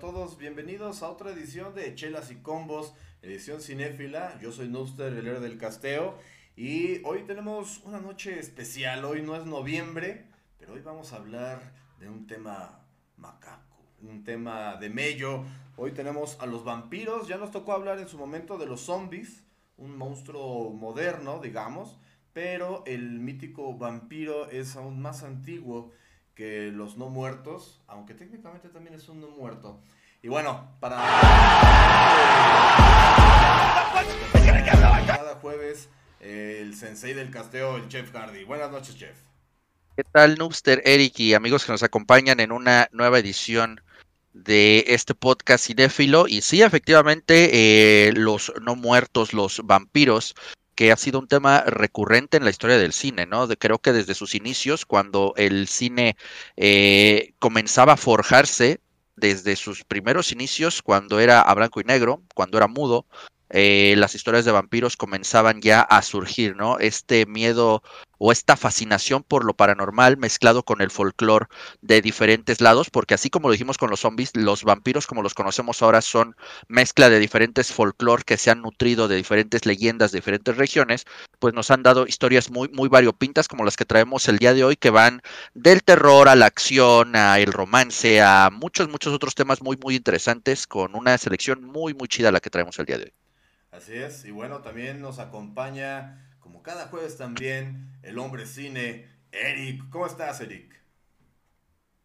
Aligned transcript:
todos, 0.00 0.38
bienvenidos 0.38 1.02
a 1.02 1.10
otra 1.10 1.30
edición 1.30 1.74
de 1.74 1.94
Chelas 1.94 2.30
y 2.30 2.36
Combos, 2.36 2.94
edición 3.20 3.60
cinéfila. 3.60 4.38
Yo 4.40 4.50
soy 4.50 4.66
Nuster, 4.66 5.12
el 5.12 5.26
héroe 5.26 5.40
del 5.40 5.58
casteo, 5.58 6.16
y 6.56 7.04
hoy 7.04 7.24
tenemos 7.24 7.82
una 7.84 8.00
noche 8.00 8.38
especial. 8.38 9.04
Hoy 9.04 9.20
no 9.20 9.36
es 9.36 9.44
noviembre, 9.44 10.24
pero 10.58 10.72
hoy 10.72 10.80
vamos 10.80 11.12
a 11.12 11.16
hablar 11.16 11.74
de 11.98 12.08
un 12.08 12.26
tema 12.26 12.80
macaco, 13.18 13.76
un 14.00 14.24
tema 14.24 14.76
de 14.76 14.88
mello. 14.88 15.44
Hoy 15.76 15.92
tenemos 15.92 16.40
a 16.40 16.46
los 16.46 16.64
vampiros, 16.64 17.28
ya 17.28 17.36
nos 17.36 17.50
tocó 17.50 17.74
hablar 17.74 17.98
en 17.98 18.08
su 18.08 18.16
momento 18.16 18.56
de 18.56 18.64
los 18.64 18.80
zombies, 18.80 19.44
un 19.76 19.98
monstruo 19.98 20.70
moderno, 20.70 21.40
digamos, 21.40 21.98
pero 22.32 22.84
el 22.86 23.20
mítico 23.20 23.76
vampiro 23.76 24.48
es 24.48 24.76
aún 24.76 25.02
más 25.02 25.22
antiguo 25.22 25.92
que 26.34 26.72
los 26.72 26.96
no 26.96 27.10
muertos, 27.10 27.82
aunque 27.86 28.14
técnicamente 28.14 28.70
también 28.70 28.94
es 28.94 29.10
un 29.10 29.20
no 29.20 29.28
muerto. 29.28 29.82
Y 30.22 30.28
bueno, 30.28 30.68
para 30.80 30.96
cada 35.06 35.36
jueves 35.40 35.88
el 36.20 36.76
sensei 36.76 37.14
del 37.14 37.30
casteo, 37.30 37.78
el 37.78 37.88
chef 37.88 38.12
Hardy. 38.12 38.44
Buenas 38.44 38.70
noches, 38.70 38.98
chef. 38.98 39.16
¿Qué 39.96 40.04
tal, 40.04 40.36
Noobster, 40.36 40.82
Eric 40.84 41.18
y 41.20 41.32
amigos 41.32 41.64
que 41.64 41.72
nos 41.72 41.82
acompañan 41.82 42.38
en 42.40 42.52
una 42.52 42.90
nueva 42.92 43.18
edición 43.18 43.80
de 44.34 44.84
este 44.88 45.14
podcast 45.14 45.66
cinéfilo? 45.66 46.28
Y 46.28 46.42
sí, 46.42 46.60
efectivamente, 46.60 48.08
eh, 48.08 48.12
los 48.12 48.52
no 48.60 48.76
muertos, 48.76 49.32
los 49.32 49.62
vampiros, 49.64 50.34
que 50.74 50.92
ha 50.92 50.98
sido 50.98 51.18
un 51.18 51.28
tema 51.28 51.62
recurrente 51.62 52.36
en 52.36 52.44
la 52.44 52.50
historia 52.50 52.76
del 52.76 52.92
cine, 52.92 53.24
¿no? 53.24 53.46
De, 53.46 53.56
creo 53.56 53.78
que 53.78 53.92
desde 53.92 54.14
sus 54.14 54.34
inicios, 54.34 54.84
cuando 54.84 55.32
el 55.38 55.66
cine 55.66 56.18
eh, 56.56 57.32
comenzaba 57.38 57.94
a 57.94 57.96
forjarse, 57.96 58.80
desde 59.20 59.54
sus 59.54 59.84
primeros 59.84 60.32
inicios, 60.32 60.82
cuando 60.82 61.20
era 61.20 61.40
a 61.40 61.54
blanco 61.54 61.80
y 61.80 61.84
negro, 61.84 62.22
cuando 62.34 62.58
era 62.58 62.66
mudo, 62.66 63.06
eh, 63.50 63.94
las 63.96 64.14
historias 64.14 64.44
de 64.44 64.52
vampiros 64.52 64.96
comenzaban 64.96 65.60
ya 65.60 65.82
a 65.82 66.02
surgir, 66.02 66.56
¿no? 66.56 66.78
Este 66.78 67.26
miedo 67.26 67.82
o 68.18 68.32
esta 68.32 68.56
fascinación 68.56 69.22
por 69.22 69.44
lo 69.44 69.54
paranormal 69.54 70.18
mezclado 70.18 70.62
con 70.62 70.82
el 70.82 70.90
folclore 70.90 71.46
de 71.80 72.02
diferentes 72.02 72.60
lados, 72.60 72.90
porque 72.90 73.14
así 73.14 73.30
como 73.30 73.48
lo 73.48 73.52
dijimos 73.52 73.78
con 73.78 73.88
los 73.90 74.00
zombies, 74.00 74.36
los 74.36 74.62
vampiros 74.62 75.06
como 75.06 75.22
los 75.22 75.34
conocemos 75.34 75.80
ahora 75.82 76.02
son 76.02 76.36
mezcla 76.68 77.08
de 77.08 77.18
diferentes 77.18 77.72
folclore 77.72 78.22
que 78.24 78.36
se 78.36 78.50
han 78.50 78.60
nutrido 78.60 79.08
de 79.08 79.16
diferentes 79.16 79.64
leyendas 79.66 80.12
de 80.12 80.18
diferentes 80.18 80.56
regiones, 80.56 81.06
pues 81.38 81.54
nos 81.54 81.70
han 81.70 81.82
dado 81.82 82.06
historias 82.06 82.50
muy, 82.50 82.68
muy 82.68 82.88
variopintas 82.90 83.48
como 83.48 83.64
las 83.64 83.76
que 83.76 83.86
traemos 83.86 84.28
el 84.28 84.38
día 84.38 84.54
de 84.54 84.64
hoy, 84.64 84.76
que 84.76 84.90
van 84.90 85.22
del 85.54 85.82
terror 85.82 86.28
a 86.28 86.36
la 86.36 86.46
acción, 86.46 87.16
a 87.16 87.38
el 87.38 87.52
romance, 87.52 88.20
a 88.20 88.50
muchos, 88.52 88.88
muchos 88.90 89.14
otros 89.14 89.34
temas 89.34 89.62
muy, 89.62 89.76
muy 89.78 89.96
interesantes, 89.96 90.66
con 90.66 90.94
una 90.94 91.16
selección 91.18 91.64
muy, 91.64 91.94
muy 91.94 92.08
chida 92.08 92.32
la 92.32 92.40
que 92.40 92.50
traemos 92.50 92.78
el 92.78 92.86
día 92.86 92.98
de 92.98 93.04
hoy. 93.04 93.19
Así 93.72 93.94
es, 93.94 94.24
y 94.24 94.32
bueno, 94.32 94.62
también 94.62 95.00
nos 95.00 95.20
acompaña, 95.20 96.28
como 96.40 96.60
cada 96.60 96.88
jueves 96.88 97.16
también, 97.16 97.92
el 98.02 98.18
hombre 98.18 98.44
cine, 98.44 99.06
Eric. 99.30 99.88
¿Cómo 99.90 100.06
estás, 100.06 100.40
Eric? 100.40 100.74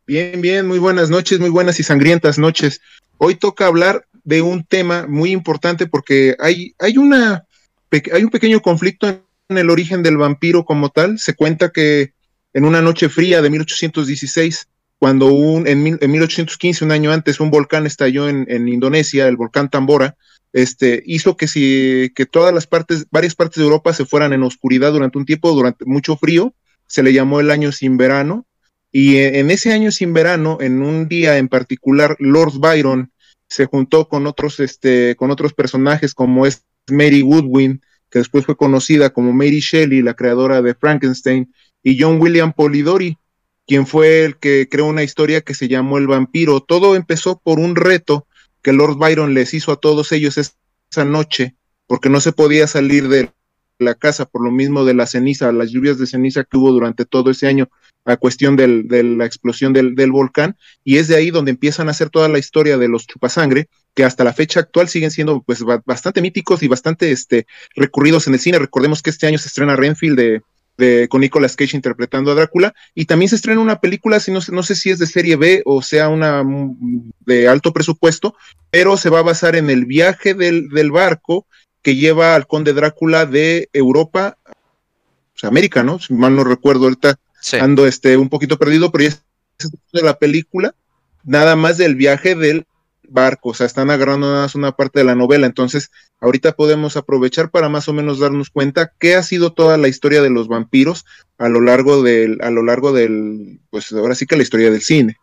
Bien, 0.06 0.42
bien, 0.42 0.68
muy 0.68 0.78
buenas 0.78 1.10
noches, 1.10 1.40
muy 1.40 1.50
buenas 1.50 1.80
y 1.80 1.84
sangrientas 1.84 2.38
noches. 2.38 2.82
Hoy 3.18 3.34
toca 3.34 3.66
hablar 3.66 4.06
de 4.24 4.44
un 4.44 4.64
tema 4.64 5.08
muy 5.08 5.32
importante 5.32 5.88
porque 5.88 6.36
hay, 6.38 6.76
hay, 6.78 7.00
una, 7.00 7.46
hay 8.14 8.24
un 8.24 8.30
pequeño 8.30 8.62
conflicto 8.62 9.08
en 9.08 9.58
el 9.58 9.72
origen 9.72 10.04
del 10.04 10.18
vampiro 10.18 10.66
como 10.66 10.90
tal. 10.90 11.18
Se 11.18 11.34
cuenta 11.34 11.72
que 11.72 12.14
en 12.54 12.66
una 12.66 12.84
noche 12.84 13.10
fría 13.10 13.42
de 13.42 13.50
1816, 13.50 14.68
cuando 15.00 15.34
un, 15.34 15.68
en, 15.68 15.82
1815, 15.82 16.86
un 16.86 16.92
año 16.92 17.12
antes, 17.12 17.40
un 17.40 17.50
volcán 17.50 17.88
estalló 17.88 18.30
en, 18.30 18.46
en 18.50 18.68
Indonesia, 18.68 19.28
el 19.28 19.36
volcán 19.36 19.72
Tambora, 19.72 20.16
este, 20.56 21.04
hizo 21.06 21.36
que, 21.36 21.50
si, 21.50 22.14
que 22.16 22.26
todas 22.26 22.54
las 22.54 22.66
partes, 22.66 23.08
varias 23.12 23.36
partes 23.36 23.58
de 23.58 23.66
Europa 23.66 23.92
se 23.92 24.06
fueran 24.06 24.32
en 24.32 24.42
oscuridad 24.42 24.94
durante 24.94 25.18
un 25.18 25.26
tiempo, 25.26 25.52
durante 25.52 25.84
mucho 25.84 26.16
frío, 26.16 26.54
se 26.88 27.04
le 27.04 27.12
llamó 27.12 27.42
el 27.42 27.52
año 27.52 27.74
sin 27.74 27.98
verano, 27.98 28.46
y 28.90 29.18
en 29.18 29.52
ese 29.52 29.74
año 29.74 29.92
sin 29.92 30.14
verano, 30.14 30.60
en 30.62 30.82
un 30.82 31.10
día 31.10 31.38
en 31.40 31.50
particular, 31.50 32.16
Lord 32.20 32.54
Byron 32.58 33.12
se 33.50 33.66
juntó 33.66 34.08
con 34.08 34.28
otros, 34.28 34.62
este, 34.62 35.18
con 35.18 35.30
otros 35.30 35.54
personajes 35.54 36.14
como 36.14 36.46
es 36.46 36.64
Mary 36.88 37.22
Woodwin, 37.22 37.82
que 38.10 38.20
después 38.20 38.46
fue 38.46 38.56
conocida 38.56 39.10
como 39.10 39.34
Mary 39.34 39.60
Shelley, 39.60 40.02
la 40.04 40.14
creadora 40.14 40.62
de 40.62 40.74
Frankenstein, 40.74 41.54
y 41.84 42.02
John 42.02 42.22
William 42.22 42.54
Polidori, 42.54 43.18
quien 43.68 43.86
fue 43.86 44.24
el 44.24 44.38
que 44.38 44.70
creó 44.72 44.86
una 44.86 45.04
historia 45.04 45.42
que 45.42 45.54
se 45.54 45.68
llamó 45.68 45.98
El 45.98 46.08
vampiro. 46.08 46.62
Todo 46.62 46.96
empezó 46.96 47.42
por 47.44 47.60
un 47.60 47.76
reto 47.76 48.26
que 48.66 48.74
Lord 48.74 48.98
Byron 48.98 49.36
les 49.36 49.54
hizo 49.54 49.72
a 49.72 49.76
todos 49.76 50.12
ellos 50.12 50.40
esa 50.40 51.06
noche, 51.06 51.56
porque 51.86 52.10
no 52.10 52.20
se 52.20 52.32
podía 52.32 52.66
salir 52.66 53.10
de 53.10 53.30
la 53.78 53.94
casa 53.94 54.26
por 54.26 54.44
lo 54.44 54.50
mismo 54.50 54.86
de 54.86 54.96
la 54.96 55.06
ceniza, 55.06 55.52
las 55.52 55.70
lluvias 55.70 56.00
de 56.00 56.08
ceniza 56.08 56.44
que 56.46 56.58
hubo 56.58 56.72
durante 56.72 57.06
todo 57.06 57.30
ese 57.30 57.46
año 57.46 57.70
a 58.06 58.18
cuestión 58.18 58.56
de 58.56 59.04
la 59.04 59.26
explosión 59.26 59.72
del, 59.72 60.12
volcán, 60.12 60.58
y 60.84 60.98
es 60.98 61.08
de 61.08 61.16
ahí 61.16 61.30
donde 61.30 61.52
empiezan 61.52 61.90
a 61.90 61.92
hacer 61.92 62.10
toda 62.10 62.28
la 62.28 62.40
historia 62.40 62.80
de 62.80 62.88
los 62.88 63.06
chupasangre, 63.06 63.70
que 63.94 64.04
hasta 64.04 64.24
la 64.24 64.34
fecha 64.34 64.62
actual 64.62 64.90
siguen 64.90 65.12
siendo 65.12 65.44
pues 65.44 65.64
bastante 65.86 66.24
míticos 66.24 66.64
y 66.64 66.68
bastante 66.68 67.12
este, 67.12 67.46
recurridos 67.76 68.26
en 68.26 68.34
el 68.34 68.40
cine. 68.40 68.58
Recordemos 68.58 69.04
que 69.04 69.12
este 69.12 69.28
año 69.28 69.38
se 69.38 69.48
estrena 69.48 69.76
Renfield 69.76 70.18
de, 70.18 70.42
con 71.10 71.22
Nicolas 71.22 71.56
Cage 71.56 71.76
interpretando 71.76 72.32
a 72.32 72.36
Drácula, 72.36 72.74
y 72.94 73.06
también 73.06 73.30
se 73.30 73.36
estrena 73.36 73.62
una 73.62 73.80
película, 73.80 74.20
si 74.20 74.32
no, 74.32 74.40
no 74.52 74.64
sé 74.64 74.76
si 74.76 74.90
es 74.90 75.00
de 75.00 75.08
serie 75.08 75.36
B 75.36 75.62
o 75.66 75.82
sea 75.82 76.10
una 76.10 76.44
mm, 76.44 77.12
de 77.26 77.48
alto 77.48 77.72
presupuesto, 77.72 78.36
pero 78.72 78.98
se 78.98 79.10
va 79.10 79.20
a 79.20 79.24
basar 79.24 79.56
en 79.56 79.70
el 79.70 79.86
viaje 79.86 80.34
del, 80.34 80.92
barco 80.92 81.46
que 81.82 81.96
lleva 81.96 82.36
al 82.36 82.48
conde 82.48 82.74
Drácula 82.74 83.26
de 83.26 83.70
Europa, 83.74 84.38
o 84.46 85.38
sea, 85.38 85.50
América, 85.50 85.84
¿no? 85.84 86.00
Si 86.00 86.14
mal 86.14 86.36
no 86.36 86.44
recuerdo, 86.44 86.86
ahorita 86.86 87.20
ando 87.62 87.86
este, 87.86 88.18
un 88.18 88.30
poquito 88.30 88.58
perdido, 88.58 88.92
pero 88.92 89.04
ya 89.04 89.10
es 89.10 89.72
de 89.94 90.02
la 90.02 90.18
película, 90.18 90.76
nada 91.24 91.56
más 91.56 91.78
del 91.78 91.96
viaje 91.96 92.36
del 92.36 92.66
barco, 93.10 93.50
o 93.50 93.54
sea, 93.54 93.66
están 93.66 93.90
agarrando 93.90 94.28
nada 94.28 94.44
más 94.44 94.56
una 94.56 94.72
parte 94.74 95.00
de 95.00 95.06
la 95.06 95.16
novela, 95.16 95.46
entonces 95.46 95.92
ahorita 96.20 96.54
podemos 96.54 96.98
aprovechar 96.98 97.52
para 97.52 97.70
más 97.70 97.88
o 97.88 97.94
menos 97.94 98.20
darnos 98.20 98.50
cuenta 98.50 98.94
qué 99.00 99.16
ha 99.16 99.24
sido 99.24 99.54
toda 99.54 99.78
la 99.78 99.88
historia 99.88 100.22
de 100.22 100.30
los 100.30 100.48
vampiros 100.48 101.06
a 101.38 101.50
lo 101.50 101.62
largo 101.62 102.04
del, 102.04 102.42
a 102.42 102.50
lo 102.50 102.64
largo 102.64 102.94
del, 102.94 103.60
pues 103.70 103.92
ahora 103.92 104.16
sí 104.16 104.26
que 104.26 104.38
la 104.38 104.44
historia 104.44 104.72
del 104.72 104.82
cine. 104.82 105.18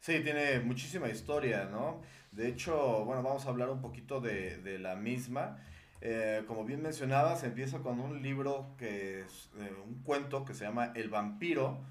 Sí, 0.00 0.20
tiene 0.20 0.60
muchísima 0.60 1.08
historia, 1.08 1.68
¿no? 1.70 2.02
De 2.30 2.48
hecho, 2.48 3.04
bueno, 3.04 3.22
vamos 3.22 3.46
a 3.46 3.48
hablar 3.48 3.70
un 3.70 3.80
poquito 3.80 4.20
de, 4.20 4.78
la 4.78 4.96
misma. 4.96 5.56
Eh, 6.00 6.42
como 6.46 6.64
bien 6.64 6.82
mencionabas, 6.82 7.44
empieza 7.44 7.78
con 7.78 8.00
un 8.00 8.22
libro 8.22 8.74
que 8.76 9.20
es 9.20 9.50
eh, 9.58 9.72
un 9.86 10.02
cuento 10.02 10.44
que 10.44 10.52
se 10.52 10.64
llama 10.64 10.92
El 10.94 11.08
vampiro, 11.08 11.86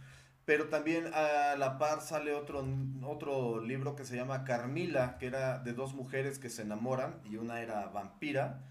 pero 0.46 0.68
también 0.68 1.10
a 1.14 1.56
la 1.58 1.78
par 1.78 2.02
sale 2.02 2.34
otro, 2.34 2.66
otro 3.04 3.62
libro 3.62 3.96
que 3.96 4.06
se 4.06 4.16
llama 4.16 4.44
Carmila, 4.44 5.18
que 5.18 5.28
era 5.28 5.60
de 5.60 5.74
dos 5.74 5.94
mujeres 5.94 6.38
que 6.38 6.50
se 6.50 6.64
enamoran 6.64 7.22
y 7.24 7.38
una 7.38 7.62
era 7.62 7.88
vampira, 7.88 8.62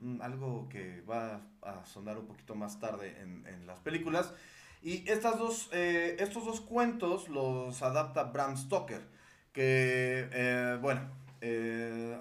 mm, 0.00 0.22
algo 0.22 0.68
que 0.68 1.02
va 1.02 1.42
a 1.62 1.84
sonar 1.84 2.18
un 2.18 2.26
poquito 2.26 2.54
más 2.54 2.80
tarde 2.80 3.16
en, 3.20 3.66
las 3.66 3.78
películas. 3.80 4.32
Y 4.82 5.08
estas 5.08 5.38
dos, 5.38 5.68
eh, 5.72 6.16
estos 6.18 6.44
dos 6.44 6.60
cuentos 6.60 7.28
los 7.28 7.80
adapta 7.82 8.24
Bram 8.24 8.56
Stoker, 8.56 9.02
que, 9.52 10.28
eh, 10.32 10.78
bueno, 10.80 11.02
eh, 11.40 12.18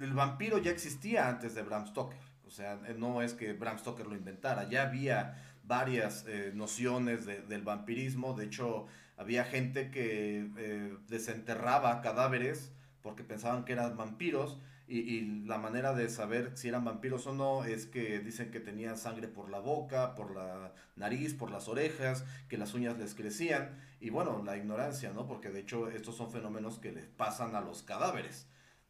el 0.00 0.12
vampiro 0.12 0.58
ya 0.58 0.70
existía 0.70 1.28
antes 1.28 1.54
de 1.54 1.62
Bram 1.62 1.86
Stoker. 1.86 2.18
O 2.46 2.50
sea, 2.50 2.76
no 2.96 3.22
es 3.22 3.34
que 3.34 3.52
Bram 3.52 3.78
Stoker 3.78 4.06
lo 4.06 4.16
inventara, 4.16 4.68
ya 4.68 4.82
había 4.82 5.36
varias 5.68 6.24
eh, 6.26 6.50
nociones 6.54 7.26
del 7.26 7.62
vampirismo. 7.62 8.32
De 8.32 8.46
hecho, 8.46 8.86
había 9.16 9.44
gente 9.44 9.90
que 9.90 10.50
eh, 10.56 10.96
desenterraba 11.08 12.00
cadáveres 12.00 12.72
porque 13.02 13.22
pensaban 13.22 13.64
que 13.64 13.74
eran 13.74 13.96
vampiros. 13.96 14.58
Y, 14.90 15.20
la 15.44 15.58
manera 15.58 15.92
de 15.92 16.08
saber 16.08 16.52
si 16.56 16.68
eran 16.68 16.82
vampiros 16.82 17.26
o 17.26 17.34
no 17.34 17.64
es 17.64 17.84
que 17.84 18.20
dicen 18.20 18.50
que 18.50 18.58
tenían 18.58 18.96
sangre 18.96 19.28
por 19.28 19.50
la 19.50 19.58
boca, 19.58 20.14
por 20.14 20.34
la 20.34 20.72
nariz, 20.96 21.34
por 21.34 21.50
las 21.50 21.68
orejas, 21.68 22.24
que 22.48 22.56
las 22.56 22.72
uñas 22.72 22.96
les 22.98 23.14
crecían. 23.14 23.78
Y 24.00 24.08
bueno, 24.08 24.42
la 24.42 24.56
ignorancia, 24.56 25.12
¿no? 25.12 25.26
Porque 25.26 25.50
de 25.50 25.60
hecho 25.60 25.90
estos 25.90 26.16
son 26.16 26.32
fenómenos 26.32 26.78
que 26.78 26.92
les 26.92 27.06
pasan 27.06 27.54
a 27.54 27.60
los 27.60 27.82
cadáveres 27.82 28.46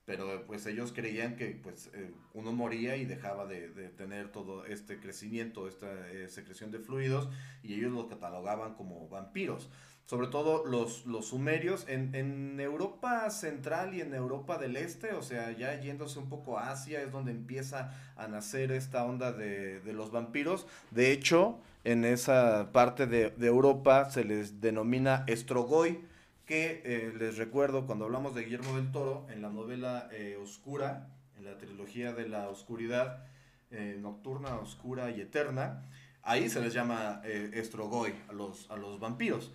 pero 0.09 0.47
pues 0.47 0.65
ellos 0.65 0.95
creían 0.95 1.37
que 1.37 1.49
pues 1.63 1.91
eh, 1.93 2.11
uno 2.33 2.51
moría 2.51 2.97
y 2.97 3.05
dejaba 3.05 3.45
de, 3.45 3.69
tener 3.91 4.33
todo 4.33 4.65
este 4.65 4.99
crecimiento, 5.01 5.69
esta 5.69 6.09
eh, 6.09 6.31
secreción 6.31 6.71
de 6.71 6.79
fluidos 6.79 7.29
y 7.63 7.75
ellos 7.75 7.93
lo 7.93 8.09
catalogaban 8.09 8.73
como 8.73 9.07
vampiros. 9.11 9.69
Sobre 10.07 10.29
todo 10.29 10.65
los, 10.65 11.05
los 11.05 11.27
sumerios 11.27 11.85
en, 11.89 12.15
en, 12.15 12.59
Europa 12.59 13.29
central 13.29 13.95
y 13.95 14.01
en 14.01 14.15
Europa 14.15 14.57
del 14.57 14.79
Este, 14.79 15.13
o 15.13 15.21
sea, 15.21 15.53
ya 15.53 15.79
yéndose 15.79 16.19
un 16.19 16.31
poco 16.31 16.59
a 16.59 16.71
Asia 16.71 17.03
es 17.03 17.13
donde 17.13 17.31
empieza 17.31 17.93
a 18.17 18.29
nacer 18.29 18.73
esta 18.73 19.05
onda 19.05 19.31
de, 19.33 19.81
de 19.81 19.93
los 19.93 20.11
vampiros. 20.11 20.67
De 20.91 21.13
hecho, 21.13 21.59
en 21.85 22.07
esa 22.07 22.73
parte 22.73 23.07
de, 23.07 23.29
de 23.29 23.47
Europa 23.47 24.09
se 24.09 24.25
les 24.25 24.63
denomina 24.63 25.25
estrogoi, 25.27 26.01
que 26.49 26.81
eh, 26.87 27.13
les 27.19 27.37
recuerdo 27.37 27.87
cuando 27.87 28.07
hablamos 28.07 28.35
de 28.35 28.43
Guillermo 28.43 28.75
del 28.77 28.91
Toro, 28.91 29.27
en 29.31 29.43
la 29.43 29.51
novela 29.51 30.09
eh, 30.13 30.39
Oscura, 30.43 31.11
en 31.37 31.45
la 31.45 31.59
trilogía 31.59 32.15
de 32.15 32.27
la 32.27 32.49
oscuridad, 32.49 33.27
eh, 33.71 33.99
nocturna, 34.01 34.55
oscura 34.57 35.11
y 35.11 35.21
eterna, 35.21 35.85
ahí 36.23 36.49
se 36.49 36.63
les 36.63 36.73
llama 36.73 37.21
estrogoy 37.25 38.15
a 38.29 38.33
los, 38.33 38.69
a 38.71 38.77
los 38.77 38.99
vampiros 38.99 39.53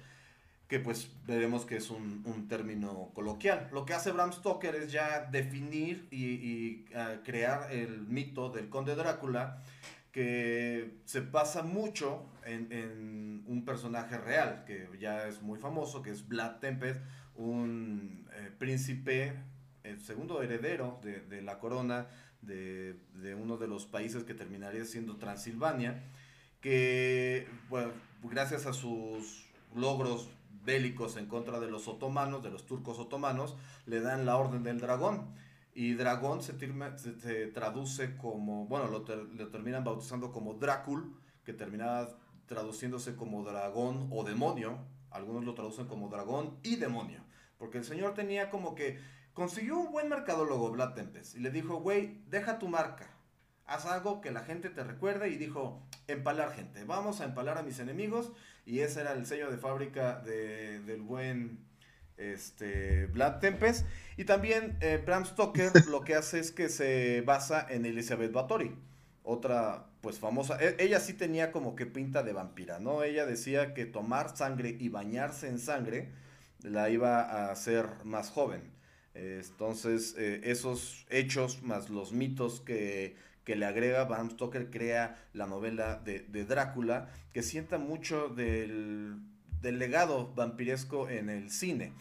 que 0.68 0.80
pues 0.80 1.12
veremos 1.28 1.66
que 1.66 1.78
es 1.78 1.90
un, 1.90 2.24
un, 2.26 2.48
término 2.48 3.12
coloquial. 3.14 3.70
Lo 3.72 3.86
que 3.86 3.94
hace 3.94 4.12
Bram 4.12 4.32
Stoker 4.32 4.74
es 4.76 4.92
ya 4.92 5.28
definir 5.32 6.08
y, 6.10 6.86
uh, 6.96 7.22
crear 7.24 7.72
el 7.72 8.08
mito 8.08 8.50
del 8.50 8.70
conde 8.70 8.96
Drácula 8.96 9.62
que 10.14 11.00
se 11.06 11.24
pasa 11.24 11.64
mucho 11.64 12.24
en, 12.46 13.44
un 13.48 13.66
personaje 13.66 14.18
real, 14.18 14.64
que 14.66 14.88
ya 15.00 15.28
es 15.28 15.42
muy 15.42 15.60
famoso, 15.60 16.04
que 16.04 16.12
es 16.12 16.28
Vlad 16.28 16.60
Tempest, 16.60 17.02
un 17.36 18.30
eh, 18.34 18.52
príncipe, 18.58 19.34
el 19.84 20.00
segundo 20.00 20.42
heredero 20.44 21.02
de, 21.02 21.42
la 21.42 21.58
corona 21.58 22.08
de, 22.42 22.96
uno 23.38 23.58
de 23.58 23.68
los 23.68 23.88
países 23.88 24.24
que 24.24 24.36
terminaría 24.36 24.86
siendo 24.86 25.18
Transilvania, 25.18 26.04
que 26.62 27.48
gracias 28.22 28.68
a 28.68 28.74
sus 28.74 29.50
logros 29.76 30.30
bélicos 30.64 31.18
en 31.18 31.26
contra 31.26 31.60
de 31.60 31.72
los 31.72 31.88
otomanos, 31.88 32.44
de 32.44 32.52
los 32.52 32.68
turcos 32.68 33.00
otomanos, 33.00 33.58
le 33.88 34.00
dan 34.00 34.28
la 34.28 34.38
Orden 34.38 34.62
del 34.62 34.80
Dragón. 34.80 35.34
Y 35.76 35.94
dragón 35.94 36.42
se, 36.44 36.54
traduce 37.48 38.16
como, 38.18 38.68
bueno, 38.68 38.88
lo, 38.88 39.04
ter, 39.04 39.18
lo, 39.18 39.48
terminan 39.50 39.84
bautizando 39.84 40.32
como 40.32 40.54
Drácul, 40.54 41.18
que 41.44 41.54
termina 41.54 42.08
traduciéndose 42.46 43.16
como 43.16 43.44
dragón 43.44 44.08
o 44.12 44.24
demonio. 44.24 44.78
Algunos 45.10 45.46
lo 45.46 45.54
traducen 45.54 45.88
como 45.88 46.10
dragón 46.10 46.58
y 46.64 46.76
demonio. 46.76 47.22
Porque 47.58 47.80
el 47.80 47.86
señor 47.86 48.14
tenía 48.14 48.50
como 48.50 48.76
que 48.76 49.00
consiguió 49.34 49.78
un 49.80 49.92
buen 49.92 50.10
mercadólogo, 50.10 50.72
Vlad 50.72 50.94
Tempest, 50.94 51.36
y 51.36 51.40
le 51.40 51.50
dijo, 51.50 51.78
güey, 51.78 52.22
deja 52.28 52.60
tu 52.60 52.68
marca, 52.68 53.08
haz 53.66 53.86
algo 53.86 54.22
que 54.22 54.32
la 54.32 54.44
gente 54.44 54.70
te 54.70 54.84
recuerde, 54.84 55.30
y 55.30 55.38
dijo, 55.38 55.82
empalar 56.08 56.54
gente, 56.54 56.84
vamos 56.84 57.22
a 57.22 57.26
empalar 57.26 57.58
a 57.58 57.64
mis 57.64 57.80
enemigos, 57.80 58.32
y 58.66 58.80
ese 58.80 59.02
era 59.02 59.14
el 59.14 59.26
sello 59.26 59.50
de 59.50 59.58
fábrica 59.58 60.20
de, 60.20 60.82
del 60.82 61.02
buen 61.02 61.66
este, 62.18 63.08
Vlad 63.08 63.40
Tempest. 63.40 63.86
Y 64.18 64.26
también 64.26 64.78
eh, 64.82 65.02
Bram 65.04 65.26
Stoker 65.26 65.72
lo 65.90 66.02
que 66.02 66.16
hace 66.16 66.40
es 66.40 66.52
que 66.52 66.70
se 66.70 67.22
basa 67.22 67.66
en 67.70 67.86
Elizabeth 67.86 68.32
Bathory, 68.32 68.76
otra 69.24 69.86
pues 70.02 70.20
famosa. 70.20 70.58
E 70.60 70.76
ella 70.80 71.00
sí 71.00 71.14
tenía 71.14 71.52
como 71.52 71.76
que 71.76 71.86
pinta 71.86 72.24
de 72.24 72.34
vampira, 72.34 72.80
¿no? 72.80 73.04
Ella 73.04 73.26
decía 73.26 73.74
que 73.74 73.86
tomar 73.86 74.36
sangre 74.36 74.76
y 74.80 74.90
bañarse 74.90 75.48
en 75.48 75.60
sangre 75.60 76.10
la 76.62 76.90
iba 76.90 77.22
a 77.22 77.52
hacer 77.52 77.88
más 78.04 78.30
joven. 78.30 78.74
Entonces, 79.14 80.16
eh, 80.18 80.42
esos 80.46 81.06
hechos 81.10 81.62
más 81.62 81.90
los 81.90 82.14
mitos 82.14 82.62
que, 82.62 83.16
que, 83.44 83.56
le 83.56 83.66
agrega 83.66 84.06
Bram 84.06 84.32
Stoker 84.32 84.72
crea 84.72 85.16
la 85.34 85.46
novela 85.46 85.96
de, 86.04 86.22
de 86.22 86.46
Drácula, 86.46 87.10
que 87.32 87.44
sienta 87.44 87.78
mucho 87.78 88.30
del, 88.30 89.20
del, 89.64 89.80
legado 89.80 90.34
vampiresco 90.36 91.10
en 91.10 91.30
el 91.30 91.50
cine. 91.50 91.94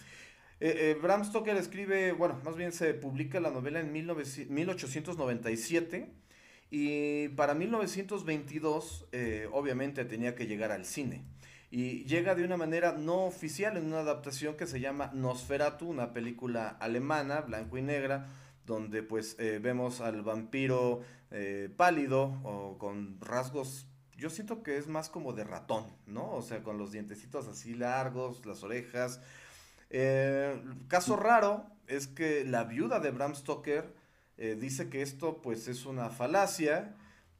Eh, 0.61 0.91
eh, 0.91 0.99
Bram 1.01 1.25
Stoker 1.25 1.57
escribe, 1.57 2.13
bueno, 2.13 2.41
más 2.45 2.57
bien 2.57 2.73
se 2.73 2.95
publica 2.95 3.41
la 3.41 3.51
novela 3.51 3.81
en 3.81 3.93
19, 3.93 4.25
1897 4.49 6.09
y 6.71 7.29
para 7.31 7.55
1922 7.55 9.09
eh, 9.13 9.49
obviamente 9.51 10.05
tenía 10.05 10.35
que 10.35 10.47
llegar 10.47 10.71
al 10.71 10.85
cine 10.85 11.25
y 11.71 12.05
llega 12.05 12.35
de 12.35 12.45
una 12.45 12.57
manera 12.57 12.93
no 12.93 13.25
oficial 13.25 13.77
en 13.77 13.87
una 13.87 14.01
adaptación 14.01 14.57
que 14.57 14.67
se 14.67 14.79
llama 14.79 15.11
Nosferatu, 15.15 15.89
una 15.89 16.13
película 16.13 16.69
alemana, 16.69 17.41
blanco 17.41 17.79
y 17.79 17.83
negra, 17.83 18.29
donde 18.67 19.03
pues 19.03 19.37
vemos 19.39 20.03
al 20.03 20.23
vampiro 20.23 21.01
pálido 21.77 22.41
o 22.45 22.77
con 22.79 23.19
rasgos, 23.21 23.87
yo 24.23 24.31
siento 24.31 24.63
que 24.63 24.79
es 24.79 24.87
más 24.87 25.09
como 25.09 25.33
de 25.33 25.45
ratón, 25.45 25.85
¿no? 26.07 26.31
O 26.31 26.43
sea, 26.43 26.63
con 26.63 26.79
los 26.79 26.93
dientecitos 26.93 27.49
así 27.49 27.75
largos, 27.75 28.47
las 28.47 28.63
orejas. 28.63 29.21
Eh, 29.91 30.63
caso 30.89 31.17
raro 31.17 31.67
es 31.89 32.07
que 32.07 32.45
la 32.45 32.65
viuda 32.65 33.01
de 33.01 33.11
Bram 33.11 33.35
Stoker 33.35 33.95
dice 34.59 34.89
que 34.89 35.03
esto 35.03 35.41
pues 35.41 35.69
es 35.69 35.87
una 35.87 36.09
falacia 36.09 36.97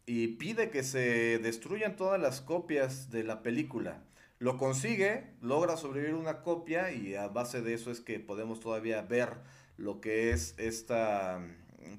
y 0.07 0.29
pide 0.29 0.71
que 0.71 0.83
se 0.83 1.39
destruyan 1.39 1.97
todas 1.97 2.21
las 2.21 2.41
copias 2.41 3.11
de 3.11 3.25
la 3.25 3.43
película. 3.43 4.03
Lo 4.39 4.59
consigue, 4.59 5.35
logra 5.41 5.77
sobrevivir 5.77 6.17
una 6.17 6.43
copia 6.43 6.91
y 6.91 7.15
a 7.15 7.29
base 7.29 7.63
de 7.63 7.75
eso 7.75 7.93
es 7.93 8.01
que 8.01 8.19
podemos 8.19 8.59
todavía 8.59 9.01
ver 9.03 9.35
lo 9.77 10.01
que 10.01 10.33
es 10.33 10.55
esta, 10.59 11.41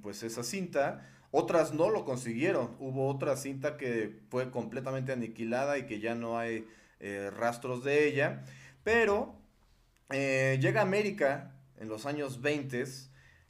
pues 0.01 0.23
esa 0.23 0.43
cinta. 0.43 1.09
Otras 1.35 1.73
no 1.73 1.89
lo 1.89 2.05
consiguieron. 2.05 2.75
Hubo 2.79 3.09
otra 3.09 3.35
cinta 3.35 3.75
que 3.75 4.19
fue 4.29 4.51
completamente 4.51 5.11
aniquilada 5.11 5.79
y 5.79 5.87
que 5.87 5.99
ya 5.99 6.13
no 6.13 6.37
hay 6.37 6.67
eh, 6.99 7.31
rastros 7.35 7.83
de 7.83 8.07
ella. 8.07 8.43
Pero 8.83 9.33
eh, 10.11 10.59
llega 10.61 10.81
a 10.81 10.83
América 10.83 11.55
en 11.79 11.89
los 11.89 12.05
años 12.05 12.41
20 12.41 12.83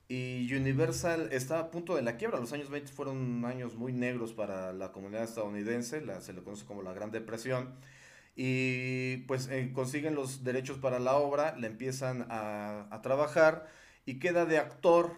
y 0.07 0.53
Universal 0.55 1.27
está 1.33 1.59
a 1.59 1.71
punto 1.71 1.95
de 1.95 2.03
la 2.03 2.15
quiebra. 2.15 2.39
Los 2.39 2.53
años 2.53 2.69
20 2.69 2.93
fueron 2.93 3.43
años 3.43 3.75
muy 3.75 3.91
negros 3.91 4.31
para 4.31 4.71
la 4.71 4.93
comunidad 4.93 5.23
estadounidense, 5.23 5.99
la, 5.99 6.21
se 6.21 6.31
le 6.31 6.41
conoce 6.41 6.65
como 6.65 6.83
la 6.83 6.93
Gran 6.93 7.11
Depresión 7.11 7.75
y 8.35 9.17
pues 9.27 9.47
eh, 9.49 9.71
consiguen 9.73 10.15
los 10.15 10.43
derechos 10.43 10.77
para 10.77 10.99
la 10.99 11.15
obra, 11.15 11.55
le 11.57 11.67
empiezan 11.67 12.25
a, 12.29 12.99
trabajar 13.03 13.67
y 14.05 14.19
queda 14.19 14.45
de 14.45 14.57
actor 14.57 15.15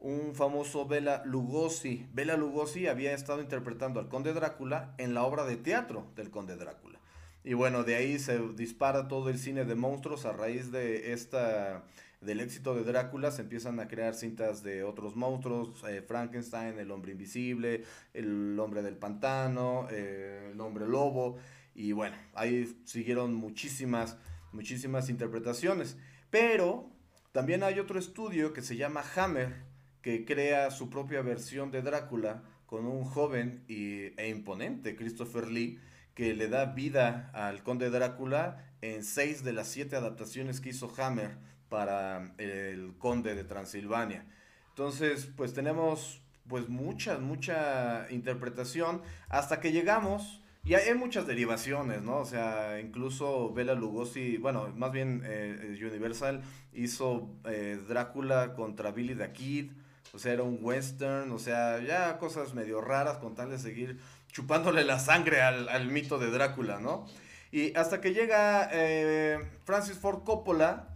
un 0.00 0.34
famoso 0.34 0.86
Bela 0.86 1.22
Lugosi. 1.24 2.08
Bela 2.12 2.36
Lugosi 2.36 2.86
había 2.88 3.14
estado 3.14 3.40
interpretando 3.40 4.00
al 4.00 4.08
Conde 4.08 4.32
Drácula 4.32 4.94
en 4.98 5.14
la 5.14 5.22
obra 5.22 5.44
de 5.44 5.56
teatro 5.56 6.10
del 6.16 6.30
Conde 6.30 6.56
Drácula. 6.56 6.98
Y 7.44 7.54
bueno, 7.54 7.84
de 7.84 7.96
ahí 7.96 8.18
se 8.18 8.38
dispara 8.54 9.08
todo 9.08 9.30
el 9.30 9.38
cine 9.38 9.64
de 9.64 9.74
monstruos 9.74 10.26
a 10.26 10.32
raíz 10.32 10.72
de 10.72 11.12
esta 11.12 11.84
del 12.20 12.40
éxito 12.40 12.74
de 12.74 12.84
Drácula 12.84 13.30
se 13.30 13.42
empiezan 13.42 13.80
a 13.80 13.88
crear 13.88 14.14
cintas 14.14 14.62
de 14.62 14.84
otros 14.84 15.16
monstruos, 15.16 15.82
eh, 15.88 16.02
Frankenstein, 16.02 16.78
el 16.78 16.90
hombre 16.90 17.12
invisible, 17.12 17.84
el 18.12 18.58
hombre 18.60 18.82
del 18.82 18.96
pantano, 18.96 19.88
eh, 19.90 20.50
el 20.52 20.60
hombre 20.60 20.86
lobo, 20.86 21.38
y 21.74 21.92
bueno, 21.92 22.16
ahí 22.34 22.76
siguieron 22.84 23.34
muchísimas, 23.34 24.18
muchísimas 24.52 25.08
interpretaciones. 25.08 25.96
Pero 26.28 26.90
también 27.32 27.62
hay 27.62 27.78
otro 27.78 27.98
estudio 27.98 28.52
que 28.52 28.60
se 28.60 28.76
llama 28.76 29.02
Hammer, 29.16 29.69
que 30.02 30.24
crea 30.24 30.70
su 30.70 30.90
propia 30.90 31.22
versión 31.22 31.70
de 31.70 31.82
Drácula 31.82 32.42
con 32.66 32.86
un 32.86 33.04
joven 33.04 33.64
y, 33.68 34.18
e 34.20 34.28
imponente 34.28 34.96
Christopher 34.96 35.48
Lee, 35.48 35.78
que 36.14 36.34
le 36.34 36.48
da 36.48 36.66
vida 36.66 37.30
al 37.34 37.62
conde 37.62 37.90
Drácula 37.90 38.64
en 38.80 39.04
seis 39.04 39.42
de 39.42 39.52
las 39.52 39.68
siete 39.68 39.96
adaptaciones 39.96 40.60
que 40.60 40.70
hizo 40.70 40.92
Hammer 40.96 41.36
para 41.68 42.32
el 42.38 42.94
conde 42.98 43.34
de 43.34 43.44
Transilvania. 43.44 44.24
Entonces, 44.70 45.30
pues 45.36 45.52
tenemos 45.52 46.22
pues 46.48 46.68
mucha, 46.68 47.18
mucha 47.18 48.06
interpretación 48.10 49.02
hasta 49.28 49.60
que 49.60 49.72
llegamos 49.72 50.40
y 50.62 50.74
hay, 50.74 50.94
muchas 50.94 51.26
derivaciones, 51.26 52.02
¿no? 52.02 52.18
O 52.18 52.24
sea, 52.26 52.80
incluso 52.80 53.52
Bela 53.54 53.74
Lugosi, 53.74 54.36
bueno, 54.36 54.68
más 54.76 54.92
bien 54.92 55.22
eh, 55.24 55.78
Universal 55.80 56.42
hizo 56.74 57.34
eh, 57.46 57.78
Drácula 57.88 58.52
contra 58.54 58.90
Billy 58.90 59.14
the 59.14 59.32
Kid, 59.32 59.70
o 60.12 60.18
sea, 60.18 60.32
era 60.32 60.42
un 60.42 60.58
western, 60.60 61.30
o 61.32 61.38
sea, 61.38 61.80
ya 61.80 62.18
cosas 62.18 62.54
medio 62.54 62.80
raras 62.80 63.18
con 63.18 63.34
tal 63.34 63.50
de 63.50 63.58
seguir 63.58 63.98
chupándole 64.28 64.84
la 64.84 64.98
sangre 64.98 65.42
al, 65.42 65.68
al 65.68 65.86
mito 65.88 66.18
de 66.18 66.30
Drácula, 66.30 66.80
¿no? 66.80 67.06
Y 67.52 67.74
hasta 67.76 68.00
que 68.00 68.12
llega 68.12 68.68
eh, 68.72 69.38
Francis 69.64 69.98
Ford 69.98 70.22
Coppola, 70.24 70.88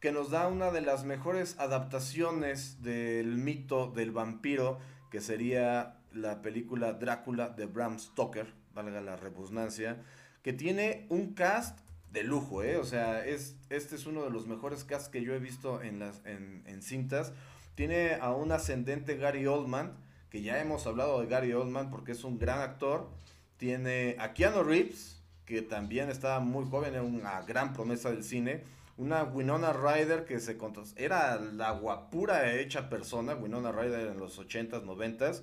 que 0.00 0.12
nos 0.12 0.30
da 0.30 0.48
una 0.48 0.70
de 0.70 0.80
las 0.80 1.04
mejores 1.04 1.58
adaptaciones 1.58 2.82
del 2.82 3.36
mito 3.36 3.90
del 3.90 4.10
vampiro, 4.10 4.78
que 5.10 5.20
sería 5.20 5.98
la 6.12 6.42
película 6.42 6.94
Drácula 6.94 7.50
de 7.50 7.66
Bram 7.66 7.98
Stoker 7.98 8.60
valga 8.74 9.00
la 9.00 9.16
repugnancia, 9.16 9.98
que 10.42 10.52
tiene 10.52 11.06
un 11.10 11.34
cast 11.34 11.78
de 12.10 12.24
lujo, 12.24 12.62
¿eh? 12.62 12.76
O 12.76 12.84
sea, 12.84 13.24
es, 13.24 13.56
este 13.68 13.94
es 13.94 14.06
uno 14.06 14.24
de 14.24 14.30
los 14.30 14.46
mejores 14.46 14.84
casts 14.84 15.08
que 15.08 15.22
yo 15.22 15.34
he 15.34 15.38
visto 15.38 15.82
en, 15.82 15.98
las, 16.00 16.24
en, 16.24 16.62
en 16.66 16.82
cintas. 16.82 17.32
Tiene 17.80 18.16
a 18.20 18.32
un 18.32 18.52
ascendente 18.52 19.16
Gary 19.16 19.46
Oldman, 19.46 19.96
que 20.28 20.42
ya 20.42 20.60
hemos 20.60 20.86
hablado 20.86 21.18
de 21.18 21.26
Gary 21.28 21.54
Oldman 21.54 21.88
porque 21.88 22.12
es 22.12 22.24
un 22.24 22.38
gran 22.38 22.60
actor. 22.60 23.08
Tiene 23.56 24.16
a 24.18 24.34
Keanu 24.34 24.62
Reeves, 24.62 25.22
que 25.46 25.62
también 25.62 26.10
estaba 26.10 26.40
muy 26.40 26.68
joven, 26.68 26.92
era 26.92 27.02
una 27.02 27.40
gran 27.40 27.72
promesa 27.72 28.10
del 28.10 28.22
cine. 28.22 28.64
Una 28.98 29.24
Winona 29.24 29.72
Ryder 29.72 30.26
que 30.26 30.40
se 30.40 30.58
era 30.96 31.40
la 31.40 31.70
guapura 31.70 32.52
hecha 32.52 32.90
persona, 32.90 33.34
Winona 33.34 33.72
Ryder 33.72 34.08
en 34.08 34.18
los 34.18 34.38
80s, 34.38 34.84
90s. 34.84 35.40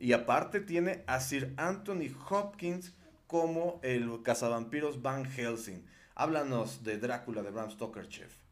Y 0.00 0.12
aparte 0.12 0.58
tiene 0.58 1.04
a 1.06 1.20
Sir 1.20 1.54
Anthony 1.56 2.10
Hopkins 2.28 2.94
como 3.28 3.78
el 3.84 4.10
cazavampiros 4.24 5.02
Van 5.02 5.24
Helsing. 5.24 5.86
Háblanos 6.16 6.82
de 6.82 6.98
Drácula 6.98 7.44
de 7.44 7.52
Bram 7.52 7.70
Stoker, 7.70 8.08
chef. 8.08 8.45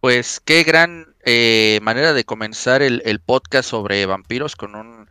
Pues 0.00 0.40
qué 0.44 0.62
gran 0.62 1.16
eh, 1.24 1.80
manera 1.82 2.12
de 2.12 2.24
comenzar 2.24 2.82
el, 2.82 3.02
el, 3.04 3.18
podcast 3.18 3.68
sobre 3.68 4.06
vampiros 4.06 4.54
con 4.54 4.76
un, 4.76 5.08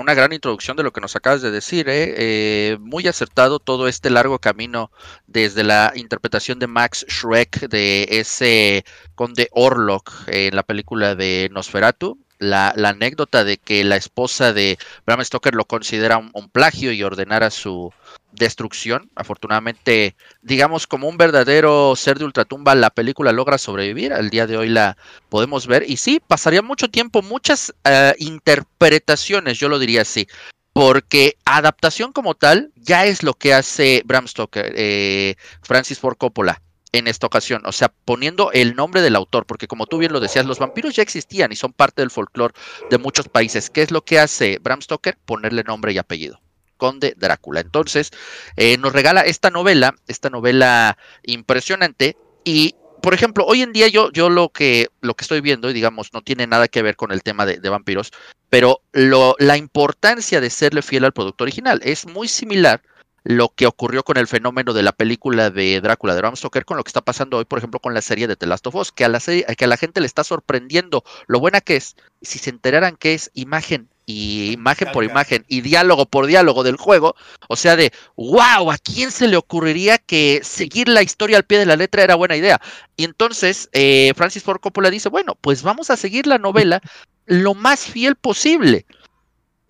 una 0.00 0.14
gran 0.14 0.32
introducción 0.32 0.78
de 0.78 0.82
lo 0.82 0.92
que 0.92 1.02
nos 1.02 1.14
acabas 1.14 1.42
de 1.42 1.50
decir. 1.50 1.90
¿eh? 1.90 2.14
Eh, 2.16 2.78
muy 2.80 3.06
acertado 3.06 3.58
todo 3.58 3.86
este 3.86 4.08
largo 4.08 4.38
camino 4.38 4.90
desde 5.26 5.62
la 5.62 5.92
interpretación 5.94 6.58
de 6.58 6.68
Max 6.68 7.04
Schreck 7.08 7.68
de 7.68 8.08
ese 8.10 8.86
conde 9.14 9.50
Orlok 9.52 10.10
en 10.28 10.56
la 10.56 10.62
película 10.62 11.14
de 11.14 11.50
Nosferatu. 11.52 12.18
La, 12.38 12.72
la, 12.76 12.90
anécdota 12.90 13.44
de 13.44 13.58
que 13.58 13.84
la 13.84 13.96
esposa 13.96 14.52
de 14.52 14.78
Bram 15.06 15.22
Stoker 15.22 15.54
lo 15.54 15.66
considera 15.66 16.18
un, 16.18 16.30
un 16.34 16.48
plagio 16.48 16.92
y 16.92 17.02
ordenara 17.02 17.50
su, 17.50 17.92
destrucción. 18.34 19.10
Afortunadamente, 19.14 20.16
digamos, 20.42 20.86
como 20.86 21.08
un 21.08 21.16
verdadero 21.16 21.94
ser 21.96 22.18
de 22.18 22.24
ultratumba, 22.24 22.74
la 22.74 22.90
película 22.90 23.32
logra 23.32 23.58
sobrevivir. 23.58 24.12
Al 24.12 24.30
día 24.30 24.46
de 24.46 24.56
hoy 24.56 24.68
la 24.68 24.96
podemos 25.28 25.66
ver. 25.66 25.84
Y 25.88 25.96
sí, 25.96 26.20
pasaría 26.26 26.62
mucho 26.62 26.88
tiempo, 26.88 27.22
muchas 27.22 27.74
uh, 27.84 28.12
interpretaciones, 28.18 29.58
yo 29.58 29.68
lo 29.68 29.78
diría 29.78 30.02
así. 30.02 30.26
Porque 30.72 31.36
adaptación 31.44 32.12
como 32.12 32.34
tal 32.34 32.72
ya 32.74 33.06
es 33.06 33.22
lo 33.22 33.34
que 33.34 33.54
hace 33.54 34.02
Bram 34.04 34.26
Stoker, 34.26 34.74
eh, 34.76 35.36
Francis 35.62 36.00
Ford 36.00 36.16
Coppola 36.16 36.60
en 36.94 37.08
esta 37.08 37.26
ocasión, 37.26 37.62
o 37.66 37.72
sea, 37.72 37.92
poniendo 38.04 38.52
el 38.52 38.76
nombre 38.76 39.02
del 39.02 39.16
autor, 39.16 39.46
porque 39.46 39.66
como 39.66 39.86
tú 39.86 39.98
bien 39.98 40.12
lo 40.12 40.20
decías, 40.20 40.46
los 40.46 40.60
vampiros 40.60 40.94
ya 40.94 41.02
existían 41.02 41.50
y 41.50 41.56
son 41.56 41.72
parte 41.72 42.02
del 42.02 42.10
folclore 42.10 42.54
de 42.88 42.98
muchos 42.98 43.28
países. 43.28 43.68
¿Qué 43.68 43.82
es 43.82 43.90
lo 43.90 44.04
que 44.04 44.20
hace 44.20 44.58
Bram 44.62 44.80
Stoker? 44.80 45.18
Ponerle 45.26 45.64
nombre 45.64 45.92
y 45.92 45.98
apellido. 45.98 46.40
Conde 46.76 47.14
Drácula. 47.16 47.60
Entonces, 47.60 48.10
eh, 48.56 48.78
nos 48.78 48.92
regala 48.92 49.22
esta 49.22 49.50
novela, 49.50 49.94
esta 50.06 50.30
novela 50.30 50.96
impresionante 51.22 52.16
y 52.44 52.74
por 53.04 53.12
ejemplo, 53.12 53.44
hoy 53.44 53.60
en 53.60 53.74
día 53.74 53.88
yo, 53.88 54.10
yo 54.12 54.30
lo 54.30 54.48
que 54.48 54.88
lo 55.02 55.12
que 55.12 55.24
estoy 55.24 55.42
viendo, 55.42 55.68
y 55.68 55.74
digamos, 55.74 56.14
no 56.14 56.22
tiene 56.22 56.46
nada 56.46 56.68
que 56.68 56.80
ver 56.80 56.96
con 56.96 57.12
el 57.12 57.22
tema 57.22 57.44
de, 57.44 57.68
vampiros, 57.68 58.12
pero 58.48 58.80
la 58.92 59.58
importancia 59.58 60.40
de 60.40 60.48
serle 60.48 60.80
fiel 60.80 61.04
al 61.04 61.12
producto 61.12 61.44
original 61.44 61.82
es 61.84 62.06
muy 62.06 62.28
similar 62.28 62.80
lo 63.24 63.50
que 63.50 63.66
ocurrió 63.66 64.04
con 64.04 64.16
el 64.16 64.26
fenómeno 64.26 64.72
de 64.72 64.82
la 64.82 64.92
película 64.92 65.50
de 65.50 65.80
Drácula 65.82 66.14
de 66.14 66.20
Bram 66.22 66.36
Stoker, 66.36 66.64
con 66.64 66.78
lo 66.78 66.82
que 66.84 66.88
está 66.88 67.02
pasando 67.02 67.38
hoy, 67.38 67.44
por 67.44 67.58
ejemplo, 67.58 67.80
con 67.80 67.92
la 67.92 68.00
serie 68.00 68.26
de 68.26 68.36
The 68.36 68.46
Last 68.46 68.66
of 68.66 68.74
Us, 68.74 68.90
que 68.90 69.04
a 69.04 69.08
la, 69.08 69.20
serie, 69.20 69.44
que 69.56 69.64
a 69.64 69.68
la 69.68 69.76
gente 69.76 70.00
le 70.00 70.06
está 70.06 70.24
sorprendiendo 70.24 71.04
lo 71.26 71.40
buena 71.40 71.60
que 71.60 71.76
es, 71.76 71.96
si 72.22 72.38
se 72.38 72.50
enteraran 72.50 72.96
que 72.96 73.12
es 73.12 73.30
imagen 73.34 73.90
y 74.06 74.52
imagen 74.52 74.92
por 74.92 75.04
imagen 75.04 75.44
y 75.48 75.60
diálogo 75.60 76.06
por 76.06 76.26
diálogo 76.26 76.62
del 76.62 76.76
juego, 76.76 77.14
o 77.48 77.56
sea, 77.56 77.76
de 77.76 77.92
wow, 78.16 78.70
¿a 78.70 78.78
quién 78.78 79.10
se 79.10 79.28
le 79.28 79.36
ocurriría 79.36 79.98
que 79.98 80.40
seguir 80.42 80.88
la 80.88 81.02
historia 81.02 81.36
al 81.36 81.44
pie 81.44 81.58
de 81.58 81.66
la 81.66 81.76
letra 81.76 82.02
era 82.02 82.14
buena 82.14 82.36
idea? 82.36 82.60
Y 82.96 83.04
entonces 83.04 83.68
eh, 83.72 84.12
Francis 84.16 84.42
Ford 84.42 84.60
Coppola 84.60 84.90
dice, 84.90 85.08
bueno, 85.08 85.36
pues 85.40 85.62
vamos 85.62 85.90
a 85.90 85.96
seguir 85.96 86.26
la 86.26 86.38
novela 86.38 86.80
lo 87.26 87.54
más 87.54 87.80
fiel 87.80 88.16
posible. 88.16 88.86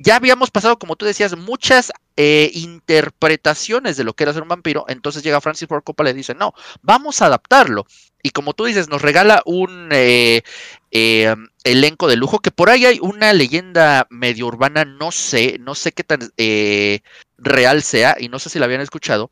Ya 0.05 0.17
habíamos 0.17 0.51
pasado, 0.51 0.79
como 0.79 0.97
tú 0.97 1.07
decías, 1.07 1.35
muchas 1.35 1.91
eh, 2.19 2.51
interpretaciones 2.53 3.97
de 3.97 4.05
lo 4.05 4.13
que 4.13 4.25
era 4.25 4.35
ser 4.35 4.43
un 4.43 4.49
vampiro, 4.49 4.85
entonces 4.87 5.23
llega 5.23 5.41
Francis 5.41 5.67
Ford 5.67 5.83
Coppola 5.83 6.11
y 6.11 6.13
dice, 6.13 6.35
no, 6.35 6.53
vamos 6.83 7.23
a 7.23 7.27
adaptarlo. 7.27 7.87
Y 8.23 8.29
como 8.29 8.53
tú 8.53 8.67
dices, 8.67 8.91
nos 8.91 9.01
regala 9.01 9.41
un 9.47 9.89
eh, 9.93 10.43
eh, 10.91 11.35
elenco 11.65 12.07
de 12.07 12.17
lujo, 12.17 12.41
que 12.41 12.51
por 12.51 12.69
ahí 12.69 12.85
hay 12.85 12.99
una 13.01 13.33
leyenda 13.33 14.07
medio 14.11 14.47
urbana, 14.47 14.85
no 14.85 15.11
sé, 15.11 15.57
no 15.59 15.75
sé 15.75 15.93
qué 15.93 16.05
tan 16.05 16.21
eh, 16.37 17.01
real 17.39 17.83
sea, 17.83 18.15
y 18.21 18.29
no 18.29 18.39
sé 18.39 18.51
si 18.51 18.59
la 18.59 18.67
habían 18.67 18.83
escuchado, 18.83 19.31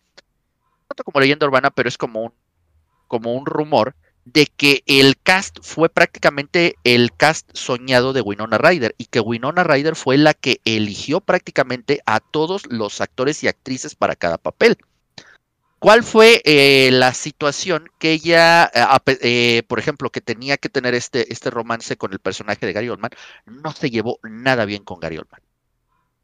tanto 0.88 1.04
como 1.04 1.20
leyenda 1.20 1.46
urbana, 1.46 1.70
pero 1.70 1.90
es 1.90 1.98
como 1.98 2.22
un, 2.22 2.32
como 3.08 3.34
un 3.34 3.44
rumor 3.44 3.94
de 4.24 4.46
que 4.46 4.82
el 4.86 5.16
cast 5.20 5.58
fue 5.62 5.88
prácticamente 5.88 6.76
el 6.84 7.12
cast 7.12 7.48
soñado 7.54 8.12
de 8.12 8.20
Winona 8.20 8.58
Ryder 8.58 8.94
y 8.98 9.06
que 9.06 9.20
Winona 9.20 9.64
Ryder 9.64 9.96
fue 9.96 10.16
la 10.16 10.34
que 10.34 10.60
eligió 10.64 11.20
prácticamente 11.20 12.00
a 12.06 12.20
todos 12.20 12.62
los 12.68 13.00
actores 13.00 13.42
y 13.42 13.48
actrices 13.48 13.94
para 13.94 14.16
cada 14.16 14.38
papel. 14.38 14.76
¿Cuál 15.78 16.04
fue 16.04 16.40
eh, 16.44 16.90
la 16.92 17.12
situación 17.12 17.90
que 17.98 18.12
ella, 18.12 18.70
eh, 18.72 19.18
eh, 19.20 19.62
por 19.66 19.80
ejemplo, 19.80 20.10
que 20.10 20.20
tenía 20.20 20.56
que 20.56 20.68
tener 20.68 20.94
este, 20.94 21.32
este 21.32 21.50
romance 21.50 21.96
con 21.96 22.12
el 22.12 22.20
personaje 22.20 22.64
de 22.66 22.72
Gary 22.72 22.88
Oldman? 22.88 23.10
No 23.46 23.72
se 23.72 23.90
llevó 23.90 24.20
nada 24.22 24.64
bien 24.64 24.84
con 24.84 25.00
Gary 25.00 25.18
Oldman 25.18 25.40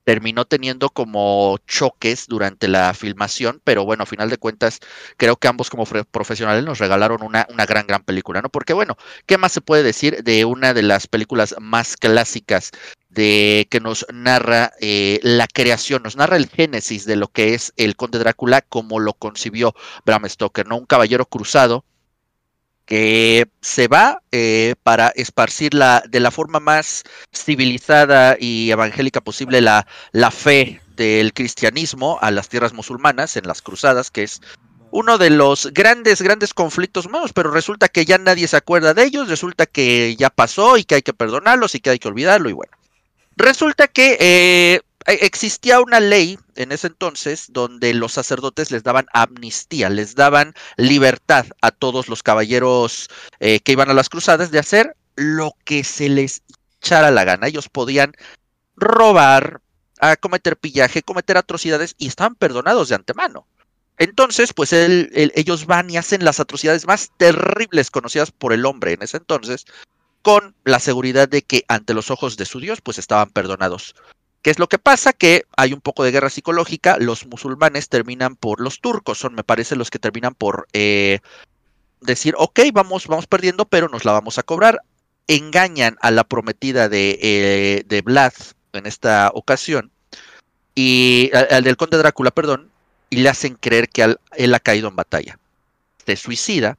terminó 0.09 0.47
teniendo 0.47 0.89
como 0.89 1.59
choques 1.67 2.29
durante 2.29 2.67
la 2.67 2.95
filmación, 2.95 3.61
pero 3.63 3.85
bueno, 3.85 4.05
a 4.05 4.07
final 4.07 4.31
de 4.31 4.39
cuentas, 4.39 4.81
creo 5.19 5.37
que 5.37 5.49
ambos 5.49 5.69
como 5.69 5.85
profesionales 5.85 6.65
nos 6.65 6.79
regalaron 6.79 7.23
una, 7.23 7.47
una 7.51 7.67
gran, 7.67 7.87
gran 7.87 8.03
película, 8.03 8.41
¿no? 8.41 8.49
Porque 8.49 8.73
bueno, 8.73 8.97
¿qué 9.27 9.37
más 9.37 9.53
se 9.53 9.61
puede 9.61 9.83
decir 9.83 10.23
de 10.25 10.47
una 10.47 10.73
de 10.73 10.81
las 10.81 11.09
películas 11.09 11.55
más 11.61 11.99
clásicas 11.99 12.71
de 13.11 13.67
que 13.71 13.81
nos 13.81 14.07
narra 14.11 14.73
eh, 14.81 15.21
la 15.23 15.47
creación, 15.47 16.03
nos 16.03 16.17
narra 16.17 16.39
el 16.39 16.49
génesis 16.49 17.05
de 17.05 17.17
lo 17.17 17.29
que 17.29 17.53
es 17.53 17.75
el 17.77 17.95
Conde 17.95 18.19
Drácula 18.19 18.63
como 18.63 19.01
lo 19.01 19.13
concibió 19.13 19.75
Bram 20.07 20.27
Stoker, 20.27 20.67
¿no? 20.67 20.79
Un 20.79 20.87
caballero 20.87 21.27
cruzado 21.27 21.85
que 22.89 23.47
se 23.61 23.87
va 23.87 24.23
eh, 24.33 24.75
para 24.83 25.09
esparcir 25.09 25.75
la, 25.75 26.03
de 26.09 26.21
la 26.21 26.31
forma 26.31 26.59
más 26.59 27.05
civilizada 27.37 28.39
y 28.41 28.71
evangélica 28.71 29.21
posible 29.21 29.61
la, 29.61 29.87
la 30.13 30.31
fe 30.31 30.81
del 30.97 31.35
cristianismo 31.35 32.19
a 32.23 32.31
las 32.31 32.49
tierras 32.49 32.73
musulmanas 32.73 33.37
en 33.37 33.47
las 33.47 33.61
cruzadas, 33.61 34.11
que 34.11 34.23
es 34.23 34.41
uno 34.91 35.19
de 35.19 35.29
los 35.29 35.71
grandes, 35.75 36.23
grandes 36.23 36.55
conflictos 36.55 37.05
humanos, 37.05 37.35
pero 37.35 37.51
resulta 37.51 37.89
que 37.89 38.07
ya 38.07 38.17
nadie 38.17 38.49
se 38.49 38.57
acuerda 38.57 38.95
de 38.95 39.05
ellos, 39.05 39.29
resulta 39.29 39.67
que 39.67 40.17
ya 40.17 40.31
pasó 40.31 40.79
y 40.79 40.85
que 40.85 40.95
hay 40.95 41.03
que 41.03 41.13
perdonarlos 41.13 41.75
y 41.75 41.81
que 41.81 41.91
hay 41.91 41.99
que 41.99 42.09
olvidarlo 42.09 42.49
y 42.49 42.55
bueno. 42.55 42.73
Resulta 43.37 43.87
que 43.89 44.17
eh, 44.19 44.81
existía 45.09 45.81
una 45.81 46.01
ley 46.01 46.39
en 46.55 46.73
ese 46.73 46.89
entonces 46.89 47.47
donde 47.51 47.95
los 47.95 48.13
sacerdotes 48.13 48.71
les 48.71 48.83
daban 48.83 49.07
amnistía, 49.13 49.89
les 49.89 50.15
daban 50.15 50.55
libertad 50.77 51.47
a 51.63 51.71
todos 51.71 52.09
los 52.09 52.23
caballeros 52.23 53.09
eh, 53.41 53.61
que 53.61 53.73
iban 53.73 53.91
a 53.91 53.95
las 53.95 54.09
cruzadas 54.09 54.51
de 54.51 54.59
hacer 54.59 54.97
lo 55.17 55.53
que 55.65 55.83
se 55.83 56.09
les 56.09 56.43
echara 56.81 57.11
la 57.11 57.25
gana. 57.25 57.47
Ellos 57.47 57.69
podían 57.69 58.13
robar, 58.77 59.61
a 60.01 60.17
cometer 60.17 60.57
pillaje, 60.57 61.03
cometer 61.03 61.37
atrocidades 61.37 61.95
y 61.99 62.07
estaban 62.07 62.35
perdonados 62.35 62.89
de 62.89 62.95
antemano. 62.95 63.47
Entonces, 63.97 64.53
pues 64.53 64.73
él, 64.73 65.11
ellos 65.35 65.67
van 65.67 65.91
y 65.91 65.97
hacen 65.97 66.25
las 66.25 66.39
atrocidades 66.39 66.87
más 66.87 67.11
terribles 67.17 67.91
conocidas 67.91 68.31
por 68.31 68.53
el 68.53 68.65
hombre 68.65 68.93
en 68.93 69.03
ese 69.03 69.17
entonces, 69.17 69.65
con 70.23 70.55
la 70.65 70.79
seguridad 70.79 71.29
de 71.29 71.43
que 71.43 71.65
ante 71.67 71.95
los 71.95 72.11
ojos 72.11 72.37
de 72.37 72.45
su 72.45 72.61
Dios, 72.61 72.81
pues 72.81 72.99
estaban 72.99 73.31
perdonados. 73.31 73.97
¿Qué 74.49 74.53
es 74.53 74.59
lo 74.59 74.67
que 74.67 74.79
pasa? 74.79 75.13
Que 75.13 75.45
hay 75.59 75.75
un 75.75 75.83
poco 75.83 76.05
de 76.05 76.11
guerra 76.11 76.31
psicológica, 76.31 76.97
los 76.99 77.27
musulmanes 77.27 77.91
terminan 77.91 78.35
por, 78.35 78.63
los 78.63 78.81
turcos 78.81 79.19
son, 79.19 79.35
me 79.35 79.45
parece, 79.45 79.77
los 79.77 79.91
que 79.91 79.99
terminan 79.99 80.35
por 80.35 80.69
eh, 80.73 81.19
decir, 82.01 82.35
ok, 82.39 82.61
vamos, 82.73 83.09
vamos 83.09 83.27
perdiendo, 83.27 83.67
pero 83.67 83.91
nos 83.91 84.07
la 84.07 84.13
vamos 84.13 84.39
a 84.39 84.43
cobrar. 84.43 84.81
Engañan 85.27 85.99
a 86.01 86.11
la 86.11 86.25
prometida 86.25 86.89
de, 86.89 87.19
eh, 87.21 88.03
Vlad 88.03 88.33
en 88.73 88.87
esta 88.87 89.31
ocasión, 89.35 89.91
y 90.75 91.31
al, 91.35 91.63
del 91.63 91.77
conde 91.77 91.99
Drácula, 91.99 92.31
perdón, 92.31 92.71
y 93.11 93.17
le 93.17 93.29
hacen 93.29 93.55
creer 93.55 93.91
que 93.91 94.17
él 94.35 94.55
ha 94.55 94.61
caído 94.61 94.89
en 94.89 94.97
batalla. 94.97 95.39
Se 96.07 96.17
suicida 96.17 96.79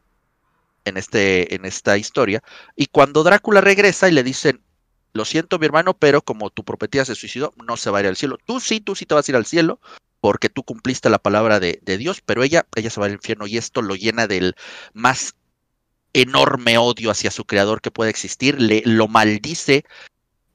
en, 0.86 0.98
este, 0.98 1.54
en 1.54 1.66
esta 1.66 2.00
historia, 2.00 2.42
y 2.76 2.88
cuando 2.88 3.22
Drácula 3.22 3.62
regresa 3.62 4.10
y 4.10 4.14
le 4.14 4.24
dicen, 4.24 4.60
lo 5.14 5.26
siento 5.26 5.60
mi 5.60 5.66
hermano, 5.66 5.94
pero 5.94 6.22
como 6.22 6.50
tu 6.50 6.64
prometida 6.64 7.06
se 7.06 7.16
suicidó, 7.16 7.54
no 7.66 7.78
se 7.78 7.90
va 7.90 8.00
a 8.00 8.02
ir 8.02 8.08
al 8.08 8.16
cielo. 8.16 8.38
Tú 8.44 8.60
sí, 8.60 8.80
tú 8.80 8.96
sí 8.96 9.06
te 9.06 9.16
vas 9.16 9.28
a 9.28 9.32
ir 9.32 9.36
al 9.36 9.46
cielo, 9.46 9.80
porque 10.22 10.50
tú 10.50 10.64
cumpliste 10.64 11.10
la 11.10 11.20
palabra 11.20 11.60
de, 11.60 11.80
de 11.82 11.98
Dios, 11.98 12.22
pero 12.26 12.44
ella, 12.44 12.66
ella 12.76 12.90
se 12.90 13.00
va 13.00 13.08
al 13.08 13.14
infierno 13.14 13.48
y 13.48 13.58
esto 13.58 13.82
lo 13.82 13.96
llena 13.96 14.28
del 14.28 14.56
más 14.94 15.36
enorme 16.14 16.78
odio 16.78 17.12
hacia 17.12 17.32
su 17.32 17.46
creador 17.46 17.82
que 17.82 17.92
puede 17.92 18.10
existir, 18.10 18.60
le 18.60 18.82
lo 18.86 19.08
maldice 19.08 19.86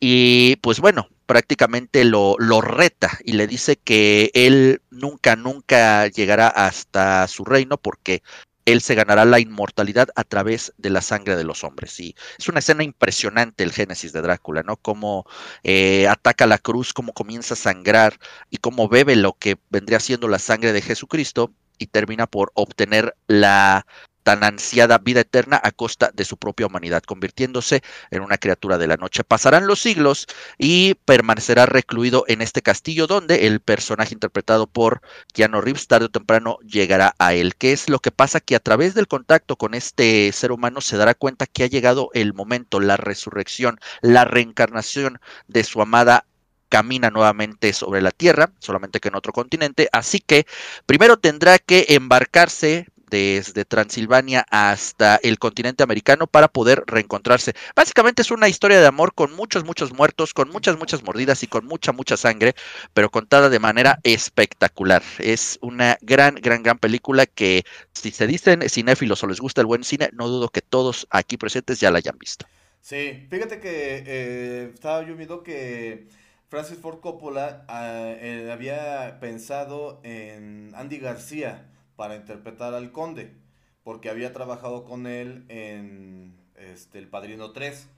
y 0.01 0.57
pues 0.57 0.81
bueno, 0.81 1.09
prácticamente 1.27 2.05
lo, 2.05 2.37
lo 2.39 2.61
reta 2.61 3.19
y 3.25 3.33
le 3.33 3.47
dice 3.47 3.77
que 3.77 4.31
él 4.35 4.83
nunca, 4.91 5.37
nunca 5.37 6.09
llegará 6.09 6.49
hasta 6.49 7.27
su 7.29 7.45
reino 7.45 7.79
porque 7.79 8.23
él 8.65 8.81
se 8.81 8.95
ganará 8.95 9.25
la 9.25 9.41
inmortalidad 9.41 10.09
a 10.15 10.25
través 10.25 10.73
de 10.79 10.91
la 10.91 11.03
sangre 11.03 11.37
de 11.37 11.45
los 11.45 11.65
hombres. 11.65 11.99
Y 12.01 12.15
es 12.39 12.49
una 12.49 12.61
escena 12.61 12.83
impresionante 12.83 13.65
el 13.65 13.73
Génesis 13.73 14.13
de 14.13 14.23
Drácula, 14.23 14.63
¿no? 14.63 14.77
Cómo 14.77 15.27
eh, 15.63 16.09
ataca 16.09 16.47
la 16.47 16.59
cruz, 16.59 16.93
cómo 16.93 17.13
comienza 17.13 17.55
a 17.55 17.59
sangrar 17.59 18.19
y 18.51 18.59
cómo 18.59 18.89
bebe 18.89 19.17
lo 19.17 19.35
que 19.35 19.57
vendría 19.71 20.01
siendo 20.01 20.29
la 20.29 20.39
sangre 20.39 20.73
de 20.73 20.83
Jesucristo 20.83 21.53
y 21.79 21.89
termina 21.89 22.27
por 22.27 22.53
obtener 22.55 23.17
la 23.27 23.87
tan 24.25 24.43
ansiada 24.43 24.99
vida 24.99 25.21
eterna 25.21 25.61
a 25.63 25.71
costa 25.71 26.11
de 26.13 26.25
su 26.25 26.37
propia 26.37 26.67
humanidad, 26.67 27.05
convirtiéndose 27.05 27.83
en 28.11 28.23
una 28.23 28.39
criatura 28.39 28.79
de 28.79 28.89
la 28.89 28.97
noche. 28.97 29.23
Pasarán 29.23 29.69
los 29.69 29.81
siglos 29.81 30.27
y 30.59 30.95
permanecerá 31.05 31.67
recluido 31.67 32.25
en 32.27 32.43
este 32.43 32.63
castillo 32.63 33.07
donde 33.07 33.47
el 33.47 33.61
personaje 33.61 34.15
interpretado 34.15 34.67
por 34.67 35.03
Keanu 35.33 35.61
Reeves 35.61 35.87
tarde 35.87 36.07
o 36.07 36.11
temprano 36.11 36.59
llegará 36.67 37.15
a 37.19 37.35
él. 37.35 37.55
¿Qué 37.55 37.73
es 37.73 37.89
lo 37.89 38.01
que 38.01 38.11
pasa? 38.11 38.41
Que 38.41 38.57
a 38.57 38.61
través 38.61 38.95
del 38.95 39.07
contacto 39.07 39.57
con 39.57 39.75
este 39.75 40.33
ser 40.33 40.51
humano 40.51 40.81
se 40.81 40.97
dará 40.97 41.15
cuenta 41.15 41.47
que 41.47 41.65
ha 41.65 41.69
llegado 41.69 42.11
el 42.15 42.33
momento, 42.33 42.81
la 42.81 42.97
resurrección, 42.97 43.79
la 44.01 44.25
reencarnación 44.25 45.21
de 45.47 45.65
su 45.65 45.83
amada 45.83 46.25
camina 46.71 47.11
nuevamente 47.11 47.73
sobre 47.73 48.03
la 48.03 48.11
Tierra, 48.11 48.51
solamente 48.59 48.99
que 48.99 49.09
en 49.09 49.15
otro 49.15 49.33
continente. 49.33 49.89
Así 49.93 50.19
que 50.19 50.47
primero 50.87 51.19
tendrá 51.19 51.59
que 51.59 51.87
embarcarse 51.91 52.89
desde 53.15 53.65
Transilvania 53.65 54.45
hasta 54.51 55.21
el 55.23 55.39
continente 55.39 55.85
americano 55.85 56.27
para 56.27 56.49
poder 56.49 56.83
reencontrarse. 56.85 57.53
Básicamente 57.77 58.23
es 58.23 58.33
una 58.33 58.49
historia 58.49 58.81
de 58.81 58.89
amor 58.89 59.15
con 59.15 59.33
muchos, 59.37 59.65
muchos 59.65 59.93
muertos, 59.93 60.35
con 60.35 60.51
muchas, 60.51 60.77
muchas 60.77 61.05
mordidas 61.05 61.45
y 61.45 61.47
con 61.47 61.65
mucha, 61.65 61.93
mucha 61.93 62.17
sangre, 62.17 62.55
pero 62.93 63.11
contada 63.11 63.51
de 63.51 63.61
manera 63.61 64.01
espectacular. 64.03 65.05
Es 65.21 65.61
una 65.63 65.97
gran, 66.01 66.35
gran, 66.35 66.65
gran 66.65 66.79
película 66.79 67.27
que 67.27 67.63
si 67.93 68.11
se 68.11 68.27
dicen 68.27 68.69
cinéfilos 68.69 69.23
o 69.23 69.29
les 69.29 69.39
gusta 69.39 69.61
el 69.61 69.69
buen 69.69 69.85
cine, 69.85 70.11
no 70.13 70.27
dudo 70.27 70.49
que 70.49 70.61
todos 70.61 71.07
aquí 71.11 71.37
presentes 71.37 71.79
ya 71.79 71.93
la 71.93 71.99
hayan 71.99 72.19
visto. 72.19 72.47
Sí, 72.81 73.29
fíjate 73.31 73.61
que 73.61 74.03
eh, 74.05 74.71
estaba 74.75 75.07
yo 75.07 75.15
viendo 75.15 75.45
que 75.45 76.09
Francis 76.49 76.79
Ford 76.79 76.99
Coppola 76.99 77.65
ah, 77.69 78.13
eh, 78.17 78.51
había 78.53 79.21
pensado 79.21 80.01
en 80.03 80.73
Andy 80.75 80.99
García 80.99 81.71
para 81.97 82.17
interpretar 82.17 82.75
al 82.75 82.93
conde, 82.93 83.35
porque 83.83 84.11
había 84.11 84.33
trabajado 84.33 84.85
con 84.85 85.07
él 85.07 85.45
en 85.49 86.37
este, 86.57 86.99
El 86.99 87.09
Padrino 87.09 87.53
3, 87.53 87.89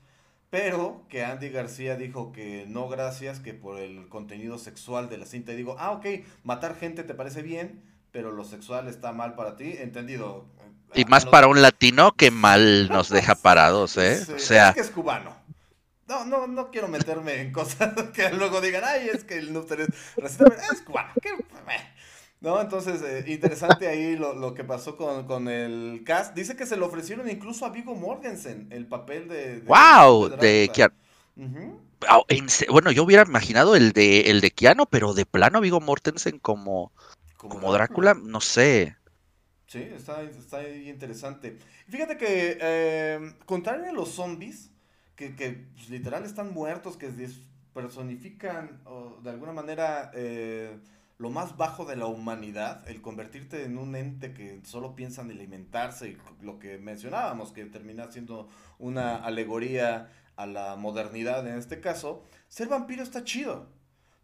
pero 0.49 1.03
que 1.09 1.25
Andy 1.25 1.49
García 1.49 1.95
dijo 1.95 2.31
que 2.31 2.65
no 2.67 2.87
gracias, 2.87 3.39
que 3.39 3.53
por 3.53 3.79
el 3.79 4.07
contenido 4.07 4.57
sexual 4.57 5.09
de 5.09 5.17
la 5.17 5.25
cinta, 5.25 5.53
y 5.53 5.57
digo, 5.57 5.75
ah, 5.79 5.91
ok, 5.91 6.05
matar 6.43 6.75
gente 6.75 7.03
te 7.03 7.13
parece 7.13 7.41
bien, 7.41 7.83
pero 8.11 8.31
lo 8.31 8.45
sexual 8.45 8.87
está 8.87 9.11
mal 9.11 9.35
para 9.35 9.55
ti, 9.55 9.75
entendido. 9.79 10.45
Y 10.93 11.05
más 11.05 11.25
para 11.25 11.47
un 11.47 11.61
latino 11.61 12.13
que 12.13 12.31
mal 12.31 12.87
nos 12.89 13.09
deja 13.09 13.35
parados, 13.41 13.97
¿eh? 13.97 14.21
o 14.33 14.39
sea... 14.39 14.69
Es 14.69 14.75
que 14.75 14.81
es 14.81 14.91
cubano. 14.91 15.35
No, 16.07 16.23
no, 16.23 16.47
no 16.47 16.71
quiero 16.71 16.87
meterme 16.87 17.41
en 17.41 17.51
cosas 17.51 17.93
que 18.13 18.29
luego 18.29 18.61
digan, 18.61 18.83
ay, 18.85 19.09
es 19.13 19.25
que 19.25 19.37
el 19.37 19.51
Nuster 19.51 19.81
es, 19.81 19.89
es 20.17 20.81
cubano. 20.81 21.11
¿Qué? 21.21 21.31
No, 22.39 22.61
entonces, 22.61 23.01
eh, 23.01 23.23
interesante 23.31 23.87
ahí 23.87 24.15
lo, 24.15 24.53
que 24.53 24.63
pasó 24.63 24.95
con, 24.95 25.47
el 25.47 26.03
cast. 26.05 26.35
Dice 26.35 26.55
que 26.55 26.67
se 26.67 26.77
lo 26.77 26.85
ofrecieron 26.85 27.29
incluso 27.29 27.65
a 27.65 27.69
Vigo 27.69 27.95
Mortensen, 27.95 28.67
el 28.71 28.85
papel 28.87 29.27
de... 29.27 29.61
¡Wow! 29.61 30.29
De, 30.37 30.69
Keanu. 30.71 30.93
bueno, 32.69 32.91
yo 32.91 33.03
hubiera 33.03 33.23
imaginado 33.23 33.75
el 33.75 33.91
de, 33.91 34.29
el 34.29 34.41
de 34.41 34.51
Keanu, 34.51 34.85
pero 34.85 35.15
de 35.15 35.25
plano 35.25 35.61
Vigo 35.61 35.81
Mortensen 35.81 36.37
como, 36.37 36.91
como, 37.37 37.73
Drácula, 37.73 38.13
no 38.13 38.39
sé. 38.39 38.95
Sí, 39.65 39.79
está, 39.79 40.21
está 40.21 40.69
interesante. 40.69 41.57
Fíjate 41.89 42.17
que, 42.17 42.59
eh, 42.61 43.33
contrario 43.47 43.89
a 43.89 43.93
los 43.93 44.09
zombies, 44.09 44.69
que, 45.15 45.35
que 45.35 45.65
pues, 45.73 45.89
literal 45.89 46.23
están 46.23 46.53
muertos, 46.53 46.97
que 46.97 47.11
personifican 47.73 48.79
de 49.23 49.29
alguna 49.31 49.53
manera... 49.53 50.11
Eh, 50.13 50.77
lo 51.17 51.29
más 51.31 51.57
bajo 51.57 51.85
de 51.85 51.95
la 51.95 52.05
humanidad, 52.05 52.87
el 52.87 53.01
convertirte 53.01 53.63
en 53.63 53.77
un 53.77 53.95
ente 53.95 54.33
que 54.33 54.61
solo 54.63 54.95
piensa 54.95 55.23
en 55.23 55.31
alimentarse, 55.31 56.09
y 56.09 56.17
lo 56.41 56.59
que 56.59 56.77
mencionábamos, 56.77 57.51
que 57.51 57.65
termina 57.65 58.11
siendo 58.11 58.47
una 58.77 59.15
alegoría 59.15 60.11
a 60.35 60.45
la 60.45 60.75
modernidad 60.75 61.47
en 61.47 61.57
este 61.57 61.79
caso, 61.81 62.23
ser 62.47 62.67
vampiro 62.67 63.01
está 63.01 63.23
chido. 63.23 63.75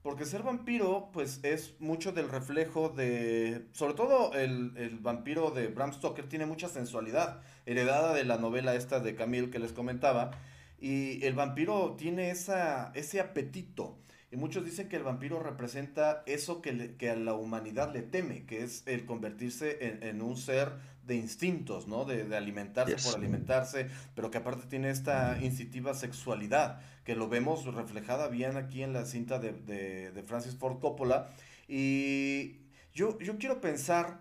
Porque 0.04 0.26
ser 0.26 0.44
vampiro, 0.44 1.10
pues 1.14 1.40
es 1.44 1.76
mucho 1.80 2.12
del 2.12 2.28
reflejo 2.28 2.90
de. 2.90 3.68
Sobre 3.72 3.94
todo 3.94 4.34
el, 4.34 4.74
el, 4.76 5.00
vampiro 5.00 5.50
de 5.50 5.68
Bram 5.68 5.94
Stoker 5.94 6.28
tiene 6.28 6.46
mucha 6.46 6.68
sensualidad, 6.68 7.40
heredada 7.66 8.14
de 8.14 8.26
la 8.26 8.38
novela 8.38 8.76
esta 8.76 9.00
de 9.00 9.16
Camille 9.16 9.50
que 9.50 9.60
les 9.60 9.72
comentaba. 9.72 10.32
Y 10.78 11.26
el 11.26 11.36
vampiro 11.36 11.96
tiene 11.98 12.32
esa, 12.32 12.92
ese 12.96 13.22
apetito 13.22 13.98
y 14.34 14.36
muchos 14.36 14.66
dicen 14.66 14.90
que 14.90 14.96
el 14.96 15.04
vampiro 15.04 15.40
representa 15.40 16.24
eso 16.26 16.60
que, 16.64 16.96
que 16.98 17.12
a 17.12 17.16
la 17.16 17.36
humanidad 17.36 17.94
le 17.94 18.02
teme, 18.02 18.48
que 18.48 18.64
es 18.64 18.82
el 18.88 19.06
convertirse 19.06 20.00
en, 20.02 20.24
un 20.24 20.38
ser 20.38 20.72
de 21.06 21.14
instintos, 21.14 21.88
¿no? 21.88 22.04
De, 22.04 22.36
alimentarse 22.36 22.96
por 22.96 23.20
alimentarse, 23.20 23.90
pero 24.16 24.32
que 24.32 24.40
aparte 24.40 24.66
tiene 24.66 24.90
esta 24.90 25.38
instintiva 25.40 25.94
sexualidad, 25.94 26.82
que 27.04 27.16
lo 27.16 27.30
vemos 27.30 27.64
reflejada 27.76 28.28
bien 28.28 28.58
aquí 28.58 28.82
en 28.82 28.92
la 28.92 29.06
cinta 29.06 29.38
de, 29.38 30.24
Francis 30.26 30.56
Ford 30.56 30.80
Coppola. 30.80 31.30
Y 31.68 32.56
yo, 32.92 33.20
yo 33.20 33.38
quiero 33.38 33.62
pensar, 33.62 34.20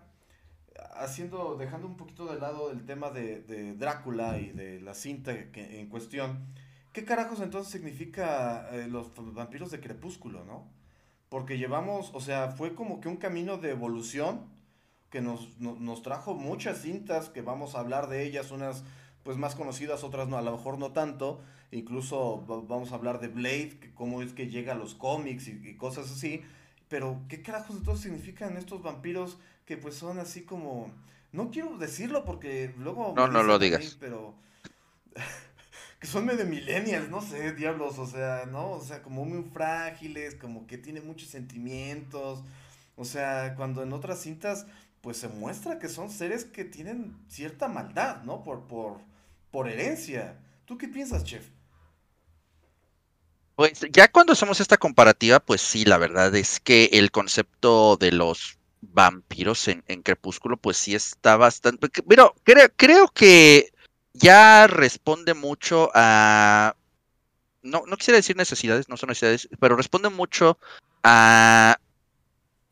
haciendo, 0.94 1.56
dejando 1.56 1.86
un 1.86 1.96
poquito 1.96 2.30
de 2.30 2.38
lado 2.38 2.70
el 2.70 2.84
tema 2.84 3.08
de, 3.08 3.74
Drácula 3.78 4.38
y 4.38 4.50
de 4.50 4.78
la 4.82 4.92
cinta 4.92 5.50
que, 5.50 5.80
en 5.80 5.88
cuestión, 5.88 6.44
¿Qué 6.92 7.04
carajos 7.04 7.40
entonces 7.40 7.72
significa 7.72 8.68
eh, 8.72 8.86
los 8.88 9.10
vampiros 9.34 9.70
de 9.70 9.80
crepúsculo, 9.80 10.44
no? 10.44 10.66
Porque 11.28 11.56
llevamos, 11.56 12.10
o 12.12 12.20
sea, 12.20 12.50
fue 12.50 12.74
como 12.74 13.00
que 13.00 13.08
un 13.08 13.16
camino 13.16 13.56
de 13.56 13.70
evolución 13.70 14.42
que 15.08 15.22
nos, 15.22 15.58
nos 15.58 16.02
trajo 16.02 16.34
muchas 16.34 16.82
cintas, 16.82 17.28
que 17.30 17.42
vamos 17.42 17.74
a 17.74 17.80
hablar 17.80 18.08
de 18.08 18.24
ellas, 18.24 18.50
unas 18.50 18.84
pues 19.22 19.36
más 19.36 19.54
conocidas, 19.54 20.04
otras 20.04 20.28
no, 20.28 20.36
a 20.36 20.42
lo 20.42 20.52
mejor 20.52 20.78
no 20.78 20.92
tanto. 20.92 21.40
Incluso 21.70 22.44
vamos 22.68 22.92
a 22.92 22.96
hablar 22.96 23.20
de 23.20 23.28
Blade, 23.28 23.78
que 23.80 23.94
cómo 23.94 24.20
es 24.20 24.32
que 24.32 24.48
llega 24.48 24.72
a 24.72 24.76
los 24.76 24.94
cómics 24.94 25.48
y, 25.48 25.74
cosas 25.76 26.10
así. 26.10 26.42
Pero, 26.88 27.22
¿qué 27.28 27.40
carajos 27.40 27.76
entonces 27.76 28.02
significan 28.02 28.56
estos 28.56 28.82
vampiros 28.82 29.38
que 29.64 29.76
pues 29.76 29.94
son 29.94 30.18
así 30.18 30.42
como... 30.42 30.92
No 31.30 31.50
quiero 31.50 31.78
decirlo 31.78 32.26
porque 32.26 32.74
luego... 32.76 33.14
No, 33.16 33.28
no 33.28 33.42
lo 33.42 33.58
digas. 33.58 33.96
pero 33.98 34.34
que 36.02 36.08
son 36.08 36.26
medio 36.26 36.44
millennials, 36.44 37.08
no 37.10 37.20
sé, 37.22 37.52
diablos, 37.52 37.96
o 37.96 38.08
sea, 38.08 38.44
¿no? 38.50 38.72
O 38.72 38.80
sea, 38.80 39.02
como 39.02 39.24
muy 39.24 39.44
frágiles, 39.52 40.34
como 40.34 40.66
que 40.66 40.76
tienen 40.76 41.06
muchos 41.06 41.28
sentimientos. 41.28 42.42
O 42.96 43.04
sea, 43.04 43.54
cuando 43.54 43.84
en 43.84 43.92
otras 43.92 44.20
cintas, 44.20 44.66
pues 45.00 45.18
se 45.18 45.28
muestra 45.28 45.78
que 45.78 45.88
son 45.88 46.10
seres 46.10 46.44
que 46.44 46.64
tienen 46.64 47.16
cierta 47.28 47.68
maldad, 47.68 48.24
¿no? 48.24 48.42
Por, 48.42 48.66
por, 48.66 48.98
por 49.52 49.68
herencia. 49.68 50.40
¿Tú 50.64 50.76
qué 50.76 50.88
piensas, 50.88 51.22
chef? 51.22 51.46
Pues 53.54 53.86
ya 53.92 54.10
cuando 54.10 54.32
hacemos 54.32 54.58
esta 54.58 54.78
comparativa, 54.78 55.38
pues 55.38 55.60
sí, 55.60 55.84
la 55.84 55.98
verdad 55.98 56.34
es 56.34 56.58
que 56.58 56.86
el 56.94 57.12
concepto 57.12 57.96
de 57.96 58.10
los 58.10 58.58
vampiros 58.80 59.68
en, 59.68 59.84
en 59.86 60.02
Crepúsculo, 60.02 60.56
pues 60.56 60.78
sí 60.78 60.96
está 60.96 61.36
bastante. 61.36 61.88
Pero 62.08 62.34
creo, 62.42 62.68
creo 62.76 63.06
que 63.06 63.71
ya 64.14 64.66
responde 64.66 65.34
mucho 65.34 65.90
a, 65.94 66.74
no, 67.62 67.84
no 67.86 67.96
quisiera 67.96 68.16
decir 68.16 68.36
necesidades, 68.36 68.88
no 68.88 68.96
son 68.96 69.08
necesidades, 69.08 69.48
pero 69.60 69.76
responde 69.76 70.08
mucho 70.10 70.58
a 71.02 71.78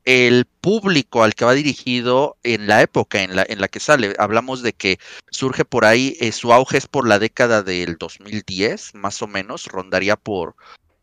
el 0.05 0.47
público 0.47 1.23
al 1.23 1.35
que 1.35 1.45
va 1.45 1.53
dirigido 1.53 2.37
en 2.43 2.67
la 2.67 2.83
época 2.83 3.23
en 3.23 3.37
la, 3.37 3.45
en 3.49 3.61
la 3.61 3.69
que 3.69 3.81
sale. 3.81 4.15
Hablamos 4.19 4.63
de 4.63 4.73
que 4.73 4.99
surge 5.31 5.65
por 5.65 5.85
ahí, 5.85 6.17
eh, 6.21 6.33
su 6.33 6.53
auge 6.53 6.79
es 6.79 6.87
por 6.87 7.07
la 7.07 7.19
década 7.19 7.63
del 7.63 7.97
2010, 7.97 8.95
más 8.95 9.23
o 9.23 9.27
menos, 9.27 9.67
rondaría 9.67 10.17
por, 10.17 10.57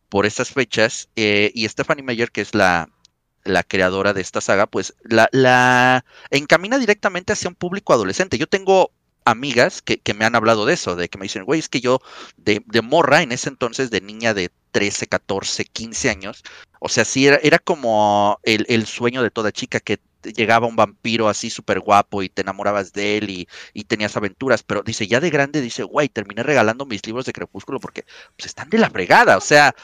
por 0.10 0.26
estas 0.26 0.52
fechas. 0.52 1.10
Eh, 1.16 1.52
y 1.54 1.68
Stephanie 1.68 2.04
Meyer, 2.04 2.32
que 2.32 2.42
es 2.42 2.56
la, 2.56 2.90
la 3.44 3.64
creadora 3.64 4.14
de 4.14 4.22
esta 4.22 4.42
saga, 4.42 4.66
pues 4.68 4.96
la, 5.04 5.30
la 5.32 6.04
encamina 6.32 6.78
directamente 6.78 7.34
hacia 7.34 7.50
un 7.50 7.56
público 7.56 7.94
adolescente. 7.94 8.38
Yo 8.38 8.48
tengo 8.48 8.92
amigas 9.30 9.82
que, 9.82 10.02
me 10.14 10.26
han 10.26 10.36
hablado 10.36 10.66
de 10.66 10.74
eso, 10.74 10.96
de 10.96 11.10
que 11.10 11.18
me 11.18 11.24
dicen, 11.24 11.46
güey, 11.46 11.60
es 11.60 11.70
que 11.70 11.82
yo 11.82 12.00
de, 12.38 12.62
morra 12.82 13.22
en 13.22 13.32
ese 13.32 13.50
entonces, 13.50 13.90
de 13.90 14.02
niña 14.02 14.34
de 14.34 14.52
13, 14.72 15.08
14, 15.08 15.66
15 15.66 16.10
años, 16.10 16.44
o 16.80 16.90
sea, 16.90 17.06
sí 17.06 17.28
era, 17.28 17.38
era 17.38 17.60
como 17.60 18.40
el, 18.44 18.86
sueño 18.86 19.24
de 19.24 19.32
toda 19.32 19.52
chica 19.52 19.80
que 19.80 20.00
llegaba 20.24 20.68
un 20.68 20.76
vampiro 20.76 21.30
así 21.30 21.50
súper 21.50 21.80
guapo 21.80 22.24
y 22.24 22.30
te 22.30 22.42
enamorabas 22.42 22.92
de 22.94 23.18
él 23.18 23.30
y, 23.30 23.48
y, 23.74 23.84
tenías 23.86 24.18
aventuras, 24.18 24.64
pero 24.64 24.84
dice, 24.84 25.08
ya 25.08 25.20
de 25.20 25.30
grande, 25.30 25.62
dice, 25.62 25.84
güey, 25.84 26.10
terminé 26.10 26.44
regalando 26.44 26.86
mis 26.86 27.06
libros 27.06 27.26
de 27.26 27.34
Crepúsculo 27.34 27.80
porque 27.80 28.04
pues, 28.36 28.48
están 28.48 28.70
de 28.70 28.78
la 28.78 28.90
fregada, 28.90 29.38
o 29.38 29.42
sea, 29.42 29.76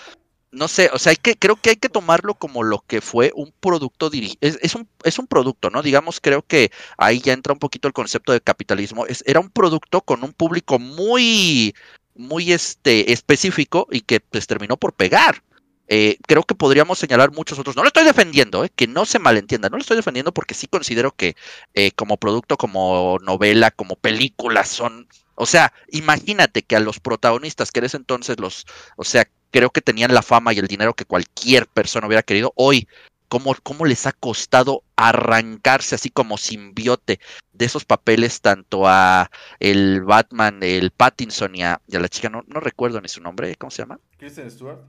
no 0.53 0.67
sé, 0.67 0.89
o 0.93 0.99
sea, 0.99 1.11
hay 1.11 1.17
que, 1.17 1.37
creo 1.37 1.57
que 1.57 1.71
hay 1.71 1.75
que 1.77 1.89
tomarlo 1.89 2.35
como 2.35 2.63
lo 2.63 2.79
que 2.87 3.01
fue 3.01 3.31
un 3.35 3.53
producto 3.59 4.09
dirigido, 4.09 4.39
es, 4.41 4.75
un, 4.75 4.87
es 5.03 5.19
un 5.19 5.27
producto, 5.27 5.69
¿no? 5.69 5.81
Digamos, 5.81 6.19
creo 6.21 6.45
que 6.45 6.71
ahí 6.97 7.19
ya 7.21 7.33
entra 7.33 7.53
un 7.53 7.59
poquito 7.59 7.87
el 7.87 7.93
concepto 7.93 8.31
de 8.33 8.41
capitalismo, 8.41 9.05
es, 9.07 9.23
era 9.27 9.39
un 9.39 9.49
producto 9.49 10.01
con 10.01 10.23
un 10.23 10.33
público 10.33 10.79
muy, 10.79 11.75
muy 12.15 12.51
este, 12.53 13.11
específico 13.13 13.87
y 13.91 14.01
que 14.01 14.19
pues 14.21 14.47
terminó 14.47 14.77
por 14.77 14.93
pegar. 14.93 15.43
eh, 15.87 16.17
creo 16.27 16.43
que 16.43 16.55
podríamos 16.55 16.97
señalar 16.99 17.31
muchos 17.31 17.59
otros. 17.59 17.75
No 17.75 17.83
lo 17.83 17.87
estoy 17.89 18.05
defendiendo, 18.05 18.63
eh, 18.63 18.71
que 18.73 18.87
no 18.87 19.05
se 19.05 19.19
malentienda, 19.19 19.69
no 19.69 19.77
lo 19.77 19.81
estoy 19.81 19.97
defendiendo 19.97 20.33
porque 20.33 20.53
sí 20.55 20.67
considero 20.67 21.11
que 21.15 21.35
eh, 21.73 21.91
como 21.91 22.17
producto, 22.17 22.57
como 22.57 23.17
novela, 23.21 23.71
como 23.71 23.95
película 23.95 24.63
son... 24.65 25.07
O 25.35 25.45
sea, 25.45 25.73
imagínate 25.89 26.63
que 26.63 26.75
a 26.75 26.79
los 26.79 26.99
protagonistas 26.99 27.71
que 27.71 27.79
en 27.79 27.85
ese 27.85 27.97
entonces 27.97 28.39
los, 28.39 28.65
o 28.95 29.03
sea, 29.03 29.27
creo 29.53 29.69
que 29.69 29.81
tenían 29.81 30.13
la 30.13 30.23
fama 30.23 30.51
y 30.51 30.59
el 30.59 30.67
dinero 30.67 30.95
que 30.95 31.05
cualquier 31.05 31.67
persona 31.67 32.07
hubiera 32.07 32.23
querido, 32.23 32.51
hoy 32.55 32.87
Cómo, 33.29 33.55
cómo, 33.63 33.85
les 33.85 34.05
ha 34.05 34.11
costado 34.11 34.83
arrancarse 34.95 35.95
así 35.95 36.11
como 36.11 36.37
simbiote 36.37 37.19
de 37.51 37.65
esos 37.65 37.83
papeles 37.83 38.41
tanto 38.41 38.87
a 38.87 39.31
el 39.59 40.01
Batman, 40.03 40.59
el 40.61 40.91
Pattinson 40.91 41.55
y 41.55 41.63
a, 41.63 41.81
la 41.87 42.09
chica, 42.09 42.29
no, 42.29 42.43
no, 42.45 42.59
recuerdo 42.59 43.01
ni 43.01 43.09
su 43.09 43.21
nombre, 43.21 43.55
¿cómo 43.55 43.71
se 43.71 43.81
llama? 43.81 43.99
Kristen 44.19 44.51
Stewart. 44.51 44.81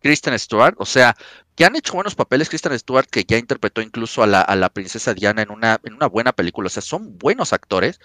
Kristen 0.00 0.38
Stewart, 0.38 0.76
o 0.78 0.86
sea, 0.86 1.16
que 1.56 1.64
han 1.64 1.74
hecho 1.74 1.94
buenos 1.94 2.14
papeles. 2.14 2.48
Kristen 2.48 2.78
Stewart, 2.78 3.06
que 3.06 3.24
ya 3.24 3.38
interpretó 3.38 3.80
incluso 3.82 4.22
a 4.22 4.28
la, 4.28 4.40
a 4.40 4.54
la 4.54 4.68
princesa 4.68 5.12
Diana 5.12 5.42
en 5.42 5.50
una, 5.50 5.80
en 5.82 5.94
una 5.94 6.06
buena 6.06 6.30
película, 6.32 6.68
o 6.68 6.70
sea, 6.70 6.82
son 6.82 7.18
buenos 7.18 7.52
actores, 7.52 7.98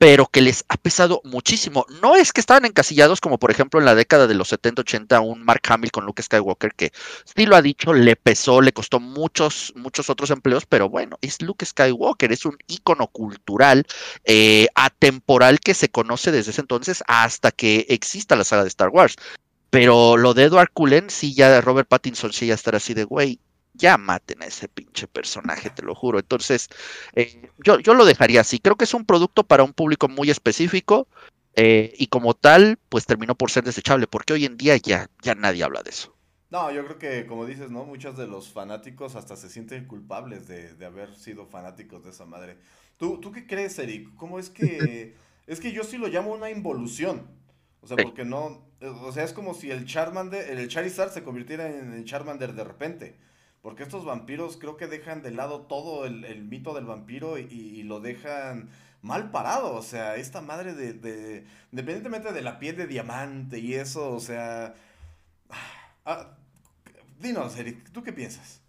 pero 0.00 0.24
que 0.24 0.40
les 0.40 0.64
ha 0.70 0.78
pesado 0.78 1.20
muchísimo. 1.24 1.84
No 2.00 2.16
es 2.16 2.32
que 2.32 2.40
estaban 2.40 2.64
encasillados 2.64 3.20
como 3.20 3.38
por 3.38 3.50
ejemplo 3.50 3.78
en 3.78 3.84
la 3.84 3.94
década 3.94 4.26
de 4.26 4.32
los 4.32 4.50
70-80 4.50 5.22
un 5.22 5.44
Mark 5.44 5.60
Hamill 5.68 5.92
con 5.92 6.06
Luke 6.06 6.22
Skywalker 6.22 6.72
que 6.74 6.90
sí 7.26 7.44
lo 7.44 7.54
ha 7.54 7.60
dicho, 7.60 7.92
le 7.92 8.16
pesó, 8.16 8.62
le 8.62 8.72
costó 8.72 8.98
muchos, 8.98 9.74
muchos 9.76 10.08
otros 10.08 10.30
empleos, 10.30 10.64
pero 10.64 10.88
bueno, 10.88 11.18
es 11.20 11.42
Luke 11.42 11.66
Skywalker, 11.66 12.32
es 12.32 12.46
un 12.46 12.56
ícono 12.66 13.08
cultural 13.08 13.84
eh, 14.24 14.68
atemporal 14.74 15.60
que 15.60 15.74
se 15.74 15.90
conoce 15.90 16.32
desde 16.32 16.52
ese 16.52 16.62
entonces 16.62 17.04
hasta 17.06 17.50
que 17.50 17.84
exista 17.90 18.36
la 18.36 18.44
saga 18.44 18.62
de 18.62 18.68
Star 18.68 18.88
Wars. 18.88 19.16
Pero 19.68 20.16
lo 20.16 20.32
de 20.32 20.44
Edward 20.44 20.70
Cullen, 20.72 21.10
sí, 21.10 21.34
ya 21.34 21.60
Robert 21.60 21.88
Pattinson, 21.88 22.32
sí, 22.32 22.46
ya 22.46 22.54
estar 22.54 22.74
así 22.74 22.94
de, 22.94 23.04
güey, 23.04 23.38
ya 23.80 23.96
maten 23.96 24.42
a 24.42 24.46
ese 24.46 24.68
pinche 24.68 25.08
personaje, 25.08 25.70
te 25.70 25.82
lo 25.82 25.94
juro. 25.94 26.18
Entonces, 26.18 26.68
eh, 27.14 27.50
yo, 27.64 27.80
yo 27.80 27.94
lo 27.94 28.04
dejaría 28.04 28.42
así. 28.42 28.58
Creo 28.58 28.76
que 28.76 28.84
es 28.84 28.94
un 28.94 29.06
producto 29.06 29.42
para 29.44 29.64
un 29.64 29.72
público 29.72 30.08
muy 30.08 30.30
específico 30.30 31.08
eh, 31.56 31.92
y 31.98 32.06
como 32.06 32.34
tal, 32.34 32.78
pues 32.88 33.06
terminó 33.06 33.34
por 33.34 33.50
ser 33.50 33.64
desechable, 33.64 34.06
porque 34.06 34.34
hoy 34.34 34.44
en 34.44 34.56
día 34.56 34.76
ya, 34.76 35.08
ya 35.22 35.34
nadie 35.34 35.64
habla 35.64 35.82
de 35.82 35.90
eso. 35.90 36.14
No, 36.50 36.70
yo 36.72 36.84
creo 36.84 36.98
que, 36.98 37.26
como 37.26 37.46
dices, 37.46 37.70
¿no? 37.70 37.84
Muchos 37.84 38.16
de 38.16 38.26
los 38.26 38.50
fanáticos 38.50 39.14
hasta 39.14 39.36
se 39.36 39.48
sienten 39.48 39.86
culpables 39.86 40.48
de, 40.48 40.74
de 40.74 40.86
haber 40.86 41.14
sido 41.16 41.46
fanáticos 41.46 42.04
de 42.04 42.10
esa 42.10 42.26
madre. 42.26 42.56
¿Tú, 42.96 43.18
¿Tú 43.20 43.32
qué 43.32 43.46
crees, 43.46 43.78
Eric? 43.78 44.14
¿Cómo 44.16 44.38
es 44.38 44.50
que...? 44.50 45.14
es 45.46 45.60
que 45.60 45.72
yo 45.72 45.84
sí 45.84 45.96
lo 45.96 46.08
llamo 46.08 46.32
una 46.32 46.50
involución. 46.50 47.26
O 47.80 47.86
sea, 47.86 47.96
porque 47.96 48.24
no... 48.24 48.68
O 48.80 49.12
sea, 49.12 49.24
es 49.24 49.32
como 49.32 49.54
si 49.54 49.70
el 49.70 49.84
Charmander, 49.84 50.50
el 50.50 50.68
Charizard 50.68 51.12
se 51.12 51.22
convirtiera 51.22 51.68
en 51.68 51.92
el 51.92 52.04
Charmander 52.04 52.54
de 52.54 52.64
repente. 52.64 53.16
Porque 53.62 53.82
estos 53.82 54.04
vampiros 54.04 54.56
creo 54.56 54.76
que 54.76 54.86
dejan 54.86 55.22
de 55.22 55.32
lado 55.32 55.62
todo 55.62 56.06
el, 56.06 56.44
mito 56.44 56.74
del 56.74 56.86
vampiro 56.86 57.38
y, 57.38 57.82
lo 57.82 58.00
dejan 58.00 58.70
mal 59.02 59.30
parado. 59.30 59.74
O 59.74 59.82
sea, 59.82 60.16
esta 60.16 60.40
madre 60.40 60.74
de, 60.74 60.94
de, 60.94 61.44
Independientemente 61.70 62.32
de 62.32 62.42
la 62.42 62.58
piel 62.58 62.76
de 62.76 62.86
diamante 62.86 63.58
y 63.58 63.74
eso, 63.74 64.12
o 64.12 64.20
sea. 64.20 64.74
Ah, 66.06 66.30
dinos, 67.20 67.56
Eric, 67.58 67.90
¿tú 67.92 68.02
qué 68.02 68.12
piensas? 68.12 68.60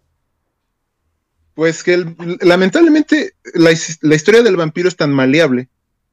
Pues 1.54 1.82
que 1.82 2.14
lamentablemente 2.40 3.34
la, 3.54 3.70
la, 4.00 4.14
historia 4.14 4.42
del 4.42 4.56
vampiro 4.56 4.88
es 4.88 4.96
tan 4.96 5.12
maleable, 5.12 5.68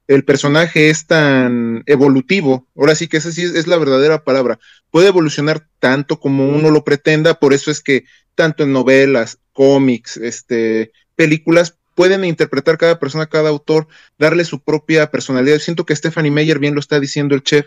el 0.06 0.24
personaje 0.24 0.90
es 0.90 1.06
tan 1.06 1.82
evolutivo, 1.86 2.66
ahora 2.76 2.94
sí 2.94 3.08
que 3.08 3.16
esa 3.16 3.32
sí 3.32 3.42
es 3.42 3.66
la 3.66 3.78
verdadera 3.78 4.22
palabra, 4.22 4.58
puede 4.90 5.08
evolucionar 5.08 5.66
tanto 5.78 6.20
como 6.20 6.46
uno 6.46 6.70
lo 6.70 6.84
pretenda, 6.84 7.38
por 7.38 7.54
eso 7.54 7.70
es 7.70 7.80
que 7.80 8.04
tanto 8.34 8.64
en 8.64 8.72
novelas, 8.72 9.38
cómics, 9.52 10.16
este, 10.16 10.92
películas, 11.16 11.76
pueden 11.94 12.24
interpretar 12.24 12.78
cada 12.78 12.98
persona, 12.98 13.26
cada 13.26 13.50
autor, 13.50 13.86
darle 14.18 14.44
su 14.44 14.60
propia 14.60 15.10
personalidad. 15.10 15.58
Siento 15.58 15.84
que 15.84 15.94
Stephanie 15.94 16.30
Meyer, 16.30 16.58
bien 16.58 16.74
lo 16.74 16.80
está 16.80 16.98
diciendo 16.98 17.34
el 17.34 17.42
chef, 17.42 17.66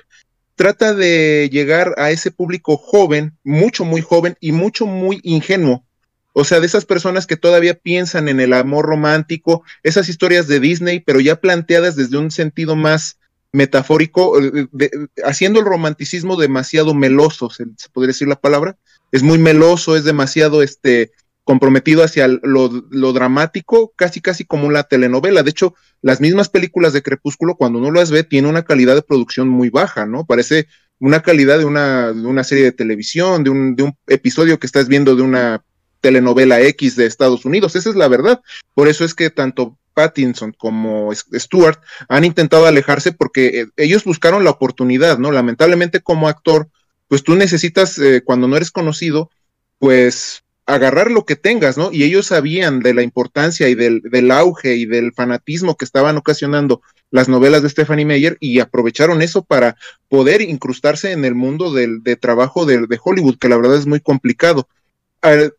trata 0.56 0.94
de 0.94 1.50
llegar 1.52 1.94
a 1.98 2.12
ese 2.12 2.32
público 2.32 2.78
joven, 2.78 3.38
mucho, 3.44 3.86
muy 3.86 4.02
joven 4.02 4.36
y 4.40 4.52
mucho, 4.52 4.86
muy 4.86 5.20
ingenuo. 5.24 5.86
O 6.34 6.46
sea, 6.46 6.60
de 6.60 6.66
esas 6.66 6.86
personas 6.86 7.28
que 7.28 7.38
todavía 7.38 7.76
piensan 7.76 8.28
en 8.28 8.40
el 8.40 8.54
amor 8.54 8.86
romántico, 8.86 9.64
esas 9.84 10.10
historias 10.10 10.48
de 10.48 10.60
Disney, 10.60 11.00
pero 11.00 11.20
ya 11.20 11.36
planteadas 11.36 11.96
desde 11.96 12.18
un 12.18 12.32
sentido 12.32 12.76
más 12.76 13.20
metafórico, 13.52 14.40
eh, 14.42 14.68
haciendo 15.24 15.60
el 15.60 15.68
romanticismo 15.68 16.38
demasiado 16.38 16.96
meloso, 16.96 17.52
se 17.52 17.66
podría 17.94 18.08
decir 18.08 18.28
la 18.28 18.42
palabra, 18.42 18.78
es 19.14 19.22
muy 19.22 19.38
meloso, 19.38 19.96
es 19.96 20.04
demasiado 20.04 20.64
este, 20.64 21.12
comprometido 21.44 22.04
hacia 22.04 22.28
lo, 22.28 23.14
dramático, 23.14 23.94
casi 23.96 24.22
casi 24.22 24.44
como 24.44 24.66
una 24.66 24.84
telenovela. 24.84 25.44
De 25.44 25.52
hecho, 25.52 25.76
las 26.02 26.20
mismas 26.20 26.50
películas 26.50 26.94
de 26.94 27.04
Crepúsculo, 27.04 27.56
cuando 27.56 27.78
uno 27.78 27.92
las 27.92 28.10
ve, 28.10 28.24
tiene 28.24 28.48
una 28.48 28.64
calidad 28.64 28.96
de 28.96 29.04
producción 29.04 29.50
muy 29.50 29.70
baja, 29.70 30.08
¿no? 30.08 30.26
Parece 30.26 30.68
una 30.98 31.22
calidad 31.22 31.60
de 31.60 31.66
una, 31.66 32.12
de 32.12 32.26
una 32.26 32.44
serie 32.44 32.64
de 32.64 32.72
televisión, 32.72 33.44
de 33.44 33.52
un, 33.52 33.76
de 33.76 33.84
un 33.84 33.98
episodio 34.08 34.60
que 34.60 34.66
estás 34.66 34.88
viendo 34.88 35.16
de 35.16 35.22
una 35.22 35.64
telenovela 36.02 36.60
X 36.62 36.96
de 36.96 37.06
Estados 37.06 37.46
Unidos. 37.46 37.76
Esa 37.76 37.92
es 37.92 37.96
la 37.96 38.08
verdad. 38.08 38.42
Por 38.74 38.88
eso 38.88 39.06
es 39.06 39.14
que 39.14 39.30
tanto 39.30 39.78
Pattinson 39.94 40.54
como 40.58 41.12
Stewart 41.14 41.80
han 42.10 42.26
intentado 42.26 42.66
alejarse 42.66 43.12
porque 43.12 43.62
eh, 43.62 43.68
ellos 43.78 44.06
buscaron 44.06 44.44
la 44.44 44.50
oportunidad, 44.50 45.20
¿no? 45.20 45.32
Lamentablemente 45.32 46.02
como 46.02 46.28
actor 46.28 46.70
pues 47.14 47.22
tú 47.22 47.36
necesitas, 47.36 48.00
eh, 48.00 48.24
cuando 48.26 48.48
no 48.48 48.58
eres 48.58 48.72
conocido, 48.72 49.30
pues 49.78 50.44
agarrar 50.66 51.12
lo 51.12 51.26
que 51.26 51.36
tengas, 51.36 51.78
¿no? 51.78 51.92
Y 51.92 52.02
ellos 52.02 52.26
sabían 52.26 52.80
de 52.80 52.96
la 52.96 53.04
importancia 53.04 53.70
y 53.70 53.76
del, 53.76 54.32
auge 54.32 54.78
y 54.78 54.88
del 54.88 55.14
fanatismo 55.14 55.78
que 55.78 55.86
estaban 55.86 56.18
ocasionando 56.18 56.82
las 57.12 57.30
novelas 57.30 57.62
de 57.62 57.70
Stephanie 57.70 58.06
Meyer 58.06 58.38
y 58.40 58.62
aprovecharon 58.62 59.22
eso 59.22 59.44
para 59.44 59.78
poder 60.10 60.42
incrustarse 60.42 61.12
en 61.12 61.24
el 61.24 61.36
mundo 61.36 61.72
del, 61.72 62.02
de 62.02 62.16
trabajo 62.16 62.66
de, 62.66 62.88
de 62.88 63.00
Hollywood, 63.04 63.38
que 63.38 63.48
la 63.48 63.58
verdad 63.58 63.78
es 63.78 63.86
muy 63.86 64.00
complicado. 64.00 64.68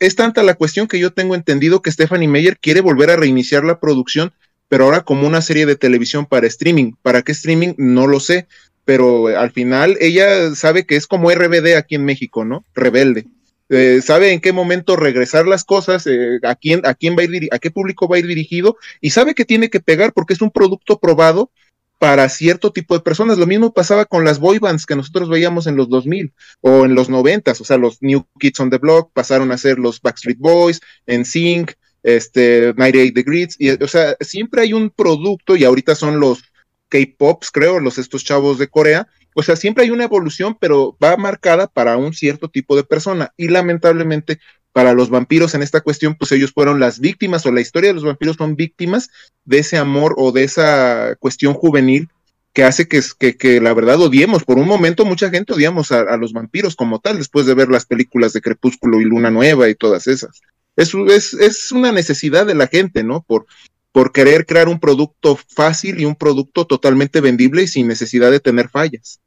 Es 0.01 0.17
tanta 0.17 0.43
la 0.43 0.55
cuestión 0.55 0.89
que 0.89 0.99
yo 0.99 1.13
tengo 1.13 1.37
entendido 1.37 1.83
que 1.83 1.93
Stephanie 1.93 2.27
Meyer 2.27 2.59
quiere 2.59 2.81
volver 2.81 3.11
a 3.11 3.17
reiniciar 3.17 3.63
la 3.63 3.79
producción, 3.79 4.33
pero 4.67 4.87
ahora 4.87 5.03
como 5.05 5.25
una 5.25 5.41
serie 5.41 5.67
de 5.67 5.77
televisión 5.77 6.27
para 6.27 6.49
streaming. 6.49 6.95
¿Para 7.01 7.23
qué 7.23 7.31
streaming? 7.31 7.75
No 7.77 8.09
lo 8.09 8.19
sé 8.19 8.49
pero 8.85 9.29
al 9.29 9.51
final 9.51 9.97
ella 10.01 10.55
sabe 10.55 10.87
que 10.87 10.97
es 10.97 11.07
como 11.07 11.31
RBD 11.31 11.77
aquí 11.77 11.95
en 11.95 12.05
México, 12.05 12.45
¿no? 12.45 12.65
Rebelde. 12.75 13.27
Eh, 13.71 14.03
sabe 14.03 14.33
en 14.33 14.41
qué 14.41 14.53
momento 14.53 14.95
regresar 14.95 15.47
las 15.47 15.65
cosas, 15.65 16.07
eh, 16.07 16.39
a 16.43 16.55
quién, 16.55 16.83
a 16.85 16.95
quién 16.95 17.17
va 17.17 17.23
a 17.23 17.25
ir, 17.25 17.49
a 17.51 17.59
qué 17.59 17.71
público 17.71 18.09
va 18.09 18.17
a 18.17 18.19
ir 18.19 18.27
dirigido, 18.27 18.77
y 19.01 19.11
sabe 19.11 19.35
que 19.35 19.47
tiene 19.47 19.71
que 19.71 19.81
pegar 19.81 20.13
porque 20.13 20.35
es 20.35 20.43
un 20.43 20.51
producto 20.51 20.99
probado 20.99 21.51
para 21.99 22.29
cierto 22.29 22.73
tipo 22.73 22.95
de 22.95 23.01
personas. 23.01 23.39
Lo 23.39 23.47
mismo 23.47 23.73
pasaba 23.73 24.05
con 24.05 24.25
las 24.25 24.39
boy 24.39 24.59
bands 24.59 24.85
que 24.85 24.97
nosotros 24.97 25.31
veíamos 25.31 25.67
en 25.67 25.77
los 25.77 25.89
2000 25.89 26.33
o 26.61 26.85
en 26.85 26.95
los 26.95 27.09
90, 27.09 27.53
o 27.53 27.55
sea, 27.55 27.79
los 27.79 28.03
New 28.03 28.27
Kids 28.39 28.61
on 28.61 28.71
the 28.71 28.79
Block 28.79 29.11
pasaron 29.15 29.51
a 29.53 29.59
ser 29.59 29.79
los 29.79 30.01
Backstreet 30.03 30.39
Boys, 30.39 30.81
en 31.07 31.25
Sync, 31.25 31.73
este, 32.03 32.75
98 32.77 33.13
Degrees, 33.15 33.57
y, 33.59 33.71
o 33.83 33.89
sea, 33.89 34.17
siempre 34.21 34.63
hay 34.63 34.75
un 34.75 34.91
producto 34.91 35.57
y 35.57 35.65
ahorita 35.65 35.95
son 35.95 36.21
los 36.21 36.43
K-Pops, 36.95 37.51
creo, 37.51 37.81
los 37.81 37.99
estos 37.99 38.23
chavos 38.23 38.57
de 38.57 38.69
Corea. 38.69 39.09
O 39.35 39.43
sea, 39.43 39.57
siempre 39.57 39.83
hay 39.83 39.91
una 39.91 40.05
evolución, 40.05 40.57
pero 40.61 40.97
va 41.03 41.17
marcada 41.17 41.67
para 41.67 41.97
un 41.97 42.15
cierto 42.15 42.49
tipo 42.49 42.77
de 42.77 42.85
persona. 42.85 43.33
Y 43.37 43.49
lamentablemente, 43.49 44.39
para 44.73 44.95
los 44.95 45.11
vampiros 45.11 45.57
en 45.57 45.63
esta 45.63 45.81
cuestión, 45.81 46.15
pues 46.15 46.31
ellos 46.31 46.53
fueron 46.53 46.79
las 46.79 47.01
víctimas, 47.01 47.45
o 47.47 47.53
la 47.53 47.61
historia 47.61 47.89
de 47.89 47.95
los 47.95 48.05
vampiros 48.05 48.37
son 48.37 48.55
víctimas 48.55 49.11
de 49.45 49.59
ese 49.59 49.77
amor 49.77 50.15
o 50.19 50.31
de 50.31 50.45
esa 50.45 51.17
cuestión 51.19 51.55
juvenil 51.55 52.09
que 52.53 52.63
hace 52.63 52.87
que, 52.87 53.03
que, 53.19 53.37
que 53.37 53.61
la 53.61 53.75
verdad 53.75 54.01
odiemos. 54.01 54.45
Por 54.45 54.59
un 54.59 54.69
momento, 54.69 55.05
mucha 55.05 55.31
gente 55.31 55.53
odiamos 55.53 55.91
a, 55.91 56.17
los 56.17 56.33
vampiros 56.33 56.77
como 56.77 57.01
tal, 57.01 57.19
después 57.19 57.45
de 57.45 57.55
ver 57.55 57.69
las 57.71 57.87
películas 57.87 58.33
de 58.33 58.41
Crepúsculo 58.41 59.01
y 59.01 59.05
Luna 59.05 59.33
Nueva 59.33 59.69
y 59.69 59.75
todas 59.75 60.07
esas. 60.07 60.43
Es, 60.77 60.95
es, 61.09 61.35
es 61.35 61.73
una 61.73 61.91
necesidad 61.91 62.47
de 62.47 62.55
la 62.55 62.69
gente, 62.69 63.03
¿no? 63.03 63.23
Por, 63.23 63.47
por 63.95 64.11
querer 64.11 64.45
crear 64.45 64.69
un 64.69 64.81
producto 64.81 65.37
fácil 65.37 66.01
y 66.01 66.05
un 66.05 66.17
producto 66.17 66.67
totalmente 66.67 67.21
vendible 67.21 67.63
y 67.63 67.69
sin 67.69 67.87
necesidad 67.87 68.33
de 68.33 68.41
tener 68.41 68.69
fallas. 68.69 69.21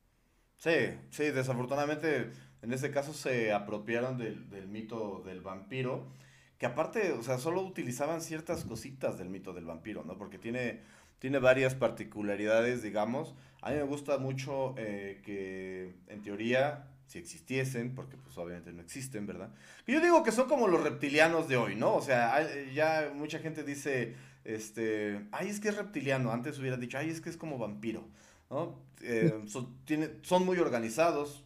Sí, 0.57 0.89
sí, 1.09 1.23
desafortunadamente 1.31 2.31
en 2.61 2.73
este 2.73 2.91
caso 2.91 3.13
se 3.13 3.53
apropiaron 3.53 4.17
del, 4.17 4.67
mito 4.67 5.23
del 5.25 5.39
vampiro, 5.39 6.11
que 6.57 6.65
aparte, 6.65 7.13
o 7.13 7.23
sea, 7.23 7.37
solo 7.37 7.61
utilizaban 7.61 8.19
ciertas 8.19 8.65
cositas 8.65 9.17
del 9.17 9.29
mito 9.29 9.53
del 9.53 9.63
vampiro, 9.63 10.03
¿no? 10.03 10.17
Porque 10.17 10.37
tiene, 10.37 10.81
tiene 11.19 11.39
varias 11.39 11.73
particularidades, 11.73 12.83
digamos. 12.83 13.35
A 13.61 13.69
mí 13.69 13.77
me 13.77 13.83
gusta 13.83 14.17
mucho 14.17 14.75
eh, 14.77 15.21
que 15.23 15.95
en 16.07 16.23
teoría 16.23 16.89
si 17.05 17.19
existiesen, 17.19 17.95
porque 17.95 18.17
pues 18.17 18.37
obviamente 18.37 18.73
no 18.73 18.81
existen, 18.81 19.25
¿verdad? 19.25 19.49
yo 19.87 20.01
digo 20.01 20.23
que 20.23 20.33
son 20.33 20.49
como 20.49 20.67
los 20.67 20.83
reptilianos 20.83 21.47
de 21.47 21.55
hoy, 21.55 21.75
¿no? 21.77 21.95
O 21.95 22.01
sea, 22.01 22.45
ya 22.73 23.13
mucha 23.15 23.39
gente 23.39 23.63
dice, 23.63 24.15
este, 24.47 25.27
ay, 25.33 25.49
es 25.49 25.59
que 25.59 25.67
es 25.67 25.75
reptiliano, 25.75 26.31
antes 26.31 26.57
hubiera 26.57 26.77
dicho, 26.77 26.97
ay, 26.97 27.09
es 27.09 27.19
que 27.19 27.29
es 27.29 27.35
como 27.35 27.57
vampiro, 27.57 28.07
¿no? 28.49 28.79
Eh, 29.01 29.43
son, 29.47 29.75
tiene, 29.83 30.09
son 30.21 30.45
muy 30.45 30.57
organizados, 30.57 31.43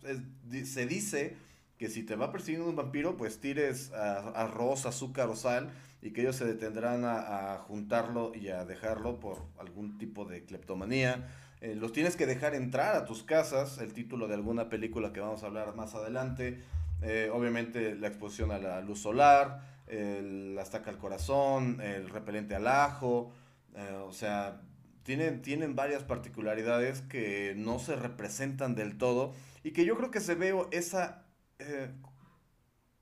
se 0.64 0.86
dice 0.86 1.36
que 1.80 1.90
si 1.90 2.04
te 2.04 2.16
va 2.16 2.32
persiguiendo 2.32 2.70
un 2.70 2.76
vampiro, 2.76 3.18
pues 3.18 3.40
tires 3.40 3.92
arroz, 3.92 4.86
azúcar 4.86 5.30
o 5.30 5.36
sal 5.36 5.72
y 6.04 6.12
que 6.12 6.22
ellos 6.22 6.36
se 6.36 6.46
detendrán 6.46 7.04
a, 7.06 7.58
juntarlo 7.68 8.34
y 8.36 8.50
a 8.50 8.66
dejarlo 8.66 9.20
por 9.20 9.46
algún 9.58 9.98
tipo 9.98 10.26
de 10.26 10.46
cleptomanía. 10.46 11.28
Eh, 11.60 11.76
los 11.76 11.92
tienes 11.92 12.16
que 12.16 12.28
dejar 12.28 12.54
entrar 12.54 12.96
a 12.96 13.06
tus 13.06 13.24
casas, 13.24 13.80
el 13.80 13.94
título 13.94 14.28
de 14.28 14.36
alguna 14.36 14.70
película 14.70 15.12
que 15.12 15.22
vamos 15.22 15.42
a 15.42 15.48
hablar 15.48 15.76
más 15.76 15.96
adelante. 15.96 16.62
Eh, 17.02 17.32
obviamente 17.34 17.96
la 17.96 18.10
exposición 18.10 18.52
a 18.52 18.60
la 18.60 18.82
luz 18.82 19.00
solar, 19.02 19.71
la 19.91 20.62
estaca 20.62 20.89
al 20.89 20.97
corazón, 20.97 21.82
el 21.82 22.10
repelente 22.10 22.56
al 22.56 22.67
ajo, 22.67 23.32
eh, 23.75 23.99
o 24.06 24.13
sea, 24.13 24.62
tienen, 25.04 25.41
tienen 25.41 25.75
varias 25.75 26.04
particularidades 26.04 27.01
que 27.01 27.54
no 27.58 27.80
se 27.80 27.95
representan 27.95 28.75
del 28.75 28.97
todo 28.97 29.34
y 29.63 29.71
que 29.71 29.86
yo 29.86 29.97
creo 29.97 30.12
que 30.12 30.21
se 30.21 30.36
ve 30.36 30.56
esa, 30.71 31.25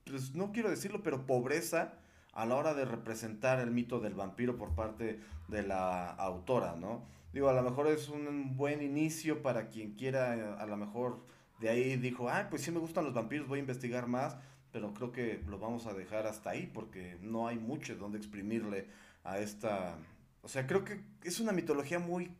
pues 0.06 0.34
no 0.34 0.52
quiero 0.52 0.70
decirlo, 0.70 1.04
pero 1.04 1.26
pobreza 1.26 1.94
a 2.34 2.46
la 2.46 2.56
hora 2.56 2.74
de 2.74 2.86
representar 2.86 3.60
el 3.60 3.72
mito 3.72 4.00
del 4.00 4.14
vampiro 4.14 4.58
por 4.58 4.76
parte 4.76 5.20
de 5.48 5.64
la 5.64 6.10
autora, 6.10 6.76
¿no? 6.76 7.06
Digo, 7.34 7.50
a 7.50 7.54
lo 7.54 7.62
mejor 7.62 7.88
es 7.88 8.10
un 8.10 8.56
buen 8.58 8.82
inicio 8.82 9.42
para 9.42 9.70
quien 9.70 9.94
quiera, 9.94 10.56
a 10.60 10.66
lo 10.66 10.78
mejor 10.78 11.26
de 11.60 11.70
ahí 11.70 11.98
dijo, 11.98 12.30
ah, 12.30 12.48
pues 12.50 12.64
sí 12.64 12.72
me 12.72 12.80
gustan 12.80 13.04
los 13.04 13.14
vampiros, 13.14 13.48
voy 13.48 13.60
a 13.60 13.62
investigar 13.62 14.08
más, 14.08 14.38
pero 14.72 14.94
creo 14.94 15.12
que 15.12 15.42
lo 15.48 15.60
vamos 15.60 15.88
a 15.88 15.94
dejar 15.94 16.28
hasta 16.28 16.52
ahí 16.52 16.70
porque 16.74 17.18
no 17.22 17.48
hay 17.48 17.58
mucho 17.58 17.96
donde 17.96 18.18
exprimirle 18.18 18.88
a 19.24 19.40
esta... 19.40 19.98
O 20.42 20.48
sea, 20.48 20.68
creo 20.68 20.86
que 20.86 21.02
es 21.24 21.40
una 21.40 21.52
mitología 21.52 22.00
muy 22.00 22.32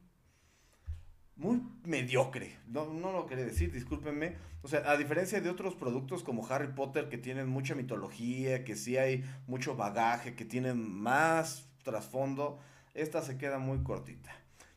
muy 1.40 1.62
mediocre. 1.86 2.58
No, 2.68 2.94
no 2.94 3.12
lo 3.12 3.26
quería 3.26 3.46
decir, 3.46 3.72
discúlpenme. 3.72 4.36
O 4.62 4.68
sea, 4.68 4.92
a 4.92 4.98
diferencia 4.98 5.40
de 5.40 5.50
otros 5.50 5.74
productos 5.74 6.22
como 6.22 6.46
Harry 6.48 6.74
Potter 6.74 7.10
que 7.10 7.18
tienen 7.18 7.48
mucha 7.48 7.76
mitología, 7.76 8.66
que 8.66 8.76
sí 8.76 8.98
hay 8.98 9.24
mucho 9.48 9.76
bagaje, 9.76 10.36
que 10.36 10.46
tienen 10.46 10.78
más 10.78 11.66
trasfondo, 11.84 12.60
esta 12.94 13.22
se 13.22 13.38
queda 13.38 13.58
muy 13.58 13.84
cortita. 13.84 14.32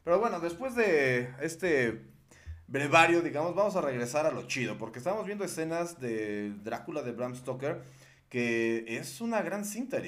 Pero 0.04 0.20
bueno, 0.20 0.40
después 0.40 0.76
de 0.76 1.34
este 1.40 2.11
brevario, 2.72 3.20
digamos, 3.20 3.54
vamos 3.54 3.76
a 3.76 3.82
regresar 3.82 4.24
a 4.24 4.32
lo 4.32 4.46
chido, 4.48 4.78
porque 4.78 4.98
estamos 4.98 5.26
viendo 5.26 5.44
escenas 5.44 6.00
de 6.00 6.52
Drácula 6.64 7.02
de 7.02 7.12
Bram 7.12 7.36
Stoker, 7.36 7.82
que 8.30 8.86
es 8.88 9.20
una 9.20 9.42
gran 9.42 9.66
cinta, 9.66 10.00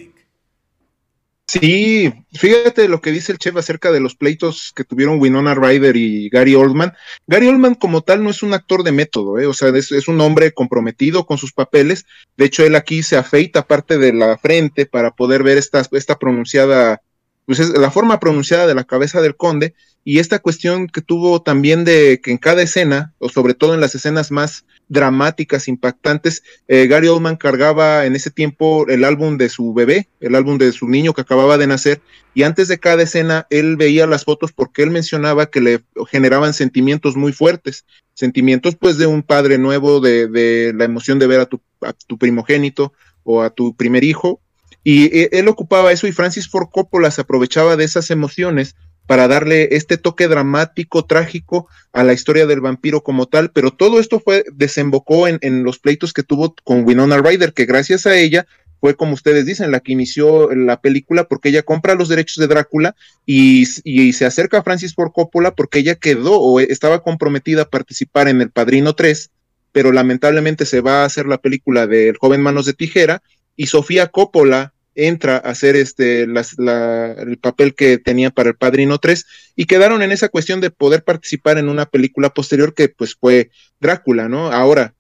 Sí, 1.47 2.11
fíjate 2.33 2.89
lo 2.89 3.03
que 3.03 3.13
dice 3.13 3.31
el 3.31 3.39
chef 3.39 3.55
acerca 3.57 3.93
de 3.93 4.01
los 4.01 4.17
pleitos 4.17 4.73
que 4.75 4.83
tuvieron 4.83 5.21
Winona 5.21 5.55
Ryder 5.55 5.95
y 5.95 6.31
Gary 6.31 6.55
Oldman. 6.55 6.95
Gary 7.27 7.49
Oldman 7.49 7.75
como 7.75 8.01
tal 8.01 8.25
no 8.25 8.31
es 8.31 8.43
un 8.43 8.55
actor 8.55 8.83
de 8.83 8.93
método, 8.93 9.39
¿eh? 9.39 9.47
o 9.47 9.53
sea, 9.53 9.69
es, 9.69 10.09
un 10.09 10.21
hombre 10.23 10.53
comprometido 10.53 11.27
con 11.27 11.37
sus 11.37 11.53
papeles. 11.53 12.07
De 12.39 12.47
hecho, 12.47 12.65
él 12.65 12.75
aquí 12.75 13.03
se 13.03 13.19
afeita 13.19 13.67
parte 13.67 13.99
de 13.99 14.15
la 14.15 14.39
frente 14.39 14.87
para 14.87 15.11
poder 15.11 15.43
ver 15.43 15.59
esta, 15.59 15.83
esta 15.93 16.19
pronunciada, 16.19 17.03
pues 17.47 17.59
es 17.61 17.71
la 17.71 17.91
forma 17.91 18.21
pronunciada 18.21 18.67
de 18.67 18.75
la 18.75 18.85
cabeza 18.85 19.21
del 19.21 19.37
conde 19.37 19.75
y 20.05 20.19
esta 20.19 20.39
cuestión 20.39 20.87
que 20.87 21.01
tuvo 21.01 21.43
también 21.43 21.85
de 21.85 22.21
que 22.23 22.31
en 22.31 22.37
cada 22.37 22.63
escena, 22.63 23.15
o 23.19 23.31
sobre 23.31 23.55
todo 23.55 23.73
en 23.73 23.81
las 23.81 23.95
escenas 23.95 24.31
más 24.31 24.67
dramáticas, 24.89 25.67
impactantes, 25.67 26.43
eh, 26.69 26.87
Gary 26.87 27.09
Oldman 27.09 27.37
cargaba 27.37 28.05
en 28.05 28.15
ese 28.15 28.31
tiempo 28.31 28.87
el 28.89 29.05
álbum 29.05 29.39
de 29.39 29.49
su 29.49 29.73
bebé, 29.73 30.09
el 30.21 30.35
álbum 30.35 30.59
de 30.59 30.73
su 30.73 30.89
niño 30.89 31.15
que 31.15 31.23
acababa 31.23 31.57
de 31.57 31.67
nacer, 31.67 32.03
y 32.35 32.43
antes 32.43 32.69
de 32.69 32.79
cada 32.79 33.03
escena 33.03 33.47
él 33.49 33.77
veía 33.77 34.07
las 34.07 34.25
fotos 34.25 34.53
porque 34.53 34.83
él 34.83 34.91
mencionaba 34.91 35.47
que 35.47 35.63
le 35.63 35.81
generaban 36.11 36.53
sentimientos 36.53 37.17
muy 37.17 37.33
fuertes, 37.33 37.87
sentimientos 38.13 38.77
pues 38.77 38.99
de 38.99 39.07
un 39.07 39.23
padre 39.23 39.57
nuevo, 39.57 40.01
de, 40.01 40.29
de 40.29 40.75
la 40.75 40.85
emoción 40.85 41.19
de 41.19 41.29
ver 41.29 41.41
a 41.41 41.47
tu, 41.47 41.63
a 41.81 41.95
tu 41.95 42.19
primogénito 42.19 42.93
o 43.23 43.41
a 43.41 43.49
tu 43.49 43.75
primer 43.75 44.05
hijo, 44.05 44.43
y 44.85 45.07
eh, 45.07 45.31
él 45.33 45.49
ocupaba 45.49 45.91
eso 45.91 46.07
y 46.07 46.13
Francis 46.13 46.49
Ford 46.49 46.69
Coppola 46.71 47.11
se 47.11 47.23
aprovechaba 47.23 47.77
de 47.77 47.85
esas 47.85 48.11
emociones 48.11 48.77
para 49.07 49.29
darle 49.29 49.69
este 49.73 49.99
toque 49.99 50.29
dramático, 50.29 51.05
trágico 51.05 51.69
a 51.93 52.05
la 52.05 52.13
historia 52.13 52.47
del 52.47 52.61
vampiro 52.61 53.03
como 53.03 53.27
tal, 53.27 53.51
pero 53.51 53.71
todo 53.71 53.99
esto 53.99 54.21
fue, 54.21 54.45
desembocó 54.53 55.29
en, 55.29 55.39
en 55.43 55.63
los 55.63 55.79
pleitos 55.79 56.13
que 56.13 56.23
tuvo 56.23 56.55
con 56.65 56.85
Winona 56.85 57.19
Ryder, 57.19 57.53
que 57.53 57.67
gracias 57.67 58.07
a 58.07 58.17
ella 58.17 58.47
fue 58.85 58.97
como 58.97 59.15
ustedes 59.15 59.47
dicen, 59.47 59.71
la 59.71 59.81
que 59.81 59.93
inició 59.93 60.55
la 60.55 60.79
película 60.83 61.25
porque 61.25 61.49
ella 61.49 61.63
compra 61.63 61.95
los 61.95 62.11
derechos 62.11 62.37
de 62.37 62.49
Drácula 62.49 62.95
y, 63.25 63.65
y, 63.83 64.13
se 64.13 64.27
acerca 64.27 64.59
a 64.59 64.63
Francis 64.63 64.95
Ford 64.95 65.11
Coppola 65.11 65.55
porque 65.55 65.79
ella 65.79 65.95
quedó 65.95 66.39
o 66.39 66.61
estaba 66.61 67.03
comprometida 67.03 67.63
a 67.63 67.71
participar 67.71 68.29
en 68.29 68.43
El 68.43 68.51
Padrino 68.51 68.93
3, 68.95 69.31
pero 69.73 69.91
lamentablemente 69.91 70.67
se 70.67 70.83
va 70.83 71.01
a 71.01 71.07
hacer 71.07 71.25
la 71.25 71.39
película 71.39 71.87
de 71.87 72.11
El 72.11 72.19
joven 72.19 72.43
manos 72.43 72.67
de 72.67 72.75
tijera 72.75 73.23
y 73.57 73.69
Sofía 73.69 74.09
Coppola 74.09 74.74
entra 74.95 75.37
a 75.37 75.51
hacer 75.51 75.77
este 75.77 76.23
el 76.23 77.39
papel 77.41 77.75
que 77.75 77.99
tenía 77.99 78.31
para 78.31 78.51
el 78.51 78.57
Padrino 78.57 78.99
3 78.99 79.27
y 79.57 79.67
quedaron 79.67 80.03
en 80.03 80.13
esa 80.13 80.29
cuestión 80.29 80.61
de 80.61 80.71
poder 80.71 81.05
participar 81.05 81.59
en 81.59 81.69
una 81.69 81.87
película 81.87 82.31
posterior 82.31 82.75
que 82.75 82.89
pues 82.89 83.15
fue 83.15 83.51
Drácula, 83.81 84.29
¿no? 84.29 84.53
Ahora, 84.53 84.95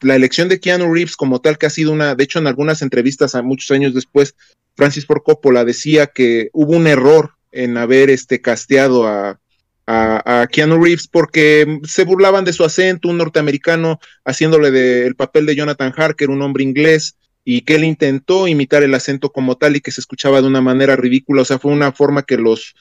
la 0.00 0.16
elección 0.16 0.48
de 0.48 0.60
Keanu 0.60 0.92
Reeves 0.92 1.16
como 1.16 1.40
tal 1.40 1.58
que 1.58 1.66
ha 1.66 1.70
sido 1.70 1.92
una, 1.92 2.14
de 2.14 2.24
hecho 2.24 2.38
en 2.38 2.46
algunas 2.46 2.82
entrevistas 2.82 3.34
a 3.34 3.42
muchos 3.42 3.70
años 3.70 3.94
después, 3.94 4.34
Francis 4.76 5.06
Ford 5.06 5.22
Coppola 5.22 5.64
decía 5.64 6.06
que 6.06 6.48
hubo 6.52 6.72
un 6.72 6.86
error 6.86 7.32
en 7.52 7.76
haber 7.76 8.10
este 8.10 8.40
casteado 8.40 9.06
a, 9.06 9.40
a, 9.86 10.46
Keanu 10.50 10.82
Reeves 10.82 11.08
porque 11.08 11.80
se 11.84 12.04
burlaban 12.04 12.44
de 12.44 12.52
su 12.52 12.64
acento, 12.64 13.08
un 13.08 13.18
norteamericano 13.18 13.98
haciéndole 14.24 14.70
de, 14.70 15.06
el 15.06 15.16
papel 15.16 15.46
de 15.46 15.56
Jonathan 15.56 15.92
Harker, 15.96 16.30
un 16.30 16.42
hombre 16.42 16.62
inglés, 16.62 17.16
y 17.44 17.62
que 17.62 17.76
él 17.76 17.84
intentó 17.84 18.48
imitar 18.48 18.82
el 18.82 18.94
acento 18.94 19.30
como 19.30 19.56
tal 19.56 19.76
y 19.76 19.80
que 19.80 19.92
se 19.92 20.00
escuchaba 20.00 20.40
de 20.40 20.48
una 20.48 20.60
manera 20.60 20.96
ridícula, 20.96 21.42
o 21.42 21.44
sea, 21.44 21.58
fue 21.58 21.72
una 21.72 21.92
forma 21.92 22.22
que 22.22 22.36
los, 22.36 22.74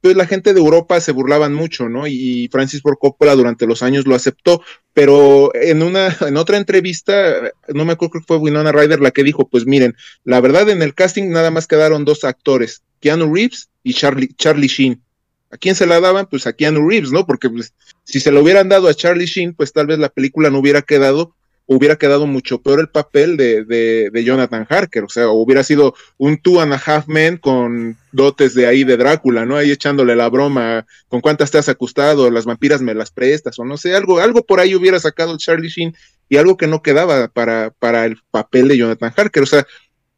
pues 0.00 0.16
la 0.16 0.26
gente 0.26 0.54
de 0.54 0.60
Europa 0.60 1.00
se 1.00 1.12
burlaban 1.12 1.52
mucho, 1.52 1.88
¿no? 1.88 2.06
Y 2.06 2.48
Francis 2.50 2.82
Ford 2.82 2.96
Coppola 2.98 3.34
durante 3.34 3.66
los 3.66 3.82
años 3.82 4.06
lo 4.06 4.14
aceptó, 4.14 4.62
pero 4.94 5.54
en 5.54 5.82
una, 5.82 6.16
en 6.20 6.36
otra 6.36 6.56
entrevista, 6.56 7.52
no 7.68 7.84
me 7.84 7.92
acuerdo 7.92 8.12
que 8.12 8.26
fue 8.26 8.38
Winona 8.38 8.72
Ryder 8.72 9.00
la 9.00 9.10
que 9.10 9.24
dijo, 9.24 9.48
pues 9.48 9.66
miren, 9.66 9.96
la 10.24 10.40
verdad 10.40 10.68
en 10.70 10.82
el 10.82 10.94
casting 10.94 11.30
nada 11.30 11.50
más 11.50 11.66
quedaron 11.66 12.04
dos 12.04 12.24
actores, 12.24 12.82
Keanu 13.00 13.34
Reeves 13.34 13.68
y 13.82 13.94
Charlie, 13.94 14.34
Charlie 14.36 14.68
Sheen. 14.68 15.02
¿A 15.50 15.58
quién 15.58 15.74
se 15.74 15.86
la 15.86 16.00
daban? 16.00 16.26
Pues 16.26 16.46
a 16.46 16.52
Keanu 16.52 16.88
Reeves, 16.88 17.12
¿no? 17.12 17.24
Porque 17.24 17.48
pues, 17.48 17.72
si 18.04 18.20
se 18.20 18.32
lo 18.32 18.42
hubieran 18.42 18.68
dado 18.68 18.88
a 18.88 18.94
Charlie 18.94 19.26
Sheen, 19.26 19.54
pues 19.54 19.72
tal 19.72 19.86
vez 19.86 19.98
la 19.98 20.08
película 20.08 20.50
no 20.50 20.58
hubiera 20.58 20.82
quedado 20.82 21.34
hubiera 21.66 21.96
quedado 21.96 22.26
mucho 22.26 22.62
peor 22.62 22.80
el 22.80 22.88
papel 22.88 23.36
de, 23.36 23.64
de, 23.64 24.24
Jonathan 24.24 24.66
Harker, 24.68 25.04
o 25.04 25.08
sea, 25.08 25.28
hubiera 25.28 25.64
sido 25.64 25.94
un 26.16 26.38
two 26.38 26.60
and 26.60 26.72
a 26.72 26.82
half 26.84 27.08
men 27.08 27.36
con 27.36 27.96
dotes 28.12 28.54
de 28.54 28.66
ahí 28.66 28.84
de 28.84 28.96
Drácula, 28.96 29.44
¿no? 29.44 29.56
Ahí 29.56 29.70
echándole 29.72 30.14
la 30.14 30.28
broma, 30.28 30.86
con 31.08 31.20
cuántas 31.20 31.50
te 31.50 31.58
has 31.58 31.68
acostado, 31.68 32.30
las 32.30 32.44
vampiras 32.44 32.80
me 32.82 32.94
las 32.94 33.10
prestas, 33.10 33.58
o 33.58 33.64
no 33.64 33.76
sé, 33.76 33.94
algo, 33.94 34.20
algo 34.20 34.42
por 34.42 34.60
ahí 34.60 34.74
hubiera 34.74 35.00
sacado 35.00 35.36
Charlie 35.38 35.68
Sheen 35.68 35.94
y 36.28 36.36
algo 36.36 36.56
que 36.56 36.68
no 36.68 36.82
quedaba 36.82 37.28
para, 37.28 37.70
para 37.70 38.06
el 38.06 38.16
papel 38.30 38.68
de 38.68 38.78
Jonathan 38.78 39.12
Harker, 39.16 39.42
o 39.42 39.46
sea, 39.46 39.66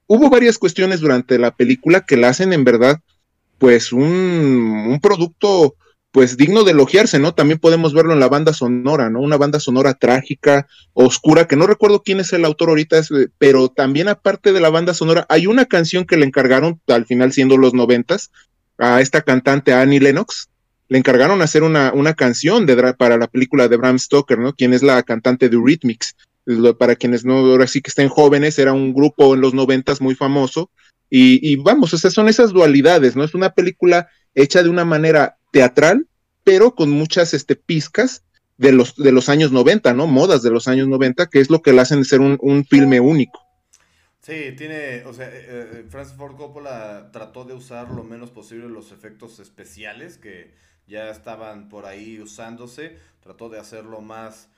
hubo 0.07 0.29
varias 0.29 0.59
cuestiones 0.59 1.01
durante 1.01 1.39
la 1.39 1.51
película 1.51 2.03
que 2.03 2.19
la 2.19 2.29
hacen 2.29 2.53
en 2.53 2.65
verdad, 2.65 3.01
pues 3.59 3.93
un, 3.93 4.03
un 4.03 5.01
producto 5.01 5.75
pues 6.11 6.37
digno 6.37 6.65
de 6.65 6.73
elogiarse, 6.73 7.19
¿no? 7.19 7.35
También 7.35 7.59
podemos 7.59 7.93
verlo 7.93 8.13
en 8.13 8.21
la 8.21 8.29
banda 8.29 8.53
sonora, 8.53 9.11
¿no? 9.11 9.21
Una 9.21 9.37
banda 9.37 9.61
sonora 9.61 9.95
trágica, 9.95 10.67
oscura, 10.95 11.47
que 11.47 11.57
no 11.57 11.67
recuerdo 11.67 12.03
quién 12.03 12.21
es 12.21 12.33
el 12.33 12.45
autor 12.45 12.71
ahorita, 12.71 12.99
eh, 12.99 13.29
pero 13.39 13.69
también 13.69 14.09
aparte 14.09 14.53
de 14.53 14.61
la 14.61 14.71
banda 14.71 14.95
sonora, 14.95 15.27
hay 15.29 15.47
una 15.47 15.67
canción 15.67 16.07
que 16.07 16.17
le 16.17 16.25
encargaron, 16.25 16.81
al 16.89 17.05
final 17.05 17.33
siendo 17.33 17.57
los 17.57 17.75
noventas, 17.75 18.31
a 18.79 19.01
esta 19.01 19.23
cantante 19.23 19.73
Annie 19.73 20.01
Lennox, 20.01 20.49
le 20.89 20.99
encargaron 20.99 21.43
hacer 21.43 21.63
una, 21.63 21.93
una 21.93 22.15
canción 22.15 22.65
de, 22.65 22.95
para 22.95 23.19
la 23.19 23.27
película 23.27 23.69
de 23.69 23.77
Bram 23.77 23.99
Stoker, 23.99 24.39
¿no? 24.39 24.55
Quien 24.55 24.73
es 24.73 24.83
la 24.83 25.03
cantante 25.03 25.49
de 25.49 25.57
Eurythmics. 25.57 26.17
Para 26.79 26.97
quienes 26.97 27.27
no, 27.27 27.41
ahora 27.41 27.67
sí 27.67 27.83
que 27.83 27.91
estén 27.91 28.09
jóvenes, 28.09 28.59
era 28.59 28.73
un 28.73 28.95
grupo 28.95 29.35
en 29.35 29.43
los 29.43 29.53
noventas 29.53 30.01
muy 30.01 30.15
famoso. 30.15 30.71
Y, 31.11 31.47
y 31.47 31.57
vamos, 31.57 31.93
o 31.93 31.99
sea, 31.99 32.11
son 32.11 32.29
esas 32.29 32.53
dualidades, 32.55 33.17
¿no? 33.17 33.25
Es 33.25 33.35
una 33.35 33.51
película 33.51 34.09
hecha 34.35 34.63
de 34.63 34.71
una 34.71 34.87
manera 34.87 35.38
teatral, 35.51 36.07
pero 36.45 36.75
con 36.75 36.91
muchas 36.91 37.35
este, 37.35 37.61
de 38.59 38.73
los, 38.73 38.97
de 38.97 39.13
los 39.13 39.29
años 39.29 39.53
90, 39.53 39.95
¿no? 39.95 40.07
Modas 40.07 40.43
de 40.43 40.51
los 40.51 40.69
años 40.69 40.89
90, 40.89 41.29
que 41.31 41.41
es 41.41 41.49
lo 41.49 41.63
que 41.63 41.73
le 41.73 41.81
hacen 41.81 42.05
ser 42.05 42.21
un, 42.21 42.65
filme 42.65 43.01
único. 43.01 43.41
Sí, 44.21 44.53
tiene, 44.57 45.05
o 45.05 45.15
sea, 45.15 45.29
eh, 45.29 45.47
eh, 45.49 45.87
Francis 45.89 46.17
Ford 46.17 46.37
Coppola 46.37 47.11
trató 47.13 47.45
de 47.45 47.55
usar 47.55 47.91
lo 47.91 48.03
menos 48.03 48.31
posible 48.31 48.69
los 48.69 48.93
efectos 48.93 49.39
especiales 49.39 50.19
que 50.19 50.53
ya 50.87 51.11
estaban 51.11 51.69
por 51.69 51.87
ahí 51.87 52.21
usándose, 52.21 52.99
trató 53.21 53.49
de 53.49 53.59
hacerlo 53.59 54.01
más 54.01 54.49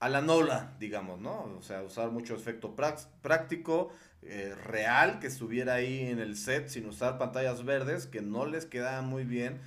a 0.00 0.08
la 0.08 0.20
nola, 0.20 0.76
digamos, 0.78 1.20
¿no? 1.20 1.54
O 1.58 1.62
sea, 1.62 1.82
usar 1.82 2.10
mucho 2.10 2.34
efecto 2.34 2.76
práctico, 3.22 3.90
eh, 4.22 4.54
real, 4.64 5.18
que 5.18 5.26
estuviera 5.26 5.74
ahí 5.74 6.00
en 6.00 6.18
el 6.18 6.36
set 6.36 6.68
sin 6.68 6.86
usar 6.86 7.18
pantallas 7.18 7.64
verdes, 7.64 8.06
que 8.06 8.20
no 8.20 8.46
les 8.46 8.64
quedaban 8.64 9.06
muy 9.06 9.24
bien 9.24 9.60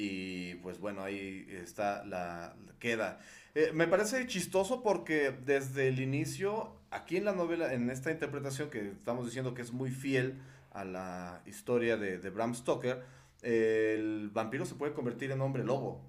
y 0.00 0.54
pues 0.62 0.80
bueno, 0.80 1.02
ahí 1.02 1.46
está 1.50 2.02
la, 2.06 2.56
queda. 2.78 3.20
Eh, 3.54 3.70
me 3.74 3.86
parece 3.86 4.26
chistoso 4.26 4.82
porque 4.82 5.30
desde 5.44 5.88
el 5.88 6.00
inicio 6.00 6.74
aquí 6.90 7.18
en 7.18 7.26
la 7.26 7.32
novela, 7.32 7.74
en 7.74 7.90
esta 7.90 8.10
interpretación 8.10 8.70
que 8.70 8.92
estamos 8.92 9.26
diciendo 9.26 9.52
que 9.52 9.60
es 9.60 9.72
muy 9.72 9.90
fiel 9.90 10.40
a 10.70 10.84
la 10.84 11.42
historia 11.44 11.98
de, 11.98 12.16
de 12.16 12.30
Bram 12.30 12.54
Stoker, 12.54 13.02
el 13.42 14.30
vampiro 14.32 14.64
se 14.64 14.74
puede 14.74 14.94
convertir 14.94 15.32
en 15.32 15.42
hombre 15.42 15.64
lobo. 15.64 16.08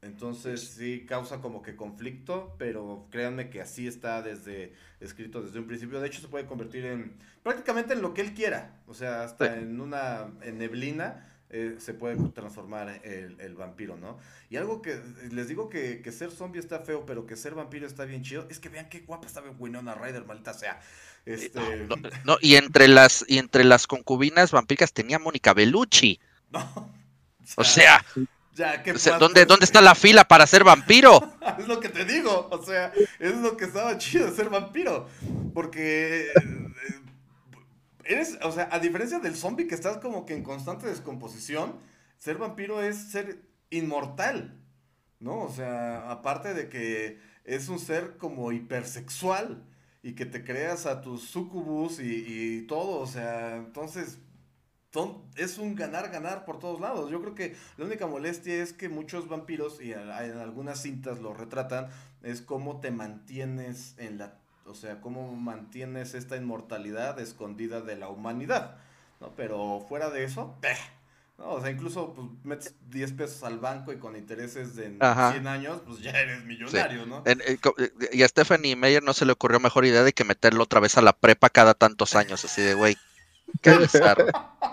Entonces 0.00 0.60
sí 0.60 1.04
causa 1.04 1.40
como 1.40 1.62
que 1.62 1.74
conflicto, 1.74 2.54
pero 2.58 3.08
créanme 3.10 3.50
que 3.50 3.60
así 3.60 3.88
está 3.88 4.22
desde 4.22 4.72
escrito 5.00 5.42
desde 5.42 5.58
un 5.58 5.66
principio. 5.66 5.98
De 5.98 6.06
hecho 6.06 6.20
se 6.20 6.28
puede 6.28 6.46
convertir 6.46 6.84
en 6.84 7.16
prácticamente 7.42 7.94
en 7.94 8.02
lo 8.02 8.14
que 8.14 8.20
él 8.20 8.34
quiera, 8.34 8.82
o 8.86 8.94
sea, 8.94 9.24
hasta 9.24 9.58
en 9.58 9.80
una 9.80 10.30
en 10.42 10.58
neblina 10.58 11.33
eh, 11.56 11.76
se 11.78 11.94
puede 11.94 12.16
transformar 12.30 13.00
el, 13.04 13.40
el, 13.40 13.54
vampiro, 13.54 13.96
¿no? 13.96 14.18
Y 14.50 14.56
algo 14.56 14.82
que 14.82 15.00
les 15.30 15.46
digo 15.46 15.68
que, 15.68 16.02
que, 16.02 16.10
ser 16.10 16.32
zombie 16.32 16.58
está 16.58 16.80
feo, 16.80 17.06
pero 17.06 17.28
que 17.28 17.36
ser 17.36 17.54
vampiro 17.54 17.86
está 17.86 18.04
bien 18.04 18.24
chido, 18.24 18.44
es 18.50 18.58
que 18.58 18.68
vean 18.68 18.88
qué 18.88 19.02
guapa 19.02 19.28
está 19.28 19.40
Winona 19.58 19.94
Ryder, 19.94 20.24
maldita 20.24 20.52
sea. 20.52 20.80
Este... 21.24 21.60
No, 21.86 21.94
no, 21.94 22.08
no, 22.24 22.36
y 22.40 22.56
entre 22.56 22.88
las 22.88 23.24
y 23.28 23.38
entre 23.38 23.62
las 23.62 23.86
concubinas 23.86 24.50
vampíricas 24.50 24.92
tenía 24.92 25.20
Mónica 25.20 25.54
Bellucci. 25.54 26.18
No. 26.50 26.92
O 27.56 27.62
sea, 27.62 28.02
o 28.02 28.14
sea 28.14 28.26
ya, 28.54 28.82
¿qué 28.82 28.92
o 28.92 28.98
sea, 28.98 29.18
¿dónde, 29.18 29.46
¿Dónde 29.46 29.64
está 29.64 29.80
la 29.80 29.94
fila 29.94 30.24
para 30.24 30.46
ser 30.46 30.64
vampiro? 30.64 31.20
es 31.58 31.68
lo 31.68 31.78
que 31.78 31.88
te 31.88 32.04
digo, 32.04 32.48
o 32.50 32.64
sea, 32.64 32.92
es 33.18 33.34
lo 33.36 33.56
que 33.56 33.64
estaba 33.66 33.98
chido 33.98 34.34
ser 34.34 34.48
vampiro. 34.48 35.08
Porque 35.52 36.28
eres, 38.06 38.38
o 38.42 38.52
sea, 38.52 38.68
a 38.72 38.78
diferencia 38.78 39.18
del 39.18 39.36
zombie 39.36 39.66
que 39.66 39.74
estás 39.74 39.98
como 39.98 40.26
que 40.26 40.34
en 40.34 40.42
constante 40.42 40.86
descomposición, 40.86 41.78
ser 42.18 42.38
vampiro 42.38 42.82
es 42.82 42.96
ser 42.96 43.42
inmortal, 43.70 44.60
¿no? 45.20 45.40
O 45.42 45.50
sea, 45.50 46.10
aparte 46.10 46.54
de 46.54 46.68
que 46.68 47.18
es 47.44 47.68
un 47.68 47.78
ser 47.78 48.16
como 48.16 48.52
hipersexual 48.52 49.64
y 50.02 50.14
que 50.14 50.26
te 50.26 50.44
creas 50.44 50.86
a 50.86 51.00
tus 51.00 51.22
sucubus 51.22 52.00
y, 52.00 52.58
y 52.58 52.66
todo, 52.66 53.00
o 53.00 53.06
sea, 53.06 53.56
entonces 53.56 54.18
es 55.36 55.58
un 55.58 55.74
ganar-ganar 55.74 56.44
por 56.44 56.58
todos 56.58 56.80
lados. 56.80 57.10
Yo 57.10 57.20
creo 57.20 57.34
que 57.34 57.56
la 57.76 57.84
única 57.84 58.06
molestia 58.06 58.62
es 58.62 58.72
que 58.72 58.88
muchos 58.88 59.28
vampiros, 59.28 59.80
y 59.82 59.92
en 59.92 60.38
algunas 60.38 60.82
cintas 60.82 61.20
lo 61.20 61.34
retratan, 61.34 61.88
es 62.22 62.40
cómo 62.42 62.80
te 62.80 62.90
mantienes 62.90 63.94
en 63.98 64.18
la 64.18 64.38
o 64.66 64.74
sea, 64.74 65.00
cómo 65.00 65.34
mantienes 65.34 66.14
esta 66.14 66.36
inmortalidad 66.36 67.18
escondida 67.20 67.80
de 67.80 67.96
la 67.96 68.08
humanidad, 68.08 68.76
¿no? 69.20 69.30
Pero 69.36 69.84
fuera 69.88 70.10
de 70.10 70.24
eso, 70.24 70.56
¡peh! 70.60 70.76
¿no? 71.38 71.50
O 71.50 71.60
sea, 71.60 71.70
incluso 71.70 72.14
pues, 72.14 72.28
metes 72.44 72.74
10 72.90 73.12
pesos 73.12 73.42
al 73.42 73.58
banco 73.58 73.92
y 73.92 73.98
con 73.98 74.16
intereses 74.16 74.76
de 74.76 74.96
Ajá. 75.00 75.32
100 75.32 75.46
años, 75.48 75.80
pues 75.86 76.00
ya 76.00 76.10
eres 76.12 76.44
millonario, 76.44 77.02
Sí. 77.04 77.08
¿no? 77.10 77.22
En- 77.26 77.40
eh, 77.40 77.58
eh, 77.78 77.90
y 78.12 78.22
a 78.22 78.28
Stephanie 78.28 78.76
Meyer 78.76 79.02
no 79.02 79.12
se 79.12 79.24
le 79.26 79.32
ocurrió 79.32 79.58
mejor 79.60 79.84
idea 79.84 80.02
de 80.04 80.12
que 80.12 80.24
meterlo 80.24 80.62
otra 80.62 80.80
vez 80.80 80.96
a 80.96 81.02
la 81.02 81.12
prepa 81.12 81.50
cada 81.50 81.74
tantos 81.74 82.14
años, 82.14 82.44
así 82.44 82.62
de 82.62 82.74
güey. 82.74 82.96
Qué 83.62 83.76
bizarro. 83.78 84.26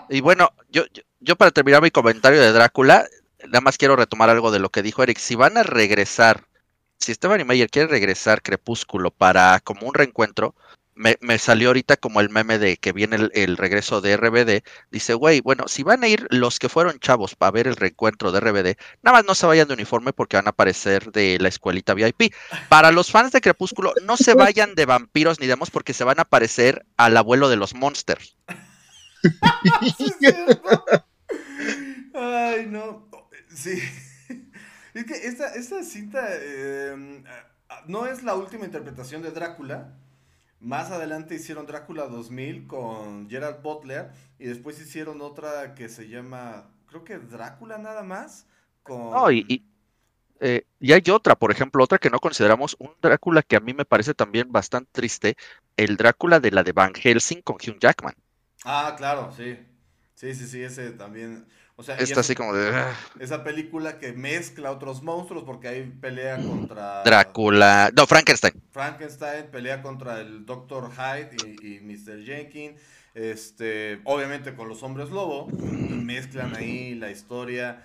Y 0.08 0.20
bueno, 0.20 0.50
yo, 0.70 0.84
yo, 0.92 1.02
yo 1.20 1.36
para 1.36 1.50
terminar 1.50 1.82
mi 1.82 1.90
comentario 1.90 2.40
de 2.40 2.52
Drácula, 2.52 3.06
nada 3.46 3.60
más 3.60 3.76
quiero 3.76 3.96
retomar 3.96 4.30
algo 4.30 4.50
de 4.52 4.60
lo 4.60 4.70
que 4.70 4.82
dijo 4.82 5.02
Eric. 5.02 5.18
Si 5.18 5.34
van 5.34 5.58
a 5.58 5.62
regresar, 5.64 6.46
si 7.02 7.14
Stephanie 7.14 7.44
Meyer 7.44 7.68
quiere 7.68 7.88
regresar 7.88 8.42
Crepúsculo 8.42 9.10
para 9.10 9.58
como 9.60 9.88
un 9.88 9.94
reencuentro, 9.94 10.54
me, 10.94 11.16
me 11.20 11.38
salió 11.38 11.70
ahorita 11.70 11.96
como 11.96 12.20
el 12.20 12.28
meme 12.30 12.58
de 12.58 12.76
que 12.76 12.92
viene 12.92 13.16
el, 13.16 13.30
el 13.34 13.56
regreso 13.56 14.00
de 14.00 14.16
RBD. 14.16 14.62
Dice, 14.90 15.14
güey, 15.14 15.40
bueno, 15.40 15.64
si 15.66 15.82
van 15.82 16.04
a 16.04 16.08
ir 16.08 16.26
los 16.30 16.58
que 16.58 16.68
fueron 16.68 17.00
chavos 17.00 17.34
para 17.34 17.50
ver 17.50 17.66
el 17.66 17.76
reencuentro 17.76 18.30
de 18.30 18.40
RBD, 18.40 18.76
nada 19.02 19.18
más 19.18 19.24
no 19.24 19.34
se 19.34 19.46
vayan 19.46 19.66
de 19.66 19.74
uniforme 19.74 20.12
porque 20.12 20.36
van 20.36 20.46
a 20.46 20.50
aparecer 20.50 21.10
de 21.10 21.38
la 21.40 21.48
escuelita 21.48 21.94
VIP. 21.94 22.34
Para 22.68 22.92
los 22.92 23.10
fans 23.10 23.32
de 23.32 23.40
Crepúsculo, 23.40 23.94
no 24.04 24.16
se 24.16 24.34
vayan 24.34 24.74
de 24.74 24.86
vampiros 24.86 25.40
ni 25.40 25.46
demos 25.46 25.70
porque 25.70 25.94
se 25.94 26.04
van 26.04 26.20
a 26.20 26.24
parecer 26.24 26.84
al 26.96 27.16
abuelo 27.16 27.48
de 27.48 27.56
los 27.56 27.74
monsters. 27.74 28.36
Ay, 32.14 32.66
no. 32.66 33.08
Sí. 33.54 33.82
Es 34.94 35.04
que 35.04 35.14
esta, 35.14 35.54
esta 35.54 35.82
cinta 35.82 36.26
eh, 36.30 37.22
no 37.86 38.06
es 38.06 38.22
la 38.22 38.34
última 38.34 38.64
interpretación 38.64 39.22
de 39.22 39.30
Drácula. 39.30 39.94
Más 40.60 40.90
adelante 40.90 41.34
hicieron 41.34 41.66
Drácula 41.66 42.06
2000 42.06 42.66
con 42.66 43.28
Gerard 43.28 43.62
Butler 43.62 44.10
y 44.38 44.46
después 44.46 44.80
hicieron 44.80 45.20
otra 45.20 45.74
que 45.74 45.88
se 45.88 46.08
llama, 46.08 46.70
creo 46.86 47.04
que 47.04 47.18
Drácula 47.18 47.78
nada 47.78 48.02
más. 48.02 48.46
Con... 48.82 49.10
No, 49.10 49.30
y, 49.30 49.44
y, 49.48 49.64
eh, 50.40 50.66
y 50.78 50.92
hay 50.92 51.02
otra, 51.10 51.36
por 51.36 51.50
ejemplo, 51.50 51.82
otra 51.82 51.98
que 51.98 52.10
no 52.10 52.18
consideramos, 52.18 52.76
un 52.78 52.94
Drácula 53.00 53.42
que 53.42 53.56
a 53.56 53.60
mí 53.60 53.74
me 53.74 53.84
parece 53.84 54.14
también 54.14 54.52
bastante 54.52 54.90
triste, 54.92 55.36
el 55.76 55.96
Drácula 55.96 56.38
de 56.40 56.50
la 56.50 56.62
de 56.62 56.72
Van 56.72 56.94
Helsing 56.94 57.42
con 57.42 57.56
Hugh 57.56 57.78
Jackman. 57.80 58.14
Ah, 58.64 58.94
claro, 58.96 59.32
sí. 59.36 59.58
Sí, 60.14 60.34
sí, 60.34 60.46
sí, 60.46 60.62
ese 60.62 60.92
también. 60.92 61.46
O 61.76 61.82
sea, 61.82 61.94
Está 61.96 62.04
esa- 62.12 62.20
así 62.20 62.34
como 62.34 62.54
de 62.54 62.68
ah, 62.74 62.94
Esa 63.18 63.42
película 63.44 63.98
que 63.98 64.12
mezcla 64.12 64.70
otros 64.70 65.02
monstruos 65.02 65.44
porque 65.44 65.68
ahí 65.68 65.82
pelea 66.00 66.36
contra 66.36 67.02
Drácula, 67.02 67.90
no, 67.96 68.06
Frankenstein. 68.06 68.52
Frankenstein, 68.70 69.46
pelea 69.50 69.82
contra 69.82 70.20
el 70.20 70.44
Dr. 70.44 70.90
Hyde 70.92 71.30
y, 71.62 71.76
y 71.76 71.80
Mr. 71.80 72.24
Jenkins. 72.24 72.80
Este, 73.14 74.00
obviamente 74.04 74.54
con 74.54 74.68
los 74.68 74.82
hombres 74.82 75.10
lobo. 75.10 75.48
Mezclan 75.48 76.54
ahí 76.56 76.94
la 76.94 77.10
historia. 77.10 77.82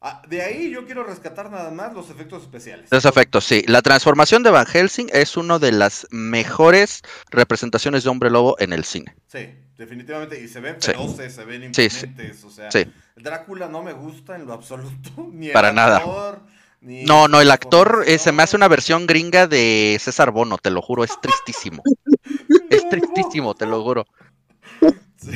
Ah, 0.00 0.22
de 0.28 0.42
ahí 0.42 0.70
yo 0.70 0.84
quiero 0.84 1.04
rescatar 1.04 1.50
nada 1.50 1.70
más 1.70 1.92
los 1.94 2.10
efectos 2.10 2.42
especiales. 2.42 2.88
Los 2.92 3.04
efectos, 3.06 3.44
sí. 3.44 3.64
La 3.66 3.80
transformación 3.82 4.42
de 4.42 4.50
Van 4.50 4.66
Helsing 4.66 5.08
es 5.12 5.36
una 5.36 5.58
de 5.58 5.72
las 5.72 6.06
mejores 6.10 7.02
representaciones 7.30 8.04
de 8.04 8.10
hombre 8.10 8.30
lobo 8.30 8.56
en 8.58 8.72
el 8.72 8.84
cine. 8.84 9.16
Sí, 9.26 9.48
definitivamente. 9.78 10.38
Y 10.40 10.48
se 10.48 10.60
ven 10.60 10.76
Sí. 10.78 10.88
feroces, 10.88 11.34
se 11.34 11.44
ven 11.44 11.74
Sí, 11.74 11.88
sí. 11.88 12.06
imponentes. 12.06 12.44
O 12.44 12.50
sea, 12.50 12.70
Sí. 12.70 12.84
Drácula 13.16 13.68
no 13.68 13.82
me 13.82 13.94
gusta 13.94 14.36
en 14.36 14.46
lo 14.46 14.52
absoluto. 14.52 15.10
Ni 15.32 15.46
el 15.48 15.52
Para 15.54 15.72
nada. 15.72 15.96
actor, 15.96 16.40
ni 16.82 17.04
No, 17.04 17.26
no, 17.26 17.40
el 17.40 17.50
actor 17.50 18.04
eh, 18.06 18.18
se 18.18 18.32
me 18.32 18.42
hace 18.42 18.54
una 18.56 18.68
versión 18.68 19.06
gringa 19.06 19.46
de 19.46 19.96
César 19.98 20.30
Bono, 20.30 20.58
te 20.58 20.70
lo 20.70 20.82
juro, 20.82 21.04
es 21.04 21.18
tristísimo. 21.20 21.82
Es 22.70 22.88
tristísimo, 22.88 23.54
te 23.54 23.64
lo 23.64 23.82
juro. 23.82 24.06
Sí. 25.16 25.30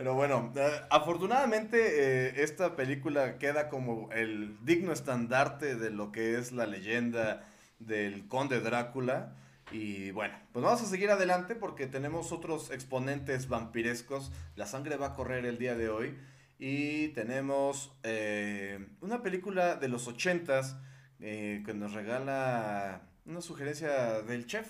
Pero 0.00 0.14
bueno, 0.14 0.50
eh, 0.56 0.80
afortunadamente 0.88 1.76
eh, 1.78 2.42
esta 2.42 2.74
película 2.74 3.36
queda 3.36 3.68
como 3.68 4.08
el 4.12 4.56
digno 4.64 4.92
estandarte 4.92 5.76
de 5.76 5.90
lo 5.90 6.10
que 6.10 6.38
es 6.38 6.52
la 6.52 6.64
leyenda 6.64 7.46
del 7.80 8.26
conde 8.26 8.60
Drácula. 8.60 9.36
Y 9.70 10.10
bueno, 10.12 10.32
pues 10.54 10.64
vamos 10.64 10.80
a 10.80 10.86
seguir 10.86 11.10
adelante 11.10 11.54
porque 11.54 11.86
tenemos 11.86 12.32
otros 12.32 12.70
exponentes 12.70 13.46
vampirescos. 13.46 14.32
La 14.56 14.64
sangre 14.64 14.96
va 14.96 15.08
a 15.08 15.12
correr 15.12 15.44
el 15.44 15.58
día 15.58 15.74
de 15.74 15.90
hoy. 15.90 16.16
Y 16.58 17.08
tenemos 17.08 17.92
eh, 18.02 18.88
una 19.02 19.22
película 19.22 19.76
de 19.76 19.88
los 19.88 20.08
ochentas 20.08 20.78
eh, 21.20 21.62
que 21.66 21.74
nos 21.74 21.92
regala 21.92 23.02
una 23.26 23.42
sugerencia 23.42 24.22
del 24.22 24.46
chef. 24.46 24.66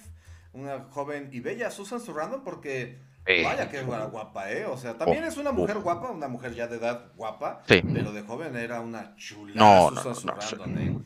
Una 0.52 0.86
joven 0.90 1.28
y 1.30 1.38
bella 1.38 1.70
Susan 1.70 2.00
Sarandon 2.00 2.42
porque 2.42 2.98
Vaya 3.26 3.68
que 3.70 3.82
guapa, 3.82 4.50
¿eh? 4.50 4.64
O 4.64 4.76
sea, 4.76 4.96
también 4.96 5.22
Oh, 5.24 5.28
es 5.28 5.36
una 5.36 5.52
mujer 5.52 5.78
guapa, 5.78 6.10
una 6.10 6.26
mujer 6.28 6.54
ya 6.54 6.66
de 6.66 6.76
edad 6.78 7.12
guapa, 7.16 7.62
Sí. 7.68 7.80
pero 7.92 8.12
de 8.12 8.22
joven 8.22 8.56
era 8.56 8.80
una 8.80 9.14
chula 9.16 9.54
No, 9.54 9.90
no, 9.90 10.00
¿eh? 10.80 10.96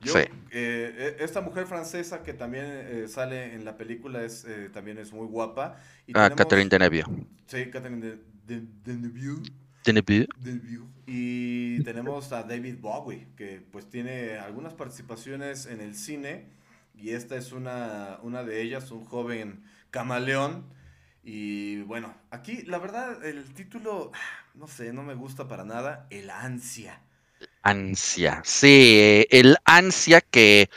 Yo, 0.00 0.12
Sí. 0.14 0.18
eh, 0.18 0.28
eh, 0.50 1.16
esta 1.20 1.40
mujer 1.40 1.66
francesa 1.66 2.22
que 2.22 2.34
también 2.34 2.64
eh, 2.66 3.04
sale 3.08 3.54
en 3.54 3.64
la 3.64 3.76
película 3.76 4.22
es 4.24 4.44
eh, 4.44 4.68
también 4.72 4.98
es 4.98 5.12
muy 5.12 5.26
guapa. 5.26 5.76
Y 6.06 6.12
Ah, 6.14 6.28
tenemos- 6.28 6.36
Catherine 6.38 6.68
Deneuve. 6.68 7.04
Sí, 7.46 7.70
Catherine 7.70 8.00
de, 8.00 8.18
de, 8.46 8.66
Deneuve. 8.84 9.42
Deneuve. 9.84 10.28
Deneuve. 10.38 10.86
Y 11.06 11.82
tenemos 11.84 12.32
a 12.32 12.42
David 12.42 12.76
Bowie, 12.80 13.28
que 13.36 13.60
pues 13.70 13.88
tiene 13.88 14.38
algunas 14.38 14.74
participaciones 14.74 15.66
en 15.66 15.80
el 15.80 15.94
cine. 15.94 16.46
Y 16.96 17.10
esta 17.10 17.36
es 17.36 17.52
una, 17.52 18.18
una 18.22 18.42
de 18.44 18.60
ellas, 18.60 18.90
un 18.90 19.04
joven 19.04 19.64
camaleón. 19.90 20.64
Y 21.24 21.82
bueno, 21.82 22.14
aquí 22.30 22.62
la 22.62 22.78
verdad 22.78 23.24
el 23.24 23.54
título, 23.54 24.10
no 24.54 24.66
sé, 24.66 24.92
no 24.92 25.02
me 25.02 25.14
gusta 25.14 25.46
para 25.46 25.64
nada. 25.64 26.06
El 26.10 26.30
ansia. 26.30 27.00
Ansia, 27.62 28.42
sí, 28.44 28.98
eh, 29.00 29.28
el 29.30 29.56
ansia 29.64 30.20
que, 30.20 30.68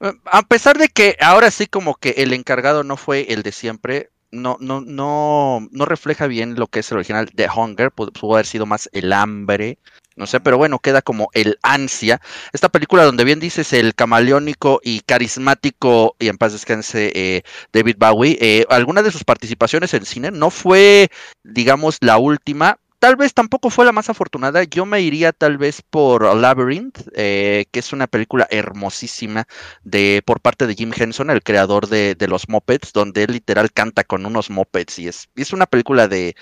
eh, 0.00 0.12
a 0.26 0.42
pesar 0.42 0.76
de 0.76 0.88
que 0.88 1.16
ahora 1.20 1.50
sí 1.50 1.66
como 1.66 1.94
que 1.94 2.10
el 2.18 2.34
encargado 2.34 2.84
no 2.84 2.96
fue 2.96 3.32
el 3.32 3.42
de 3.42 3.52
siempre, 3.52 4.10
no, 4.36 4.56
no, 4.60 4.80
no, 4.80 5.66
no 5.70 5.84
refleja 5.84 6.26
bien 6.26 6.54
lo 6.56 6.66
que 6.68 6.80
es 6.80 6.90
el 6.90 6.98
original 6.98 7.28
de 7.34 7.48
Hunger, 7.48 7.90
pu- 7.92 8.12
pudo 8.12 8.34
haber 8.34 8.46
sido 8.46 8.66
más 8.66 8.88
el 8.92 9.12
hambre, 9.12 9.78
no 10.16 10.26
sé, 10.26 10.40
pero 10.40 10.56
bueno, 10.58 10.78
queda 10.78 11.02
como 11.02 11.28
el 11.34 11.58
ansia. 11.62 12.20
Esta 12.52 12.68
película 12.70 13.04
donde 13.04 13.24
bien 13.24 13.40
dices 13.40 13.72
el 13.72 13.94
camaleónico 13.94 14.80
y 14.82 15.00
carismático 15.00 16.16
y 16.18 16.28
en 16.28 16.38
paz 16.38 16.52
descanse 16.52 17.12
eh, 17.14 17.42
David 17.72 17.96
Bowie, 17.98 18.38
eh, 18.40 18.64
alguna 18.70 19.02
de 19.02 19.10
sus 19.12 19.24
participaciones 19.24 19.92
en 19.94 20.04
cine 20.06 20.30
no 20.30 20.50
fue, 20.50 21.08
digamos, 21.44 21.98
la 22.00 22.18
última. 22.18 22.78
Tal 22.98 23.16
vez 23.16 23.34
tampoco 23.34 23.70
fue 23.70 23.84
la 23.84 23.92
más 23.92 24.10
afortunada. 24.10 24.64
Yo 24.64 24.86
me 24.86 25.00
iría 25.00 25.32
tal 25.32 25.58
vez 25.58 25.82
por 25.82 26.34
Labyrinth, 26.34 27.00
eh, 27.14 27.66
que 27.70 27.80
es 27.80 27.92
una 27.92 28.06
película 28.06 28.46
hermosísima 28.50 29.46
de 29.84 30.22
por 30.24 30.40
parte 30.40 30.66
de 30.66 30.74
Jim 30.74 30.92
Henson, 30.96 31.30
el 31.30 31.42
creador 31.42 31.88
de, 31.88 32.16
los 32.28 32.48
Muppets, 32.48 32.92
donde 32.92 33.24
él 33.24 33.32
literal 33.32 33.72
canta 33.72 34.04
con 34.04 34.26
unos 34.26 34.50
Muppets 34.50 34.98
y 34.98 35.08
es, 35.08 35.28
es 35.36 35.52
una 35.52 35.66
película 35.66 36.08
de, 36.08 36.34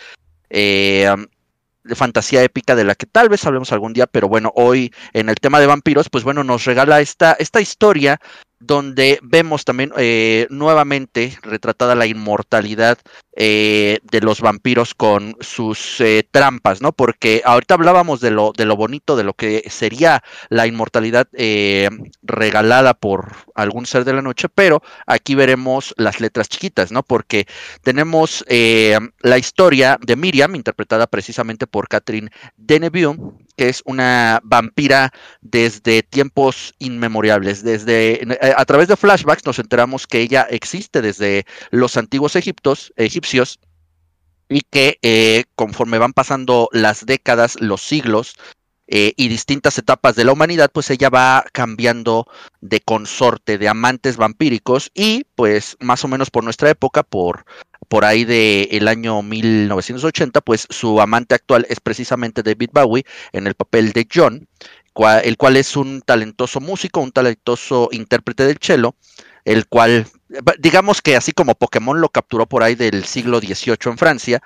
eh, 0.51 1.15
de 1.85 1.95
fantasía 1.95 2.43
épica 2.43 2.75
de 2.75 2.85
la 2.85 2.95
que 2.95 3.07
tal 3.07 3.29
vez 3.29 3.45
hablemos 3.45 3.73
algún 3.73 3.93
día, 3.93 4.07
pero 4.07 4.29
bueno, 4.29 4.53
hoy 4.57 4.93
en 5.13 5.29
el 5.29 5.37
tema 5.37 5.61
de 5.61 5.67
vampiros, 5.67 6.09
pues 6.09 6.25
bueno, 6.25 6.43
nos 6.43 6.65
regala 6.65 7.01
esta, 7.01 7.37
esta 7.39 7.61
historia 7.61 8.21
donde 8.67 9.19
vemos 9.23 9.65
también 9.65 9.93
eh, 9.97 10.47
nuevamente 10.51 11.39
retratada 11.43 11.95
la 11.95 12.07
inmortalidad 12.07 12.99
eh, 13.37 13.99
de 14.03 14.21
los 14.21 14.41
vampiros 14.41 14.95
con 14.95 15.37
sus 15.41 16.01
eh, 16.01 16.27
trampas, 16.31 16.81
¿no? 16.81 16.93
Porque 16.93 17.43
ahorita 17.45 17.75
hablábamos 17.75 18.21
de 18.21 18.31
lo, 18.31 18.53
de 18.57 18.65
lo 18.65 18.77
bonito, 18.77 19.17
de 19.17 19.25
lo 19.25 19.35
que 19.35 19.65
sería 19.69 20.23
la 20.49 20.67
inmortalidad 20.67 21.29
regalada 22.23 22.95
por 22.95 23.33
algún 23.55 23.87
ser 23.87 24.05
de 24.05 24.13
la 24.13 24.23
noche, 24.23 24.49
pero 24.49 24.83
aquí 25.07 25.35
veremos 25.35 25.95
las 25.97 26.21
letras 26.21 26.49
chiquitas, 26.49 26.93
¿no? 26.93 27.03
Porque 27.03 27.47
tenemos 27.83 28.45
la 28.49 29.39
historia 29.39 29.99
de 30.01 30.17
Miriam, 30.17 30.55
interpretada 30.55 31.07
precisamente 31.07 31.67
por 31.67 31.89
Catherine 31.89 32.31
Deneuve, 32.57 33.17
que 33.57 33.69
es 33.69 33.83
una 33.85 34.41
vampira 34.43 35.13
desde 35.41 36.03
tiempos 36.03 36.75
inmemorables. 36.79 37.63
Desde 37.63 38.23
eh, 38.23 38.55
a 38.57 38.65
través 38.65 38.89
de 38.89 38.97
flashbacks 38.97 39.47
nos 39.47 39.59
enteramos 39.59 40.07
que 40.07 40.21
ella 40.21 40.47
existe 40.51 41.03
desde 41.03 41.45
los 41.71 41.97
antiguos 41.97 42.37
egiptos, 42.37 42.93
egipcios 42.97 43.61
y 44.49 44.61
que 44.61 44.99
eh, 45.03 45.45
conforme 45.55 45.99
van 45.99 46.13
pasando 46.13 46.69
las 46.73 47.07
décadas, 47.07 47.61
los 47.61 47.83
siglos, 47.83 48.35
eh, 48.87 49.15
y 49.17 49.29
distintas 49.29 49.79
etapas 49.79 50.15
de 50.15 50.25
la 50.25 50.33
humanidad, 50.33 50.71
pues 50.71 50.91
ella 50.91 51.09
va 51.09 51.47
cambiando 51.53 52.27
de 52.61 52.81
consorte, 52.81 53.57
de 53.57 53.67
amantes 53.67 54.19
vampíricos 54.19 54.91
y 54.93 55.25
pues 55.37 55.79
más 55.81 56.05
o 56.05 56.09
menos 56.09 56.31
por 56.31 56.45
nuestra 56.45 56.69
época, 56.69 57.03
por, 57.03 57.47
por 57.89 58.05
ahí 58.05 58.25
del 58.25 58.69
el 58.71 58.89
año 58.89 59.23
1980, 59.23 60.41
pues 60.41 60.67
su 60.71 61.01
amante 61.01 61.35
actual 61.35 61.67
es 61.69 61.81
precisamente 61.81 62.43
David 62.43 62.71
Bowie 62.73 63.05
en 63.33 63.47
el 63.47 63.55
papel 63.55 63.93
de 63.93 64.07
John, 64.13 64.49
el 65.23 65.37
cual 65.37 65.57
es 65.57 65.77
un 65.77 66.03
talentoso 66.03 66.61
músico, 66.61 67.01
un 67.01 67.13
talentoso 67.13 67.89
intérprete 67.93 68.47
del 68.47 68.59
cello, 68.61 68.95
el 69.45 69.67
cual, 69.67 70.07
digamos 70.59 71.03
que 71.03 71.17
así 71.17 71.33
como 71.33 71.55
Pokémon 71.55 72.01
lo 72.01 72.09
capturó 72.09 72.47
por 72.47 72.63
ahí 72.63 72.75
del 72.75 73.05
siglo 73.05 73.41
XVIII 73.41 73.77
en 73.87 73.99
Francia, 73.99 74.43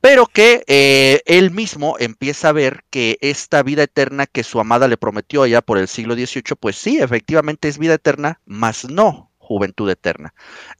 pero 0.00 0.26
que 0.26 0.62
eh, 0.68 1.22
él 1.26 1.50
mismo 1.50 1.96
empieza 1.98 2.50
a 2.50 2.52
ver 2.52 2.84
que 2.90 3.18
esta 3.20 3.62
vida 3.64 3.82
eterna 3.82 4.26
que 4.26 4.44
su 4.44 4.60
amada 4.60 4.86
le 4.86 4.96
prometió 4.96 5.44
ya 5.46 5.60
por 5.60 5.78
el 5.78 5.88
siglo 5.88 6.14
XVIII, 6.14 6.56
pues 6.58 6.76
sí, 6.76 6.98
efectivamente 7.00 7.68
es 7.68 7.78
vida 7.78 7.94
eterna, 7.94 8.40
mas 8.46 8.88
no 8.88 9.28
juventud 9.48 9.88
eterna. 9.90 10.34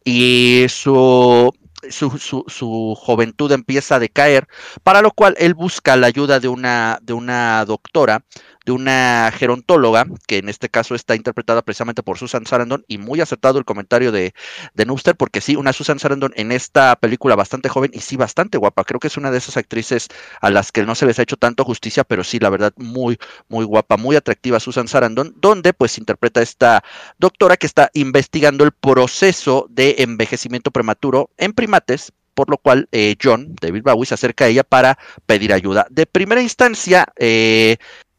Y 0.05 0.67
su, 0.69 1.51
su, 1.91 2.11
su, 2.19 2.95
juventud 2.97 3.53
empieza 3.53 3.97
a 3.97 3.99
decaer, 3.99 4.49
para 4.83 5.03
lo 5.03 5.11
cual 5.11 5.35
él 5.39 5.55
busca 5.55 5.97
la 5.97 6.07
ayuda 6.07 6.41
de 6.41 6.49
una, 6.49 6.99
de 7.03 7.13
una 7.13 7.65
doctora 7.65 8.25
de 8.69 8.73
una 8.73 9.33
gerontóloga, 9.35 10.05
que 10.27 10.37
en 10.37 10.51
este 10.51 10.69
caso 10.69 10.95
está 10.95 11.15
interpretada 11.15 11.63
precisamente 11.63 12.03
por 12.03 12.19
Susan 12.19 12.45
Sarandon, 12.45 12.85
y 12.87 12.99
muy 12.99 13.23
acertado 13.23 13.59
el 13.59 13.65
comentario 13.65 14.13
de, 14.13 14.35
de 14.75 14.85
Nuster, 14.85 15.17
porque 15.17 15.41
sí, 15.41 15.57
una 15.57 15.73
Susan 15.73 15.99
Sarandon 15.99 16.35
en 16.37 16.53
esta 16.53 16.95
película 16.97 17.35
bastante 17.35 17.71
joven 17.71 17.91
y 17.95 18.01
sí 18.01 18.17
bastante 18.17 18.59
guapa. 18.59 18.85
Creo 18.85 19.01
que 19.01 19.07
es 19.07 19.17
una 19.17 19.31
de 19.31 19.39
esas 19.39 19.57
actrices 19.57 20.09
a 20.43 20.51
las 20.51 20.71
que 20.71 20.83
no 20.83 20.95
se 20.95 21.07
les 21.07 21.19
ha 21.19 21.23
hecho 21.23 21.39
tanto 21.39 21.65
justicia, 21.65 22.05
pero 22.05 22.23
sí, 22.23 22.41
la 22.41 22.51
verdad, 22.51 22.75
muy, 22.77 23.19
muy 23.49 23.65
guapa, 23.65 23.97
muy 23.97 24.17
atractiva 24.17 24.61
Susan 24.61 24.87
Sarandon, 24.87 25.33
donde 25.41 25.73
pues 25.73 25.97
interpreta 25.97 26.43
esta 26.43 26.85
doctora 27.17 27.57
que 27.57 27.67
está 27.67 27.89
investigando 27.95 28.65
el 28.65 28.73
proceso 28.73 29.67
de 29.71 29.95
envejecimiento 30.01 30.71
prematuro 30.73 31.31
en 31.39 31.55
primates 31.69 32.13
por 32.35 32.51
lo 32.51 32.59
cual 32.59 32.89
eh, 32.93 33.17
John, 33.21 33.57
David 33.61 33.83
Bowie, 33.83 34.07
se 34.07 34.15
acerca 34.15 34.45
a 34.45 34.49
ella 34.49 34.63
para 34.63 34.97
pedir 35.27 35.53
ayuda. 35.53 35.89
De 35.91 36.07
primera 36.07 36.41
instancia, 36.41 37.09
eh, 37.17 37.79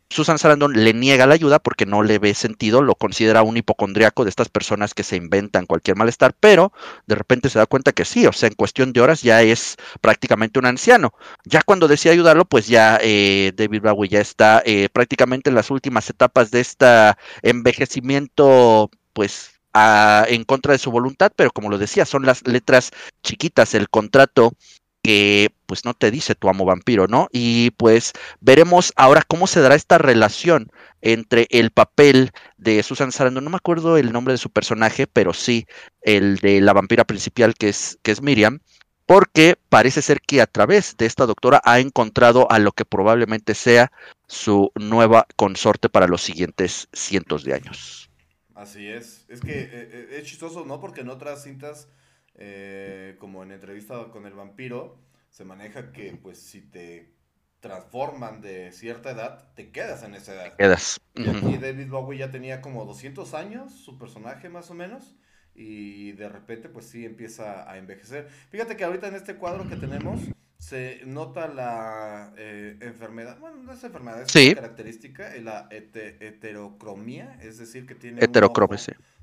Susan 0.10 0.38
Sarandon 0.38 0.74
le 0.74 0.94
niega 0.94 1.26
la 1.26 1.36
ayuda 1.36 1.60
porque 1.60 1.86
no 1.86 2.04
le 2.04 2.20
ve 2.20 2.34
sentido, 2.34 2.82
lo 2.82 2.96
considera 2.96 3.44
un 3.44 3.56
hipocondriaco 3.56 4.26
de 4.26 4.30
estas 4.30 4.50
personas 4.50 4.94
que 4.94 5.04
se 5.04 5.16
inventan 5.16 5.66
cualquier 5.66 5.96
malestar, 5.96 6.36
pero 6.38 6.74
de 7.08 7.16
repente 7.16 7.50
se 7.50 7.60
da 7.60 7.66
cuenta 7.66 7.94
que 7.94 8.04
sí, 8.04 8.28
o 8.28 8.34
sea, 8.34 8.48
en 8.48 8.56
cuestión 8.56 8.92
de 8.92 9.00
horas 9.00 9.22
ya 9.22 9.42
es 9.42 9.78
prácticamente 10.02 10.60
un 10.60 10.66
anciano. 10.66 11.14
Ya 11.46 11.62
cuando 11.62 11.88
decide 11.88 12.12
ayudarlo, 12.12 12.44
pues 12.44 12.68
ya 12.68 13.00
eh, 13.02 13.54
David 13.56 13.84
Bowie 13.84 14.10
ya 14.10 14.20
está 14.20 14.62
eh, 14.66 14.90
prácticamente 14.92 15.50
en 15.50 15.56
las 15.56 15.72
últimas 15.72 16.10
etapas 16.10 16.52
de 16.52 16.60
este 16.60 17.14
envejecimiento, 17.44 18.90
pues 19.14 19.59
en 19.74 20.44
contra 20.44 20.74
de 20.74 20.80
su 20.80 20.92
voluntad, 20.92 21.32
pero 21.36 21.52
como 21.52 21.70
lo 21.70 21.78
decía, 21.78 22.06
son 22.06 22.26
las 22.26 22.46
letras 22.48 22.92
chiquitas, 23.24 23.74
el 23.76 23.90
contrato 23.90 24.54
que 25.02 25.50
pues 25.66 25.86
no 25.86 25.94
te 25.94 26.12
dice 26.12 26.36
tu 26.36 26.50
amo 26.50 26.66
vampiro, 26.66 27.08
¿no? 27.08 27.28
Y 27.32 27.72
pues 27.72 28.14
veremos 28.42 28.92
ahora 28.96 29.24
cómo 29.28 29.48
se 29.48 29.62
dará 29.62 29.76
esta 29.76 29.98
relación 29.98 30.72
entre 31.02 31.48
el 31.52 31.72
papel 31.72 32.32
de 32.58 32.84
Susan 32.84 33.12
Sarandon, 33.12 33.44
no 33.44 33.50
me 33.50 33.58
acuerdo 33.58 33.98
el 33.98 34.12
nombre 34.12 34.34
de 34.34 34.38
su 34.38 34.50
personaje, 34.50 35.08
pero 35.08 35.34
sí 35.34 35.68
el 36.02 36.38
de 36.38 36.60
la 36.62 36.74
vampira 36.74 37.06
principal 37.06 37.54
que 37.54 37.70
es, 37.70 37.98
que 38.04 38.12
es 38.12 38.22
Miriam, 38.22 38.60
porque 39.06 39.58
parece 39.70 40.02
ser 40.02 40.22
que 40.22 40.42
a 40.42 40.48
través 40.48 40.98
de 40.98 41.06
esta 41.06 41.26
doctora 41.26 41.62
ha 41.64 41.80
encontrado 41.80 42.52
a 42.52 42.60
lo 42.60 42.72
que 42.74 42.86
probablemente 42.86 43.56
sea 43.56 43.92
su 44.28 44.72
nueva 44.76 45.26
consorte 45.36 45.90
para 45.90 46.08
los 46.08 46.22
siguientes 46.22 46.90
cientos 46.94 47.44
de 47.44 47.54
años. 47.54 48.09
Así 48.60 48.90
es, 48.90 49.26
es 49.30 49.40
que 49.40 49.58
eh, 49.58 49.70
eh, 49.72 50.08
es 50.18 50.24
chistoso, 50.26 50.66
¿no? 50.66 50.82
Porque 50.82 51.00
en 51.00 51.08
otras 51.08 51.44
cintas 51.44 51.88
eh, 52.36 53.16
como 53.18 53.42
en 53.42 53.54
entrevista 53.54 54.10
con 54.12 54.26
el 54.26 54.34
vampiro, 54.34 54.98
se 55.30 55.46
maneja 55.46 55.94
que 55.94 56.20
pues 56.22 56.42
si 56.42 56.60
te 56.60 57.16
transforman 57.62 58.42
de 58.42 58.74
cierta 58.74 59.12
edad, 59.12 59.54
te 59.56 59.72
quedas 59.72 60.04
en 60.04 60.14
esa 60.14 60.34
edad. 60.34 60.58
Quedas. 60.58 61.00
Y 61.16 61.30
aquí 61.30 61.58
David 61.58 61.88
Bowie 61.88 62.20
ya 62.20 62.32
tenía 62.32 62.60
como 62.60 62.84
200 62.84 63.34
años, 63.34 63.72
su 63.72 63.98
personaje 63.98 64.50
más 64.50 64.70
o 64.70 64.74
menos, 64.74 65.16
y 65.56 66.12
de 66.12 66.28
repente 66.28 66.68
pues 66.68 66.86
sí 66.86 67.06
empieza 67.06 67.70
a 67.72 67.78
envejecer. 67.78 68.28
Fíjate 68.50 68.76
que 68.76 68.84
ahorita 68.84 69.08
en 69.08 69.16
este 69.16 69.38
cuadro 69.38 69.70
que 69.70 69.78
tenemos 69.78 70.20
se 70.60 71.02
nota 71.06 71.48
la 71.48 72.34
eh, 72.38 72.78
enfermedad, 72.82 73.40
bueno, 73.40 73.58
no 73.64 73.74
es 73.74 73.84
enfermedad, 73.84 74.22
es 74.22 74.56
característica, 74.56 75.34
la 75.42 75.68
heterocromía, 75.72 77.40
es 77.42 77.58
decir, 77.58 77.88
que 77.88 77.96
tiene 77.96 78.22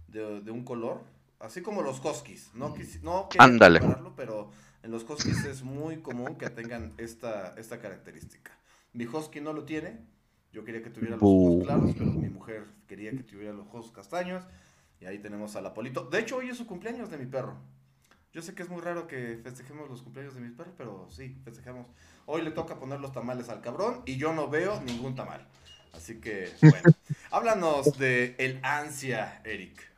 de, 0.08 0.40
de 0.40 0.50
un 0.50 0.64
color 0.64 1.04
así 1.40 1.62
como 1.62 1.82
los 1.82 2.04
huskies. 2.04 2.50
No, 2.54 2.74
no 3.02 3.28
Ándale. 3.38 3.80
pero 4.16 4.50
en 4.82 4.90
los 4.90 5.08
huskies 5.08 5.44
es 5.44 5.62
muy 5.62 5.98
común 5.98 6.36
que 6.36 6.50
tengan 6.50 6.94
esta, 6.98 7.54
esta 7.56 7.78
característica. 7.78 8.52
Mi 8.92 9.06
husky 9.06 9.40
no 9.40 9.52
lo 9.52 9.64
tiene. 9.64 9.98
Yo 10.52 10.64
quería 10.64 10.82
que 10.82 10.90
tuviera 10.90 11.16
los 11.16 11.22
ojos 11.22 11.64
claros, 11.64 11.94
pero 11.98 12.10
mi 12.12 12.30
mujer 12.30 12.64
quería 12.86 13.10
que 13.10 13.22
tuviera 13.22 13.52
los 13.52 13.66
ojos 13.66 13.92
castaños. 13.92 14.42
Y 15.00 15.04
ahí 15.04 15.18
tenemos 15.18 15.54
al 15.56 15.66
Apolito. 15.66 16.04
De 16.04 16.18
hecho, 16.20 16.36
hoy 16.36 16.48
es 16.48 16.56
su 16.56 16.66
cumpleaños 16.66 17.10
de 17.10 17.18
mi 17.18 17.26
perro. 17.26 17.58
Yo 18.36 18.42
sé 18.42 18.52
que 18.52 18.62
es 18.62 18.68
muy 18.68 18.82
raro 18.82 19.06
que 19.06 19.38
festejemos 19.42 19.88
los 19.88 20.02
cumpleaños 20.02 20.34
de 20.34 20.42
mi 20.42 20.50
perro, 20.50 20.74
pero 20.76 21.08
sí, 21.10 21.34
festejamos. 21.42 21.86
Hoy 22.26 22.42
le 22.42 22.50
toca 22.50 22.78
poner 22.78 23.00
los 23.00 23.10
tamales 23.10 23.48
al 23.48 23.62
cabrón 23.62 24.02
y 24.04 24.18
yo 24.18 24.34
no 24.34 24.50
veo 24.50 24.78
ningún 24.82 25.14
tamal. 25.14 25.46
Así 25.94 26.16
que, 26.16 26.50
bueno. 26.60 26.82
Háblanos 27.30 27.96
de 27.96 28.34
el 28.36 28.60
ansia, 28.62 29.40
Eric. 29.42 29.90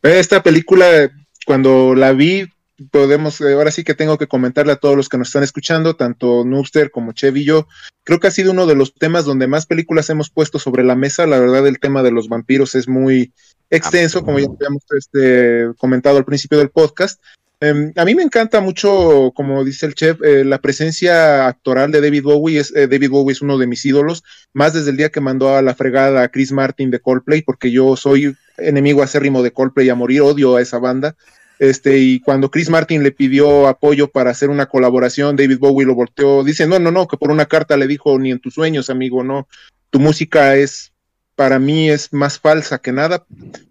Esta 0.00 0.42
película, 0.42 1.10
cuando 1.44 1.94
la 1.94 2.12
vi, 2.12 2.50
podemos, 2.90 3.38
eh, 3.42 3.52
ahora 3.52 3.70
sí 3.70 3.84
que 3.84 3.94
tengo 3.94 4.16
que 4.16 4.28
comentarle 4.28 4.72
a 4.72 4.76
todos 4.76 4.96
los 4.96 5.10
que 5.10 5.18
nos 5.18 5.28
están 5.28 5.42
escuchando, 5.42 5.94
tanto 5.94 6.42
Noobster 6.42 6.90
como 6.90 7.12
Chevy 7.12 7.42
y 7.42 7.44
yo, 7.44 7.68
creo 8.02 8.18
que 8.18 8.28
ha 8.28 8.30
sido 8.30 8.52
uno 8.52 8.64
de 8.64 8.76
los 8.76 8.94
temas 8.94 9.26
donde 9.26 9.46
más 9.46 9.66
películas 9.66 10.08
hemos 10.08 10.30
puesto 10.30 10.58
sobre 10.58 10.84
la 10.84 10.94
mesa. 10.94 11.26
La 11.26 11.38
verdad, 11.38 11.66
el 11.66 11.80
tema 11.80 12.02
de 12.02 12.12
los 12.12 12.30
vampiros 12.30 12.74
es 12.74 12.88
muy 12.88 13.34
extenso, 13.70 14.24
como 14.24 14.38
ya 14.38 14.46
habíamos 14.46 14.82
este, 14.96 15.70
comentado 15.78 16.18
al 16.18 16.24
principio 16.24 16.58
del 16.58 16.70
podcast. 16.70 17.20
Em, 17.58 17.92
a 17.96 18.04
mí 18.04 18.14
me 18.14 18.22
encanta 18.22 18.60
mucho, 18.60 19.32
como 19.34 19.64
dice 19.64 19.86
el 19.86 19.94
chef, 19.94 20.20
eh, 20.22 20.44
la 20.44 20.58
presencia 20.58 21.46
actoral 21.46 21.90
de 21.90 22.02
David 22.02 22.22
Bowie. 22.22 22.60
Es, 22.60 22.74
eh, 22.76 22.86
David 22.86 23.10
Bowie 23.10 23.32
es 23.32 23.40
uno 23.40 23.56
de 23.56 23.66
mis 23.66 23.84
ídolos, 23.86 24.24
más 24.52 24.74
desde 24.74 24.90
el 24.90 24.98
día 24.98 25.08
que 25.08 25.20
mandó 25.20 25.56
a 25.56 25.62
la 25.62 25.74
fregada 25.74 26.22
a 26.22 26.28
Chris 26.28 26.52
Martin 26.52 26.90
de 26.90 27.00
Coldplay, 27.00 27.42
porque 27.42 27.70
yo 27.70 27.96
soy 27.96 28.36
enemigo 28.58 29.02
acérrimo 29.02 29.42
de 29.42 29.52
Coldplay 29.52 29.88
a 29.88 29.94
morir, 29.94 30.20
odio 30.20 30.56
a 30.56 30.62
esa 30.62 30.78
banda. 30.78 31.16
Este, 31.58 31.98
y 31.98 32.20
cuando 32.20 32.50
Chris 32.50 32.68
Martin 32.68 33.02
le 33.02 33.12
pidió 33.12 33.66
apoyo 33.66 34.08
para 34.08 34.30
hacer 34.30 34.50
una 34.50 34.66
colaboración, 34.66 35.36
David 35.36 35.58
Bowie 35.58 35.86
lo 35.86 35.94
volteó, 35.94 36.44
dice, 36.44 36.66
no, 36.66 36.78
no, 36.78 36.90
no, 36.90 37.08
que 37.08 37.16
por 37.16 37.30
una 37.30 37.46
carta 37.46 37.78
le 37.78 37.86
dijo, 37.86 38.18
ni 38.18 38.30
en 38.30 38.40
tus 38.40 38.54
sueños, 38.54 38.90
amigo, 38.90 39.24
no, 39.24 39.48
tu 39.88 39.98
música 39.98 40.56
es, 40.56 40.92
para 41.36 41.58
mí 41.58 41.90
es 41.90 42.12
más 42.12 42.40
falsa 42.40 42.78
que 42.78 42.92
nada, 42.92 43.26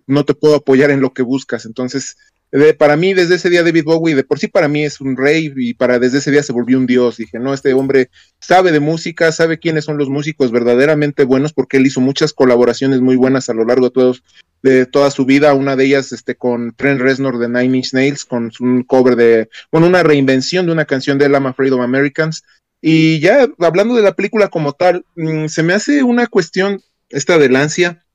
no 0.07 0.23
te 0.23 0.33
puedo 0.33 0.55
apoyar 0.55 0.91
en 0.91 1.01
lo 1.01 1.13
que 1.13 1.23
buscas. 1.23 1.65
Entonces, 1.65 2.15
para 2.77 2.95
mí, 2.95 3.13
desde 3.13 3.35
ese 3.35 3.49
día, 3.49 3.63
David 3.63 3.83
Bowie, 3.83 4.15
de 4.15 4.23
por 4.23 4.39
sí 4.39 4.47
para 4.47 4.67
mí 4.67 4.85
es 4.85 5.01
un 5.01 5.17
rey 5.17 5.51
y 5.57 5.73
para 5.73 5.99
desde 5.99 6.19
ese 6.19 6.31
día 6.31 6.41
se 6.41 6.53
volvió 6.53 6.77
un 6.77 6.85
dios. 6.85 7.17
Dije, 7.17 7.37
no, 7.37 7.53
este 7.53 7.73
hombre 7.73 8.09
sabe 8.39 8.71
de 8.71 8.79
música, 8.79 9.31
sabe 9.31 9.59
quiénes 9.59 9.83
son 9.83 9.97
los 9.97 10.09
músicos 10.09 10.51
verdaderamente 10.51 11.25
buenos, 11.25 11.51
porque 11.51 11.77
él 11.77 11.87
hizo 11.87 11.99
muchas 11.99 12.31
colaboraciones 12.31 13.01
muy 13.01 13.17
buenas 13.17 13.49
a 13.49 13.53
lo 13.53 13.65
largo 13.65 13.87
de, 13.87 13.91
todos, 13.91 14.23
de 14.61 14.85
toda 14.85 15.11
su 15.11 15.25
vida. 15.25 15.53
Una 15.53 15.75
de 15.75 15.85
ellas 15.85 16.13
este, 16.13 16.35
con 16.35 16.73
Trent 16.75 17.01
Reznor 17.01 17.39
de 17.39 17.49
Nine 17.49 17.77
Inch 17.77 17.93
Nails, 17.93 18.23
con 18.23 18.51
un 18.61 18.83
cover 18.83 19.17
de, 19.17 19.49
bueno, 19.71 19.87
una 19.87 20.03
reinvención 20.03 20.65
de 20.65 20.71
una 20.71 20.85
canción 20.85 21.17
de 21.17 21.27
I'm 21.27 21.47
Afraid 21.47 21.73
of 21.73 21.81
Americans. 21.81 22.43
Y 22.79 23.19
ya 23.19 23.47
hablando 23.59 23.95
de 23.95 24.03
la 24.03 24.15
película 24.15 24.47
como 24.47 24.73
tal, 24.73 25.05
mm, 25.15 25.47
se 25.47 25.63
me 25.63 25.73
hace 25.73 26.03
una 26.03 26.27
cuestión 26.27 26.81
esta 27.09 27.37
de 27.37 27.49
Lancia, 27.49 28.05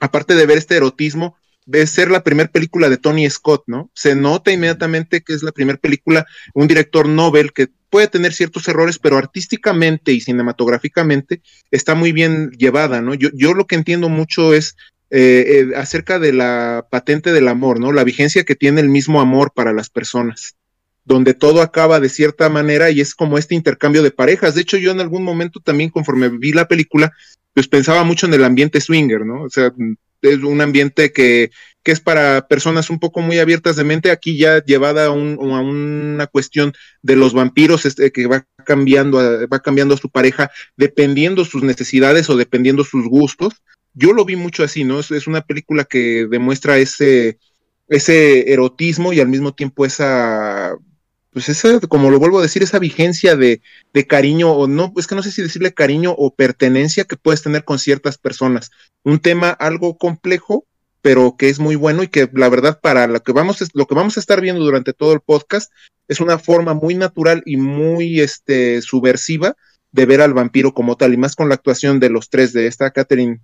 aparte 0.00 0.34
de 0.34 0.46
ver 0.46 0.58
este 0.58 0.76
erotismo, 0.76 1.36
de 1.64 1.86
ser 1.86 2.10
la 2.10 2.24
primera 2.24 2.50
película 2.50 2.88
de 2.88 2.96
Tony 2.96 3.28
Scott, 3.30 3.64
¿no? 3.66 3.90
Se 3.94 4.16
nota 4.16 4.50
inmediatamente 4.50 5.22
que 5.22 5.32
es 5.32 5.42
la 5.42 5.52
primera 5.52 5.78
película, 5.78 6.26
un 6.54 6.66
director 6.66 7.08
Nobel 7.08 7.52
que 7.52 7.68
puede 7.88 8.08
tener 8.08 8.32
ciertos 8.32 8.66
errores, 8.68 8.98
pero 8.98 9.16
artísticamente 9.16 10.12
y 10.12 10.20
cinematográficamente 10.20 11.42
está 11.70 11.94
muy 11.94 12.10
bien 12.12 12.50
llevada, 12.52 13.00
¿no? 13.00 13.14
Yo, 13.14 13.28
yo 13.34 13.54
lo 13.54 13.66
que 13.66 13.76
entiendo 13.76 14.08
mucho 14.08 14.54
es 14.54 14.76
eh, 15.10 15.68
eh, 15.70 15.76
acerca 15.76 16.18
de 16.18 16.32
la 16.32 16.86
patente 16.90 17.32
del 17.32 17.48
amor, 17.48 17.78
¿no? 17.78 17.92
La 17.92 18.02
vigencia 18.02 18.44
que 18.44 18.56
tiene 18.56 18.80
el 18.80 18.88
mismo 18.88 19.20
amor 19.20 19.52
para 19.54 19.74
las 19.74 19.90
personas, 19.90 20.56
donde 21.04 21.34
todo 21.34 21.62
acaba 21.62 22.00
de 22.00 22.08
cierta 22.08 22.48
manera 22.48 22.90
y 22.90 23.00
es 23.00 23.14
como 23.14 23.38
este 23.38 23.54
intercambio 23.54 24.02
de 24.02 24.10
parejas. 24.10 24.54
De 24.54 24.62
hecho, 24.62 24.76
yo 24.76 24.92
en 24.92 25.00
algún 25.00 25.24
momento 25.24 25.60
también, 25.60 25.90
conforme 25.90 26.28
vi 26.28 26.52
la 26.52 26.68
película, 26.68 27.12
pues 27.54 27.68
pensaba 27.68 28.04
mucho 28.04 28.26
en 28.26 28.34
el 28.34 28.44
ambiente 28.44 28.80
swinger, 28.80 29.26
¿no? 29.26 29.42
O 29.42 29.50
sea, 29.50 29.72
es 30.22 30.38
un 30.38 30.60
ambiente 30.60 31.12
que, 31.12 31.50
que 31.82 31.92
es 31.92 32.00
para 32.00 32.46
personas 32.46 32.90
un 32.90 32.98
poco 32.98 33.20
muy 33.20 33.38
abiertas 33.38 33.76
de 33.76 33.84
mente, 33.84 34.10
aquí 34.10 34.38
ya 34.38 34.64
llevada 34.64 35.06
a, 35.06 35.10
una 35.10 36.26
cuestión 36.28 36.72
de 37.02 37.16
los 37.16 37.34
vampiros 37.34 37.84
este, 37.84 38.12
que 38.12 38.26
va 38.26 38.46
cambiando, 38.64 39.18
a, 39.18 39.46
va 39.46 39.60
cambiando 39.60 39.94
a 39.94 39.98
su 39.98 40.08
pareja 40.08 40.50
dependiendo 40.76 41.44
sus 41.44 41.62
necesidades 41.62 42.30
o 42.30 42.36
dependiendo 42.36 42.84
sus 42.84 43.06
gustos. 43.06 43.54
Yo 43.94 44.12
lo 44.12 44.24
vi 44.24 44.36
mucho 44.36 44.62
así, 44.62 44.84
¿no? 44.84 45.00
Es, 45.00 45.10
es 45.10 45.26
una 45.26 45.42
película 45.42 45.84
que 45.84 46.26
demuestra 46.30 46.78
ese, 46.78 47.38
ese 47.88 48.52
erotismo 48.52 49.12
y 49.12 49.20
al 49.20 49.28
mismo 49.28 49.52
tiempo 49.52 49.84
esa 49.84 50.74
pues 51.32 51.48
esa, 51.48 51.80
como 51.80 52.10
lo 52.10 52.18
vuelvo 52.18 52.38
a 52.38 52.42
decir, 52.42 52.62
esa 52.62 52.78
vigencia 52.78 53.36
de, 53.36 53.62
de, 53.92 54.06
cariño, 54.06 54.52
o 54.52 54.68
no, 54.68 54.92
es 54.96 55.06
que 55.06 55.14
no 55.14 55.22
sé 55.22 55.30
si 55.30 55.42
decirle 55.42 55.72
cariño 55.72 56.14
o 56.16 56.34
pertenencia 56.34 57.04
que 57.04 57.16
puedes 57.16 57.42
tener 57.42 57.64
con 57.64 57.78
ciertas 57.78 58.18
personas. 58.18 58.70
Un 59.02 59.18
tema 59.18 59.50
algo 59.50 59.96
complejo, 59.96 60.66
pero 61.00 61.36
que 61.38 61.48
es 61.48 61.58
muy 61.58 61.74
bueno 61.74 62.02
y 62.02 62.08
que 62.08 62.28
la 62.34 62.48
verdad 62.50 62.80
para 62.80 63.06
lo 63.06 63.22
que 63.22 63.32
vamos, 63.32 63.64
lo 63.72 63.86
que 63.86 63.94
vamos 63.94 64.16
a 64.16 64.20
estar 64.20 64.40
viendo 64.40 64.62
durante 64.62 64.92
todo 64.92 65.14
el 65.14 65.20
podcast 65.20 65.72
es 66.06 66.20
una 66.20 66.38
forma 66.38 66.74
muy 66.74 66.94
natural 66.94 67.42
y 67.46 67.56
muy 67.56 68.20
este, 68.20 68.82
subversiva 68.82 69.56
de 69.90 70.06
ver 70.06 70.20
al 70.20 70.34
vampiro 70.34 70.72
como 70.74 70.96
tal, 70.96 71.14
y 71.14 71.16
más 71.16 71.34
con 71.34 71.48
la 71.48 71.54
actuación 71.54 71.98
de 71.98 72.10
los 72.10 72.28
tres, 72.30 72.52
de 72.52 72.66
esta 72.66 72.90
Catherine, 72.90 73.40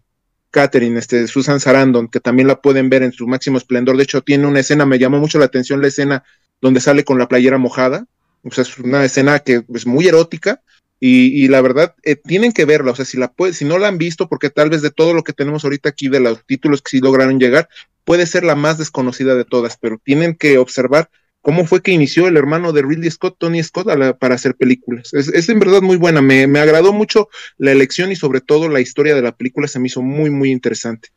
Catherine, 0.50 0.98
este, 0.98 1.26
Susan 1.26 1.60
Sarandon, 1.60 2.08
que 2.08 2.20
también 2.20 2.48
la 2.48 2.60
pueden 2.60 2.88
ver 2.88 3.02
en 3.02 3.12
su 3.12 3.26
máximo 3.26 3.58
esplendor. 3.58 3.96
De 3.96 4.04
hecho, 4.04 4.22
tiene 4.22 4.46
una 4.46 4.60
escena, 4.60 4.86
me 4.86 4.98
llamó 4.98 5.18
mucho 5.18 5.38
la 5.38 5.44
atención 5.44 5.82
la 5.82 5.88
escena 5.88 6.24
donde 6.60 6.80
sale 6.80 7.04
con 7.04 7.18
la 7.18 7.28
playera 7.28 7.58
mojada. 7.58 8.06
O 8.44 8.50
sea, 8.50 8.62
es 8.62 8.78
una 8.78 9.04
escena 9.04 9.38
que 9.40 9.64
es 9.74 9.86
muy 9.86 10.06
erótica 10.06 10.62
y, 11.00 11.46
la 11.48 11.60
verdad 11.60 11.94
eh, 12.02 12.16
tienen 12.16 12.52
que 12.52 12.64
verla. 12.64 12.92
O 12.92 12.96
sea, 12.96 13.04
si, 13.04 13.16
la 13.16 13.32
puede, 13.32 13.52
si 13.52 13.64
no 13.64 13.78
la 13.78 13.88
han 13.88 13.98
visto, 13.98 14.28
porque 14.28 14.50
tal 14.50 14.70
vez 14.70 14.82
de 14.82 14.90
todo 14.90 15.14
lo 15.14 15.22
que 15.22 15.32
tenemos 15.32 15.64
ahorita 15.64 15.88
aquí, 15.88 16.08
de 16.08 16.20
los 16.20 16.44
títulos 16.44 16.82
que 16.82 16.90
sí 16.90 17.00
lograron 17.00 17.38
llegar, 17.38 17.68
puede 18.04 18.26
ser 18.26 18.44
la 18.44 18.54
más 18.54 18.78
desconocida 18.78 19.34
de 19.34 19.44
todas, 19.44 19.76
pero 19.76 20.00
tienen 20.02 20.34
que 20.34 20.58
observar 20.58 21.10
cómo 21.40 21.66
fue 21.66 21.82
que 21.82 21.92
inició 21.92 22.26
el 22.26 22.36
hermano 22.36 22.72
de 22.72 22.82
Ridley 22.82 23.10
Scott, 23.10 23.36
Tony 23.38 23.62
Scott, 23.62 23.86
para 24.18 24.34
hacer 24.34 24.56
películas. 24.56 25.14
Es, 25.14 25.28
es, 25.28 25.48
en 25.48 25.60
verdad 25.60 25.82
muy 25.82 25.96
buena, 25.96 26.20
me, 26.20 26.46
me 26.46 26.58
agradó 26.58 26.92
mucho 26.92 27.28
la 27.58 27.72
elección 27.72 28.10
y 28.10 28.16
sobre 28.16 28.40
todo 28.40 28.68
la 28.68 28.80
historia 28.80 29.14
de 29.14 29.22
la 29.22 29.36
película 29.36 29.68
se 29.68 29.78
me 29.78 29.86
hizo 29.86 30.02
muy, 30.02 30.30
muy 30.30 30.50
interesante. 30.50 31.10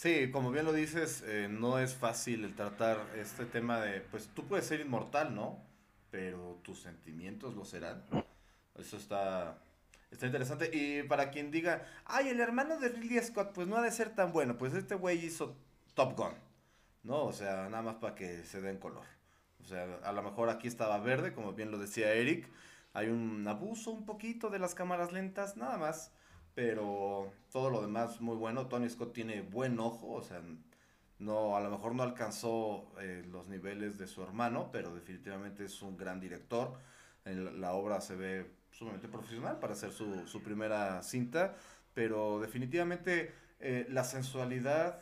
Sí, 0.00 0.30
como 0.30 0.50
bien 0.50 0.64
lo 0.64 0.72
dices, 0.72 1.22
eh, 1.26 1.46
no 1.50 1.78
es 1.78 1.94
fácil 1.94 2.44
el 2.44 2.54
tratar 2.54 2.96
este 3.18 3.44
tema 3.44 3.82
de, 3.82 4.00
pues 4.00 4.30
tú 4.34 4.46
puedes 4.46 4.64
ser 4.64 4.80
inmortal, 4.80 5.34
¿no? 5.34 5.62
Pero 6.10 6.58
tus 6.62 6.80
sentimientos 6.80 7.54
lo 7.54 7.66
serán. 7.66 8.02
Eso 8.78 8.96
está, 8.96 9.58
está 10.10 10.24
interesante. 10.24 10.70
Y 10.72 11.02
para 11.02 11.30
quien 11.30 11.50
diga, 11.50 11.86
ay, 12.06 12.28
el 12.30 12.40
hermano 12.40 12.78
de 12.78 12.88
Ridley 12.88 13.22
Scott, 13.22 13.52
pues 13.52 13.68
no 13.68 13.76
ha 13.76 13.82
de 13.82 13.90
ser 13.90 14.14
tan 14.14 14.32
bueno. 14.32 14.56
Pues 14.56 14.72
este 14.72 14.94
güey 14.94 15.22
hizo 15.22 15.54
Top 15.92 16.16
Gun, 16.16 16.32
¿no? 17.02 17.24
O 17.24 17.32
sea, 17.34 17.68
nada 17.68 17.82
más 17.82 17.96
para 17.96 18.14
que 18.14 18.42
se 18.44 18.62
den 18.62 18.78
color. 18.78 19.04
O 19.60 19.66
sea, 19.66 19.98
a 20.02 20.12
lo 20.12 20.22
mejor 20.22 20.48
aquí 20.48 20.66
estaba 20.66 20.98
verde, 21.00 21.34
como 21.34 21.52
bien 21.52 21.70
lo 21.70 21.76
decía 21.76 22.14
Eric. 22.14 22.48
Hay 22.94 23.08
un 23.08 23.46
abuso 23.46 23.90
un 23.90 24.06
poquito 24.06 24.48
de 24.48 24.60
las 24.60 24.74
cámaras 24.74 25.12
lentas, 25.12 25.58
nada 25.58 25.76
más 25.76 26.10
pero 26.54 27.32
todo 27.52 27.70
lo 27.70 27.82
demás 27.82 28.20
muy 28.20 28.36
bueno. 28.36 28.66
Tony 28.66 28.88
Scott 28.88 29.12
tiene 29.12 29.42
buen 29.42 29.78
ojo, 29.80 30.12
o 30.12 30.22
sea, 30.22 30.42
no, 31.18 31.56
a 31.56 31.60
lo 31.60 31.70
mejor 31.70 31.94
no 31.94 32.02
alcanzó 32.02 32.92
eh, 33.00 33.24
los 33.30 33.46
niveles 33.48 33.98
de 33.98 34.06
su 34.06 34.22
hermano, 34.22 34.70
pero 34.72 34.94
definitivamente 34.94 35.64
es 35.64 35.82
un 35.82 35.96
gran 35.96 36.20
director. 36.20 36.78
la 37.24 37.72
obra 37.74 38.00
se 38.00 38.16
ve 38.16 38.50
sumamente 38.72 39.08
profesional 39.08 39.58
para 39.58 39.74
hacer 39.74 39.92
su, 39.92 40.26
su 40.26 40.42
primera 40.42 41.02
cinta, 41.02 41.56
pero 41.94 42.40
definitivamente 42.40 43.32
eh, 43.60 43.86
la 43.90 44.04
sensualidad 44.04 45.00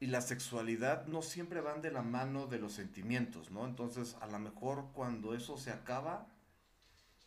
y 0.00 0.06
la 0.08 0.20
sexualidad 0.20 1.06
no 1.06 1.22
siempre 1.22 1.60
van 1.60 1.80
de 1.80 1.92
la 1.92 2.02
mano 2.02 2.48
de 2.48 2.58
los 2.58 2.72
sentimientos, 2.72 3.52
¿no? 3.52 3.64
Entonces, 3.64 4.16
a 4.20 4.26
lo 4.26 4.40
mejor 4.40 4.90
cuando 4.92 5.32
eso 5.32 5.56
se 5.56 5.70
acaba, 5.70 6.26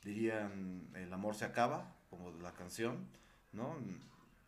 dirían, 0.04 0.90
el 0.96 1.14
amor 1.14 1.36
se 1.36 1.46
acaba, 1.46 1.95
como 2.10 2.32
de 2.32 2.42
la 2.42 2.52
canción, 2.52 3.08
¿no? 3.52 3.76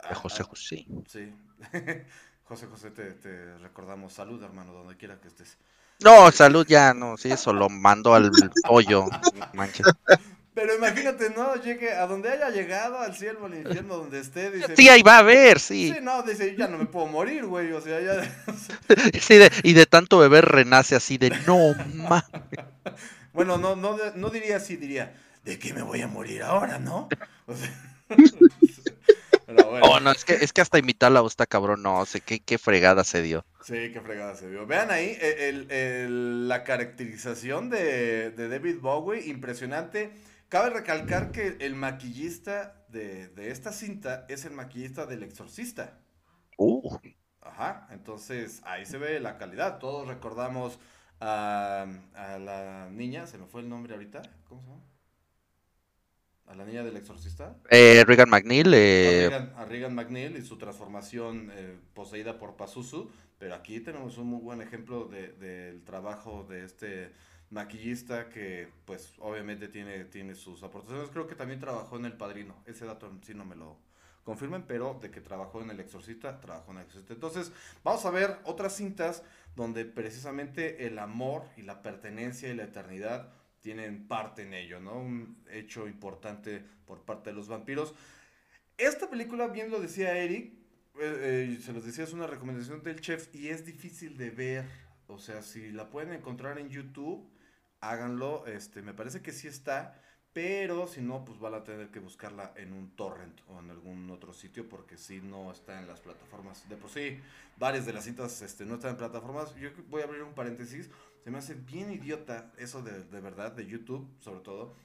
De 0.08 0.16
José 0.16 0.43
José. 0.43 0.86
Sí. 1.08 1.34
José 2.43 2.68
José, 2.68 2.91
te, 2.91 3.58
recordamos. 3.58 4.14
Salud, 4.14 4.41
hermano, 4.41 4.74
donde 4.74 4.95
quiera 4.95 5.20
que 5.20 5.28
estés. 5.28 5.58
No, 5.99 6.32
salud 6.32 6.66
ya, 6.68 6.93
no, 6.93 7.18
sí, 7.18 7.32
eso 7.32 7.51
lo 7.51 7.70
mando 7.70 8.14
al 8.14 8.32
pollo, 8.68 9.08
manches. 9.53 9.88
Pero 10.58 10.76
imagínate, 10.76 11.30
¿no? 11.30 11.53
Llegue 11.55 11.91
a 11.93 12.08
donde 12.08 12.32
haya 12.32 12.49
llegado, 12.49 12.97
al 12.97 13.16
cielo, 13.16 13.45
al 13.45 13.53
infierno, 13.53 13.97
donde 13.97 14.20
esté, 14.20 14.49
dice... 14.49 14.76
Sí, 14.76 14.89
ahí 14.89 15.03
va 15.03 15.20
a 15.20 15.22
ver, 15.22 15.60
sí. 15.60 15.93
Sí, 15.93 15.99
no, 16.01 16.24
dice, 16.24 16.55
ya 16.55 16.68
no 16.68 16.80
me 16.80 16.88
puedo 16.88 17.05
morir, 17.05 17.45
güey, 17.45 17.72
o 17.74 17.80
sea, 17.80 18.01
ya... 18.01 18.24
sí, 19.22 19.39
y 19.62 19.74
de 19.74 19.86
tanto 19.86 20.18
beber 20.18 20.45
renace 20.45 20.95
así 20.95 21.20
de, 21.20 21.30
no, 21.45 21.76
mames. 21.93 22.24
Bueno, 23.34 23.60
no, 23.60 23.76
no, 23.76 23.95
no 24.16 24.30
diría 24.32 24.58
así, 24.58 24.78
diría, 24.78 25.16
¿de 25.48 25.58
qué 25.58 25.74
me 25.74 25.82
voy 25.82 26.02
a 26.02 26.08
morir 26.08 26.43
ahora, 26.43 26.78
no? 26.78 27.08
Oh, 29.82 30.02
no, 30.02 30.12
es 30.12 30.26
que, 30.26 30.34
es 30.34 30.52
que 30.52 30.60
hasta 30.60 30.78
imitarla 30.78 31.24
está 31.26 31.45
cabrón, 31.45 31.82
no 31.82 32.06
sé 32.06 32.20
qué, 32.20 32.41
qué 32.41 32.58
fregada 32.58 33.06
se 33.06 33.22
dio. 33.22 33.45
Sí, 33.64 33.91
qué 33.93 34.02
fregada 34.02 34.36
se 34.36 34.50
dio. 34.50 34.68
Vean 34.68 34.91
ahí 34.91 35.18
eh, 35.22 36.08
la 36.10 36.66
caracterización 36.66 37.70
de, 37.70 38.32
David 38.32 38.80
Bowie, 38.82 39.26
impresionante. 39.28 40.12
Cabe 40.50 40.72
recalcar 40.72 41.32
que 41.32 41.56
el 41.62 41.76
maquillista 41.76 42.86
de, 42.89 43.32
esta 43.38 43.72
cinta 43.72 44.26
es 44.28 44.43
el 44.43 44.52
maquillista 44.52 45.06
del 45.06 45.24
exorcista. 45.24 45.98
Uh. 46.58 46.98
Ajá, 47.39 47.88
entonces 47.91 48.62
ahí 48.66 48.86
se 48.86 48.98
ve 48.98 49.22
la 49.22 49.38
calidad. 49.38 49.80
Todos 49.80 50.10
recordamos 50.10 50.78
a, 51.22 51.86
a 52.16 52.38
la 52.38 52.89
niña, 52.91 53.28
se 53.28 53.38
me 53.38 53.45
fue 53.45 53.62
el 53.62 53.70
nombre 53.70 53.93
ahorita, 53.93 54.24
¿cómo 54.50 54.62
se 54.62 54.68
llama? 54.68 54.97
A 56.48 56.56
la 56.56 56.66
niña 56.66 56.84
del 56.84 56.98
exorcista. 56.98 57.56
Eh, 57.70 58.04
Regan 58.06 58.30
McNeil. 58.30 58.74
Eh... 58.74 59.30
A, 59.56 59.66
Regan, 59.66 59.93
McNeil 59.93 60.38
y 60.38 60.41
su 60.41 60.58
transformación 60.58 61.52
eh, 61.54 61.78
poseída 61.93 62.39
por 62.39 62.56
Pazuzu. 62.56 63.10
Pero 63.38 63.54
aquí 63.54 63.80
tenemos 63.82 64.18
un 64.18 64.28
muy 64.28 64.41
buen 64.41 64.62
ejemplo 64.62 65.06
del 65.06 65.84
trabajo 65.84 66.45
de 66.50 66.66
este 66.66 67.12
maquillista 67.50 68.30
que 68.30 68.68
pues 68.86 69.14
obviamente 69.20 69.68
tiene, 69.68 70.06
tiene 70.06 70.34
sus 70.36 70.64
aportaciones. 70.64 71.10
Creo 71.12 71.28
que 71.28 71.36
también 71.36 71.60
trabajó 71.60 71.98
en 71.98 72.06
El 72.06 72.14
Padrino. 72.14 72.56
Ese 72.66 72.86
dato 72.86 73.12
sí 73.22 73.34
no 73.34 73.45
me 73.45 73.56
lo 73.56 73.78
confirmen, 74.24 74.64
pero 74.64 74.98
de 75.02 75.12
que 75.12 75.22
trabajó 75.22 75.62
en 75.62 75.70
El 75.70 75.80
Exorcista, 75.80 76.41
trabajó 76.41 76.72
en 76.72 76.80
El 76.80 76.84
Exorcista. 76.86 77.14
Entonces 77.14 77.52
vamos 77.84 78.06
a 78.06 78.12
ver 78.12 78.38
otras 78.43 78.76
cintas 78.76 79.24
donde 79.56 79.86
precisamente 79.86 80.86
el 80.86 81.00
amor 81.00 81.43
y 81.56 81.62
la 81.62 81.82
pertenencia 81.82 82.50
y 82.50 82.56
la 82.56 82.64
eternidad 82.64 83.30
tienen 83.68 84.07
parte 84.07 84.43
en 84.43 84.53
ello, 84.53 84.80
¿no? 84.80 84.93
Un 84.97 85.43
hecho 85.51 85.89
importante 85.89 86.63
por 86.86 87.01
parte 87.01 87.32
de 87.32 87.36
los 87.36 87.49
vampiros. 87.49 87.93
Esta 88.78 89.09
película, 89.09 89.47
bien 89.47 89.70
lo 89.70 89.82
decía 89.82 90.18
Eric, 90.18 90.53
eh, 91.01 91.49
eh, 91.51 91.59
se 91.61 91.74
los 91.74 91.84
decía, 91.84 92.05
es 92.05 92.13
una 92.13 92.28
recomendación 92.28 92.82
del 92.82 93.01
chef 93.01 93.28
y 93.36 93.49
es 93.49 93.65
difícil 93.65 94.18
de 94.18 94.30
ver. 94.30 94.65
O 95.07 95.20
sea, 95.20 95.41
si 95.41 95.74
la 95.74 95.89
pueden 95.89 96.13
encontrar 96.13 96.59
en 96.59 96.70
YouTube, 96.70 97.30
háganlo. 97.82 98.47
Este, 98.47 98.82
me 98.82 98.93
parece 98.93 99.22
que 99.22 99.34
sí 99.34 99.49
está, 99.49 100.01
pero 100.32 100.88
si 100.88 101.01
no, 101.01 101.26
pues 101.26 101.38
van 101.38 101.55
a 101.55 101.65
tener 101.65 101.89
que 101.89 101.99
buscarla 101.99 102.53
en 102.55 102.72
un 102.72 102.95
torrent 102.95 103.41
o 103.49 103.59
en 103.59 103.70
algún 103.70 104.09
otro 104.11 104.32
sitio 104.32 104.70
porque 104.70 104.95
si 104.95 105.20
no 105.20 105.51
está 105.51 105.78
en 105.78 105.88
las 105.88 105.99
plataformas. 105.99 106.70
De 106.70 106.78
por 106.78 106.89
sí, 106.89 107.20
varias 107.57 107.86
de 107.86 107.91
las 107.91 108.05
cintas 108.05 108.41
este, 108.41 108.65
no 108.65 108.76
están 108.76 108.91
en 108.91 108.97
plataformas. 108.97 109.53
Yo 109.55 109.72
voy 109.89 110.03
a 110.03 110.05
abrir 110.05 110.24
un 110.24 110.34
paréntesis. 110.34 110.89
Se 111.24 111.32
me 111.32 111.38
hace 111.38 111.55
bien 111.55 111.91
idiota 111.91 112.53
eso 112.57 112.82
de, 112.82 113.03
de 113.03 113.20
verdad, 113.20 113.51
de 113.51 113.65
YouTube 113.65 114.07
sobre 114.20 114.41
todo, 114.41 114.76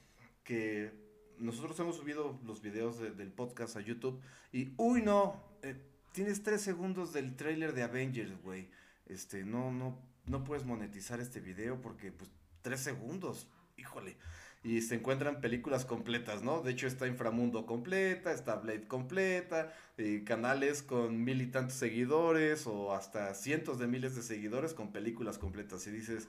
que 0.45 0.93
nosotros 1.39 1.79
hemos 1.81 1.97
subido 1.97 2.39
los 2.45 2.63
videos 2.63 2.99
del 2.99 3.33
podcast 3.33 3.77
a 3.77 3.81
YouTube 3.81 4.21
y, 4.53 4.73
uy, 4.77 5.03
no, 5.03 5.43
eh, 5.63 5.77
tienes 6.13 6.43
tres 6.43 6.63
segundos 6.63 7.13
del 7.13 7.37
trailer 7.37 7.75
de 7.75 7.83
Avengers, 7.83 8.41
güey. 8.43 8.69
Este, 9.07 9.45
no, 9.45 9.71
no, 9.73 9.99
no 10.27 10.45
puedes 10.45 10.65
monetizar 10.65 11.21
este 11.21 11.41
video 11.41 11.81
porque, 11.81 12.13
pues, 12.13 12.31
tres 12.63 12.81
segundos, 12.81 13.49
híjole. 13.77 14.17
Y 14.65 14.81
se 14.83 14.95
encuentran 14.95 15.41
películas 15.41 15.85
completas, 15.85 16.43
¿no? 16.43 16.63
De 16.63 16.71
hecho 16.71 16.87
está 16.87 17.09
Inframundo 17.09 17.67
completa, 17.67 18.33
está 18.33 18.57
Blade 18.57 18.87
completa, 18.87 19.73
y 19.99 20.23
canales 20.23 20.83
con 20.83 21.25
mil 21.25 21.43
y 21.43 21.47
tantos 21.49 21.77
seguidores 21.77 22.67
o 22.67 22.95
hasta 22.95 23.35
cientos 23.35 23.79
de 23.79 23.89
miles 23.89 24.15
de 24.15 24.23
seguidores 24.23 24.73
con 24.73 24.93
películas 24.93 25.39
completas. 25.39 25.87
Y 25.89 25.91
dices, 25.91 26.29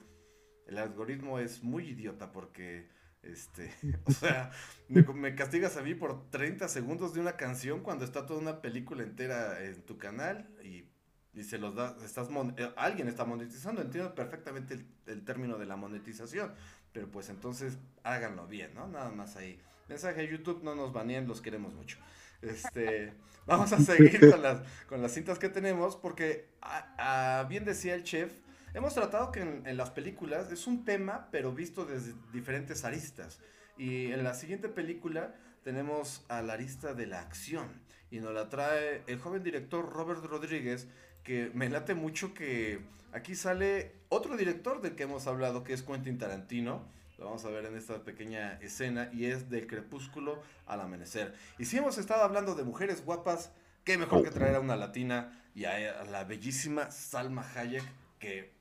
el 0.66 0.78
algoritmo 0.78 1.38
es 1.38 1.62
muy 1.62 1.90
idiota 1.90 2.32
porque 2.32 2.88
este, 3.26 3.72
o 4.04 4.10
sea, 4.10 4.50
me, 4.88 5.34
castigas 5.34 5.76
a 5.76 5.82
mí 5.82 5.94
por 5.94 6.30
30 6.30 6.68
segundos 6.68 7.14
de 7.14 7.20
una 7.20 7.36
canción 7.36 7.80
cuando 7.80 8.04
está 8.04 8.26
toda 8.26 8.40
una 8.40 8.60
película 8.60 9.02
entera 9.02 9.62
en 9.64 9.82
tu 9.82 9.98
canal 9.98 10.48
y, 10.62 10.84
se 11.42 11.58
los 11.58 11.74
da, 11.74 11.96
estás 12.04 12.28
eh, 12.56 12.72
alguien 12.76 13.08
está 13.08 13.24
monetizando, 13.24 13.82
entiendo 13.82 14.14
perfectamente 14.14 14.78
el, 15.06 15.24
término 15.24 15.58
de 15.58 15.66
la 15.66 15.74
monetización, 15.74 16.54
pero 16.94 17.10
pues 17.10 17.28
entonces 17.28 17.76
háganlo 18.04 18.46
bien, 18.46 18.72
¿no? 18.74 18.88
Nada 18.88 19.10
más 19.10 19.36
ahí. 19.36 19.60
Mensaje 19.90 20.22
a 20.22 20.24
YouTube, 20.24 20.62
no 20.62 20.74
nos 20.74 20.94
baneen, 20.94 21.28
los 21.28 21.42
queremos 21.42 21.74
mucho. 21.74 21.98
Este, 22.40 23.12
vamos 23.46 23.70
a 23.74 23.80
seguir 23.80 24.30
con 24.30 24.40
las, 24.40 24.62
con 24.88 25.02
las 25.02 25.12
cintas 25.12 25.38
que 25.38 25.50
tenemos 25.50 25.96
porque 25.96 26.48
bien 27.50 27.66
decía 27.66 27.94
el 27.94 28.04
chef, 28.04 28.32
Hemos 28.74 28.92
tratado 28.92 29.30
que 29.30 29.40
en, 29.40 29.76
las 29.76 29.90
películas 29.90 30.50
es 30.50 30.66
un 30.66 30.84
tema, 30.84 31.28
pero 31.30 31.52
visto 31.52 31.84
desde 31.84 32.12
diferentes 32.32 32.84
aristas. 32.84 33.38
Y 33.78 34.06
en 34.10 34.24
la 34.24 34.34
siguiente 34.34 34.68
película 34.68 35.32
tenemos 35.62 36.24
a 36.28 36.42
la 36.42 36.54
arista 36.54 36.92
de 36.92 37.06
la 37.06 37.20
acción. 37.20 37.68
Y 38.10 38.18
nos 38.18 38.34
la 38.34 38.48
trae 38.48 39.04
el 39.06 39.20
joven 39.20 39.44
director 39.44 39.88
Robert 39.92 40.24
Rodríguez, 40.24 40.88
que 41.24 41.50
me 41.54 41.68
late 41.68 41.94
mucho 41.94 42.34
que 42.34 42.80
aquí 43.12 43.34
sale 43.34 43.92
otro 44.10 44.36
director 44.36 44.80
del 44.80 44.94
que 44.94 45.04
hemos 45.04 45.26
hablado, 45.26 45.64
que 45.64 45.72
es 45.72 45.82
Quentin 45.82 46.18
Tarantino. 46.18 46.86
Lo 47.18 47.26
vamos 47.26 47.44
a 47.44 47.50
ver 47.50 47.64
en 47.64 47.76
esta 47.76 48.04
pequeña 48.04 48.58
escena 48.60 49.08
y 49.12 49.26
es 49.26 49.48
del 49.48 49.66
crepúsculo 49.66 50.42
al 50.66 50.80
amanecer. 50.80 51.34
Y 51.58 51.64
si 51.64 51.78
hemos 51.78 51.96
estado 51.96 52.22
hablando 52.22 52.54
de 52.54 52.64
mujeres 52.64 53.04
guapas, 53.04 53.52
qué 53.84 53.96
mejor 53.96 54.22
que 54.22 54.30
traer 54.30 54.56
a 54.56 54.60
una 54.60 54.76
latina 54.76 55.40
y 55.54 55.64
a 55.64 56.04
la 56.04 56.24
bellísima 56.24 56.90
Salma 56.90 57.48
Hayek, 57.54 57.84
que 58.18 58.52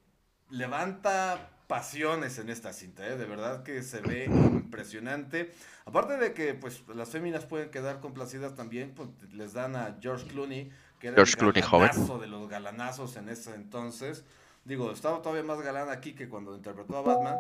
levanta 0.50 1.50
pasiones 1.68 2.38
en 2.38 2.50
esta 2.50 2.72
cinta, 2.72 3.08
¿eh? 3.08 3.18
de 3.18 3.26
verdad 3.26 3.64
que 3.64 3.82
se 3.82 4.02
ve 4.02 4.26
impresionante. 4.26 5.52
Aparte 5.86 6.18
de 6.18 6.34
que 6.34 6.54
pues 6.54 6.84
las 6.94 7.10
féminas 7.10 7.46
pueden 7.46 7.72
quedar 7.72 8.00
complacidas 8.00 8.54
también, 8.56 8.94
pues 8.94 9.10
les 9.32 9.54
dan 9.54 9.76
a 9.76 9.98
George 10.00 10.28
Clooney, 10.28 10.72
que 11.04 11.10
era 11.10 11.16
George 11.18 11.36
el 11.38 11.62
galanazo 11.62 12.18
de 12.18 12.28
los 12.28 12.48
galanazos 12.48 13.18
en 13.18 13.28
ese 13.28 13.54
entonces. 13.56 14.24
Digo, 14.64 14.90
estaba 14.90 15.22
todavía 15.22 15.44
más 15.44 15.62
galán 15.62 15.90
aquí 15.90 16.14
que 16.14 16.30
cuando 16.30 16.56
interpretó 16.56 16.96
a 16.96 17.02
Batman, 17.02 17.36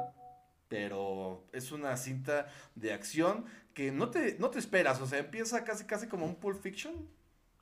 pero 0.68 1.46
es 1.54 1.72
una 1.72 1.96
cinta 1.96 2.48
de 2.76 2.92
acción 2.92 3.46
que 3.74 3.94
no 3.94 4.10
te, 4.10 4.36
no 4.38 4.50
te 4.50 4.60
esperas, 4.60 5.00
o 5.00 5.08
sea, 5.08 5.20
empieza 5.20 5.64
casi 5.64 5.86
casi 5.86 6.08
como 6.08 6.26
un 6.26 6.36
Pulp 6.36 6.62
Fiction. 6.62 7.08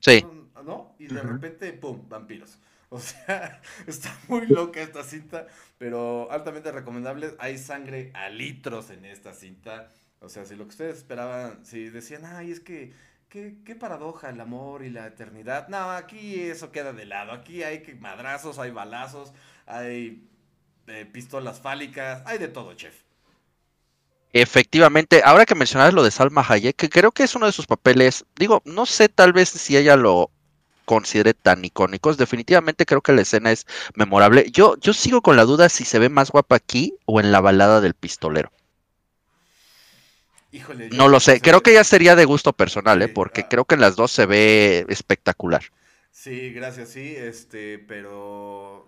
Sí. 0.00 0.26
¿No? 0.64 0.96
Y 0.98 1.06
de 1.06 1.22
repente, 1.22 1.72
¡pum!, 1.72 2.08
vampiros. 2.08 2.58
O 2.88 2.98
sea, 2.98 3.60
está 3.86 4.12
muy 4.26 4.48
loca 4.48 4.82
esta 4.82 5.04
cinta, 5.04 5.46
pero 5.78 6.32
altamente 6.32 6.72
recomendable. 6.72 7.36
Hay 7.38 7.58
sangre 7.58 8.10
a 8.14 8.28
litros 8.28 8.90
en 8.90 9.04
esta 9.04 9.34
cinta. 9.34 9.92
O 10.20 10.28
sea, 10.28 10.44
si 10.46 10.56
lo 10.56 10.64
que 10.64 10.70
ustedes 10.70 10.96
esperaban, 10.98 11.64
si 11.64 11.90
decían, 11.90 12.24
ay, 12.24 12.50
es 12.50 12.58
que, 12.58 12.92
qué, 13.32 13.56
qué 13.64 13.74
paradoja 13.74 14.28
el 14.28 14.40
amor 14.40 14.84
y 14.84 14.90
la 14.90 15.06
eternidad. 15.06 15.68
No, 15.68 15.90
aquí 15.90 16.42
eso 16.42 16.70
queda 16.70 16.92
de 16.92 17.06
lado. 17.06 17.32
Aquí 17.32 17.62
hay 17.62 17.82
madrazos, 17.98 18.58
hay 18.58 18.70
balazos, 18.70 19.32
hay 19.66 20.28
eh, 20.86 21.06
pistolas 21.10 21.58
fálicas, 21.58 22.22
hay 22.26 22.36
de 22.36 22.48
todo, 22.48 22.74
chef. 22.74 22.94
Efectivamente, 24.34 25.22
ahora 25.24 25.46
que 25.46 25.54
mencionabas 25.54 25.94
lo 25.94 26.02
de 26.02 26.10
Salma 26.10 26.44
Hayek, 26.46 26.76
que 26.76 26.90
creo 26.90 27.10
que 27.12 27.22
es 27.22 27.34
uno 27.34 27.46
de 27.46 27.52
sus 27.52 27.66
papeles, 27.66 28.24
digo, 28.36 28.62
no 28.64 28.86
sé 28.86 29.08
tal 29.08 29.32
vez 29.32 29.48
si 29.48 29.76
ella 29.76 29.96
lo 29.96 30.30
considere 30.84 31.32
tan 31.32 31.64
icónicos. 31.64 32.18
Definitivamente 32.18 32.84
creo 32.84 33.00
que 33.00 33.12
la 33.12 33.22
escena 33.22 33.50
es 33.50 33.66
memorable. 33.94 34.50
Yo, 34.50 34.76
yo 34.78 34.92
sigo 34.92 35.22
con 35.22 35.36
la 35.36 35.44
duda 35.44 35.70
si 35.70 35.84
se 35.84 35.98
ve 35.98 36.10
más 36.10 36.30
guapa 36.30 36.56
aquí 36.56 36.94
o 37.06 37.20
en 37.20 37.32
la 37.32 37.40
balada 37.40 37.80
del 37.80 37.94
pistolero. 37.94 38.50
Híjole, 40.52 40.90
no 40.90 41.08
lo 41.08 41.18
sé, 41.18 41.40
creo 41.40 41.62
que 41.62 41.72
ya 41.72 41.82
sería 41.82 42.14
de 42.14 42.24
gusto 42.24 42.52
personal, 42.52 43.00
¿eh? 43.02 43.08
porque 43.08 43.40
ah. 43.42 43.48
creo 43.48 43.64
que 43.64 43.74
en 43.74 43.80
las 43.80 43.96
dos 43.96 44.12
se 44.12 44.26
ve 44.26 44.84
espectacular. 44.88 45.62
Sí, 46.10 46.52
gracias, 46.52 46.90
sí, 46.90 47.14
este, 47.16 47.78
pero 47.78 48.86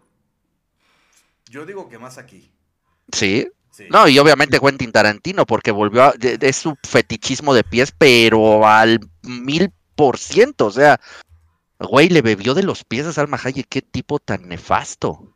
yo 1.48 1.64
digo 1.66 1.88
que 1.88 1.98
más 1.98 2.18
aquí. 2.18 2.52
Sí. 3.12 3.48
No, 3.90 4.06
y 4.06 4.18
obviamente 4.20 4.60
Quentin 4.60 4.92
Tarantino, 4.92 5.46
porque 5.46 5.72
volvió 5.72 6.04
a, 6.04 6.14
es 6.20 6.56
su 6.56 6.76
fetichismo 6.86 7.54
de 7.54 7.64
pies, 7.64 7.92
pero 7.96 8.66
al 8.66 9.00
mil 9.22 9.72
por 9.96 10.18
ciento, 10.18 10.66
o 10.66 10.70
sea, 10.70 11.00
Güey, 11.78 12.08
le 12.08 12.22
bebió 12.22 12.54
de 12.54 12.62
los 12.62 12.84
pies 12.84 13.06
a 13.06 13.12
Salma 13.12 13.40
Hayek, 13.42 13.66
qué 13.68 13.82
tipo 13.82 14.18
tan 14.18 14.48
nefasto. 14.48 15.34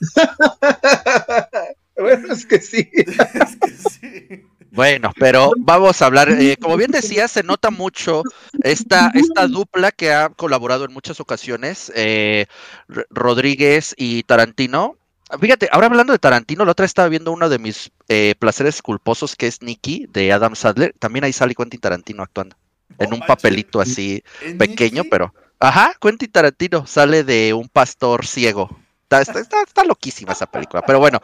bueno, 1.96 2.32
es 2.32 2.44
que 2.44 2.60
sí. 2.60 2.90
es 2.94 3.56
que 3.56 3.70
sí. 3.70 4.46
Bueno, 4.76 5.10
pero 5.18 5.52
vamos 5.56 6.00
a 6.00 6.06
hablar, 6.06 6.30
eh, 6.30 6.56
como 6.60 6.76
bien 6.76 6.90
decía, 6.92 7.26
se 7.26 7.42
nota 7.42 7.70
mucho 7.70 8.22
esta, 8.62 9.10
esta 9.14 9.48
dupla 9.48 9.90
que 9.90 10.12
ha 10.12 10.28
colaborado 10.28 10.84
en 10.84 10.92
muchas 10.92 11.18
ocasiones, 11.18 11.90
eh, 11.96 12.46
Rodríguez 13.10 13.94
y 13.96 14.22
Tarantino. 14.22 14.96
Fíjate, 15.40 15.68
ahora 15.72 15.86
hablando 15.88 16.12
de 16.12 16.20
Tarantino, 16.20 16.64
la 16.64 16.72
otra 16.72 16.86
estaba 16.86 17.08
viendo 17.08 17.32
uno 17.32 17.48
de 17.48 17.58
mis 17.58 17.90
eh, 18.08 18.36
placeres 18.38 18.80
culposos 18.80 19.34
que 19.34 19.48
es 19.48 19.60
Nicky 19.62 20.06
de 20.08 20.32
Adam 20.32 20.54
Sadler. 20.54 20.94
También 21.00 21.24
ahí 21.24 21.32
sale 21.32 21.56
Quentin 21.56 21.80
Tarantino 21.80 22.22
actuando 22.22 22.54
en 22.98 23.12
un 23.12 23.20
papelito 23.20 23.80
así 23.80 24.22
pequeño, 24.56 25.02
pero 25.10 25.34
Ajá, 25.58 25.94
Quentin 26.00 26.30
Tarantino 26.30 26.86
sale 26.86 27.24
de 27.24 27.54
un 27.54 27.68
pastor 27.68 28.26
ciego. 28.26 28.68
Está, 29.08 29.20
está, 29.22 29.62
está, 29.62 29.84
loquísima 29.84 30.32
esa 30.32 30.46
película. 30.46 30.82
Pero 30.82 30.98
bueno, 30.98 31.20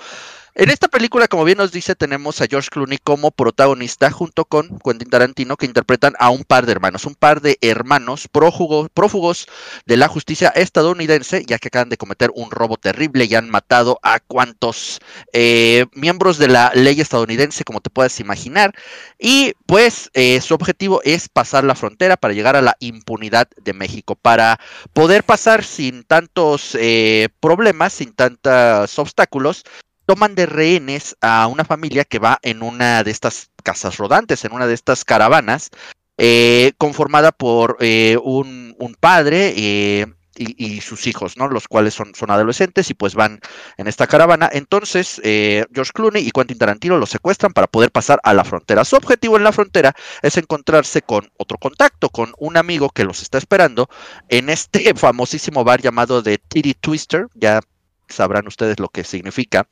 en 0.54 0.68
esta 0.68 0.88
película, 0.88 1.28
como 1.28 1.44
bien 1.44 1.56
nos 1.56 1.72
dice, 1.72 1.94
tenemos 1.94 2.40
a 2.40 2.46
George 2.46 2.68
Clooney 2.70 2.98
como 2.98 3.30
protagonista 3.30 4.10
junto 4.10 4.44
con 4.44 4.78
Quentin 4.84 5.08
Tarantino 5.08 5.56
que 5.56 5.64
interpretan 5.64 6.12
a 6.18 6.28
un 6.28 6.44
par 6.44 6.66
de 6.66 6.72
hermanos, 6.72 7.06
un 7.06 7.14
par 7.14 7.40
de 7.40 7.56
hermanos 7.62 8.28
prófugos, 8.28 8.90
prófugos 8.92 9.46
de 9.86 9.96
la 9.96 10.08
justicia 10.08 10.50
estadounidense, 10.50 11.44
ya 11.46 11.58
que 11.58 11.68
acaban 11.68 11.88
de 11.88 11.96
cometer 11.96 12.30
un 12.34 12.50
robo 12.50 12.76
terrible 12.76 13.24
y 13.24 13.34
han 13.34 13.48
matado 13.48 13.98
a 14.02 14.20
cuantos 14.20 15.00
eh, 15.32 15.86
miembros 15.94 16.36
de 16.36 16.48
la 16.48 16.70
ley 16.74 17.00
estadounidense, 17.00 17.64
como 17.64 17.80
te 17.80 17.88
puedas 17.88 18.20
imaginar. 18.20 18.74
Y 19.18 19.54
pues 19.64 20.10
eh, 20.12 20.40
su 20.42 20.52
objetivo 20.52 21.00
es 21.02 21.30
pasar 21.30 21.64
la 21.64 21.74
frontera 21.74 22.18
para 22.18 22.34
llegar 22.34 22.56
a 22.56 22.62
la 22.62 22.76
impunidad 22.78 23.48
de 23.56 23.72
México, 23.72 24.16
para 24.16 24.60
poder 24.92 25.24
pasar 25.24 25.64
sin 25.64 26.04
tantos 26.04 26.76
eh, 26.78 27.30
problemas, 27.40 27.94
sin 27.94 28.12
tantos 28.12 28.98
obstáculos 28.98 29.64
toman 30.06 30.34
de 30.34 30.46
rehenes 30.46 31.16
a 31.20 31.46
una 31.46 31.64
familia 31.64 32.04
que 32.04 32.18
va 32.18 32.38
en 32.42 32.62
una 32.62 33.04
de 33.04 33.10
estas 33.10 33.50
casas 33.62 33.96
rodantes, 33.98 34.44
en 34.44 34.52
una 34.52 34.66
de 34.66 34.74
estas 34.74 35.04
caravanas, 35.04 35.70
eh, 36.18 36.72
conformada 36.78 37.32
por 37.32 37.78
eh, 37.80 38.18
un, 38.22 38.76
padre 39.00 39.54
eh, 39.56 40.06
y, 40.36 40.80
sus 40.80 41.06
hijos, 41.06 41.36
¿no? 41.36 41.48
Los 41.48 41.66
cuales 41.66 41.94
son, 41.94 42.14
son 42.14 42.30
adolescentes 42.30 42.90
y 42.90 42.94
pues 42.94 43.14
van 43.14 43.40
en 43.76 43.88
esta 43.88 44.06
caravana. 44.06 44.48
Entonces, 44.52 45.20
George 45.22 45.92
Clooney 45.92 46.26
y 46.26 46.30
Quentin 46.30 46.58
Tarantino 46.58 46.98
los 46.98 47.10
secuestran 47.10 47.52
para 47.52 47.66
poder 47.66 47.90
pasar 47.90 48.20
a 48.22 48.34
la 48.34 48.44
frontera. 48.44 48.84
Su 48.84 48.96
objetivo 48.96 49.36
en 49.36 49.44
la 49.44 49.52
frontera 49.52 49.94
es 50.22 50.36
encontrarse 50.36 51.02
con 51.02 51.30
otro 51.38 51.58
contacto, 51.58 52.08
con 52.08 52.34
un 52.38 52.56
amigo 52.56 52.90
que 52.90 53.04
los 53.04 53.22
está 53.22 53.38
esperando 53.38 53.88
en 54.28 54.48
este 54.50 54.94
famosísimo 54.94 55.64
bar 55.64 55.80
llamado 55.80 56.22
The 56.22 56.38
Titty 56.38 56.74
Twister. 56.74 57.26
Ya 57.34 57.60
sabrán 58.08 58.46
ustedes 58.46 58.78
lo 58.78 58.88
que 58.88 59.04
significa 59.04 59.66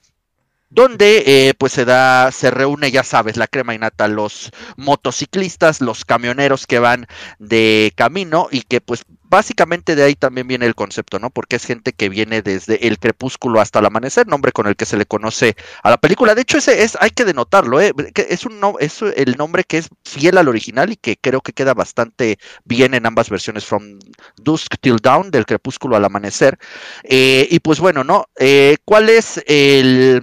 donde 0.70 1.24
eh, 1.26 1.54
pues 1.58 1.72
se 1.72 1.84
da, 1.84 2.30
se 2.32 2.50
reúne, 2.50 2.90
ya 2.90 3.02
sabes, 3.02 3.36
la 3.36 3.48
crema 3.48 3.74
innata, 3.74 4.08
los 4.08 4.50
motociclistas, 4.76 5.80
los 5.80 6.04
camioneros 6.04 6.66
que 6.66 6.78
van 6.78 7.06
de 7.38 7.92
camino 7.96 8.48
y 8.50 8.62
que 8.62 8.80
pues 8.80 9.04
básicamente 9.30 9.94
de 9.94 10.02
ahí 10.02 10.14
también 10.16 10.48
viene 10.48 10.66
el 10.66 10.74
concepto, 10.74 11.18
¿no? 11.18 11.30
Porque 11.30 11.56
es 11.56 11.64
gente 11.64 11.92
que 11.92 12.08
viene 12.08 12.42
desde 12.42 12.88
el 12.88 12.98
crepúsculo 12.98 13.60
hasta 13.60 13.78
el 13.78 13.86
amanecer, 13.86 14.26
nombre 14.26 14.52
con 14.52 14.66
el 14.66 14.76
que 14.76 14.86
se 14.86 14.96
le 14.96 15.06
conoce 15.06 15.56
a 15.82 15.90
la 15.90 15.96
película. 15.96 16.34
De 16.34 16.42
hecho, 16.42 16.58
ese 16.58 16.82
es, 16.82 16.98
hay 17.00 17.10
que 17.10 17.24
denotarlo, 17.24 17.80
¿eh? 17.80 17.92
es 18.28 18.44
un 18.44 18.60
es 18.80 19.00
el 19.02 19.36
nombre 19.36 19.64
que 19.64 19.78
es 19.78 19.88
fiel 20.04 20.36
al 20.36 20.48
original 20.48 20.92
y 20.92 20.96
que 20.96 21.16
creo 21.16 21.40
que 21.40 21.52
queda 21.52 21.74
bastante 21.74 22.38
bien 22.64 22.94
en 22.94 23.06
ambas 23.06 23.30
versiones, 23.30 23.64
From 23.64 23.98
Dusk 24.36 24.74
Till 24.80 24.96
Dawn, 24.96 25.30
del 25.30 25.46
crepúsculo 25.46 25.96
al 25.96 26.04
amanecer. 26.04 26.58
Eh, 27.04 27.46
y 27.50 27.60
pues 27.60 27.78
bueno, 27.78 28.02
¿no? 28.04 28.26
Eh, 28.36 28.78
¿Cuál 28.84 29.08
es 29.08 29.42
el 29.46 30.22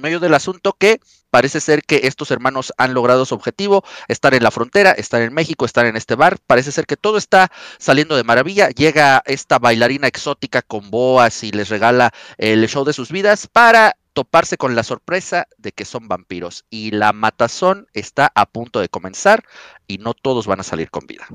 medio 0.00 0.20
del 0.20 0.34
asunto 0.34 0.74
que 0.78 1.00
parece 1.30 1.60
ser 1.60 1.82
que 1.82 2.00
estos 2.04 2.30
hermanos 2.30 2.72
han 2.78 2.94
logrado 2.94 3.24
su 3.26 3.34
objetivo, 3.34 3.84
estar 4.08 4.34
en 4.34 4.42
la 4.42 4.50
frontera, 4.50 4.92
estar 4.92 5.20
en 5.22 5.34
México, 5.34 5.64
estar 5.64 5.86
en 5.86 5.96
este 5.96 6.14
bar, 6.14 6.38
parece 6.46 6.72
ser 6.72 6.86
que 6.86 6.96
todo 6.96 7.18
está 7.18 7.50
saliendo 7.78 8.16
de 8.16 8.24
maravilla, 8.24 8.70
llega 8.70 9.22
esta 9.26 9.58
bailarina 9.58 10.08
exótica 10.08 10.62
con 10.62 10.90
boas 10.90 11.44
y 11.44 11.50
les 11.50 11.68
regala 11.68 12.12
el 12.38 12.66
show 12.68 12.84
de 12.84 12.92
sus 12.92 13.10
vidas 13.10 13.46
para 13.46 13.96
toparse 14.12 14.56
con 14.56 14.74
la 14.74 14.82
sorpresa 14.82 15.46
de 15.58 15.72
que 15.72 15.84
son 15.84 16.08
vampiros 16.08 16.64
y 16.70 16.90
la 16.90 17.12
matazón 17.12 17.86
está 17.92 18.32
a 18.34 18.46
punto 18.46 18.80
de 18.80 18.88
comenzar 18.88 19.44
y 19.86 19.98
no 19.98 20.14
todos 20.14 20.46
van 20.46 20.60
a 20.60 20.64
salir 20.64 20.90
con 20.90 21.06
vida. 21.06 21.26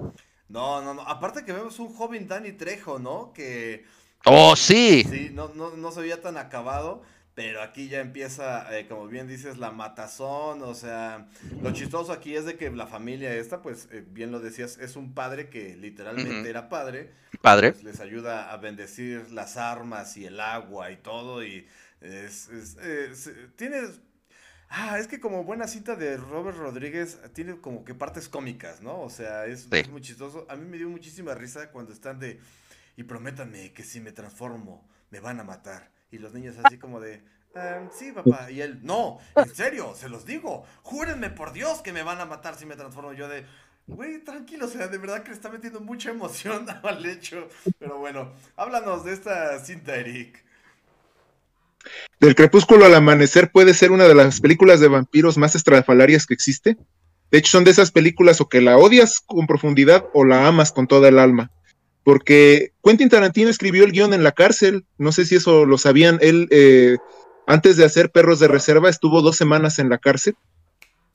No, 0.49 0.81
no, 0.81 0.93
no, 0.93 1.01
aparte 1.03 1.45
que 1.45 1.53
vemos 1.53 1.79
un 1.79 1.93
joven 1.93 2.27
Danny 2.27 2.51
Trejo, 2.51 2.99
¿no? 2.99 3.31
Que... 3.33 3.85
Oh, 4.25 4.55
sí. 4.55 5.05
Sí, 5.09 5.29
no, 5.31 5.49
no, 5.55 5.71
no 5.77 5.91
se 5.91 6.01
veía 6.01 6.21
tan 6.21 6.37
acabado. 6.37 7.01
Pero 7.35 7.63
aquí 7.63 7.87
ya 7.87 7.99
empieza, 7.99 8.77
eh, 8.77 8.87
como 8.87 9.07
bien 9.07 9.27
dices, 9.27 9.57
la 9.57 9.71
matazón, 9.71 10.61
o 10.61 10.75
sea, 10.75 11.27
lo 11.63 11.73
chistoso 11.73 12.13
aquí 12.13 12.35
es 12.35 12.45
de 12.45 12.57
que 12.57 12.69
la 12.69 12.85
familia 12.85 13.33
esta, 13.33 13.63
pues 13.63 13.87
eh, 13.91 14.05
bien 14.07 14.31
lo 14.31 14.39
decías, 14.39 14.77
es 14.77 14.95
un 14.95 15.15
padre 15.15 15.49
que 15.49 15.75
literalmente 15.75 16.47
era 16.47 16.69
padre. 16.69 17.11
Padre. 17.41 17.71
Pues, 17.71 17.83
les 17.83 17.99
ayuda 18.01 18.51
a 18.53 18.57
bendecir 18.57 19.31
las 19.31 19.57
armas 19.57 20.15
y 20.15 20.25
el 20.25 20.39
agua 20.39 20.91
y 20.91 20.97
todo 20.97 21.43
y 21.43 21.65
es, 22.01 22.49
es, 22.49 23.31
tiene... 23.55 23.81
Ah, 24.69 24.97
es 24.99 25.07
que 25.07 25.19
como 25.19 25.43
buena 25.43 25.67
cinta 25.67 25.95
de 25.95 26.17
Robert 26.17 26.57
Rodríguez, 26.57 27.19
tiene 27.33 27.57
como 27.61 27.85
que 27.85 27.93
partes 27.93 28.27
cómicas, 28.27 28.81
¿no? 28.81 29.01
O 29.01 29.09
sea, 29.09 29.45
es, 29.45 29.67
es 29.71 29.89
muy 29.89 30.01
chistoso. 30.01 30.47
A 30.49 30.55
mí 30.55 30.65
me 30.67 30.77
dio 30.77 30.89
muchísima 30.89 31.35
risa 31.35 31.69
cuando 31.71 31.93
están 31.93 32.19
de... 32.19 32.39
Y 32.95 33.03
prométanme 33.03 33.71
que 33.71 33.83
si 33.83 33.99
me 33.99 34.11
transformo, 34.11 34.87
me 35.11 35.19
van 35.19 35.39
a 35.39 35.43
matar. 35.43 35.92
Y 36.13 36.19
los 36.19 36.31
niños 36.31 36.55
así 36.63 36.77
como 36.77 36.99
de, 36.99 37.23
em, 37.55 37.89
sí, 37.91 38.11
papá. 38.11 38.51
Y 38.51 38.61
él, 38.61 38.77
no, 38.83 39.17
en 39.35 39.55
serio, 39.55 39.95
se 39.95 40.09
los 40.09 40.27
digo. 40.27 40.63
Júrenme 40.83 41.31
por 41.31 41.53
Dios 41.53 41.81
que 41.81 41.91
me 41.91 42.03
van 42.03 42.21
a 42.21 42.25
matar 42.25 42.55
si 42.55 42.67
me 42.67 42.75
transformo. 42.75 43.13
Yo 43.13 43.27
de, 43.27 43.45
güey, 43.87 44.19
tranquilo, 44.19 44.67
o 44.67 44.69
sea, 44.69 44.87
de 44.87 44.99
verdad 44.99 45.23
que 45.23 45.29
le 45.29 45.35
está 45.35 45.49
metiendo 45.49 45.79
mucha 45.79 46.11
emoción 46.11 46.67
al 46.83 47.03
hecho. 47.03 47.49
Pero 47.79 47.97
bueno, 47.97 48.31
háblanos 48.55 49.03
de 49.05 49.13
esta 49.13 49.57
cinta, 49.65 49.95
Eric. 49.95 50.45
Del 52.19 52.35
crepúsculo 52.35 52.85
al 52.85 52.93
amanecer 52.93 53.51
puede 53.51 53.73
ser 53.73 53.91
una 53.91 54.07
de 54.07 54.13
las 54.13 54.39
películas 54.39 54.79
de 54.79 54.89
vampiros 54.89 55.39
más 55.39 55.55
estrafalarias 55.55 56.27
que 56.27 56.35
existe. 56.35 56.77
De 57.31 57.39
hecho, 57.39 57.49
son 57.49 57.63
de 57.63 57.71
esas 57.71 57.89
películas 57.89 58.39
o 58.39 58.47
que 58.47 58.61
la 58.61 58.77
odias 58.77 59.19
con 59.19 59.47
profundidad 59.47 60.05
o 60.13 60.25
la 60.25 60.47
amas 60.47 60.71
con 60.71 60.85
toda 60.85 61.09
el 61.09 61.17
alma 61.17 61.49
porque 62.03 62.73
Quentin 62.83 63.09
Tarantino 63.09 63.49
escribió 63.49 63.83
el 63.83 63.91
guion 63.91 64.13
en 64.13 64.23
la 64.23 64.33
cárcel, 64.33 64.85
no 64.97 65.11
sé 65.11 65.25
si 65.25 65.35
eso 65.35 65.65
lo 65.65 65.77
sabían, 65.77 66.19
él 66.21 66.47
eh, 66.51 66.97
antes 67.47 67.77
de 67.77 67.85
hacer 67.85 68.11
Perros 68.11 68.39
de 68.39 68.47
Reserva 68.47 68.89
estuvo 68.89 69.21
dos 69.21 69.37
semanas 69.37 69.79
en 69.79 69.89
la 69.89 69.97
cárcel, 69.97 70.35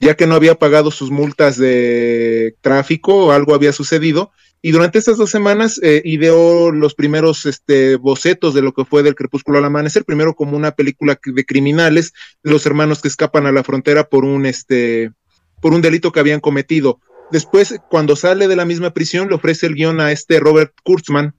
ya 0.00 0.14
que 0.14 0.26
no 0.26 0.34
había 0.34 0.54
pagado 0.54 0.90
sus 0.90 1.10
multas 1.10 1.56
de 1.58 2.54
tráfico 2.60 3.26
o 3.26 3.32
algo 3.32 3.54
había 3.54 3.72
sucedido, 3.72 4.30
y 4.60 4.72
durante 4.72 4.98
estas 4.98 5.16
dos 5.16 5.30
semanas 5.30 5.78
eh, 5.82 6.02
ideó 6.04 6.72
los 6.72 6.94
primeros 6.94 7.46
este, 7.46 7.96
bocetos 7.96 8.54
de 8.54 8.62
lo 8.62 8.72
que 8.72 8.84
fue 8.84 9.02
del 9.02 9.14
Crepúsculo 9.14 9.58
al 9.58 9.64
Amanecer, 9.64 10.04
primero 10.04 10.34
como 10.34 10.56
una 10.56 10.72
película 10.72 11.18
de 11.24 11.44
criminales, 11.44 12.12
los 12.42 12.66
hermanos 12.66 13.00
que 13.00 13.08
escapan 13.08 13.46
a 13.46 13.52
la 13.52 13.62
frontera 13.62 14.08
por 14.08 14.24
un, 14.24 14.46
este, 14.46 15.12
por 15.60 15.74
un 15.74 15.82
delito 15.82 16.10
que 16.10 16.20
habían 16.20 16.40
cometido 16.40 17.00
Después, 17.30 17.74
cuando 17.90 18.16
sale 18.16 18.48
de 18.48 18.56
la 18.56 18.64
misma 18.64 18.90
prisión, 18.90 19.28
le 19.28 19.34
ofrece 19.34 19.66
el 19.66 19.74
guion 19.74 20.00
a 20.00 20.12
este 20.12 20.40
Robert 20.40 20.72
Kurtzman, 20.82 21.34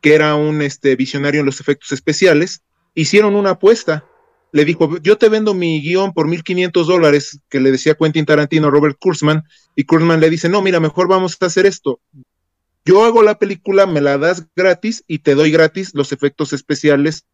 que 0.00 0.14
era 0.14 0.34
un 0.36 0.62
este, 0.62 0.96
visionario 0.96 1.40
en 1.40 1.46
los 1.46 1.60
efectos 1.60 1.92
especiales. 1.92 2.62
Hicieron 2.94 3.34
una 3.34 3.50
apuesta. 3.50 4.06
Le 4.52 4.64
dijo, 4.64 4.98
yo 4.98 5.18
te 5.18 5.28
vendo 5.28 5.52
mi 5.52 5.82
guion 5.82 6.12
por 6.12 6.28
1.500 6.28 6.84
dólares, 6.86 7.40
que 7.48 7.60
le 7.60 7.72
decía 7.72 7.96
Quentin 7.96 8.24
Tarantino 8.24 8.68
a 8.68 8.70
Robert 8.70 8.96
Kurtzman, 8.98 9.42
y 9.74 9.84
Kurtzman 9.84 10.20
le 10.20 10.30
dice, 10.30 10.48
no, 10.48 10.62
mira, 10.62 10.80
mejor 10.80 11.08
vamos 11.08 11.36
a 11.40 11.46
hacer 11.46 11.66
esto. 11.66 12.00
Yo 12.84 13.04
hago 13.04 13.22
la 13.22 13.38
película, 13.38 13.86
me 13.86 14.00
la 14.00 14.18
das 14.18 14.46
gratis 14.54 15.04
y 15.06 15.20
te 15.20 15.34
doy 15.34 15.50
gratis 15.50 15.94
los 15.94 16.12
efectos 16.12 16.52
especiales 16.52 17.24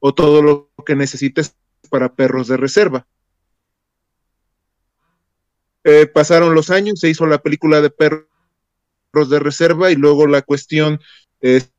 o 0.00 0.14
todo 0.14 0.42
lo 0.42 0.70
que 0.84 0.94
necesites 0.94 1.56
para 1.90 2.14
perros 2.14 2.48
de 2.48 2.58
reserva. 2.58 3.06
Eh, 5.90 6.06
pasaron 6.06 6.54
los 6.54 6.68
años, 6.68 7.00
se 7.00 7.08
hizo 7.08 7.24
la 7.24 7.38
película 7.38 7.80
de 7.80 7.88
Perros 7.88 8.26
de 9.30 9.38
Reserva 9.38 9.90
y 9.90 9.94
luego 9.94 10.26
la 10.26 10.42
cuestión, 10.42 11.00
este, 11.40 11.72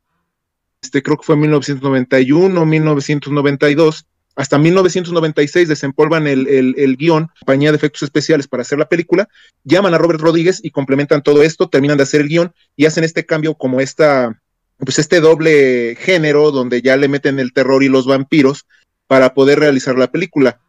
creo 1.03 1.15
que 1.17 1.23
fue 1.23 1.35
en 1.35 1.41
1991, 1.41 2.65
1992, 2.65 4.07
hasta 4.35 4.57
1996 4.57 5.67
desempolvan 5.67 6.25
el, 6.25 6.47
el, 6.47 6.97
guion, 6.97 7.27
compañía 7.41 7.69
de 7.69 7.77
efectos 7.77 8.01
especiales 8.01 8.47
para 8.47 8.61
hacer 8.61 8.79
la 8.79 8.89
película, 8.89 9.29
llaman 9.63 9.93
a 9.93 9.99
Robert 9.99 10.21
Rodríguez 10.21 10.59
y 10.63 10.71
complementan 10.71 11.21
todo 11.21 11.43
esto, 11.43 11.69
terminan 11.69 11.97
de 11.97 12.03
hacer 12.03 12.21
el 12.21 12.29
guion 12.29 12.51
y 12.75 12.87
hacen 12.87 13.03
este 13.03 13.27
cambio 13.27 13.53
como 13.53 13.79
esta, 13.79 14.41
pues 14.79 14.97
este 14.97 15.19
doble 15.19 15.95
género 15.99 16.49
donde 16.49 16.81
ya 16.81 16.97
le 16.97 17.09
meten 17.09 17.39
el 17.39 17.53
terror 17.53 17.83
y 17.83 17.89
los 17.89 18.07
vampiros 18.07 18.65
para 19.05 19.35
poder 19.35 19.59
realizar 19.59 19.99
la 19.99 20.11
película. 20.11 20.59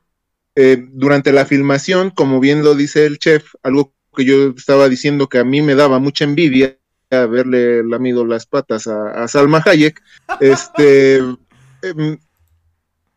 Eh, 0.57 0.85
durante 0.93 1.33
la 1.33 1.47
filmación, 1.47 2.11
como 2.11 2.41
bien 2.41 2.65
lo 2.65 2.75
dice 2.75 3.07
el 3.07 3.19
chef, 3.19 3.55
algo 3.63 3.95
que 4.17 4.25
yo 4.25 4.49
estaba 4.57 4.89
diciendo 4.89 5.29
que 5.29 5.39
a 5.39 5.45
mí 5.45 5.63
me 5.63 5.77
daba 5.77 6.01
mucha 6.01 6.25
envidia 6.25 6.77
haberle 7.11 7.85
lamido 7.85 8.25
las 8.25 8.47
patas 8.47 8.87
a, 8.87 9.27
Salma 9.29 9.63
Hayek, 9.65 10.01
este, 10.41 11.17
em, 11.83 12.19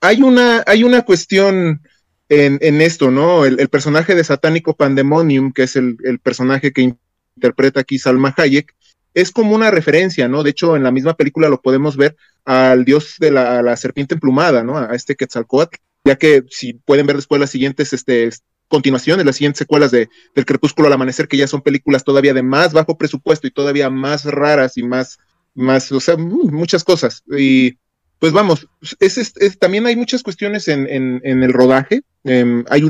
hay, 0.01 0.21
una, 0.21 0.63
hay 0.65 0.83
una 0.83 1.03
cuestión 1.03 1.81
en, 2.29 2.81
esto, 2.81 3.11
¿no? 3.11 3.45
El, 3.45 3.69
personaje 3.69 4.15
de 4.15 4.23
Satánico 4.23 4.75
Pandemonium, 4.75 5.53
que 5.53 5.63
es 5.63 5.75
el, 5.75 5.97
personaje 6.23 6.71
que 6.71 6.95
interpreta 7.35 7.81
aquí 7.81 7.99
Salma 7.99 8.33
Hayek, 8.35 8.73
es 9.13 9.31
como 9.31 9.53
una 9.53 9.69
referencia, 9.69 10.27
¿no? 10.27 10.41
De 10.41 10.49
hecho, 10.49 10.75
en 10.75 10.83
la 10.83 10.91
misma 10.91 11.13
película 11.13 11.49
lo 11.49 11.61
podemos 11.61 11.95
ver 11.95 12.15
al 12.45 12.85
dios 12.85 13.15
de 13.19 13.29
la, 13.29 13.61
la 13.61 13.77
serpiente 13.77 14.15
emplumada, 14.15 14.63
¿no? 14.63 14.79
A 14.79 14.95
este 14.95 15.15
Quetzalcoatl 15.15 15.77
ya 16.03 16.15
que 16.17 16.43
si 16.49 16.73
pueden 16.73 17.07
ver 17.07 17.15
después 17.15 17.39
las 17.39 17.49
siguientes 17.49 17.93
este, 17.93 18.29
continuaciones, 18.67 19.25
las 19.25 19.35
siguientes 19.35 19.59
secuelas 19.59 19.91
de, 19.91 20.09
del 20.35 20.45
Crepúsculo 20.45 20.87
al 20.87 20.93
Amanecer, 20.93 21.27
que 21.27 21.37
ya 21.37 21.47
son 21.47 21.61
películas 21.61 22.03
todavía 22.03 22.33
de 22.33 22.43
más 22.43 22.73
bajo 22.73 22.97
presupuesto 22.97 23.47
y 23.47 23.51
todavía 23.51 23.89
más 23.89 24.25
raras 24.25 24.77
y 24.77 24.83
más, 24.83 25.19
más 25.53 25.91
o 25.91 25.99
sea, 25.99 26.17
muchas 26.17 26.83
cosas. 26.83 27.23
Y 27.37 27.77
pues 28.19 28.33
vamos, 28.33 28.67
es, 28.99 29.33
también 29.59 29.85
hay 29.85 29.95
muchas 29.95 30.23
cuestiones 30.23 30.67
en, 30.67 30.87
en, 30.89 31.43
el 31.43 31.53
rodaje. 31.53 32.01
Em, 32.23 32.63
hay, 32.69 32.81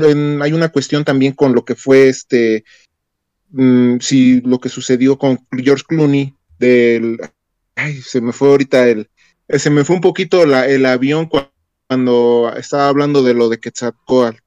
hay 0.42 0.52
una 0.52 0.68
cuestión 0.68 1.04
también 1.04 1.32
con 1.32 1.54
lo 1.54 1.64
que 1.64 1.74
fue 1.74 2.08
este, 2.08 2.64
mm, 3.50 3.98
si 4.00 4.40
lo 4.42 4.60
que 4.60 4.68
sucedió 4.68 5.18
con 5.18 5.44
George 5.52 5.84
Clooney, 5.86 6.34
del, 6.58 7.18
ay, 7.74 8.00
se 8.00 8.20
me 8.20 8.32
fue 8.32 8.48
ahorita 8.48 8.88
el, 8.88 9.10
se 9.48 9.70
me 9.70 9.84
fue 9.84 9.96
un 9.96 10.02
poquito 10.02 10.46
la, 10.46 10.66
el 10.68 10.86
avión 10.86 11.26
cuando 11.26 11.53
cuando 11.94 12.52
estaba 12.56 12.88
hablando 12.88 13.22
de 13.22 13.34
lo 13.34 13.48
de 13.48 13.60
Quetzalcoatl, 13.60 14.38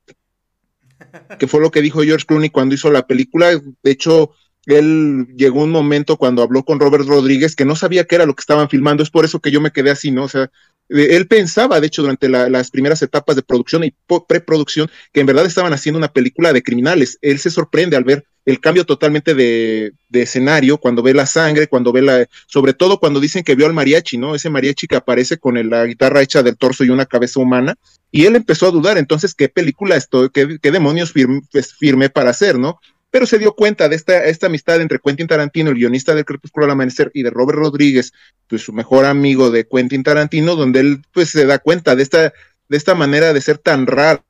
que 1.40 1.48
fue 1.48 1.62
lo 1.62 1.72
que 1.72 1.82
dijo 1.82 2.04
George 2.04 2.26
Clooney 2.26 2.50
cuando 2.50 2.76
hizo 2.76 2.92
la 2.92 3.08
película. 3.08 3.52
De 3.52 3.92
hecho, 3.92 4.32
él 4.66 5.28
llegó 5.38 5.64
un 5.64 5.72
momento 5.72 6.18
cuando 6.18 6.42
habló 6.42 6.66
con 6.66 6.78
Robert 6.78 7.06
Rodríguez 7.06 7.56
que 7.56 7.64
no 7.64 7.78
sabía 7.78 8.04
qué 8.04 8.16
era 8.16 8.26
lo 8.26 8.36
que 8.36 8.42
estaban 8.42 8.68
filmando. 8.68 9.02
Es 9.02 9.10
por 9.10 9.24
eso 9.24 9.40
que 9.40 9.50
yo 9.50 9.62
me 9.62 9.72
quedé 9.72 9.92
así, 9.92 10.12
¿no? 10.12 10.26
O 10.26 10.28
sea, 10.28 10.52
él 10.90 11.28
pensaba, 11.30 11.80
de 11.80 11.88
hecho, 11.88 12.02
durante 12.02 12.28
las 12.28 12.70
primeras 12.70 13.02
etapas 13.02 13.38
de 13.38 13.44
producción 13.44 13.86
y 13.86 13.96
preproducción, 14.28 14.90
que 15.14 15.22
en 15.22 15.28
verdad 15.28 15.46
estaban 15.46 15.72
haciendo 15.72 16.00
una 16.00 16.12
película 16.12 16.52
de 16.52 16.64
criminales. 16.64 17.18
Él 17.22 17.40
se 17.40 17.50
sorprende 17.50 17.96
al 17.96 18.04
ver 18.04 18.26
el 18.48 18.62
cambio 18.62 18.86
totalmente 18.86 19.36
de, 19.36 19.94
escenario, 20.14 20.78
cuando 20.78 21.04
ve 21.04 21.14
la 21.14 21.26
sangre, 21.26 21.68
cuando 21.68 21.92
ve 21.92 22.02
la, 22.02 22.26
sobre 22.48 22.74
todo 22.74 22.98
cuando 22.98 23.20
dicen 23.20 23.44
que 23.44 23.56
vio 23.56 23.66
al 23.66 23.74
mariachi, 23.74 24.18
¿no? 24.18 24.36
Ese 24.36 24.50
mariachi 24.50 24.88
que 24.88 24.96
aparece 24.96 25.38
con 25.38 25.70
la 25.70 25.86
guitarra 25.86 26.22
hecha 26.22 26.42
del 26.42 26.56
torso 26.56 26.86
y 26.86 26.90
una 26.90 27.06
cabeza 27.06 27.42
humana, 27.42 27.76
y 28.10 28.26
él 28.26 28.38
empezó 28.38 28.68
a 28.68 28.72
dudar, 28.72 28.98
entonces, 28.98 29.36
¿qué 29.36 29.50
película 29.50 29.98
estoy, 29.98 30.30
qué, 30.30 30.60
qué 30.62 30.72
demonios 30.72 31.12
firme, 31.12 31.42
pues, 31.52 31.74
firme 31.74 32.10
para 32.10 32.30
hacer, 32.30 32.58
¿no? 32.58 32.80
pero 33.10 33.26
se 33.26 33.38
dio 33.38 33.54
cuenta 33.54 33.90
de 33.90 33.96
esta, 33.98 34.26
esta 34.26 34.48
amistad 34.48 34.80
entre 34.80 35.00
Quentin 35.00 35.28
Tarantino, 35.28 35.70
el 35.70 35.76
guionista 35.76 36.16
del 36.16 36.26
Crepúsculo 36.26 36.66
al 36.66 36.72
Amanecer, 36.72 37.12
y 37.14 37.24
de 37.24 37.30
Robert 37.30 37.60
Rodríguez, 37.60 38.14
pues 38.48 38.62
su 38.62 38.72
mejor 38.72 39.06
amigo 39.06 39.52
de 39.52 39.68
Quentin 39.68 40.04
Tarantino, 40.04 40.56
donde 40.56 40.80
él 40.80 41.02
pues 41.14 41.32
se 41.32 41.46
da 41.46 41.60
cuenta 41.60 41.98
de 41.98 42.04
esta, 42.04 42.34
de 42.70 42.78
esta 42.78 42.96
manera 42.96 43.34
de 43.34 43.42
ser 43.42 43.58
tan 43.58 43.88
rara, 43.88 44.24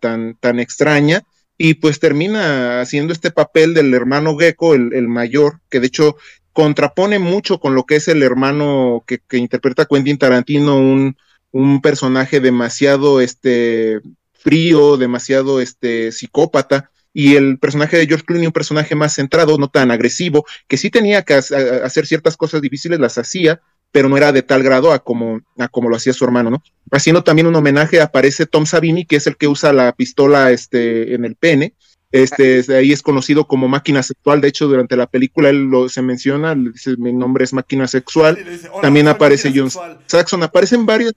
tan, 0.00 0.36
tan 0.38 0.60
extraña, 0.60 1.22
y 1.58 1.74
pues 1.74 2.00
termina 2.00 2.80
haciendo 2.80 3.12
este 3.12 3.30
papel 3.30 3.74
del 3.74 3.94
hermano 3.94 4.36
Gecko, 4.36 4.74
el, 4.74 4.92
el 4.92 5.08
mayor, 5.08 5.60
que 5.70 5.80
de 5.80 5.86
hecho 5.86 6.16
contrapone 6.52 7.18
mucho 7.18 7.60
con 7.60 7.74
lo 7.74 7.84
que 7.84 7.96
es 7.96 8.08
el 8.08 8.22
hermano 8.22 9.04
que, 9.06 9.18
que 9.18 9.36
interpreta 9.36 9.86
Quentin 9.86 10.18
Tarantino, 10.18 10.76
un, 10.76 11.16
un 11.52 11.80
personaje 11.82 12.40
demasiado 12.40 13.20
este, 13.20 14.00
frío, 14.32 14.96
demasiado 14.96 15.60
este, 15.60 16.12
psicópata, 16.12 16.90
y 17.12 17.36
el 17.36 17.58
personaje 17.58 17.96
de 17.96 18.06
George 18.06 18.26
Clooney, 18.26 18.46
un 18.46 18.52
personaje 18.52 18.94
más 18.94 19.14
centrado, 19.14 19.56
no 19.56 19.68
tan 19.68 19.90
agresivo, 19.90 20.44
que 20.68 20.76
sí 20.76 20.90
tenía 20.90 21.22
que 21.22 21.34
hacer 21.34 22.06
ciertas 22.06 22.36
cosas 22.36 22.60
difíciles, 22.60 23.00
las 23.00 23.16
hacía, 23.16 23.60
pero 23.96 24.10
no 24.10 24.16
era 24.18 24.30
de 24.30 24.42
tal 24.42 24.62
grado 24.62 24.92
a 24.92 24.98
como, 24.98 25.40
a 25.56 25.68
como 25.68 25.88
lo 25.88 25.96
hacía 25.96 26.12
su 26.12 26.22
hermano, 26.22 26.50
¿no? 26.50 26.62
Haciendo 26.92 27.24
también 27.24 27.46
un 27.46 27.56
homenaje, 27.56 28.02
aparece 28.02 28.44
Tom 28.44 28.66
Savini, 28.66 29.06
que 29.06 29.16
es 29.16 29.26
el 29.26 29.38
que 29.38 29.48
usa 29.48 29.72
la 29.72 29.90
pistola 29.92 30.50
este, 30.50 31.14
en 31.14 31.24
el 31.24 31.34
pene, 31.34 31.72
este, 32.12 32.62
ahí 32.76 32.92
es 32.92 33.00
conocido 33.00 33.46
como 33.46 33.68
máquina 33.68 34.02
sexual. 34.02 34.42
De 34.42 34.48
hecho, 34.48 34.68
durante 34.68 34.98
la 34.98 35.06
película 35.06 35.48
él 35.48 35.70
lo, 35.70 35.88
se 35.88 36.02
menciona, 36.02 36.54
dice, 36.54 36.98
mi 36.98 37.10
nombre 37.14 37.44
es 37.44 37.54
máquina 37.54 37.88
sexual. 37.88 38.38
También 38.82 39.08
aparece 39.08 39.50
John 39.54 39.70
Saxon, 40.04 40.42
aparecen 40.42 40.84
varios. 40.84 41.14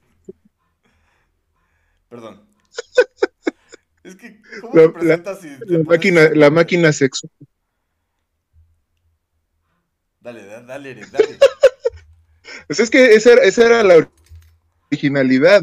Perdón. 2.08 2.40
es 4.04 4.16
que, 4.16 4.40
¿cómo 4.62 4.74
la, 4.74 4.92
te 4.94 5.04
la, 5.04 5.18
la 5.66 5.84
máquina, 5.84 6.30
la 6.32 6.50
máquina 6.50 6.92
sexual? 6.94 7.30
Dale, 10.22 10.46
dale, 10.46 10.94
dale. 11.12 11.38
Pues 12.70 12.78
es 12.78 12.88
que 12.88 13.14
esa, 13.16 13.32
esa 13.32 13.66
era 13.66 13.82
la 13.82 14.08
originalidad. 14.92 15.60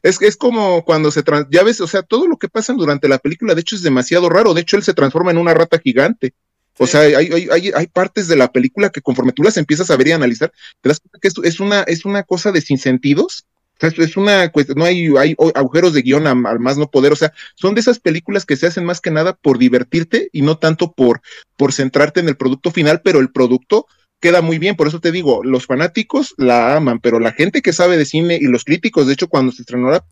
Es, 0.00 0.22
es 0.22 0.36
como 0.36 0.84
cuando 0.84 1.10
se 1.10 1.24
trans, 1.24 1.48
ya 1.50 1.64
ves, 1.64 1.80
o 1.80 1.88
sea, 1.88 2.04
todo 2.04 2.28
lo 2.28 2.36
que 2.36 2.48
pasa 2.48 2.74
durante 2.74 3.08
la 3.08 3.18
película, 3.18 3.56
de 3.56 3.62
hecho, 3.62 3.74
es 3.74 3.82
demasiado 3.82 4.28
raro. 4.28 4.54
De 4.54 4.60
hecho, 4.60 4.76
él 4.76 4.84
se 4.84 4.94
transforma 4.94 5.32
en 5.32 5.38
una 5.38 5.52
rata 5.52 5.80
gigante. 5.80 6.32
O 6.78 6.86
sea, 6.86 7.00
hay, 7.00 7.14
hay, 7.14 7.48
hay, 7.50 7.72
hay, 7.74 7.86
partes 7.88 8.28
de 8.28 8.36
la 8.36 8.52
película 8.52 8.90
que 8.90 9.00
conforme 9.00 9.32
tú 9.32 9.42
las 9.42 9.56
empiezas 9.56 9.90
a 9.90 9.96
ver 9.96 10.06
y 10.06 10.12
analizar, 10.12 10.52
te 10.80 10.88
das 10.88 11.00
cuenta 11.00 11.18
que 11.20 11.26
es, 11.26 11.34
es 11.42 11.58
una, 11.58 11.80
es 11.82 12.04
una 12.04 12.22
cosa 12.22 12.52
de 12.52 12.60
sinsentidos 12.60 13.44
es 13.82 14.16
una 14.16 14.52
no 14.76 14.84
hay, 14.84 15.12
hay 15.18 15.36
agujeros 15.54 15.92
de 15.92 16.02
guion 16.02 16.26
al 16.26 16.60
más 16.60 16.78
no 16.78 16.90
poder, 16.90 17.12
o 17.12 17.16
sea, 17.16 17.32
son 17.54 17.74
de 17.74 17.80
esas 17.80 17.98
películas 17.98 18.46
que 18.46 18.56
se 18.56 18.66
hacen 18.66 18.84
más 18.84 19.00
que 19.00 19.10
nada 19.10 19.34
por 19.34 19.58
divertirte 19.58 20.28
y 20.32 20.42
no 20.42 20.58
tanto 20.58 20.92
por, 20.92 21.20
por 21.56 21.72
centrarte 21.72 22.20
en 22.20 22.28
el 22.28 22.36
producto 22.36 22.70
final, 22.70 23.02
pero 23.02 23.18
el 23.18 23.32
producto 23.32 23.86
queda 24.22 24.40
muy 24.40 24.58
bien, 24.58 24.76
por 24.76 24.86
eso 24.86 25.00
te 25.00 25.10
digo, 25.10 25.42
los 25.42 25.66
fanáticos 25.66 26.34
la 26.38 26.76
aman, 26.76 27.00
pero 27.00 27.18
la 27.18 27.32
gente 27.32 27.60
que 27.60 27.72
sabe 27.72 27.96
de 27.96 28.06
cine 28.06 28.38
y 28.40 28.44
los 28.44 28.64
críticos, 28.64 29.08
de 29.08 29.14
hecho, 29.14 29.28
cuando 29.28 29.50
se 29.50 29.62
estrenó 29.62 29.90
la 29.90 30.04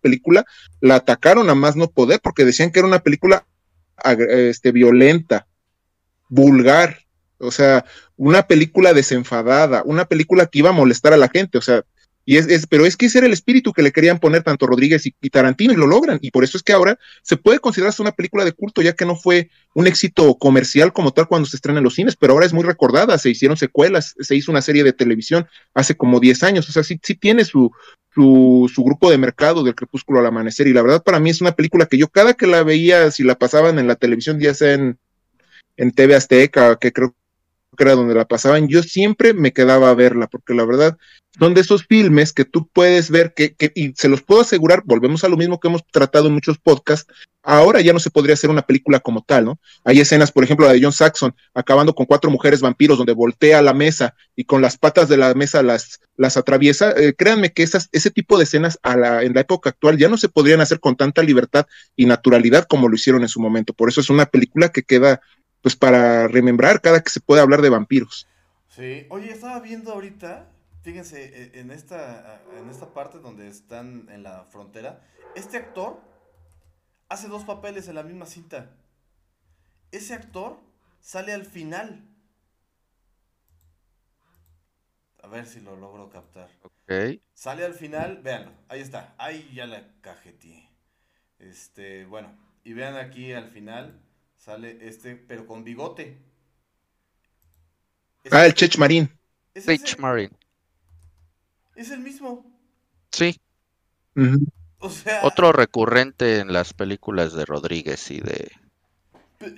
película, 0.00 0.46
la 0.80 0.94
atacaron 0.94 1.50
a 1.50 1.56
más 1.56 1.74
no 1.74 1.90
poder 1.90 2.20
porque 2.22 2.44
decían 2.44 2.70
que 2.70 2.78
era 2.78 2.86
una 2.86 3.00
película 3.00 3.44
este, 4.04 4.70
violenta, 4.70 5.48
vulgar, 6.28 6.98
o 7.38 7.50
sea, 7.50 7.84
una 8.16 8.44
película 8.46 8.94
desenfadada, 8.94 9.82
una 9.84 10.04
película 10.04 10.46
que 10.46 10.60
iba 10.60 10.70
a 10.70 10.72
molestar 10.80 11.12
a 11.12 11.16
la 11.16 11.28
gente, 11.28 11.58
o 11.58 11.62
sea, 11.62 11.82
y 12.28 12.36
es, 12.36 12.66
pero 12.66 12.84
es 12.84 12.94
que 12.94 13.06
ese 13.06 13.16
era 13.16 13.26
el 13.26 13.32
espíritu 13.32 13.72
que 13.72 13.80
le 13.80 13.90
querían 13.90 14.18
poner 14.18 14.42
tanto 14.42 14.66
Rodríguez 14.66 15.06
y, 15.06 15.30
Tarantino 15.30 15.72
y 15.72 15.76
lo 15.76 15.86
logran. 15.86 16.18
Y 16.20 16.30
por 16.30 16.44
eso 16.44 16.58
es 16.58 16.62
que 16.62 16.74
ahora 16.74 16.98
se 17.22 17.38
puede 17.38 17.58
considerarse 17.58 18.02
una 18.02 18.12
película 18.12 18.44
de 18.44 18.52
culto, 18.52 18.82
ya 18.82 18.92
que 18.92 19.06
no 19.06 19.16
fue 19.16 19.48
un 19.72 19.86
éxito 19.86 20.34
comercial 20.34 20.92
como 20.92 21.12
tal 21.12 21.26
cuando 21.26 21.48
se 21.48 21.56
estrena 21.56 21.78
en 21.78 21.84
los 21.84 21.94
cines, 21.94 22.16
pero 22.16 22.34
ahora 22.34 22.44
es 22.44 22.52
muy 22.52 22.64
recordada. 22.64 23.16
Se 23.16 23.30
hicieron 23.30 23.56
secuelas, 23.56 24.14
se 24.20 24.36
hizo 24.36 24.50
una 24.52 24.60
serie 24.60 24.84
de 24.84 24.92
televisión 24.92 25.46
hace 25.72 25.96
como 25.96 26.20
10 26.20 26.42
años. 26.42 26.68
O 26.68 26.72
sea, 26.72 26.82
sí, 26.82 27.00
sí 27.02 27.14
tiene 27.14 27.46
su, 27.46 27.72
su, 28.14 28.70
su, 28.74 28.84
grupo 28.84 29.10
de 29.10 29.16
mercado 29.16 29.64
del 29.64 29.74
crepúsculo 29.74 30.20
al 30.20 30.26
amanecer. 30.26 30.66
Y 30.66 30.74
la 30.74 30.82
verdad, 30.82 31.02
para 31.02 31.20
mí 31.20 31.30
es 31.30 31.40
una 31.40 31.52
película 31.52 31.86
que 31.86 31.96
yo 31.96 32.08
cada 32.08 32.34
que 32.34 32.46
la 32.46 32.62
veía, 32.62 33.10
si 33.10 33.22
la 33.22 33.38
pasaban 33.38 33.78
en 33.78 33.88
la 33.88 33.96
televisión, 33.96 34.38
ya 34.38 34.52
sea 34.52 34.74
en, 34.74 34.98
en 35.78 35.92
TV 35.92 36.14
Azteca, 36.14 36.76
que 36.76 36.92
creo 36.92 37.14
que 37.76 37.84
era 37.84 37.94
donde 37.94 38.14
la 38.14 38.26
pasaban, 38.26 38.68
yo 38.68 38.82
siempre 38.82 39.34
me 39.34 39.52
quedaba 39.52 39.90
a 39.90 39.94
verla, 39.94 40.26
porque 40.26 40.54
la 40.54 40.64
verdad 40.64 40.96
son 41.38 41.54
de 41.54 41.60
esos 41.60 41.84
filmes 41.86 42.32
que 42.32 42.44
tú 42.44 42.68
puedes 42.68 43.10
ver 43.10 43.32
que, 43.34 43.54
que, 43.54 43.70
y 43.74 43.92
se 43.94 44.08
los 44.08 44.22
puedo 44.22 44.40
asegurar, 44.40 44.82
volvemos 44.84 45.22
a 45.24 45.28
lo 45.28 45.36
mismo 45.36 45.60
que 45.60 45.68
hemos 45.68 45.86
tratado 45.86 46.26
en 46.26 46.34
muchos 46.34 46.58
podcasts, 46.58 47.12
ahora 47.42 47.80
ya 47.80 47.92
no 47.92 47.98
se 47.98 48.10
podría 48.10 48.34
hacer 48.34 48.50
una 48.50 48.62
película 48.62 49.00
como 49.00 49.22
tal, 49.22 49.44
¿no? 49.44 49.58
Hay 49.84 50.00
escenas, 50.00 50.32
por 50.32 50.44
ejemplo, 50.44 50.66
la 50.66 50.72
de 50.72 50.82
John 50.82 50.92
Saxon, 50.92 51.34
acabando 51.54 51.94
con 51.94 52.06
cuatro 52.06 52.30
mujeres 52.30 52.60
vampiros, 52.60 52.98
donde 52.98 53.12
voltea 53.12 53.62
la 53.62 53.72
mesa 53.72 54.14
y 54.36 54.44
con 54.44 54.60
las 54.60 54.76
patas 54.76 55.08
de 55.08 55.16
la 55.16 55.32
mesa 55.34 55.62
las, 55.62 56.00
las 56.16 56.36
atraviesa. 56.36 56.92
Eh, 56.92 57.14
créanme 57.16 57.52
que 57.52 57.62
esas, 57.62 57.88
ese 57.92 58.10
tipo 58.10 58.36
de 58.36 58.44
escenas 58.44 58.78
en 58.84 59.32
la 59.34 59.40
época 59.40 59.70
actual 59.70 59.96
ya 59.96 60.08
no 60.08 60.18
se 60.18 60.28
podrían 60.28 60.60
hacer 60.60 60.80
con 60.80 60.96
tanta 60.96 61.22
libertad 61.22 61.66
y 61.96 62.06
naturalidad 62.06 62.66
como 62.68 62.88
lo 62.88 62.96
hicieron 62.96 63.22
en 63.22 63.28
su 63.28 63.40
momento. 63.40 63.72
Por 63.72 63.88
eso 63.88 64.00
es 64.00 64.10
una 64.10 64.26
película 64.26 64.70
que 64.70 64.82
queda 64.82 65.20
pues 65.62 65.76
para 65.76 66.28
remembrar 66.28 66.80
cada 66.80 67.00
que 67.00 67.10
se 67.10 67.20
puede 67.20 67.40
hablar 67.40 67.62
de 67.62 67.70
vampiros. 67.70 68.26
Sí, 68.68 69.06
oye, 69.10 69.30
estaba 69.32 69.60
viendo 69.60 69.92
ahorita, 69.92 70.48
fíjense, 70.82 71.24
e, 71.24 71.60
en 71.60 71.70
esta, 71.70 72.40
en 72.58 72.68
esta 72.70 72.92
parte 72.94 73.18
donde 73.18 73.48
están 73.48 74.08
en 74.10 74.22
la 74.22 74.44
frontera, 74.44 75.00
este 75.34 75.56
actor 75.56 76.00
hace 77.08 77.28
dos 77.28 77.44
papeles 77.44 77.88
en 77.88 77.94
la 77.94 78.02
misma 78.02 78.26
cinta. 78.26 78.70
Ese 79.90 80.14
actor 80.14 80.58
sale 81.00 81.32
al 81.32 81.44
final. 81.44 82.04
A 85.22 85.26
ver 85.26 85.46
si 85.46 85.60
lo 85.60 85.76
logro 85.76 86.08
captar. 86.10 86.48
Ok. 86.62 87.20
Sale 87.34 87.64
al 87.64 87.74
final, 87.74 88.18
véanlo, 88.22 88.52
ahí 88.68 88.80
está, 88.80 89.14
ahí 89.18 89.50
ya 89.54 89.66
la 89.66 89.86
cajetí. 90.00 90.68
Este, 91.38 92.06
bueno, 92.06 92.36
y 92.64 92.72
vean 92.72 92.96
aquí 92.96 93.32
al 93.32 93.50
final, 93.50 94.00
Sale 94.38 94.78
este, 94.80 95.16
pero 95.16 95.46
con 95.46 95.64
bigote. 95.64 96.16
ah, 98.30 98.46
el 98.46 98.54
Chech 98.54 98.78
Marín. 98.78 99.10
Chech 99.54 99.98
Marín. 99.98 100.30
Es 101.74 101.90
el 101.90 102.00
mismo. 102.00 102.44
Sí. 103.10 103.38
O 104.78 104.90
sea. 104.90 105.20
Otro 105.24 105.52
recurrente 105.52 106.38
en 106.38 106.52
las 106.52 106.72
películas 106.72 107.34
de 107.34 107.44
Rodríguez 107.44 108.10
y 108.10 108.20
de. 108.20 108.50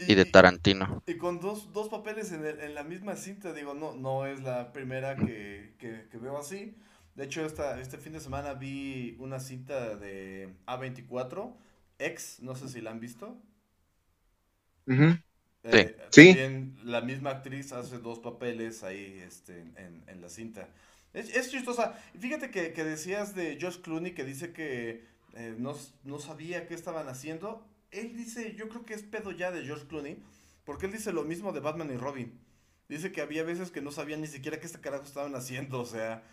Y, 0.07 0.15
de 0.15 0.25
Tarantino. 0.27 1.03
Y 1.07 1.15
con 1.17 1.41
dos, 1.41 1.73
dos 1.73 1.89
papeles 1.89 2.33
en, 2.33 2.45
en, 2.45 2.75
la 2.75 2.85
misma 2.85 3.17
cinta, 3.17 3.55
digo, 3.55 3.73
no, 3.73 3.95
no 3.95 4.27
es 4.27 4.43
la 4.43 4.73
primera 4.73 5.17
que, 5.17 5.75
que, 5.79 6.07
que 6.11 6.19
veo 6.19 6.37
así. 6.37 6.77
De 7.15 7.25
hecho, 7.25 7.47
esta, 7.47 7.81
este 7.81 7.97
fin 7.97 8.13
de 8.13 8.21
semana 8.21 8.53
vi 8.53 9.17
una 9.19 9.41
cinta 9.41 9.97
de 9.97 10.55
A24, 10.67 11.55
X, 11.99 12.41
no 12.43 12.55
sé 12.55 12.69
si 12.69 12.83
la 12.83 12.91
han 12.91 13.01
visto. 13.01 13.39
Eh, 15.63 15.97
sí. 16.11 16.29
También 16.29 16.77
la 16.85 17.01
misma 17.01 17.31
actriz 17.31 17.73
hace 17.73 17.99
dos 17.99 18.19
papeles 18.19 18.83
ahí 18.83 19.23
este, 19.27 19.61
en, 19.77 20.21
la 20.21 20.29
cinta. 20.29 20.69
Es, 21.13 21.51
chistosa. 21.51 21.99
Fíjate 22.19 22.51
que, 22.51 22.85
decías 22.85 23.35
de 23.35 23.59
Josh 23.61 23.81
Clooney 23.81 24.13
que 24.13 24.25
dice 24.25 24.53
que 24.53 25.05
eh, 25.35 25.55
no, 25.59 25.75
sabía 26.19 26.67
qué 26.67 26.75
estaban 26.75 27.09
haciendo. 27.09 27.67
Él 27.91 28.17
dice, 28.17 28.55
yo 28.55 28.69
creo 28.69 28.85
que 28.85 28.95
es 28.95 29.03
pedo 29.03 29.33
ya 29.33 29.51
de 29.51 29.65
George 29.65 29.87
Clooney, 29.87 30.23
porque 30.65 30.87
él 30.87 30.93
dice 30.93 31.13
lo 31.13 31.25
mismo 31.25 31.53
de 31.53 31.61
Batman 31.61 31.91
y 31.93 31.97
Robin. 31.97 32.39
Dice 32.89 33.13
que 33.13 33.21
había 33.21 33.43
veces 33.43 33.71
que 33.71 33.83
no 33.83 33.93
sabían 33.93 34.21
ni 34.21 34.27
siquiera 34.27 34.59
qué 34.59 34.67
este 34.67 34.81
carajo 34.81 35.05
estaban 35.05 35.35
haciendo, 35.35 35.81
o 35.81 35.87
sea, 35.87 36.25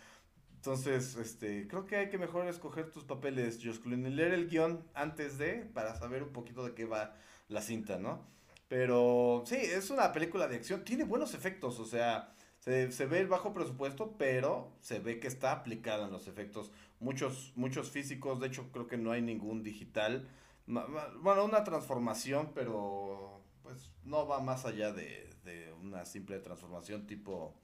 entonces, 0.54 1.16
este, 1.16 1.68
creo 1.68 1.86
que 1.86 1.96
hay 1.96 2.10
que 2.10 2.18
mejor 2.18 2.46
escoger 2.48 2.90
tus 2.90 3.04
papeles, 3.04 3.60
Josh 3.62 3.78
Clooney, 3.78 4.12
leer 4.12 4.34
el 4.34 4.48
guion 4.48 4.84
antes 4.92 5.38
de, 5.38 5.68
para 5.72 5.96
saber 5.96 6.24
un 6.24 6.32
poquito 6.32 6.64
de 6.64 6.74
qué 6.74 6.84
va 6.84 7.14
la 7.48 7.62
cinta, 7.62 7.98
¿no? 7.98 8.26
Pero 8.68 9.42
sí, 9.46 9.56
es 9.56 9.90
una 9.90 10.12
película 10.12 10.46
de 10.46 10.56
acción. 10.56 10.84
Tiene 10.84 11.04
buenos 11.04 11.34
efectos, 11.34 11.80
o 11.80 11.86
sea, 11.86 12.34
se, 12.58 12.92
se, 12.92 13.06
ve 13.06 13.20
el 13.20 13.26
bajo 13.26 13.54
presupuesto, 13.54 14.16
pero 14.18 14.76
se 14.80 14.98
ve 14.98 15.20
que 15.20 15.26
está 15.26 15.52
aplicada 15.52 16.06
en 16.06 16.12
los 16.12 16.28
efectos. 16.28 16.70
Muchos, 17.00 17.52
muchos 17.56 17.90
físicos, 17.90 18.40
de 18.40 18.48
hecho 18.48 18.70
creo 18.70 18.86
que 18.86 18.98
no 18.98 19.12
hay 19.12 19.22
ningún 19.22 19.62
digital. 19.62 20.28
Bueno, 20.66 21.44
una 21.44 21.64
transformación, 21.64 22.52
pero 22.54 23.42
pues 23.62 23.90
no 24.04 24.26
va 24.26 24.40
más 24.40 24.66
allá 24.66 24.92
de, 24.92 25.30
de 25.44 25.72
una 25.72 26.04
simple 26.04 26.38
transformación 26.40 27.06
tipo 27.06 27.54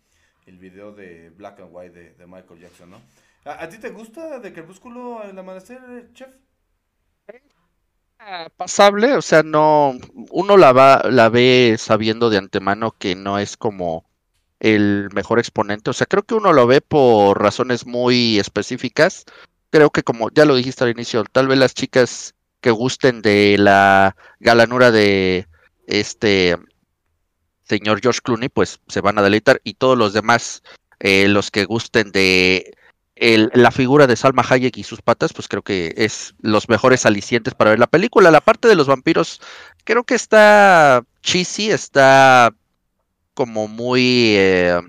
el 0.47 0.59
video 0.59 0.93
de 0.93 1.31
Black 1.31 1.61
and 1.61 1.71
White 1.73 2.15
de, 2.15 2.27
Michael 2.27 2.61
Jackson, 2.61 2.91
¿no? 2.91 3.01
¿A, 3.45 3.65
¿A, 3.65 3.69
ti 3.69 3.79
te 3.79 3.91
gusta 3.91 4.39
de 4.41 4.53
Crepúsculo 4.53 5.23
el 5.23 5.39
amanecer, 5.39 6.13
chef? 6.13 6.35
Pasable, 8.57 9.15
o 9.15 9.23
sea, 9.23 9.43
no, 9.43 9.99
uno 10.31 10.57
la 10.57 10.73
va, 10.73 11.03
la 11.11 11.29
ve 11.29 11.77
sabiendo 11.79 12.31
de 12.31 12.39
antemano 12.39 12.95
que 12.99 13.15
no 13.15 13.39
es 13.39 13.57
como 13.57 14.05
el 14.61 15.09
mejor 15.13 15.39
exponente, 15.39 15.91
o 15.91 15.93
sea, 15.93 16.07
creo 16.07 16.23
que 16.23 16.35
uno 16.35 16.53
lo 16.53 16.67
ve 16.67 16.81
por 16.81 17.41
razones 17.41 17.87
muy 17.87 18.39
específicas, 18.39 19.25
creo 19.71 19.91
que 19.91 20.03
como 20.03 20.31
ya 20.31 20.45
lo 20.45 20.55
dijiste 20.55 20.85
al 20.85 20.91
inicio, 20.91 21.25
tal 21.25 21.49
vez 21.49 21.59
las 21.59 21.75
chicas 21.75 22.35
que 22.61 22.71
gusten 22.71 23.21
de 23.23 23.57
la 23.59 24.17
galanura 24.41 24.91
de 24.91 25.47
este 25.87 26.57
señor 27.65 28.01
George 28.01 28.21
Clooney, 28.23 28.49
pues 28.49 28.81
se 28.89 29.01
van 29.01 29.19
a 29.19 29.23
deleitar 29.23 29.61
y 29.65 29.75
todos 29.75 29.99
los 29.99 30.13
demás, 30.13 30.63
eh, 31.01 31.29
los 31.29 31.51
que 31.51 31.65
gusten 31.65 32.13
de 32.13 32.75
la 33.17 33.71
figura 33.71 34.07
de 34.07 34.17
Salma 34.17 34.45
Hayek 34.49 34.77
y 34.77 34.85
sus 34.85 35.01
patas, 35.01 35.33
pues 35.33 35.49
creo 35.49 35.63
que 35.63 35.95
es 35.97 36.35
los 36.41 36.69
mejores 36.69 37.07
alicientes 37.07 37.55
para 37.55 37.71
ver 37.71 37.79
la 37.79 37.87
película. 37.87 38.31
La 38.31 38.41
parte 38.41 38.69
de 38.69 38.75
los 38.75 38.87
vampiros, 38.87 39.41
creo 39.85 40.05
que 40.05 40.15
está 40.15 41.05
cheesy, 41.23 41.71
está 41.71 42.53
como 43.35 43.69
muy, 43.69 44.35
eh, 44.37 44.81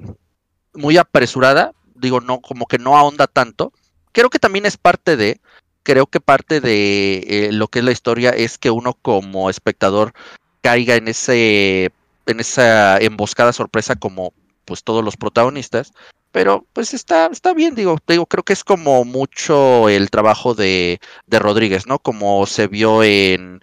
muy 0.73 0.97
apresurada, 0.97 1.73
digo, 1.95 2.21
no, 2.21 2.41
como 2.41 2.67
que 2.67 2.77
no 2.77 2.97
ahonda 2.97 3.27
tanto. 3.27 3.73
Creo 4.11 4.29
que 4.29 4.39
también 4.39 4.65
es 4.65 4.77
parte 4.77 5.17
de, 5.17 5.39
creo 5.83 6.07
que 6.07 6.19
parte 6.19 6.61
de 6.61 7.25
eh, 7.27 7.49
lo 7.51 7.67
que 7.67 7.79
es 7.79 7.85
la 7.85 7.91
historia 7.91 8.31
es 8.31 8.57
que 8.57 8.71
uno 8.71 8.93
como 8.93 9.49
espectador 9.49 10.13
caiga 10.61 10.95
en 10.95 11.07
ese, 11.07 11.91
en 12.25 12.39
esa 12.39 12.97
emboscada 12.97 13.53
sorpresa 13.53 13.95
como 13.95 14.33
pues 14.65 14.83
todos 14.83 15.03
los 15.03 15.15
protagonistas. 15.15 15.93
Pero 16.35 16.67
pues 16.73 16.93
está, 16.93 17.27
está 17.27 17.53
bien, 17.53 17.75
digo, 17.75 17.97
digo, 18.05 18.25
creo 18.25 18.43
que 18.43 18.51
es 18.51 18.65
como 18.65 19.05
mucho 19.05 19.87
el 19.87 20.09
trabajo 20.09 20.53
de, 20.53 20.99
de 21.27 21.39
Rodríguez, 21.39 21.87
¿no? 21.87 21.97
Como 21.97 22.45
se 22.45 22.67
vio 22.67 23.03
en, 23.03 23.61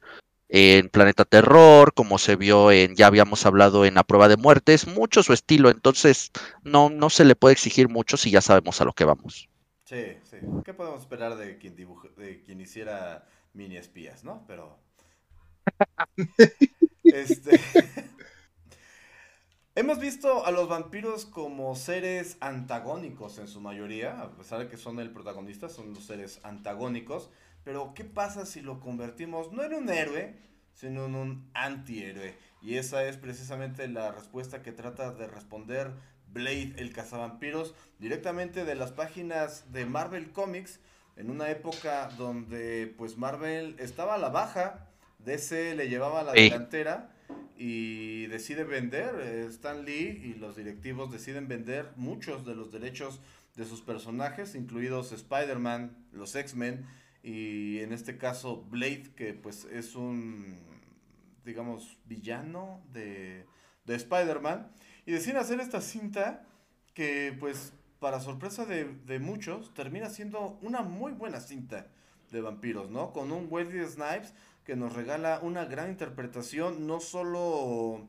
en 0.48 0.88
Planeta 0.88 1.26
Terror, 1.26 1.92
como 1.92 2.16
se 2.16 2.34
vio 2.34 2.72
en, 2.72 2.96
ya 2.96 3.08
habíamos 3.08 3.44
hablado 3.44 3.84
en 3.84 3.92
La 3.92 4.04
Prueba 4.04 4.26
de 4.26 4.38
Muerte, 4.38 4.72
es 4.72 4.86
mucho 4.86 5.22
su 5.22 5.34
estilo, 5.34 5.68
entonces 5.68 6.30
no, 6.62 6.88
no 6.88 7.10
se 7.10 7.26
le 7.26 7.36
puede 7.36 7.52
exigir 7.52 7.90
mucho 7.90 8.16
si 8.16 8.30
ya 8.30 8.40
sabemos 8.40 8.80
a 8.80 8.86
lo 8.86 8.94
que 8.94 9.04
vamos. 9.04 9.50
Sí, 9.84 10.16
sí. 10.22 10.38
¿Qué 10.64 10.72
podemos 10.72 11.00
esperar 11.00 11.36
de 11.36 11.58
quien 11.58 11.76
dibuje, 11.76 12.08
de 12.16 12.42
quien 12.42 12.58
hiciera 12.62 13.28
mini 13.52 13.76
espías, 13.76 14.24
no? 14.24 14.46
Pero. 14.46 14.78
este. 17.04 17.60
Hemos 19.74 19.98
visto 19.98 20.44
a 20.44 20.50
los 20.50 20.68
vampiros 20.68 21.24
como 21.24 21.74
seres 21.76 22.36
antagónicos 22.40 23.38
en 23.38 23.48
su 23.48 23.58
mayoría, 23.58 24.20
a 24.20 24.30
pesar 24.32 24.58
de 24.58 24.68
que 24.68 24.76
son 24.76 25.00
el 25.00 25.10
protagonista, 25.10 25.70
son 25.70 25.94
los 25.94 26.04
seres 26.04 26.40
antagónicos. 26.42 27.30
Pero 27.64 27.94
¿qué 27.94 28.04
pasa 28.04 28.44
si 28.44 28.60
lo 28.60 28.80
convertimos 28.80 29.50
no 29.50 29.64
en 29.64 29.72
un 29.72 29.88
héroe, 29.88 30.36
sino 30.74 31.06
en 31.06 31.14
un 31.14 31.50
antihéroe? 31.54 32.34
Y 32.60 32.76
esa 32.76 33.04
es 33.04 33.16
precisamente 33.16 33.88
la 33.88 34.12
respuesta 34.12 34.60
que 34.60 34.72
trata 34.72 35.10
de 35.12 35.26
responder 35.26 35.90
Blade, 36.28 36.74
el 36.76 36.92
cazavampiros, 36.92 37.74
directamente 37.98 38.66
de 38.66 38.74
las 38.74 38.92
páginas 38.92 39.72
de 39.72 39.86
Marvel 39.86 40.32
Comics, 40.32 40.80
en 41.16 41.30
una 41.30 41.48
época 41.48 42.10
donde 42.18 42.92
pues 42.98 43.16
Marvel 43.16 43.76
estaba 43.78 44.16
a 44.16 44.18
la 44.18 44.28
baja, 44.28 44.90
DC 45.20 45.74
le 45.76 45.88
llevaba 45.88 46.22
la 46.24 46.32
delantera 46.32 47.11
y 47.56 48.26
decide 48.26 48.64
vender, 48.64 49.14
eh, 49.20 49.46
Stan 49.48 49.84
Lee 49.84 50.20
y 50.24 50.34
los 50.34 50.56
directivos 50.56 51.12
deciden 51.12 51.48
vender 51.48 51.92
muchos 51.96 52.44
de 52.44 52.54
los 52.54 52.72
derechos 52.72 53.20
de 53.54 53.64
sus 53.64 53.82
personajes, 53.82 54.54
incluidos 54.54 55.12
Spider-Man, 55.12 55.96
los 56.12 56.34
X-Men 56.34 56.86
y 57.22 57.78
en 57.80 57.92
este 57.92 58.18
caso 58.18 58.64
Blade, 58.64 59.12
que 59.14 59.34
pues 59.34 59.64
es 59.66 59.94
un, 59.94 60.58
digamos, 61.44 61.98
villano 62.06 62.82
de, 62.92 63.46
de 63.84 63.94
Spider-Man. 63.94 64.70
Y 65.06 65.12
deciden 65.12 65.36
hacer 65.36 65.60
esta 65.60 65.80
cinta 65.80 66.44
que 66.94 67.36
pues 67.38 67.74
para 67.98 68.18
sorpresa 68.20 68.64
de, 68.64 68.84
de, 69.06 69.18
muchos 69.20 69.72
termina 69.74 70.10
siendo 70.10 70.58
una 70.62 70.82
muy 70.82 71.12
buena 71.12 71.40
cinta 71.40 71.86
de 72.32 72.40
vampiros, 72.40 72.90
¿no? 72.90 73.12
Con 73.12 73.30
un 73.30 73.46
Wesley 73.48 73.86
Snipes 73.86 74.34
que 74.64 74.76
nos 74.76 74.92
regala 74.94 75.40
una 75.42 75.64
gran 75.64 75.90
interpretación, 75.90 76.86
no 76.86 77.00
solo 77.00 78.06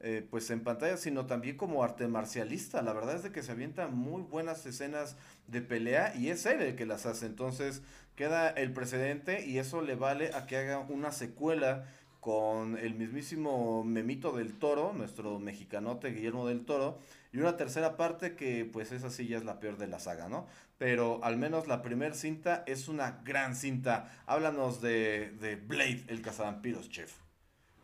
eh, 0.00 0.26
pues 0.28 0.50
en 0.50 0.64
pantalla, 0.64 0.96
sino 0.96 1.26
también 1.26 1.56
como 1.56 1.84
arte 1.84 2.08
marcialista. 2.08 2.82
La 2.82 2.92
verdad 2.92 3.16
es 3.16 3.22
de 3.22 3.30
que 3.30 3.42
se 3.42 3.52
avientan 3.52 3.94
muy 3.94 4.22
buenas 4.22 4.66
escenas 4.66 5.16
de 5.46 5.60
pelea 5.60 6.14
y 6.16 6.30
es 6.30 6.44
él 6.46 6.60
el 6.60 6.74
que 6.74 6.86
las 6.86 7.06
hace. 7.06 7.26
Entonces 7.26 7.82
queda 8.16 8.48
el 8.50 8.72
precedente 8.72 9.46
y 9.46 9.58
eso 9.58 9.80
le 9.80 9.94
vale 9.94 10.34
a 10.34 10.46
que 10.46 10.56
haga 10.56 10.78
una 10.80 11.12
secuela 11.12 11.86
con 12.22 12.78
el 12.78 12.94
mismísimo 12.94 13.82
Memito 13.82 14.30
del 14.30 14.52
Toro, 14.52 14.92
nuestro 14.92 15.40
mexicanote 15.40 16.12
Guillermo 16.12 16.46
del 16.46 16.64
Toro, 16.64 17.00
y 17.32 17.38
una 17.38 17.56
tercera 17.56 17.96
parte 17.96 18.36
que 18.36 18.64
pues 18.64 18.92
esa 18.92 19.10
sí 19.10 19.26
ya 19.26 19.38
es 19.38 19.44
la 19.44 19.58
peor 19.58 19.76
de 19.76 19.88
la 19.88 19.98
saga, 19.98 20.28
¿no? 20.28 20.46
Pero 20.78 21.18
al 21.24 21.36
menos 21.36 21.66
la 21.66 21.82
primera 21.82 22.14
cinta 22.14 22.62
es 22.68 22.86
una 22.86 23.22
gran 23.24 23.56
cinta. 23.56 24.08
Háblanos 24.26 24.80
de, 24.80 25.32
de 25.40 25.56
Blade, 25.56 26.04
el 26.06 26.22
cazavampiros, 26.22 26.90
chef. 26.90 27.12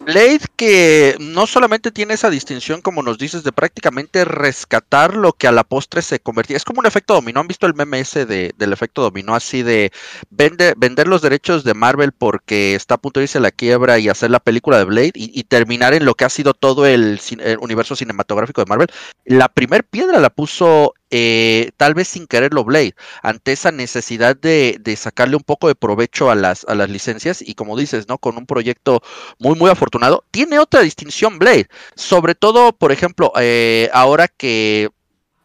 Blade 0.01 0.40
que 0.57 1.16
no 1.18 1.46
solamente 1.46 1.90
tiene 1.90 2.14
esa 2.14 2.30
distinción, 2.30 2.80
como 2.80 3.03
nos 3.03 3.18
dices, 3.18 3.42
de 3.42 3.53
prácticamente 3.53 4.24
rescatar 4.24 5.16
lo 5.16 5.32
que 5.32 5.49
a 5.49 5.53
la 5.53 5.64
postre 5.64 6.03
se 6.03 6.20
convertía. 6.20 6.57
Es 6.57 6.64
como 6.64 6.80
un 6.80 6.86
efecto 6.86 7.14
dominó. 7.14 7.40
¿Han 7.40 7.49
visto 7.49 7.66
el 7.66 7.74
meme 7.74 8.01
ese 8.01 8.24
de, 8.24 8.55
del 8.57 8.72
efecto 8.72 9.03
dominó? 9.03 9.34
Así 9.34 9.62
de 9.62 9.92
vender 10.30 11.09
los 11.09 11.20
derechos 11.20 11.64
de 11.64 11.74
Marvel 11.74 12.12
porque 12.12 12.74
está 12.74 12.94
a 12.94 12.99
punto 12.99 13.20
de 13.20 13.24
irse 13.24 13.38
a 13.38 13.40
la 13.42 13.51
quiebra 13.51 13.99
y 13.99 14.09
hacer 14.09 14.30
la 14.30 14.40
película 14.40 14.78
de 14.78 14.84
Blade 14.84 15.12
y, 15.14 15.42
terminar 15.44 15.94
en 15.94 16.05
lo 16.05 16.14
que 16.14 16.24
ha 16.24 16.30
sido 16.30 16.55
todo 16.55 16.86
el, 16.86 17.20
el 17.40 17.59
universo 17.59 17.96
cinematográfico 17.96 18.62
de 18.62 18.68
Marvel. 18.68 18.88
La 19.24 19.49
primer 19.49 19.84
piedra 19.84 20.20
la 20.20 20.30
puso 20.30 20.94
eh, 21.11 21.71
tal 21.77 21.95
vez 21.95 22.09
sin 22.09 22.27
quererlo 22.27 22.65
Blade, 22.65 22.95
ante 23.23 23.53
esa 23.53 23.73
necesidad 23.73 24.37
de, 24.37 24.81
sacarle 24.97 25.37
un 25.37 25.43
poco 25.43 25.69
de 25.69 25.75
provecho 25.75 26.31
a 26.31 26.35
las, 26.35 26.65
a 26.69 26.75
las 26.75 26.91
licencias 26.91 27.43
y 27.43 27.55
como 27.55 27.77
dices, 27.77 28.09
¿no? 28.09 28.19
Con 28.19 28.37
un 28.37 28.47
proyecto 28.47 29.01
muy, 29.39 29.55
muy 29.55 29.71
afortunado. 29.71 30.25
Tiene 30.31 30.59
otra 30.59 30.83
distinción 30.83 31.39
Blade, 31.39 31.69
sobre 31.95 32.35
todo, 32.35 32.73
por 32.73 32.93
ejemplo, 32.93 33.33
eh, 33.41 33.91
ahora 33.93 34.29
que 34.29 34.91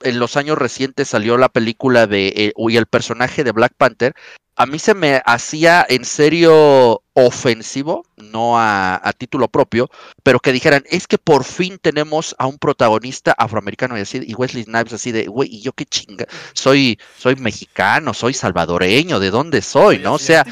en 0.04 0.20
los 0.20 0.38
años 0.38 0.58
recientes 0.58 1.10
salió 1.10 1.38
la 1.38 1.50
película 1.50 2.08
de 2.08 2.28
eh, 2.36 2.54
y 2.56 2.78
el 2.78 2.86
personaje 2.86 3.44
de 3.44 3.52
Black 3.52 3.74
Panther, 3.78 4.14
a 4.56 4.66
mí 4.66 4.78
se 4.78 4.94
me 4.94 5.22
hacía 5.26 5.86
en 5.90 6.06
serio 6.06 7.02
ofensivo, 7.14 8.06
no 8.18 8.60
a, 8.60 9.00
título 9.18 9.48
propio, 9.48 9.90
pero 10.24 10.40
que 10.40 10.52
dijeran, 10.52 10.84
es 10.90 11.08
que 11.08 11.18
por 11.18 11.44
fin 11.44 11.80
tenemos 11.82 12.36
a 12.38 12.48
un 12.48 12.58
protagonista 12.58 13.34
afroamericano 13.38 13.98
y 13.98 14.02
así, 14.02 14.22
y 14.26 14.34
Wesley 14.36 14.64
Snipes 14.64 14.94
así 14.94 15.12
de, 15.12 15.26
güey, 15.26 15.50
y 15.50 15.62
yo 15.62 15.74
qué 15.74 15.86
chinga, 15.86 16.26
soy, 16.54 17.00
soy 17.18 17.36
mexicano, 17.36 18.14
soy 18.14 18.34
salvadoreño, 18.34 19.20
¿de 19.20 19.32
dónde 19.32 19.62
soy? 19.62 20.00
¿No? 20.00 20.14
O 20.14 20.20
sea, 20.20 20.46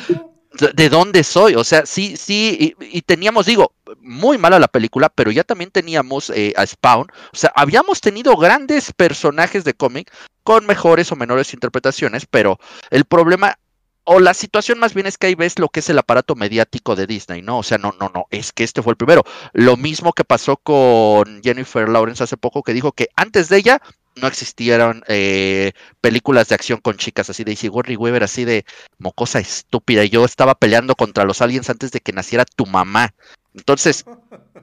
¿de 0.74 0.90
dónde 0.90 1.24
soy? 1.24 1.56
O 1.56 1.64
sea, 1.64 1.86
sí, 1.86 2.16
sí, 2.18 2.76
y, 2.80 3.02
teníamos, 3.02 3.46
digo, 3.46 3.74
muy 4.00 4.38
mala 4.38 4.60
la 4.60 4.68
película, 4.68 5.10
pero 5.10 5.32
ya 5.32 5.44
también 5.44 5.72
teníamos 5.72 6.30
eh, 6.30 6.54
a 6.56 6.66
Spawn, 6.66 7.08
o 7.34 7.36
sea, 7.36 7.52
habíamos 7.56 8.02
tenido 8.02 8.36
grandes 8.38 8.94
personajes 8.94 9.64
de 9.64 9.74
cómic 9.74 10.12
con 10.44 10.66
mejores 10.66 11.12
o 11.12 11.16
menores 11.16 11.54
interpretaciones, 11.54 12.26
pero 12.26 12.60
el 12.90 13.06
problema 13.06 13.58
o 14.04 14.20
la 14.20 14.34
situación 14.34 14.80
más 14.80 14.94
bien 14.94 15.06
es 15.06 15.18
que 15.18 15.28
ahí 15.28 15.36
ves 15.36 15.60
lo 15.60 15.70
que 15.70 15.80
es 15.80 15.90
el 15.90 16.00
aparato 16.00 16.36
mediático 16.36 16.96
de 16.96 17.06
Disney, 17.06 17.42
¿no? 17.42 17.60
O 17.60 17.64
sea, 17.64 17.78
no, 17.78 17.94
no, 18.00 18.12
no, 18.14 18.26
es 18.32 18.52
que 18.52 18.64
este 18.64 18.82
fue 18.82 18.92
el 18.92 18.98
primero. 18.98 19.24
Lo 19.54 19.78
mismo 19.78 20.14
que 20.14 20.24
pasó 20.24 20.58
con 20.58 21.42
Jennifer 21.44 21.88
Lawrence 21.88 22.24
hace 22.24 22.38
poco, 22.38 22.64
que 22.64 22.74
dijo 22.74 22.92
que 22.94 23.10
antes 23.16 23.48
de 23.50 23.58
ella 23.58 23.82
no 24.16 24.28
existieron 24.28 25.04
eh, 25.08 25.72
películas 26.02 26.50
de 26.50 26.56
acción 26.56 26.80
con 26.80 26.98
chicas 26.98 27.30
así 27.30 27.44
de 27.44 27.56
Sigourney 27.56 27.96
Weaver, 27.96 28.24
así 28.24 28.46
de 28.46 28.66
mocosa 28.98 29.40
estúpida. 29.40 30.04
Yo 30.06 30.26
estaba 30.26 30.56
peleando 30.56 30.96
contra 30.96 31.24
los 31.26 31.42
aliens 31.42 31.70
antes 31.70 31.92
de 31.92 32.00
que 32.00 32.14
naciera 32.14 32.46
tu 32.46 32.66
mamá. 32.66 33.14
Entonces, 33.54 34.06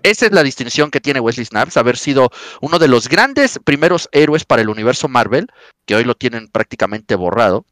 esa 0.03 0.27
es 0.27 0.33
la 0.33 0.43
distinción 0.43 0.91
que 0.91 1.01
tiene 1.01 1.21
Wesley 1.21 1.45
Snipes, 1.45 1.77
haber 1.77 1.97
sido 1.97 2.31
uno 2.61 2.79
de 2.79 2.89
los 2.89 3.09
grandes 3.09 3.59
primeros 3.65 4.09
héroes 4.13 4.45
para 4.45 4.63
el 4.63 4.69
universo 4.69 5.09
Marvel, 5.09 5.47
que 5.85 5.95
hoy 5.95 6.05
lo 6.05 6.15
tienen 6.15 6.49
prácticamente 6.49 7.15
borrado 7.15 7.65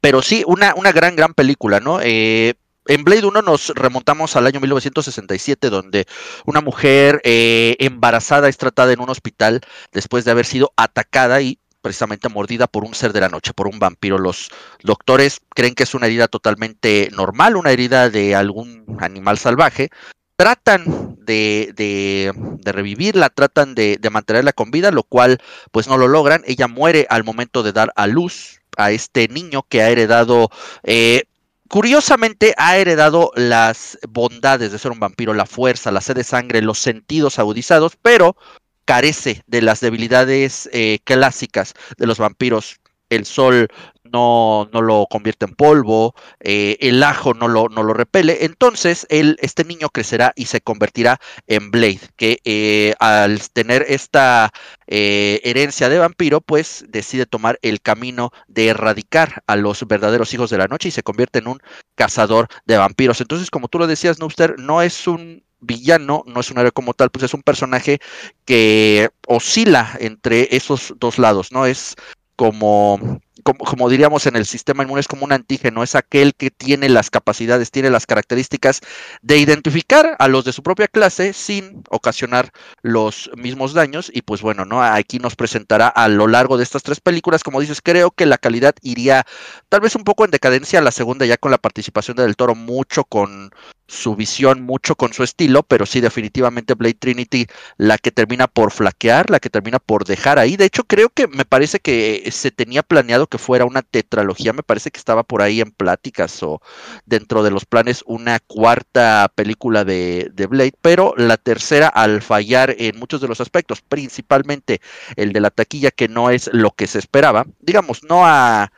pero 0.00 0.22
sí, 0.22 0.44
una, 0.46 0.74
una 0.74 0.92
gran, 0.92 1.16
gran 1.16 1.34
película, 1.34 1.80
¿no? 1.80 2.00
Eh, 2.02 2.54
en 2.88 3.04
Blade 3.04 3.26
1 3.26 3.42
nos 3.42 3.68
remontamos 3.68 4.34
al 4.34 4.46
año 4.46 4.60
1967, 4.60 5.70
donde 5.70 6.06
una 6.46 6.60
mujer 6.60 7.20
eh, 7.22 7.76
embarazada 7.78 8.48
es 8.48 8.56
tratada 8.56 8.92
en 8.92 9.00
un 9.00 9.10
hospital 9.10 9.60
después 9.92 10.24
de 10.24 10.30
haber 10.30 10.46
sido 10.46 10.72
atacada 10.76 11.40
y 11.42 11.58
precisamente 11.82 12.28
mordida 12.28 12.66
por 12.66 12.84
un 12.84 12.94
ser 12.94 13.12
de 13.12 13.20
la 13.20 13.28
noche, 13.28 13.52
por 13.52 13.68
un 13.68 13.78
vampiro. 13.78 14.18
Los 14.18 14.50
doctores 14.82 15.40
creen 15.54 15.74
que 15.74 15.84
es 15.84 15.94
una 15.94 16.06
herida 16.06 16.28
totalmente 16.28 17.10
normal, 17.12 17.56
una 17.56 17.70
herida 17.70 18.10
de 18.10 18.34
algún 18.34 18.96
animal 19.00 19.38
salvaje. 19.38 19.90
Tratan 20.36 21.16
de, 21.20 21.72
de, 21.76 22.32
de 22.34 22.72
revivirla, 22.72 23.28
tratan 23.28 23.74
de, 23.74 23.98
mantenerla 24.10 24.52
con 24.52 24.70
vida, 24.70 24.90
lo 24.90 25.02
cual 25.02 25.38
pues 25.72 25.88
no 25.88 25.98
lo 25.98 26.08
logran. 26.08 26.42
Ella 26.46 26.68
muere 26.68 27.06
al 27.10 27.24
momento 27.24 27.62
de 27.62 27.72
dar 27.72 27.92
a 27.96 28.06
luz 28.06 28.60
a 28.76 28.92
este 28.92 29.26
niño 29.28 29.64
que 29.68 29.82
ha 29.82 29.90
heredado, 29.90 30.50
eh, 30.84 31.24
curiosamente 31.68 32.54
ha 32.56 32.76
heredado 32.76 33.30
las 33.36 33.98
bondades 34.08 34.72
de 34.72 34.78
ser 34.78 34.90
un 34.90 35.00
vampiro, 35.00 35.34
la 35.34 35.46
fuerza, 35.46 35.92
la 35.92 36.00
sed 36.00 36.16
de 36.16 36.24
sangre, 36.24 36.62
los 36.62 36.78
sentidos 36.78 37.38
agudizados, 37.38 37.96
pero 38.00 38.36
carece 38.84 39.42
de 39.46 39.62
las 39.62 39.80
debilidades 39.80 40.68
eh, 40.72 40.98
clásicas 41.04 41.74
de 41.98 42.06
los 42.06 42.18
vampiros. 42.18 42.80
El 43.08 43.24
sol 43.24 43.68
no, 44.12 44.68
no 44.72 44.82
lo 44.82 45.06
convierte 45.10 45.46
en 45.46 45.54
polvo, 45.54 46.14
eh, 46.40 46.76
el 46.80 47.02
ajo 47.02 47.34
no 47.34 47.48
lo, 47.48 47.68
no 47.68 47.82
lo 47.82 47.94
repele. 47.94 48.44
Entonces, 48.44 49.06
él, 49.10 49.36
este 49.40 49.64
niño 49.64 49.88
crecerá 49.90 50.32
y 50.36 50.46
se 50.46 50.60
convertirá 50.60 51.20
en 51.46 51.70
Blade, 51.70 52.00
que 52.16 52.38
eh, 52.44 52.94
al 52.98 53.40
tener 53.50 53.84
esta 53.88 54.50
eh, 54.86 55.40
herencia 55.44 55.88
de 55.88 55.98
vampiro, 55.98 56.40
pues 56.40 56.84
decide 56.88 57.26
tomar 57.26 57.58
el 57.62 57.80
camino 57.80 58.30
de 58.46 58.68
erradicar 58.68 59.42
a 59.46 59.56
los 59.56 59.86
verdaderos 59.86 60.32
hijos 60.34 60.50
de 60.50 60.58
la 60.58 60.68
noche 60.68 60.88
y 60.88 60.92
se 60.92 61.02
convierte 61.02 61.40
en 61.40 61.48
un 61.48 61.58
cazador 61.94 62.48
de 62.66 62.76
vampiros. 62.76 63.20
Entonces, 63.20 63.50
como 63.50 63.68
tú 63.68 63.78
lo 63.78 63.86
decías, 63.86 64.18
Nooster, 64.18 64.58
no 64.58 64.82
es 64.82 65.06
un 65.06 65.44
villano, 65.60 66.22
no 66.26 66.40
es 66.40 66.50
un 66.50 66.58
héroe 66.58 66.70
como 66.70 66.94
tal, 66.94 67.10
pues 67.10 67.24
es 67.24 67.34
un 67.34 67.42
personaje 67.42 67.98
que 68.44 69.10
oscila 69.26 69.96
entre 69.98 70.54
esos 70.54 70.94
dos 70.98 71.18
lados, 71.18 71.50
¿no? 71.50 71.66
Es 71.66 71.96
como 72.38 73.20
como, 73.42 73.88
diríamos 73.88 74.26
en 74.26 74.36
el 74.36 74.46
sistema 74.46 74.82
inmune, 74.82 75.00
es 75.00 75.08
como 75.08 75.24
un 75.24 75.32
antígeno, 75.32 75.82
es 75.82 75.94
aquel 75.94 76.34
que 76.34 76.50
tiene 76.50 76.88
las 76.88 77.10
capacidades, 77.10 77.70
tiene 77.70 77.90
las 77.90 78.06
características 78.06 78.80
de 79.22 79.38
identificar 79.38 80.16
a 80.18 80.28
los 80.28 80.44
de 80.44 80.52
su 80.52 80.62
propia 80.62 80.88
clase 80.88 81.32
sin 81.32 81.82
ocasionar 81.88 82.50
los 82.82 83.30
mismos 83.36 83.72
daños. 83.72 84.10
Y 84.12 84.22
pues 84.22 84.42
bueno, 84.42 84.64
¿no? 84.64 84.82
Aquí 84.82 85.18
nos 85.18 85.36
presentará 85.36 85.88
a 85.88 86.08
lo 86.08 86.26
largo 86.26 86.58
de 86.58 86.64
estas 86.64 86.82
tres 86.82 87.00
películas, 87.00 87.42
como 87.42 87.60
dices, 87.60 87.80
creo 87.82 88.10
que 88.10 88.26
la 88.26 88.38
calidad 88.38 88.74
iría 88.82 89.24
tal 89.68 89.80
vez 89.80 89.94
un 89.94 90.04
poco 90.04 90.24
en 90.24 90.30
decadencia, 90.30 90.80
la 90.80 90.92
segunda 90.92 91.26
ya 91.26 91.38
con 91.38 91.50
la 91.50 91.58
participación 91.58 92.16
de 92.16 92.24
Del 92.24 92.36
Toro, 92.36 92.54
mucho 92.54 93.04
con 93.04 93.50
su 93.88 94.14
visión, 94.14 94.62
mucho 94.62 94.94
con 94.94 95.12
su 95.14 95.24
estilo, 95.24 95.62
pero 95.62 95.86
sí 95.86 96.00
definitivamente 96.00 96.74
Blade 96.74 96.94
Trinity 96.94 97.46
la 97.78 97.96
que 97.96 98.12
termina 98.12 98.46
por 98.46 98.70
flaquear, 98.70 99.30
la 99.30 99.40
que 99.40 99.48
termina 99.48 99.78
por 99.78 100.04
dejar 100.04 100.38
ahí. 100.38 100.56
De 100.56 100.66
hecho, 100.66 100.84
creo 100.84 101.08
que 101.08 101.26
me 101.26 101.46
parece 101.46 101.80
que 101.80 102.28
se 102.30 102.50
tenía 102.50 102.82
planeado 102.82 103.26
que 103.26 103.38
fuera 103.38 103.64
una 103.64 103.82
tetralogía, 103.82 104.52
me 104.52 104.62
parece 104.62 104.90
que 104.90 104.98
estaba 104.98 105.22
por 105.22 105.40
ahí 105.40 105.62
en 105.62 105.72
pláticas 105.72 106.42
o 106.42 106.60
dentro 107.06 107.42
de 107.42 107.50
los 107.50 107.64
planes 107.64 108.04
una 108.06 108.40
cuarta 108.40 109.32
película 109.34 109.84
de, 109.84 110.30
de 110.34 110.46
Blade, 110.46 110.74
pero 110.82 111.14
la 111.16 111.38
tercera 111.38 111.88
al 111.88 112.20
fallar 112.20 112.76
en 112.78 112.98
muchos 112.98 113.22
de 113.22 113.28
los 113.28 113.40
aspectos, 113.40 113.80
principalmente 113.80 114.82
el 115.16 115.32
de 115.32 115.40
la 115.40 115.50
taquilla 115.50 115.90
que 115.90 116.08
no 116.08 116.30
es 116.30 116.50
lo 116.52 116.72
que 116.72 116.86
se 116.86 116.98
esperaba, 116.98 117.46
digamos, 117.60 118.04
no 118.04 118.26
a 118.26 118.70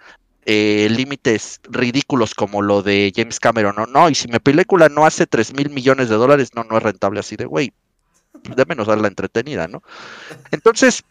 eh, 0.47 0.89
límites 0.91 1.61
ridículos 1.65 2.35
como 2.35 2.63
lo 2.63 2.83
de 2.83 3.13
James 3.15 3.41
Cameron, 3.41 3.77
no, 3.77 3.87
no, 3.87 4.09
y 4.09 4.15
si 4.15 4.29
mi 4.29 4.39
película 4.39 4.89
no 4.89 5.07
hace 5.07 5.27
3 5.27 5.55
mil 5.55 5.71
millones 5.71 6.09
de 6.09 6.17
dólares, 6.17 6.51
no, 6.55 6.65
no 6.65 6.77
es 6.77 6.83
rentable 6.83 7.21
así 7.21 7.37
de, 7.37 7.45
güey, 7.45 7.73
démenos 8.57 8.87
dar 8.87 8.99
la 8.99 9.09
entretenida, 9.09 9.69
¿no? 9.69 9.83
Entonces, 10.51 11.05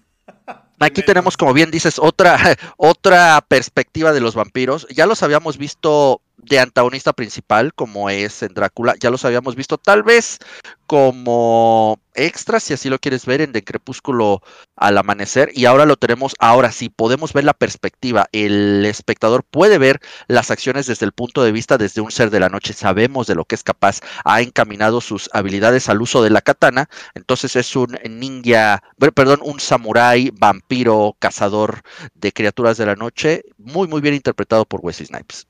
aquí 0.80 1.02
tenemos, 1.04 1.38
como 1.38 1.54
bien 1.54 1.72
dices, 1.72 2.00
otra, 2.00 2.38
otra 2.78 3.44
perspectiva 3.48 4.14
de 4.14 4.22
los 4.22 4.36
vampiros. 4.36 4.88
Ya 4.90 5.06
los 5.06 5.24
habíamos 5.24 5.58
visto 5.58 6.22
de 6.38 6.60
antagonista 6.60 7.14
principal, 7.14 7.74
como 7.74 8.10
es 8.10 8.44
en 8.44 8.54
Drácula, 8.54 8.96
ya 9.00 9.10
los 9.10 9.26
habíamos 9.26 9.56
visto 9.56 9.78
tal 9.78 10.04
vez 10.04 10.40
como 10.88 12.00
extras, 12.26 12.64
si 12.64 12.74
así 12.74 12.90
lo 12.90 13.00
quieres 13.00 13.26
ver, 13.26 13.42
en 13.42 13.52
De 13.52 13.64
Crepúsculo 13.64 14.42
al 14.76 14.98
amanecer, 14.98 15.52
y 15.54 15.66
ahora 15.66 15.86
lo 15.86 15.98
tenemos, 15.98 16.36
ahora 16.40 16.72
sí, 16.72 16.90
podemos 16.90 17.34
ver 17.34 17.44
la 17.44 17.54
perspectiva, 17.54 18.28
el 18.32 18.86
espectador 18.86 19.44
puede 19.44 19.78
ver 19.78 20.00
las 20.28 20.52
acciones 20.52 20.88
desde 20.88 21.06
el 21.06 21.12
punto 21.12 21.44
de 21.44 21.52
vista 21.52 21.78
desde 21.78 22.02
un 22.02 22.12
ser 22.12 22.30
de 22.30 22.40
la 22.40 22.50
noche, 22.50 22.74
sabemos 22.74 23.28
de 23.28 23.36
lo 23.36 23.46
que 23.46 23.56
es 23.56 23.64
capaz, 23.64 24.00
ha 24.24 24.42
encaminado 24.42 25.02
sus 25.02 25.30
habilidades 25.34 25.90
al 25.90 26.02
uso 26.02 26.24
de 26.24 26.30
la 26.30 26.42
katana, 26.42 26.90
entonces 27.16 27.56
es 27.56 27.76
un 27.76 27.98
ninja, 28.10 28.82
perdón, 29.16 29.40
un 29.44 29.60
samurái, 29.60 30.32
vampiro, 30.34 31.16
cazador 31.20 31.82
de 32.14 32.32
criaturas 32.32 32.78
de 32.78 32.86
la 32.86 32.96
noche, 32.96 33.44
muy, 33.58 33.88
muy 33.88 34.02
bien 34.02 34.14
interpretado 34.14 34.66
por 34.66 34.80
Wesley 34.84 35.08
Snipes. 35.08 35.49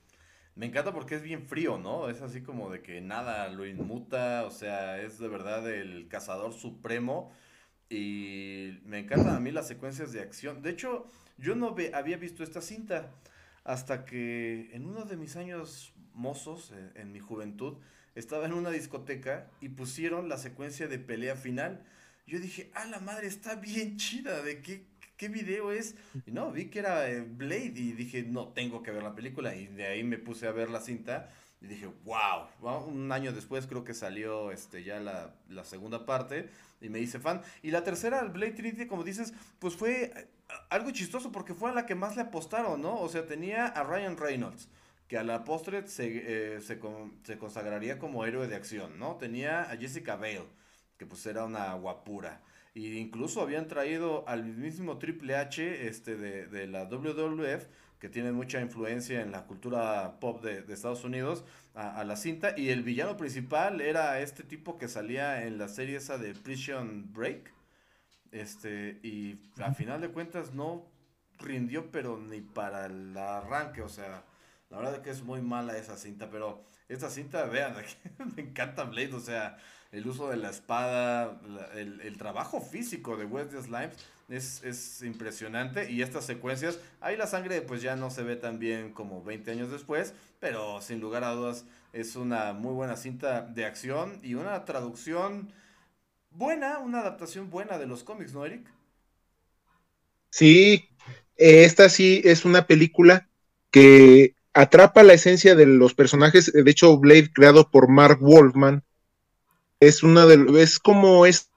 Me 0.60 0.66
encanta 0.66 0.92
porque 0.92 1.14
es 1.14 1.22
bien 1.22 1.46
frío, 1.46 1.78
¿no? 1.78 2.10
Es 2.10 2.20
así 2.20 2.42
como 2.42 2.68
de 2.70 2.82
que 2.82 3.00
nada 3.00 3.48
lo 3.48 3.64
inmuta, 3.64 4.44
o 4.44 4.50
sea, 4.50 5.00
es 5.00 5.18
de 5.18 5.26
verdad 5.26 5.66
el 5.72 6.06
cazador 6.06 6.52
supremo. 6.52 7.32
Y 7.88 8.78
me 8.84 8.98
encantan 8.98 9.34
a 9.36 9.40
mí 9.40 9.52
las 9.52 9.66
secuencias 9.68 10.12
de 10.12 10.20
acción. 10.20 10.60
De 10.60 10.68
hecho, 10.68 11.10
yo 11.38 11.54
no 11.54 11.74
había 11.94 12.18
visto 12.18 12.44
esta 12.44 12.60
cinta 12.60 13.10
hasta 13.64 14.04
que 14.04 14.68
en 14.74 14.84
uno 14.84 15.06
de 15.06 15.16
mis 15.16 15.36
años 15.36 15.94
mozos, 16.12 16.72
en, 16.72 16.92
en 16.94 17.10
mi 17.10 17.20
juventud, 17.20 17.78
estaba 18.14 18.44
en 18.44 18.52
una 18.52 18.68
discoteca 18.68 19.50
y 19.62 19.70
pusieron 19.70 20.28
la 20.28 20.36
secuencia 20.36 20.88
de 20.88 20.98
pelea 20.98 21.36
final. 21.36 21.86
Yo 22.26 22.38
dije, 22.38 22.70
ah, 22.74 22.84
la 22.84 23.00
madre 23.00 23.28
está 23.28 23.54
bien 23.54 23.96
chida, 23.96 24.42
¿de 24.42 24.60
qué, 24.60 24.84
¿qué 25.20 25.28
video 25.28 25.70
es? 25.70 25.96
Y 26.24 26.30
no, 26.32 26.50
vi 26.50 26.70
que 26.70 26.78
era 26.78 27.10
eh, 27.10 27.20
Blade 27.20 27.74
y 27.76 27.92
dije, 27.92 28.22
no, 28.22 28.48
tengo 28.48 28.82
que 28.82 28.90
ver 28.90 29.02
la 29.02 29.14
película. 29.14 29.54
Y 29.54 29.66
de 29.66 29.86
ahí 29.86 30.02
me 30.02 30.16
puse 30.16 30.46
a 30.46 30.50
ver 30.52 30.70
la 30.70 30.80
cinta 30.80 31.28
y 31.60 31.66
dije, 31.66 31.90
wow. 32.04 32.48
Un 32.86 33.12
año 33.12 33.30
después 33.30 33.66
creo 33.66 33.84
que 33.84 33.92
salió 33.92 34.50
este, 34.50 34.82
ya 34.82 34.98
la, 34.98 35.34
la 35.50 35.64
segunda 35.64 36.06
parte 36.06 36.48
y 36.80 36.88
me 36.88 37.00
hice 37.00 37.20
fan. 37.20 37.42
Y 37.62 37.70
la 37.70 37.84
tercera, 37.84 38.24
Blade 38.24 38.52
Trinity, 38.52 38.86
como 38.86 39.04
dices, 39.04 39.34
pues 39.58 39.74
fue 39.74 40.04
eh, 40.04 40.28
algo 40.70 40.90
chistoso 40.90 41.30
porque 41.30 41.52
fue 41.52 41.70
a 41.70 41.74
la 41.74 41.84
que 41.84 41.94
más 41.94 42.16
le 42.16 42.22
apostaron, 42.22 42.80
¿no? 42.80 42.98
O 42.98 43.10
sea, 43.10 43.26
tenía 43.26 43.66
a 43.66 43.84
Ryan 43.84 44.16
Reynolds 44.16 44.70
que 45.06 45.18
a 45.18 45.22
la 45.22 45.44
postre 45.44 45.86
se, 45.86 46.54
eh, 46.56 46.60
se, 46.62 46.80
se, 47.24 47.36
consagraría 47.36 47.98
como 47.98 48.24
héroe 48.24 48.48
de 48.48 48.54
acción, 48.54 48.98
¿no? 48.98 49.16
Tenía 49.16 49.62
a 49.62 49.76
Jessica 49.76 50.16
Bale, 50.16 50.46
que 50.96 51.04
pues 51.04 51.26
era 51.26 51.44
una 51.44 51.74
guapura. 51.74 52.40
Y 52.74 52.98
incluso 52.98 53.40
habían 53.40 53.66
traído 53.68 54.26
al 54.28 54.44
mismísimo 54.44 54.98
Triple 54.98 55.36
H 55.36 55.88
este, 55.88 56.16
de, 56.16 56.46
de 56.46 56.66
la 56.66 56.84
WWF, 56.84 57.66
que 57.98 58.08
tiene 58.08 58.32
mucha 58.32 58.60
influencia 58.60 59.20
en 59.20 59.32
la 59.32 59.46
cultura 59.46 60.18
pop 60.20 60.42
de, 60.42 60.62
de 60.62 60.72
Estados 60.72 61.04
Unidos, 61.04 61.44
a, 61.74 62.04
la 62.04 62.16
cinta. 62.16 62.54
Y 62.56 62.70
el 62.70 62.82
villano 62.82 63.16
principal 63.16 63.80
era 63.80 64.20
este 64.20 64.42
tipo 64.42 64.78
que 64.78 64.88
salía 64.88 65.44
en 65.46 65.58
la 65.58 65.68
serie 65.68 65.96
esa 65.96 66.18
de 66.18 66.34
Prison 66.34 67.12
Break. 67.12 67.52
Este, 68.32 69.00
y 69.02 69.38
a 69.60 69.74
final 69.74 70.00
de 70.00 70.10
cuentas 70.10 70.54
no 70.54 70.86
rindió, 71.38 71.90
pero 71.90 72.18
ni 72.18 72.40
para 72.40 72.86
el 72.86 73.16
arranque. 73.16 73.82
O 73.82 73.88
sea, 73.88 74.24
la 74.70 74.78
verdad 74.78 74.94
es 74.96 75.00
que 75.00 75.10
es 75.10 75.22
muy 75.22 75.40
mala 75.42 75.76
esa 75.76 75.96
cinta, 75.96 76.30
pero 76.30 76.64
esta 76.88 77.10
cinta, 77.10 77.44
vean, 77.44 77.74
me 78.36 78.42
encanta 78.42 78.84
Blade, 78.84 79.14
o 79.14 79.20
sea, 79.20 79.58
el 79.92 80.06
uso 80.06 80.28
de 80.30 80.36
la 80.36 80.50
espada, 80.50 81.40
el, 81.74 82.16
trabajo 82.16 82.60
físico 82.60 83.16
de 83.16 83.24
Wesley 83.24 83.62
Slimes 83.62 83.96
es, 84.28 84.62
es, 84.62 85.02
impresionante 85.02 85.90
y 85.90 86.02
estas 86.02 86.24
secuencias, 86.24 86.78
ahí 87.00 87.16
la 87.16 87.26
sangre 87.26 87.60
pues 87.62 87.82
ya 87.82 87.96
no 87.96 88.10
se 88.10 88.22
ve 88.22 88.36
tan 88.36 88.58
bien 88.58 88.92
como 88.92 89.24
20 89.24 89.50
años 89.50 89.70
después, 89.70 90.14
pero 90.38 90.80
sin 90.80 91.00
lugar 91.00 91.24
a 91.24 91.32
dudas 91.32 91.64
es 91.92 92.14
una 92.14 92.52
muy 92.52 92.72
buena 92.72 92.96
cinta 92.96 93.42
de 93.42 93.64
acción 93.64 94.20
y 94.22 94.34
una 94.34 94.64
traducción 94.64 95.52
buena, 96.30 96.78
una 96.78 97.00
adaptación 97.00 97.50
buena 97.50 97.78
de 97.78 97.86
los 97.86 98.04
cómics, 98.04 98.32
¿no, 98.32 98.46
Eric? 98.46 98.66
Sí, 100.30 100.88
esta 101.36 101.88
sí 101.88 102.20
es 102.24 102.44
una 102.44 102.66
película 102.66 103.28
que 103.72 104.36
atrapa 104.52 105.02
la 105.02 105.14
esencia 105.14 105.56
de 105.56 105.66
los 105.66 105.94
personajes, 105.94 106.52
de 106.52 106.70
hecho 106.70 106.96
Blade 106.98 107.32
creado 107.32 107.70
por 107.70 107.88
Mark 107.88 108.18
Wolfman, 108.20 108.84
es 109.80 110.02
una 110.02 110.26
de 110.26 110.62
es 110.62 110.78
como 110.78 111.26
esta 111.26 111.48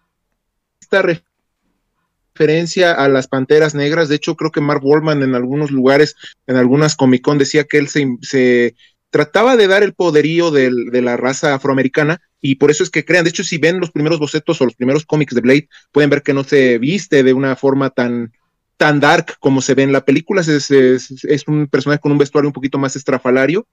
referencia 2.34 2.94
a 2.94 3.08
las 3.10 3.28
panteras 3.28 3.76
negras. 3.76 4.10
De 4.10 4.16
hecho, 4.16 4.36
creo 4.36 4.52
que 4.52 4.62
Mark 4.62 4.82
Wallman 4.84 5.22
en 5.22 5.36
algunos 5.36 5.72
lugares, 5.72 6.16
en 6.48 6.56
algunas 6.56 6.96
Comic 6.96 7.22
Con, 7.22 7.38
decía 7.38 7.66
que 7.66 7.78
él 7.78 7.90
se, 7.90 8.76
trataba 9.10 9.56
de 9.58 9.68
dar 9.68 9.84
el 9.84 9.94
poderío 9.94 10.50
de 10.50 11.02
la 11.02 11.18
raza 11.18 11.54
afroamericana 11.54 12.22
y 12.42 12.56
por 12.56 12.72
eso 12.72 12.84
es 12.84 12.90
que 12.90 13.06
crean. 13.06 13.26
De 13.26 13.30
hecho, 13.30 13.44
si 13.44 13.58
ven 13.58 13.80
los 13.80 13.92
primeros 13.92 14.20
bocetos 14.20 14.60
o 14.60 14.66
los 14.66 14.76
primeros 14.76 15.06
cómics 15.06 15.36
de 15.36 15.42
Blade, 15.42 15.70
pueden 15.92 16.10
ver 16.10 16.24
que 16.24 16.34
no 16.34 16.44
se 16.44 16.80
viste 16.80 17.22
de 17.22 17.34
una 17.34 17.56
forma 17.56 17.92
tan 17.92 18.32
tan 18.76 19.00
dark 19.00 19.38
como 19.40 19.62
se 19.62 19.76
ve 19.76 19.84
en 19.84 19.92
la 19.94 20.04
película, 20.04 20.42
es, 20.42 20.72
es 20.72 21.48
un 21.48 21.68
personaje 21.68 22.02
con 22.02 22.12
un 22.12 22.18
vestuario 22.18 22.50
un 22.50 22.54
poquito 22.54 22.80
más 22.80 22.96
estrafalario, 22.96 23.68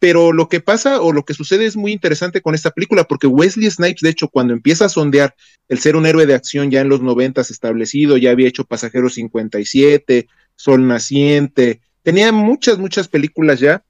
pero 0.00 0.32
lo 0.32 0.48
que 0.48 0.60
pasa 0.60 1.00
o 1.02 1.12
lo 1.12 1.26
que 1.26 1.34
sucede 1.34 1.66
es 1.66 1.76
muy 1.76 1.92
interesante 1.92 2.40
con 2.40 2.54
esta 2.54 2.70
película, 2.70 3.04
porque 3.04 3.26
Wesley 3.26 3.70
Snipes, 3.70 4.00
de 4.00 4.08
hecho, 4.08 4.28
cuando 4.28 4.54
empieza 4.54 4.86
a 4.86 4.88
sondear 4.88 5.36
el 5.68 5.78
ser 5.78 5.94
un 5.94 6.06
héroe 6.06 6.24
de 6.24 6.34
acción 6.34 6.70
ya 6.70 6.80
en 6.80 6.88
los 6.88 7.02
noventas 7.02 7.50
establecido, 7.50 8.16
ya 8.16 8.30
había 8.30 8.48
hecho 8.48 8.64
Pasajero 8.64 9.10
57, 9.10 10.26
Sol 10.56 10.88
Naciente, 10.88 11.82
tenía 12.02 12.32
muchas, 12.32 12.78
muchas 12.78 13.08
películas 13.08 13.60
ya. 13.60 13.84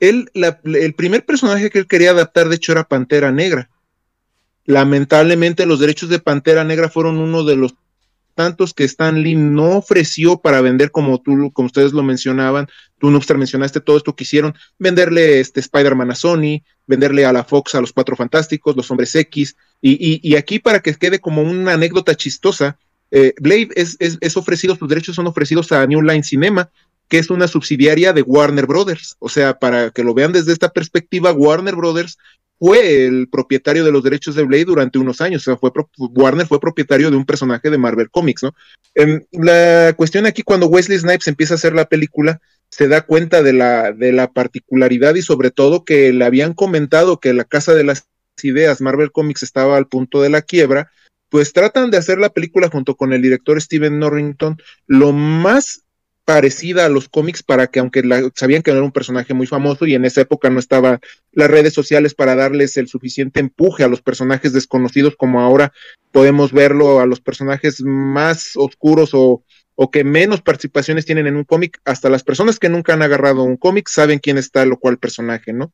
Él, 0.00 0.30
el 0.34 0.94
primer 0.94 1.24
personaje 1.24 1.70
que 1.70 1.78
él 1.78 1.86
quería 1.86 2.10
adaptar, 2.10 2.50
de 2.50 2.56
hecho, 2.56 2.72
era 2.72 2.84
Pantera 2.84 3.32
Negra. 3.32 3.70
Lamentablemente, 4.66 5.64
los 5.64 5.80
derechos 5.80 6.10
de 6.10 6.18
Pantera 6.18 6.62
Negra 6.64 6.90
fueron 6.90 7.16
uno 7.16 7.42
de 7.44 7.56
los 7.56 7.74
tantos 8.34 8.74
que 8.74 8.84
Stan 8.84 9.22
Lee 9.22 9.34
no 9.34 9.78
ofreció 9.78 10.38
para 10.40 10.60
vender 10.60 10.90
como 10.90 11.20
tú, 11.20 11.50
como 11.52 11.66
ustedes 11.66 11.92
lo 11.92 12.02
mencionaban, 12.02 12.68
tú 12.98 13.10
Noobster 13.10 13.38
mencionaste 13.38 13.80
todo 13.80 13.96
esto 13.96 14.14
que 14.14 14.24
hicieron, 14.24 14.54
venderle 14.78 15.40
este 15.40 15.60
Spider-Man 15.60 16.10
a 16.10 16.14
Sony, 16.14 16.62
venderle 16.86 17.24
a 17.24 17.32
la 17.32 17.44
Fox 17.44 17.74
a 17.74 17.80
los 17.80 17.92
Cuatro 17.92 18.16
Fantásticos, 18.16 18.76
los 18.76 18.90
Hombres 18.90 19.14
X, 19.14 19.56
y, 19.80 20.20
y, 20.22 20.36
aquí 20.36 20.58
para 20.58 20.80
que 20.80 20.94
quede 20.94 21.20
como 21.20 21.42
una 21.42 21.72
anécdota 21.72 22.14
chistosa, 22.14 22.78
eh, 23.10 23.34
Blade 23.40 23.70
es, 23.74 23.96
es, 23.98 24.18
es, 24.20 24.36
ofrecido, 24.36 24.76
sus 24.76 24.88
derechos 24.88 25.16
son 25.16 25.26
ofrecidos 25.26 25.72
a 25.72 25.86
New 25.86 26.02
Line 26.02 26.22
Cinema, 26.22 26.70
que 27.08 27.18
es 27.18 27.28
una 27.28 27.48
subsidiaria 27.48 28.12
de 28.12 28.22
Warner 28.22 28.66
Brothers. 28.66 29.16
O 29.18 29.28
sea, 29.28 29.58
para 29.58 29.90
que 29.90 30.04
lo 30.04 30.14
vean 30.14 30.32
desde 30.32 30.52
esta 30.52 30.68
perspectiva, 30.68 31.32
Warner 31.32 31.74
Brothers 31.74 32.18
fue 32.60 33.06
el 33.06 33.26
propietario 33.28 33.84
de 33.84 33.90
los 33.90 34.02
derechos 34.04 34.34
de 34.34 34.44
Blade 34.44 34.66
durante 34.66 34.98
unos 34.98 35.22
años. 35.22 35.42
O 35.42 35.44
sea, 35.44 35.56
fue 35.56 35.72
Warner 35.96 36.46
fue 36.46 36.60
propietario 36.60 37.10
de 37.10 37.16
un 37.16 37.24
personaje 37.24 37.70
de 37.70 37.78
Marvel 37.78 38.10
Comics, 38.10 38.42
¿no? 38.42 38.54
La 39.32 39.94
cuestión 39.96 40.26
aquí, 40.26 40.42
cuando 40.42 40.66
Wesley 40.66 40.98
Snipes 40.98 41.26
empieza 41.26 41.54
a 41.54 41.56
hacer 41.56 41.74
la 41.74 41.86
película, 41.86 42.42
se 42.68 42.86
da 42.86 43.00
cuenta 43.00 43.42
de 43.42 43.54
la, 43.54 43.92
de 43.92 44.12
la 44.12 44.30
particularidad 44.30 45.14
y 45.14 45.22
sobre 45.22 45.50
todo 45.50 45.86
que 45.86 46.12
le 46.12 46.24
habían 46.26 46.52
comentado 46.52 47.18
que 47.18 47.32
la 47.32 47.44
Casa 47.44 47.72
de 47.72 47.84
las 47.84 48.06
ideas, 48.42 48.82
Marvel 48.82 49.10
Comics 49.10 49.42
estaba 49.42 49.78
al 49.78 49.88
punto 49.88 50.20
de 50.20 50.28
la 50.28 50.42
quiebra, 50.42 50.90
pues 51.30 51.54
tratan 51.54 51.90
de 51.90 51.96
hacer 51.96 52.18
la 52.18 52.28
película 52.28 52.68
junto 52.68 52.94
con 52.94 53.14
el 53.14 53.22
director 53.22 53.60
Steven 53.60 53.98
Norrington 53.98 54.58
lo 54.86 55.12
más 55.12 55.84
parecida 56.30 56.86
a 56.86 56.88
los 56.88 57.08
cómics 57.08 57.42
para 57.42 57.66
que 57.66 57.80
aunque 57.80 58.04
sabían 58.36 58.62
que 58.62 58.70
no 58.70 58.76
era 58.76 58.86
un 58.86 58.92
personaje 58.92 59.34
muy 59.34 59.48
famoso 59.48 59.84
y 59.84 59.94
en 59.94 60.04
esa 60.04 60.20
época 60.20 60.48
no 60.48 60.60
estaban 60.60 61.00
las 61.32 61.50
redes 61.50 61.74
sociales 61.74 62.14
para 62.14 62.36
darles 62.36 62.76
el 62.76 62.86
suficiente 62.86 63.40
empuje 63.40 63.82
a 63.82 63.88
los 63.88 64.00
personajes 64.00 64.52
desconocidos 64.52 65.16
como 65.16 65.40
ahora 65.40 65.72
podemos 66.12 66.52
verlo 66.52 67.00
a 67.00 67.06
los 67.06 67.20
personajes 67.20 67.82
más 67.82 68.52
oscuros 68.54 69.10
o, 69.12 69.42
o 69.74 69.90
que 69.90 70.04
menos 70.04 70.40
participaciones 70.40 71.04
tienen 71.04 71.26
en 71.26 71.34
un 71.34 71.42
cómic, 71.42 71.80
hasta 71.84 72.08
las 72.08 72.22
personas 72.22 72.60
que 72.60 72.68
nunca 72.68 72.92
han 72.92 73.02
agarrado 73.02 73.42
un 73.42 73.56
cómic 73.56 73.88
saben 73.88 74.20
quién 74.20 74.38
está 74.38 74.64
lo 74.64 74.78
cual 74.78 74.98
personaje, 74.98 75.52
¿no? 75.52 75.72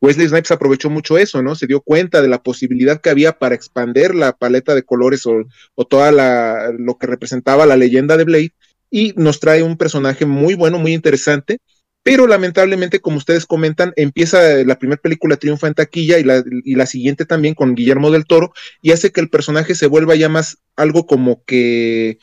Wesley 0.00 0.28
Snipes 0.28 0.52
aprovechó 0.52 0.88
mucho 0.88 1.18
eso, 1.18 1.42
¿no? 1.42 1.56
Se 1.56 1.66
dio 1.66 1.80
cuenta 1.80 2.22
de 2.22 2.28
la 2.28 2.44
posibilidad 2.44 3.00
que 3.00 3.10
había 3.10 3.40
para 3.40 3.56
expander 3.56 4.14
la 4.14 4.36
paleta 4.36 4.76
de 4.76 4.84
colores 4.84 5.26
o, 5.26 5.42
o 5.74 5.84
toda 5.84 6.12
la, 6.12 6.72
lo 6.78 6.96
que 6.96 7.08
representaba 7.08 7.66
la 7.66 7.76
leyenda 7.76 8.16
de 8.16 8.24
Blade 8.24 8.52
y 8.90 9.12
nos 9.16 9.40
trae 9.40 9.62
un 9.62 9.76
personaje 9.76 10.26
muy 10.26 10.54
bueno, 10.54 10.78
muy 10.78 10.92
interesante, 10.92 11.58
pero 12.02 12.28
lamentablemente, 12.28 13.00
como 13.00 13.16
ustedes 13.16 13.46
comentan, 13.46 13.92
empieza 13.96 14.64
la 14.64 14.78
primera 14.78 15.00
película 15.00 15.36
triunfa 15.36 15.66
en 15.66 15.74
taquilla 15.74 16.18
y 16.18 16.24
la, 16.24 16.44
y 16.64 16.76
la 16.76 16.86
siguiente 16.86 17.24
también 17.24 17.54
con 17.54 17.74
Guillermo 17.74 18.12
del 18.12 18.26
Toro 18.26 18.52
y 18.80 18.92
hace 18.92 19.10
que 19.10 19.20
el 19.20 19.28
personaje 19.28 19.74
se 19.74 19.88
vuelva 19.88 20.14
ya 20.14 20.28
más 20.28 20.58
algo 20.76 21.06
como 21.06 21.42
que 21.44 22.18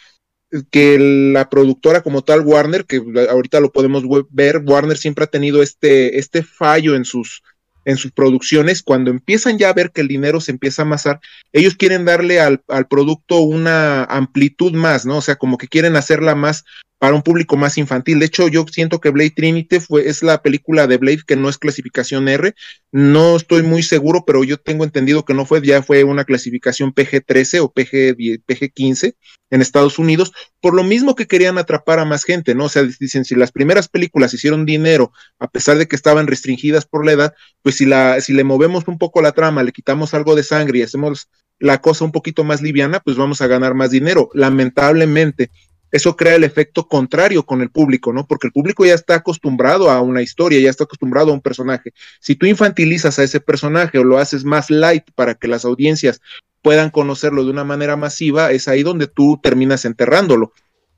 que 0.72 1.00
la 1.00 1.50
productora 1.50 2.02
como 2.02 2.24
tal 2.24 2.42
Warner, 2.42 2.86
que 2.86 3.02
ahorita 3.30 3.60
lo 3.60 3.72
podemos 3.72 4.04
ver, 4.30 4.62
Warner 4.64 4.98
siempre 4.98 5.24
ha 5.24 5.28
tenido 5.28 5.64
este, 5.64 6.20
este 6.20 6.44
fallo 6.44 6.96
en 6.96 7.06
sus, 7.06 7.42
en 7.86 7.98
sus 7.98 8.12
producciones, 8.12 8.84
cuando 8.84 9.12
empiezan 9.12 9.58
ya 9.58 9.70
a 9.70 9.74
ver 9.74 9.92
que 9.92 10.02
el 10.02 10.08
dinero 10.08 10.42
se 10.42 10.52
empieza 10.52 10.82
a 10.82 10.86
amasar, 10.86 11.20
ellos 11.52 11.76
quieren 11.76 12.06
darle 12.06 12.40
al, 12.40 12.64
al, 12.68 12.88
producto 12.88 13.40
una 13.40 14.04
amplitud 14.04 14.74
más, 14.74 15.06
¿no? 15.06 15.18
O 15.18 15.22
sea, 15.22 15.36
como 15.36 15.58
que 15.58 15.68
quieren 15.68 15.96
hacerla 15.96 16.36
más 16.36 16.64
para 17.04 17.16
un 17.16 17.22
público 17.22 17.58
más 17.58 17.78
infantil. 17.78 18.20
De 18.20 18.28
hecho, 18.28 18.48
yo 18.48 18.64
siento 18.72 19.02
que 19.02 19.10
Blade 19.10 19.32
Trinity 19.32 19.82
fue, 19.82 20.08
es 20.08 20.24
la 20.24 20.42
película 20.42 20.88
de 20.88 20.96
Blade 20.96 21.24
que 21.28 21.36
no 21.36 21.50
es 21.50 21.58
clasificación 21.58 22.30
R. 22.30 22.56
No 22.94 23.36
estoy 23.36 23.62
muy 23.62 23.84
seguro, 23.84 24.24
pero 24.26 24.46
yo 24.46 24.58
tengo 24.58 24.86
entendido 24.86 25.26
que 25.26 25.34
no 25.34 25.46
fue, 25.46 25.62
ya 25.62 25.84
fue 25.84 26.06
una 26.06 26.24
clasificación 26.24 26.94
PG-13 26.94 27.60
o 27.60 27.74
PG, 27.74 28.16
PG-15 28.48 29.16
en 29.50 29.62
Estados 29.62 30.00
Unidos, 30.00 30.32
por 30.62 30.74
lo 30.74 30.86
mismo 30.86 31.14
que 31.14 31.28
querían 31.28 31.58
atrapar 31.58 32.00
a 32.00 32.06
más 32.06 32.24
gente, 32.24 32.56
¿no? 32.56 32.64
O 32.64 32.70
sea, 32.70 32.84
dicen, 32.84 33.26
si 33.26 33.36
las 33.36 33.52
primeras 33.52 33.90
películas 33.90 34.34
hicieron 34.34 34.66
dinero, 34.66 35.12
a 35.40 35.50
pesar 35.50 35.78
de 35.78 35.90
que 35.90 35.98
estaban 35.98 36.26
restringidas 36.28 36.86
por 36.86 37.06
la 37.06 37.12
edad, 37.12 37.34
pues 37.62 37.76
si, 37.76 37.86
la, 37.86 38.22
si 38.22 38.32
le 38.32 38.46
movemos 38.46 38.88
un 38.88 38.98
poco 38.98 39.22
la 39.22 39.34
trama, 39.34 39.64
le 39.64 39.74
quitamos 39.74 40.14
algo 40.14 40.36
de 40.36 40.44
sangre 40.44 40.80
y 40.80 40.84
hacemos 40.84 41.28
la 41.60 41.82
cosa 41.82 42.06
un 42.06 42.14
poquito 42.14 42.46
más 42.46 42.62
liviana, 42.62 43.02
pues 43.02 43.18
vamos 43.18 43.42
a 43.42 43.48
ganar 43.48 43.74
más 43.74 43.92
dinero. 43.92 44.30
Lamentablemente, 44.34 45.52
eso 45.94 46.16
crea 46.16 46.34
el 46.34 46.44
efecto 46.44 46.88
contrario 46.88 47.46
con 47.46 47.62
el 47.62 47.70
público, 47.70 48.12
¿no? 48.12 48.26
Porque 48.26 48.48
el 48.48 48.52
público 48.52 48.84
ya 48.84 48.96
está 48.96 49.14
acostumbrado 49.14 49.92
a 49.92 50.02
una 50.02 50.24
historia, 50.24 50.60
ya 50.60 50.72
está 50.72 50.86
acostumbrado 50.86 51.30
a 51.30 51.36
un 51.36 51.42
personaje. 51.42 51.94
Si 52.20 52.36
tú 52.36 52.48
infantilizas 52.48 53.20
a 53.20 53.24
ese 53.24 53.40
personaje 53.40 54.00
o 54.00 54.04
lo 54.04 54.18
haces 54.18 54.44
más 54.44 54.72
light 54.72 55.04
para 55.14 55.36
que 55.36 55.48
las 55.48 55.66
audiencias 55.66 56.20
puedan 56.64 56.90
conocerlo 56.90 57.46
de 57.46 57.52
una 57.52 57.64
manera 57.64 57.96
masiva, 57.96 58.52
es 58.52 58.68
ahí 58.68 58.82
donde 58.82 59.06
tú 59.06 59.40
terminas 59.44 59.86
enterrándolo. 59.86 60.52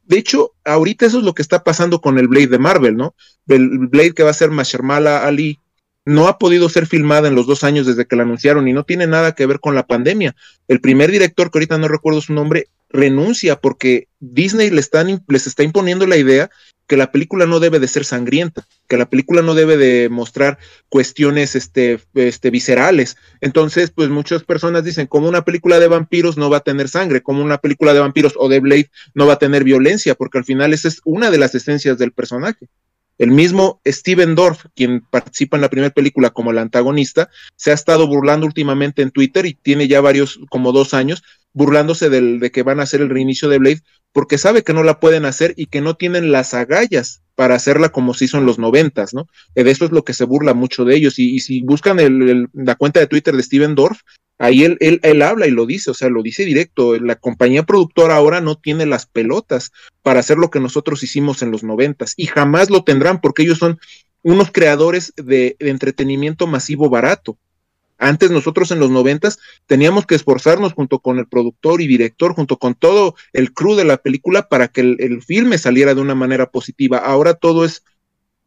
De 0.05 0.17
hecho, 0.17 0.53
ahorita 0.63 1.07
eso 1.07 1.17
es 1.17 1.25
lo 1.25 1.33
que 1.33 1.41
está 1.41 1.65
pasando 1.65 1.99
con 1.99 2.17
el 2.17 2.29
Blade 2.29 2.47
de 2.47 2.59
Marvel, 2.59 2.95
¿no? 2.95 3.15
El 3.49 3.89
Blade 3.89 4.13
que 4.13 4.23
va 4.23 4.29
a 4.29 4.33
ser 4.33 4.49
Mashermala 4.49 5.25
Ali 5.25 5.59
no 6.05 6.29
ha 6.29 6.37
podido 6.37 6.69
ser 6.69 6.85
filmada 6.85 7.27
en 7.27 7.35
los 7.35 7.47
dos 7.47 7.65
años 7.65 7.85
desde 7.85 8.05
que 8.05 8.15
la 8.15 8.23
anunciaron 8.23 8.65
y 8.69 8.71
no 8.71 8.85
tiene 8.85 9.07
nada 9.07 9.33
que 9.33 9.45
ver 9.45 9.59
con 9.59 9.75
la 9.75 9.87
pandemia. 9.87 10.37
El 10.69 10.79
primer 10.79 11.11
director, 11.11 11.51
que 11.51 11.57
ahorita 11.57 11.77
no 11.79 11.89
recuerdo 11.89 12.21
su 12.21 12.31
nombre, 12.31 12.69
renuncia 12.89 13.57
porque 13.57 14.07
Disney 14.19 14.69
le 14.69 14.79
están, 14.79 15.23
les 15.27 15.47
está 15.47 15.63
imponiendo 15.63 16.07
la 16.07 16.17
idea 16.17 16.49
que 16.87 16.97
la 16.97 17.11
película 17.11 17.45
no 17.45 17.59
debe 17.59 17.79
de 17.79 17.87
ser 17.87 18.05
sangrienta, 18.05 18.67
que 18.87 18.97
la 18.97 19.09
película 19.09 19.41
no 19.41 19.55
debe 19.55 19.77
de 19.77 20.09
mostrar 20.09 20.59
cuestiones 20.89 21.55
este, 21.55 21.99
este, 22.13 22.51
viscerales. 22.51 23.17
Entonces, 23.41 23.91
pues 23.91 24.09
muchas 24.09 24.43
personas 24.43 24.83
dicen, 24.83 25.07
como 25.07 25.27
una 25.27 25.43
película 25.43 25.79
de 25.79 25.87
vampiros 25.87 26.37
no 26.37 26.49
va 26.49 26.57
a 26.57 26.63
tener 26.63 26.87
sangre, 26.87 27.23
como 27.23 27.43
una 27.43 27.57
película 27.57 27.93
de 27.93 27.99
vampiros 27.99 28.33
o 28.37 28.49
de 28.49 28.59
Blade 28.59 28.91
no 29.13 29.25
va 29.25 29.33
a 29.33 29.39
tener 29.39 29.63
violencia, 29.63 30.15
porque 30.15 30.37
al 30.37 30.45
final 30.45 30.73
esa 30.73 30.87
es 30.87 31.01
una 31.05 31.31
de 31.31 31.39
las 31.39 31.55
esencias 31.55 31.97
del 31.97 32.11
personaje. 32.11 32.67
El 33.17 33.31
mismo 33.31 33.81
Steven 33.87 34.35
Dorff, 34.35 34.65
quien 34.75 35.01
participa 35.09 35.57
en 35.57 35.61
la 35.61 35.69
primera 35.69 35.93
película 35.93 36.31
como 36.31 36.51
el 36.51 36.57
antagonista, 36.57 37.29
se 37.55 37.71
ha 37.71 37.73
estado 37.73 38.07
burlando 38.07 38.45
últimamente 38.45 39.01
en 39.01 39.11
Twitter 39.11 39.45
y 39.45 39.53
tiene 39.53 39.87
ya 39.87 40.01
varios, 40.01 40.39
como 40.49 40.71
dos 40.71 40.93
años, 40.93 41.23
burlándose 41.53 42.09
del, 42.09 42.39
de 42.39 42.51
que 42.51 42.63
van 42.63 42.79
a 42.79 42.83
hacer 42.83 43.01
el 43.01 43.09
reinicio 43.09 43.47
de 43.47 43.59
Blade, 43.59 43.81
porque 44.11 44.37
sabe 44.37 44.63
que 44.63 44.73
no 44.73 44.83
la 44.83 44.99
pueden 44.99 45.25
hacer 45.25 45.53
y 45.55 45.67
que 45.67 45.81
no 45.81 45.95
tienen 45.95 46.31
las 46.31 46.53
agallas 46.53 47.21
para 47.35 47.55
hacerla 47.55 47.89
como 47.89 48.13
se 48.13 48.25
hizo 48.25 48.37
en 48.37 48.45
los 48.45 48.59
noventas, 48.59 49.13
¿no? 49.13 49.27
De 49.55 49.69
eso 49.69 49.85
es 49.85 49.91
lo 49.91 50.03
que 50.03 50.13
se 50.13 50.25
burla 50.25 50.53
mucho 50.53 50.85
de 50.85 50.95
ellos. 50.95 51.19
Y, 51.19 51.39
si 51.39 51.61
buscan 51.61 51.97
la 52.53 52.75
cuenta 52.75 52.99
de 52.99 53.07
Twitter 53.07 53.35
de 53.35 53.43
Steven 53.43 53.75
Dorff, 53.75 54.01
ahí 54.37 54.63
él, 54.63 54.77
él, 54.79 54.99
él, 55.03 55.21
habla 55.21 55.47
y 55.47 55.51
lo 55.51 55.65
dice, 55.65 55.91
o 55.91 55.93
sea, 55.93 56.09
lo 56.09 56.23
dice 56.23 56.45
directo. 56.45 56.97
La 56.99 57.15
compañía 57.15 57.63
productora 57.63 58.15
ahora 58.15 58.41
no 58.41 58.55
tiene 58.55 58.85
las 58.85 59.05
pelotas 59.05 59.71
para 60.01 60.19
hacer 60.19 60.37
lo 60.37 60.49
que 60.49 60.59
nosotros 60.59 61.03
hicimos 61.03 61.41
en 61.41 61.51
los 61.51 61.63
noventas 61.63 62.13
y 62.17 62.27
jamás 62.27 62.69
lo 62.69 62.83
tendrán 62.83 63.21
porque 63.21 63.43
ellos 63.43 63.57
son 63.57 63.79
unos 64.23 64.51
creadores 64.51 65.13
de, 65.17 65.55
de 65.59 65.69
entretenimiento 65.69 66.47
masivo 66.47 66.89
barato. 66.89 67.37
Antes 67.97 68.29
nosotros 68.29 68.71
en 68.71 68.79
los 68.79 68.91
noventas 68.91 69.39
teníamos 69.67 70.05
que 70.05 70.15
esforzarnos 70.15 70.73
junto 70.73 70.99
con 70.99 71.17
el 71.17 71.27
productor 71.27 71.81
y 71.81 71.87
director, 71.87 72.33
junto 72.33 72.57
con 72.57 72.75
todo 72.75 73.15
el 73.31 73.53
crew 73.53 73.75
de 73.75 73.85
la 73.85 73.97
película 73.97 74.49
para 74.49 74.67
que 74.67 74.81
el, 74.81 74.97
el 74.99 75.21
filme 75.21 75.57
saliera 75.57 75.95
de 75.95 76.01
una 76.01 76.15
manera 76.15 76.51
positiva. 76.51 76.97
Ahora 76.97 77.35
todo 77.35 77.63
es 77.63 77.83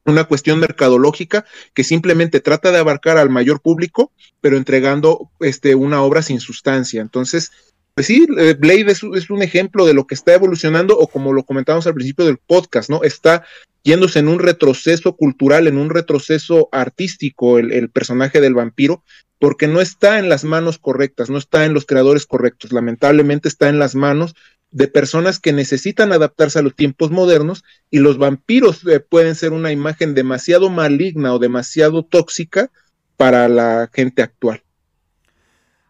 una 0.04 0.24
cuestión 0.24 0.58
mercadológica 0.58 1.44
que 1.74 1.84
simplemente 1.84 2.40
trata 2.40 2.72
de 2.72 2.78
abarcar 2.78 3.18
al 3.18 3.30
mayor 3.30 3.60
público, 3.60 4.12
pero 4.40 4.56
entregando 4.56 5.30
este, 5.40 5.74
una 5.74 6.02
obra 6.02 6.22
sin 6.22 6.40
sustancia. 6.40 7.00
Entonces, 7.00 7.50
pues 7.94 8.06
sí, 8.06 8.26
eh, 8.38 8.54
Blade 8.58 8.92
es, 8.92 9.02
un 9.02 9.42
ejemplo 9.42 9.84
de 9.84 9.94
lo 9.94 10.06
que 10.06 10.14
está 10.14 10.34
evolucionando, 10.34 10.98
o 10.98 11.08
como 11.08 11.32
lo 11.32 11.44
comentamos 11.44 11.86
al 11.86 11.94
principio 11.94 12.24
del 12.24 12.38
podcast, 12.38 12.88
¿no? 12.88 13.02
Está 13.02 13.44
yéndose 13.82 14.20
en 14.20 14.28
un 14.28 14.38
retroceso 14.38 15.16
cultural, 15.16 15.66
en 15.66 15.78
un 15.78 15.90
retroceso 15.90 16.68
artístico 16.72 17.58
el 17.58 17.90
personaje 17.90 18.40
del 18.40 18.54
vampiro, 18.54 19.02
porque 19.38 19.68
no 19.68 19.80
está 19.80 20.18
en 20.18 20.28
las 20.28 20.44
manos 20.44 20.78
correctas, 20.78 21.30
no 21.30 21.38
está 21.38 21.64
en 21.64 21.74
los 21.74 21.86
creadores 21.86 22.26
correctos, 22.26 22.72
lamentablemente 22.72 23.48
está 23.48 23.68
en 23.68 23.78
las 23.78 23.94
manos 23.94 24.34
de 24.70 24.88
personas 24.88 25.38
que 25.38 25.52
necesitan 25.52 26.12
adaptarse 26.12 26.58
a 26.58 26.62
los 26.62 26.74
tiempos 26.74 27.10
modernos 27.10 27.64
y 27.90 28.00
los 28.00 28.18
vampiros 28.18 28.86
eh, 28.86 29.00
pueden 29.00 29.34
ser 29.34 29.52
una 29.52 29.72
imagen 29.72 30.14
demasiado 30.14 30.68
maligna 30.68 31.32
o 31.32 31.38
demasiado 31.38 32.04
tóxica 32.04 32.70
para 33.16 33.48
la 33.48 33.90
gente 33.92 34.22
actual. 34.22 34.62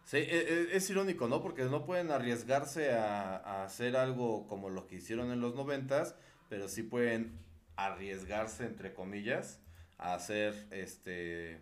Sí, 0.05 0.17
es, 0.17 0.31
e, 0.31 0.75
es 0.75 0.89
irónico, 0.89 1.27
¿no? 1.27 1.41
Porque 1.41 1.65
no 1.65 1.85
pueden 1.85 2.09
arriesgarse 2.09 2.91
a, 2.93 3.63
hacer 3.63 3.95
algo 3.95 4.47
como 4.47 4.69
lo 4.69 4.87
que 4.87 4.95
hicieron 4.95 5.31
en 5.31 5.39
los 5.39 5.53
noventas, 5.53 6.15
pero 6.49 6.67
sí 6.67 6.81
pueden 6.81 7.37
arriesgarse, 7.75 8.65
entre 8.65 8.93
comillas, 8.93 9.59
a 9.97 10.15
hacer 10.15 10.67
este 10.71 11.61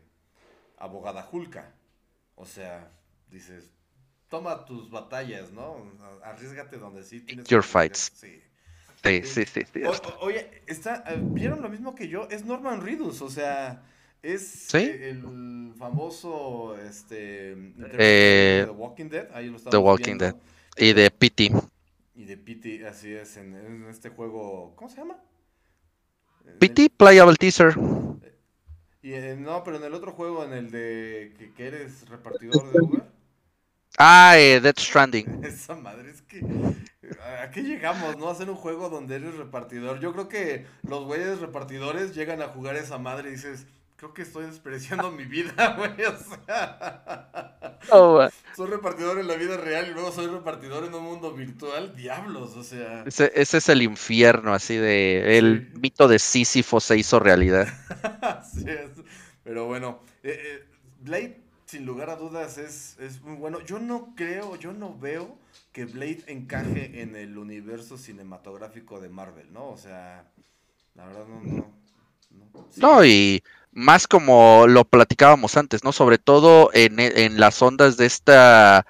abogada 0.77 1.23
Julka. 1.23 1.73
O 2.35 2.45
sea, 2.45 2.91
dices, 3.29 3.71
toma 4.29 4.65
tus 4.65 4.89
batallas, 4.89 5.51
¿no? 5.51 5.91
Arriesgate 6.23 6.77
donde 6.77 7.03
sí 7.03 7.21
tienes 7.21 7.47
Your 7.47 7.63
fights. 7.63 8.11
Sí. 8.15 8.41
Sí, 9.03 9.21
sí, 9.23 9.45
sí. 9.45 9.61
sí 9.71 9.83
o, 9.83 10.25
oye, 10.25 10.63
está, 10.65 11.03
eh, 11.07 11.19
¿vieron 11.21 11.61
lo 11.61 11.69
mismo 11.69 11.95
que 11.95 12.07
yo? 12.07 12.27
Es 12.29 12.43
Norman 12.43 12.81
Reedus, 12.81 13.21
o 13.21 13.29
sea, 13.29 13.83
es 14.23 14.45
¿Sí? 14.47 14.77
el 14.77 15.73
famoso, 15.77 16.75
este, 16.77 17.51
eh, 17.97 18.63
The 18.65 18.71
Walking 18.71 19.09
Dead, 19.09 19.29
ahí 19.33 19.49
lo 19.49 19.59
The 19.59 19.77
Walking 19.77 20.17
viendo. 20.17 20.25
Dead. 20.25 20.35
Y 20.77 20.93
de 20.93 21.11
Pity. 21.11 21.51
Y 22.15 22.25
de 22.25 22.37
Pity, 22.37 22.83
así 22.83 23.13
es, 23.13 23.37
en, 23.37 23.55
en, 23.55 23.87
este 23.87 24.09
juego, 24.09 24.73
¿cómo 24.75 24.89
se 24.89 24.97
llama? 24.97 25.17
Pity 26.59 26.89
Playable 26.89 27.35
Teaser. 27.35 27.75
Y 29.03 29.13
en, 29.13 29.43
no, 29.43 29.63
pero 29.63 29.77
en 29.77 29.83
el 29.83 29.93
otro 29.93 30.11
juego, 30.11 30.43
en 30.43 30.53
el 30.53 30.71
de 30.71 31.33
que, 31.37 31.53
que 31.53 31.67
eres 31.67 32.09
repartidor 32.09 32.71
de 32.73 32.81
Uber. 32.81 33.16
Ah, 33.97 34.37
eh, 34.37 34.59
Death 34.59 34.79
Stranding. 34.79 35.41
Esa 35.43 35.75
madre 35.75 36.11
es 36.11 36.21
que. 36.21 36.41
¿A 37.41 37.49
qué 37.49 37.63
llegamos, 37.63 38.17
no? 38.17 38.29
Hacer 38.29 38.49
un 38.49 38.55
juego 38.55 38.89
donde 38.89 39.15
eres 39.15 39.35
repartidor. 39.35 39.99
Yo 39.99 40.13
creo 40.13 40.27
que 40.27 40.67
los 40.83 41.05
güeyes 41.05 41.39
repartidores 41.39 42.13
llegan 42.13 42.41
a 42.41 42.47
jugar 42.47 42.75
esa 42.75 42.97
madre 42.97 43.29
y 43.29 43.31
dices, 43.33 43.65
creo 43.95 44.13
que 44.13 44.21
estoy 44.21 44.45
despreciando 44.45 45.09
mi 45.11 45.25
vida, 45.25 45.75
güey. 45.77 46.05
O 46.05 46.17
sea. 46.17 47.79
Oh, 47.89 48.27
soy 48.55 48.69
repartidor 48.69 49.19
en 49.19 49.27
la 49.27 49.35
vida 49.35 49.57
real 49.57 49.87
y 49.89 49.93
luego 49.93 50.11
soy 50.11 50.27
repartidor 50.27 50.83
en 50.83 50.93
un 50.93 51.03
mundo 51.03 51.33
virtual. 51.33 51.95
Diablos, 51.95 52.55
o 52.55 52.63
sea. 52.63 53.03
Ese, 53.05 53.31
ese 53.33 53.57
es 53.57 53.69
el 53.69 53.81
infierno, 53.81 54.53
así 54.53 54.75
de. 54.75 55.39
El 55.39 55.71
sí. 55.73 55.79
mito 55.79 56.07
de 56.07 56.19
Sísifo 56.19 56.79
se 56.79 56.97
hizo 56.97 57.19
realidad. 57.19 57.67
Así 58.21 58.65
es. 58.67 58.91
Pero 59.43 59.65
bueno, 59.65 60.01
eh, 60.23 60.39
eh, 60.43 60.65
Blade 60.99 61.46
sin 61.67 61.85
lugar 61.85 62.09
a 62.09 62.15
dudas 62.15 62.57
es, 62.57 62.97
es 62.99 63.21
muy 63.21 63.35
bueno. 63.35 63.59
Yo 63.61 63.77
no 63.77 64.13
creo, 64.15 64.55
yo 64.55 64.71
no 64.71 64.97
veo 64.97 65.37
que 65.73 65.85
Blade 65.85 66.23
encaje 66.27 67.01
en 67.01 67.15
el 67.15 67.37
universo 67.37 67.97
cinematográfico 67.97 68.99
de 69.01 69.09
Marvel, 69.09 69.51
¿no? 69.51 69.69
O 69.69 69.77
sea, 69.77 70.25
la 70.95 71.05
verdad 71.05 71.25
no, 71.27 71.41
no. 71.41 71.77
No, 72.77 73.05
y 73.05 73.43
más 73.73 74.07
como 74.07 74.65
lo 74.67 74.85
platicábamos 74.85 75.57
antes, 75.57 75.83
¿no? 75.83 75.91
Sobre 75.91 76.17
todo 76.17 76.71
en, 76.73 76.99
en 76.99 77.39
las 77.39 77.61
ondas 77.61 77.97
de 77.97 78.05
esta 78.05 78.85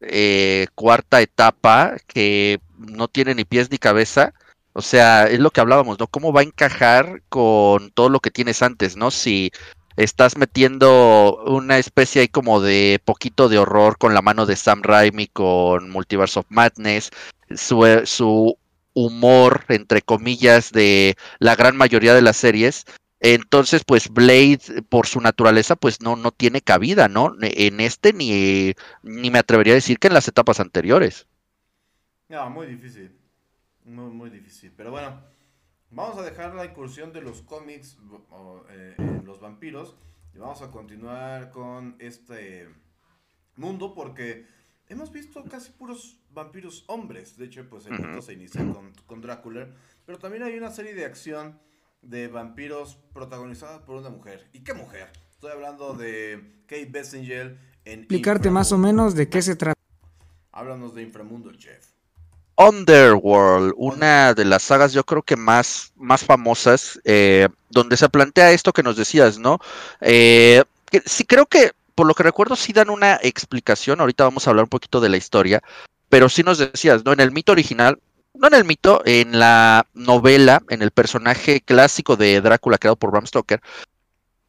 eh, 0.00 0.66
cuarta 0.74 1.20
etapa 1.20 1.96
que 2.06 2.60
no 2.78 3.06
tiene 3.08 3.34
ni 3.34 3.44
pies 3.44 3.70
ni 3.70 3.78
cabeza. 3.78 4.32
O 4.72 4.82
sea, 4.82 5.26
es 5.28 5.38
lo 5.38 5.50
que 5.50 5.60
hablábamos, 5.60 5.98
¿no? 5.98 6.06
¿Cómo 6.06 6.32
va 6.32 6.40
a 6.40 6.44
encajar 6.44 7.22
con 7.28 7.90
todo 7.92 8.08
lo 8.08 8.20
que 8.20 8.30
tienes 8.30 8.62
antes, 8.62 8.96
¿no? 8.96 9.10
Si 9.10 9.52
estás 9.96 10.36
metiendo 10.36 11.42
una 11.46 11.78
especie 11.78 12.22
ahí 12.22 12.28
como 12.28 12.60
de 12.60 13.00
poquito 13.04 13.48
de 13.48 13.58
horror 13.58 13.98
con 13.98 14.14
la 14.14 14.22
mano 14.22 14.46
de 14.46 14.56
Sam 14.56 14.82
Raimi 14.82 15.26
con 15.28 15.90
Multiverse 15.90 16.40
of 16.40 16.46
Madness, 16.48 17.10
su, 17.54 18.02
su 18.04 18.58
humor, 18.94 19.64
entre 19.68 20.02
comillas, 20.02 20.72
de 20.72 21.16
la 21.38 21.56
gran 21.56 21.76
mayoría 21.76 22.14
de 22.14 22.22
las 22.22 22.36
series, 22.36 22.86
entonces, 23.26 23.84
pues 23.86 24.10
Blade, 24.10 24.82
por 24.90 25.06
su 25.06 25.18
naturaleza, 25.18 25.76
pues 25.76 26.02
no, 26.02 26.14
no 26.14 26.30
tiene 26.30 26.60
cabida, 26.60 27.08
¿no? 27.08 27.34
En 27.40 27.80
este 27.80 28.12
ni, 28.12 28.74
ni 29.02 29.30
me 29.30 29.38
atrevería 29.38 29.72
a 29.72 29.76
decir 29.76 29.98
que 29.98 30.08
en 30.08 30.12
las 30.12 30.28
etapas 30.28 30.60
anteriores. 30.60 31.26
No, 32.28 32.50
muy 32.50 32.66
difícil. 32.66 33.16
Muy, 33.86 34.10
muy 34.10 34.28
difícil. 34.28 34.74
Pero 34.76 34.90
bueno, 34.90 35.22
vamos 35.94 36.18
a 36.18 36.22
dejar 36.22 36.54
la 36.54 36.64
incursión 36.64 37.12
de 37.12 37.20
los 37.20 37.42
cómics, 37.42 37.98
eh, 38.70 38.94
en 38.98 39.24
los 39.24 39.40
vampiros, 39.40 39.96
y 40.34 40.38
vamos 40.38 40.62
a 40.62 40.70
continuar 40.70 41.50
con 41.50 41.96
este 42.00 42.68
mundo 43.56 43.94
porque 43.94 44.46
hemos 44.88 45.12
visto 45.12 45.44
casi 45.44 45.70
puros 45.72 46.20
vampiros 46.30 46.84
hombres. 46.88 47.36
De 47.36 47.46
hecho, 47.46 47.68
pues 47.68 47.86
el 47.86 47.98
mundo 47.98 48.20
se 48.20 48.32
inicia 48.32 48.60
con, 48.72 48.92
con 49.06 49.20
Drácula, 49.20 49.68
pero 50.04 50.18
también 50.18 50.42
hay 50.42 50.58
una 50.58 50.70
serie 50.70 50.94
de 50.94 51.04
acción 51.04 51.58
de 52.02 52.28
vampiros 52.28 52.96
protagonizadas 53.12 53.82
por 53.82 53.96
una 53.96 54.10
mujer. 54.10 54.48
¿Y 54.52 54.60
qué 54.60 54.74
mujer? 54.74 55.10
Estoy 55.30 55.52
hablando 55.52 55.94
de 55.94 56.62
Kate 56.66 56.88
Bessinger 56.90 57.56
en... 57.84 58.00
Explicarte 58.00 58.50
más 58.50 58.72
o 58.72 58.78
menos 58.78 59.14
de 59.14 59.28
qué 59.28 59.40
se 59.40 59.56
trata. 59.56 59.80
Háblanos 60.50 60.94
de 60.94 61.02
Inframundo, 61.02 61.50
Jeff. 61.56 61.93
Underworld, 62.56 63.72
una 63.76 64.34
de 64.34 64.44
las 64.44 64.62
sagas 64.62 64.92
yo 64.92 65.04
creo 65.04 65.22
que 65.22 65.36
más, 65.36 65.92
más 65.96 66.24
famosas, 66.24 67.00
eh, 67.04 67.48
donde 67.70 67.96
se 67.96 68.08
plantea 68.08 68.52
esto 68.52 68.72
que 68.72 68.82
nos 68.82 68.96
decías, 68.96 69.38
¿no? 69.38 69.58
Eh, 70.00 70.62
sí 71.04 71.24
creo 71.24 71.46
que, 71.46 71.72
por 71.94 72.06
lo 72.06 72.14
que 72.14 72.22
recuerdo, 72.22 72.54
sí 72.56 72.72
dan 72.72 72.90
una 72.90 73.18
explicación, 73.22 74.00
ahorita 74.00 74.24
vamos 74.24 74.46
a 74.46 74.50
hablar 74.50 74.64
un 74.64 74.70
poquito 74.70 75.00
de 75.00 75.08
la 75.08 75.16
historia, 75.16 75.62
pero 76.08 76.28
sí 76.28 76.42
nos 76.42 76.58
decías, 76.58 77.04
¿no? 77.04 77.12
En 77.12 77.20
el 77.20 77.32
mito 77.32 77.52
original, 77.52 77.98
no 78.34 78.48
en 78.48 78.54
el 78.54 78.64
mito, 78.64 79.02
en 79.04 79.38
la 79.38 79.86
novela, 79.94 80.62
en 80.68 80.82
el 80.82 80.90
personaje 80.90 81.60
clásico 81.60 82.16
de 82.16 82.40
Drácula 82.40 82.78
creado 82.78 82.96
por 82.96 83.10
Bram 83.10 83.26
Stoker, 83.26 83.60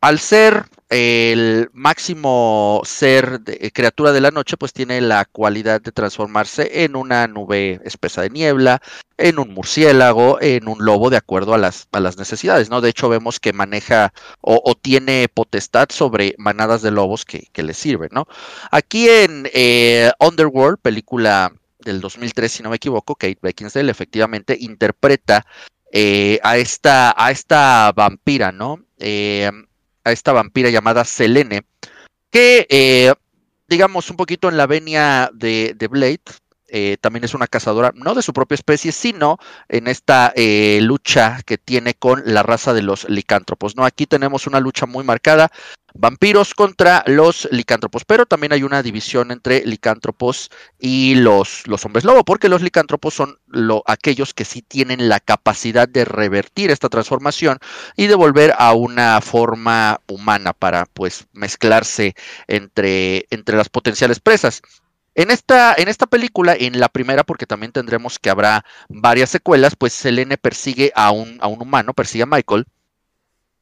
al 0.02 0.20
ser 0.20 0.66
el 0.90 1.70
máximo 1.74 2.82
ser 2.86 3.42
eh, 3.48 3.72
criatura 3.72 4.12
de 4.12 4.22
la 4.22 4.32
noche, 4.32 4.56
pues 4.56 4.72
tiene 4.72 5.02
la 5.02 5.26
cualidad 5.26 5.82
de 5.82 5.92
transformarse 5.92 6.84
en 6.84 6.96
una 6.96 7.28
nube 7.28 7.80
espesa 7.84 8.22
de 8.22 8.30
niebla, 8.30 8.82
en 9.18 9.40
un 9.40 9.54
murciélago, 9.54 10.40
en 10.42 10.68
un 10.68 10.86
lobo, 10.86 11.10
de 11.10 11.18
acuerdo 11.18 11.54
a 11.54 11.58
las, 11.58 11.88
a 11.92 12.00
las 12.00 12.18
necesidades, 12.18 12.70
¿no? 12.70 12.82
De 12.82 12.90
hecho, 12.90 13.10
vemos 13.10 13.40
que 13.40 13.54
maneja 13.54 14.14
o, 14.42 14.76
tiene 14.80 15.28
potestad 15.34 15.88
sobre 15.90 16.36
manadas 16.38 16.82
de 16.82 16.92
lobos 16.92 17.26
que, 17.26 17.48
que 17.52 17.64
le 17.64 17.74
sirven, 17.74 18.10
¿no? 18.12 18.28
Aquí 18.72 19.10
en 19.10 19.50
eh, 19.54 20.12
Underworld, 20.20 20.80
película 20.82 21.52
del 21.80 22.02
2003, 22.02 22.52
si 22.52 22.64
no 22.64 22.70
me 22.70 22.76
equivoco, 22.76 23.16
Kate 23.16 23.40
Beckinsale 23.42 23.92
efectivamente 23.92 24.58
interpreta 24.60 25.46
eh, 25.92 26.40
a, 26.44 26.58
esta, 26.58 27.14
a 27.18 27.32
esta 27.32 27.92
vampira, 27.96 28.52
¿no? 28.52 28.86
Eh, 29.00 29.50
a 30.06 30.12
esta 30.12 30.32
vampira 30.32 30.70
llamada 30.70 31.04
Selene, 31.04 31.66
que, 32.32 32.66
eh, 32.70 33.14
digamos, 33.68 34.10
un 34.10 34.16
poquito 34.16 34.48
en 34.48 34.56
la 34.56 34.68
venia 34.68 35.30
de, 35.34 35.74
de 35.76 35.88
Blade, 35.88 36.22
eh, 36.68 36.98
también 37.00 37.24
es 37.24 37.34
una 37.34 37.48
cazadora, 37.48 37.92
no 37.96 38.16
de 38.16 38.22
su 38.22 38.34
propia 38.34 38.56
especie, 38.56 38.92
sino 38.92 39.38
en 39.70 39.88
esta 39.88 40.34
eh, 40.36 40.80
lucha 40.82 41.40
que 41.46 41.58
tiene 41.58 41.94
con 41.94 42.24
la 42.26 42.44
raza 42.44 42.74
de 42.74 42.82
los 42.82 43.08
licántropos. 43.10 43.76
¿no? 43.76 43.86
Aquí 43.86 44.06
tenemos 44.06 44.48
una 44.48 44.60
lucha 44.60 44.86
muy 44.86 45.04
marcada, 45.04 45.52
vampiros 45.94 46.54
contra 46.54 47.04
los 47.08 47.48
licántropos, 47.52 48.04
pero 48.06 48.26
también 48.26 48.52
hay 48.52 48.64
una 48.64 48.84
división 48.84 49.32
entre 49.32 49.66
licántropos 49.66 50.50
y 50.80 51.16
los, 51.16 51.68
los 51.68 51.86
hombres 51.86 52.04
lobo, 52.04 52.24
porque 52.24 52.50
los 52.50 52.62
licántropos 52.62 53.14
son 53.14 53.38
lo, 53.48 53.84
aquellos 53.86 54.34
que 54.34 54.46
sí 54.46 54.62
tienen 54.62 55.08
la 55.08 55.20
capacidad 55.20 55.88
de 55.88 56.04
revertir 56.04 56.72
esta 56.72 56.90
transformación 56.90 57.60
y 57.96 58.08
de 58.08 58.16
volver 58.16 58.54
a 58.58 58.74
una 58.74 59.22
forma 59.22 60.02
humana 60.08 60.54
para 60.54 60.86
pues 60.86 61.28
mezclarse 61.34 62.16
entre, 62.48 63.26
entre 63.30 63.56
las 63.56 63.70
potenciales 63.70 64.20
presas. 64.20 64.62
En 65.16 65.32
esta, 65.32 65.74
en 65.78 65.88
esta 65.88 66.08
película, 66.08 66.56
en 66.58 66.80
la 66.80 66.90
primera, 66.90 67.24
porque 67.24 67.46
también 67.46 67.72
tendremos 67.72 68.20
que 68.20 68.30
habrá 68.30 68.66
varias 68.90 69.30
secuelas, 69.30 69.76
pues 69.76 69.94
Selene 69.94 70.38
persigue 70.38 70.92
a 70.94 71.12
un, 71.12 71.38
a 71.42 71.48
un 71.48 71.62
humano, 71.62 71.94
persigue 71.94 72.24
a 72.24 72.28
Michael, 72.28 72.66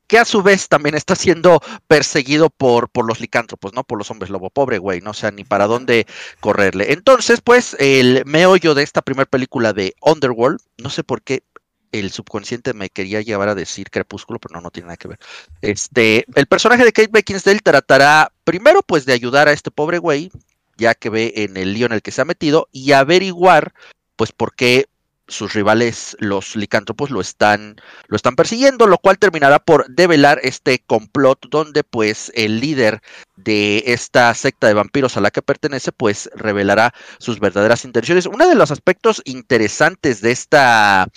que 0.07 0.17
a 0.17 0.25
su 0.25 0.43
vez 0.43 0.67
también 0.67 0.95
está 0.95 1.15
siendo 1.15 1.61
perseguido 1.87 2.49
por, 2.49 2.89
por 2.89 3.05
los 3.05 3.19
licántropos, 3.19 3.73
¿no? 3.73 3.83
Por 3.83 3.97
los 3.97 4.11
hombres 4.11 4.29
lobo, 4.29 4.49
pobre 4.49 4.77
güey, 4.77 5.01
no 5.01 5.11
o 5.11 5.13
sea 5.13 5.31
ni 5.31 5.43
para 5.43 5.67
dónde 5.67 6.07
correrle. 6.39 6.91
Entonces, 6.93 7.41
pues, 7.41 7.75
el 7.79 8.23
meollo 8.25 8.73
de 8.73 8.83
esta 8.83 9.01
primera 9.01 9.25
película 9.25 9.73
de 9.73 9.95
Underworld, 10.01 10.59
no 10.77 10.89
sé 10.89 11.03
por 11.03 11.21
qué 11.21 11.43
el 11.91 12.11
subconsciente 12.11 12.73
me 12.73 12.89
quería 12.89 13.21
llevar 13.21 13.49
a 13.49 13.55
decir 13.55 13.91
crepúsculo, 13.91 14.39
pero 14.39 14.55
no, 14.55 14.61
no 14.61 14.71
tiene 14.71 14.87
nada 14.87 14.97
que 14.97 15.07
ver. 15.07 15.19
Este, 15.61 16.25
el 16.35 16.47
personaje 16.47 16.83
de 16.83 16.91
Kate 16.91 17.11
Beckinsale 17.11 17.59
tratará 17.59 18.31
primero, 18.43 18.81
pues, 18.81 19.05
de 19.05 19.13
ayudar 19.13 19.47
a 19.47 19.53
este 19.53 19.71
pobre 19.71 19.99
güey, 19.99 20.31
ya 20.77 20.95
que 20.95 21.09
ve 21.09 21.33
en 21.37 21.57
el 21.57 21.73
lío 21.73 21.85
en 21.85 21.93
el 21.93 22.01
que 22.01 22.11
se 22.11 22.21
ha 22.21 22.25
metido 22.25 22.67
y 22.71 22.91
averiguar 22.91 23.73
pues 24.15 24.31
por 24.31 24.55
qué 24.55 24.87
sus 25.27 25.53
rivales, 25.53 26.17
los 26.19 26.55
licántropos, 26.55 27.09
lo 27.09 27.21
están, 27.21 27.77
lo 28.07 28.15
están 28.15 28.35
persiguiendo, 28.35 28.87
lo 28.87 28.97
cual 28.97 29.17
terminará 29.17 29.59
por 29.59 29.87
develar 29.87 30.39
este 30.43 30.79
complot 30.79 31.47
donde 31.49 31.83
pues 31.83 32.31
el 32.35 32.59
líder 32.59 33.01
de 33.35 33.83
esta 33.87 34.33
secta 34.33 34.67
de 34.67 34.73
vampiros 34.73 35.15
a 35.15 35.21
la 35.21 35.31
que 35.31 35.41
pertenece 35.41 35.91
pues 35.91 36.29
revelará 36.35 36.93
sus 37.19 37.39
verdaderas 37.39 37.85
intenciones. 37.85 38.25
Uno 38.25 38.47
de 38.47 38.55
los 38.55 38.71
aspectos 38.71 39.21
interesantes 39.25 40.21
de 40.21 40.31
esta, 40.31 41.07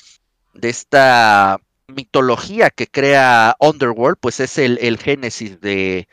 de 0.54 0.68
esta 0.68 1.60
mitología 1.88 2.70
que 2.70 2.86
crea 2.86 3.56
Underworld 3.58 4.18
pues 4.20 4.40
es 4.40 4.58
el, 4.58 4.78
el 4.80 4.98
génesis 4.98 5.60
de, 5.60 6.08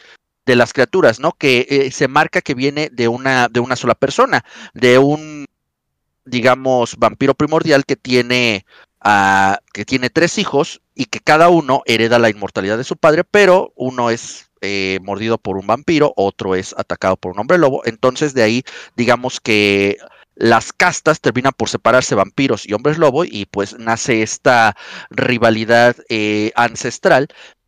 de 0.46 0.56
las 0.56 0.74
criaturas, 0.74 1.20
¿no? 1.20 1.32
Que 1.34 1.68
eh, 1.70 1.92
se 1.92 2.08
marca 2.08 2.42
que 2.42 2.54
viene 2.54 2.90
de 2.92 3.08
una, 3.08 3.48
de 3.48 3.60
una 3.60 3.76
sola 3.76 3.96
persona, 3.96 4.44
de 4.74 4.98
un, 4.98 5.46
digamos, 6.26 6.98
vampiro 6.98 7.34
primordial 7.34 7.86
que 7.86 7.96
tiene, 7.96 8.66
uh, 9.06 9.56
que 9.74 9.86
tiene 9.86 10.10
tres 10.10 10.38
hijos 10.38 10.82
y 10.96 11.06
que 11.06 11.20
cada 11.20 11.50
uno 11.50 11.82
hereda 11.86 12.20
la 12.20 12.30
inmortalidad 12.30 12.78
de 12.78 12.84
su 12.84 12.98
padre, 12.98 13.24
pero 13.24 13.74
uno 13.76 14.10
es 14.10 14.50
eh, 14.62 15.00
mordido 15.02 15.38
por 15.38 15.58
un 15.58 15.68
vampiro, 15.68 16.14
otro 16.16 16.56
es 16.56 16.74
atacado 16.78 17.18
por 17.18 17.34
un 17.34 17.40
hombre 17.40 17.58
lobo. 17.58 17.82
Entonces, 17.86 18.34
de 18.34 18.44
ahí, 18.44 18.64
digamos 18.96 19.40
que 19.40 19.98
las 20.36 20.74
castas 20.74 21.22
terminan 21.22 21.54
por 21.56 21.70
separarse 21.70 22.16
vampiros 22.16 22.66
y 22.68 22.74
hombres 22.74 22.98
lobo 22.98 23.24
y 23.26 23.46
pues 23.46 23.78
nace 23.78 24.24
esta 24.24 24.76
rivalidad 25.12 25.96
eh, 26.10 26.52
ancestral 26.56 27.28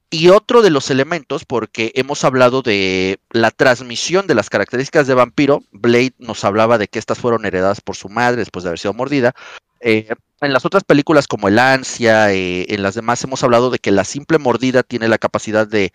y 0.10 0.30
otro 0.30 0.61
de 0.61 0.69
los 0.69 0.90
elementos, 0.90 1.45
porque 1.45 1.91
hemos 1.95 2.23
hablado 2.23 2.61
de 2.61 3.19
la 3.32 3.52
transmisión 3.52 4.27
de 4.27 4.36
las 4.36 4.49
características 4.49 5.07
de 5.07 5.14
vampiro, 5.14 5.64
Blade 5.72 6.14
nos 6.19 6.44
hablaba 6.44 6.77
de 6.77 6.88
que 6.88 6.99
estas 6.99 7.19
fueron 7.19 7.45
heredadas 7.45 7.82
por 7.82 7.95
su 7.95 8.10
madre 8.10 8.38
después 8.38 8.64
de 8.64 8.69
haber 8.69 8.80
sido 8.80 8.94
mordida. 8.94 9.34
Eh, 9.82 10.07
en 10.41 10.53
las 10.53 10.65
otras 10.65 10.84
películas 10.84 11.27
como 11.27 11.48
El 11.48 11.60
Ansia, 11.60 12.32
eh, 12.34 12.65
en 12.69 12.84
las 12.84 12.95
demás 12.95 13.23
hemos 13.23 13.44
hablado 13.44 13.69
de 13.69 13.80
que 13.80 13.91
la 13.91 14.03
simple 14.03 14.38
mordida 14.38 14.84
tiene 14.84 15.07
la 15.07 15.18
capacidad 15.18 15.68
de 15.68 15.91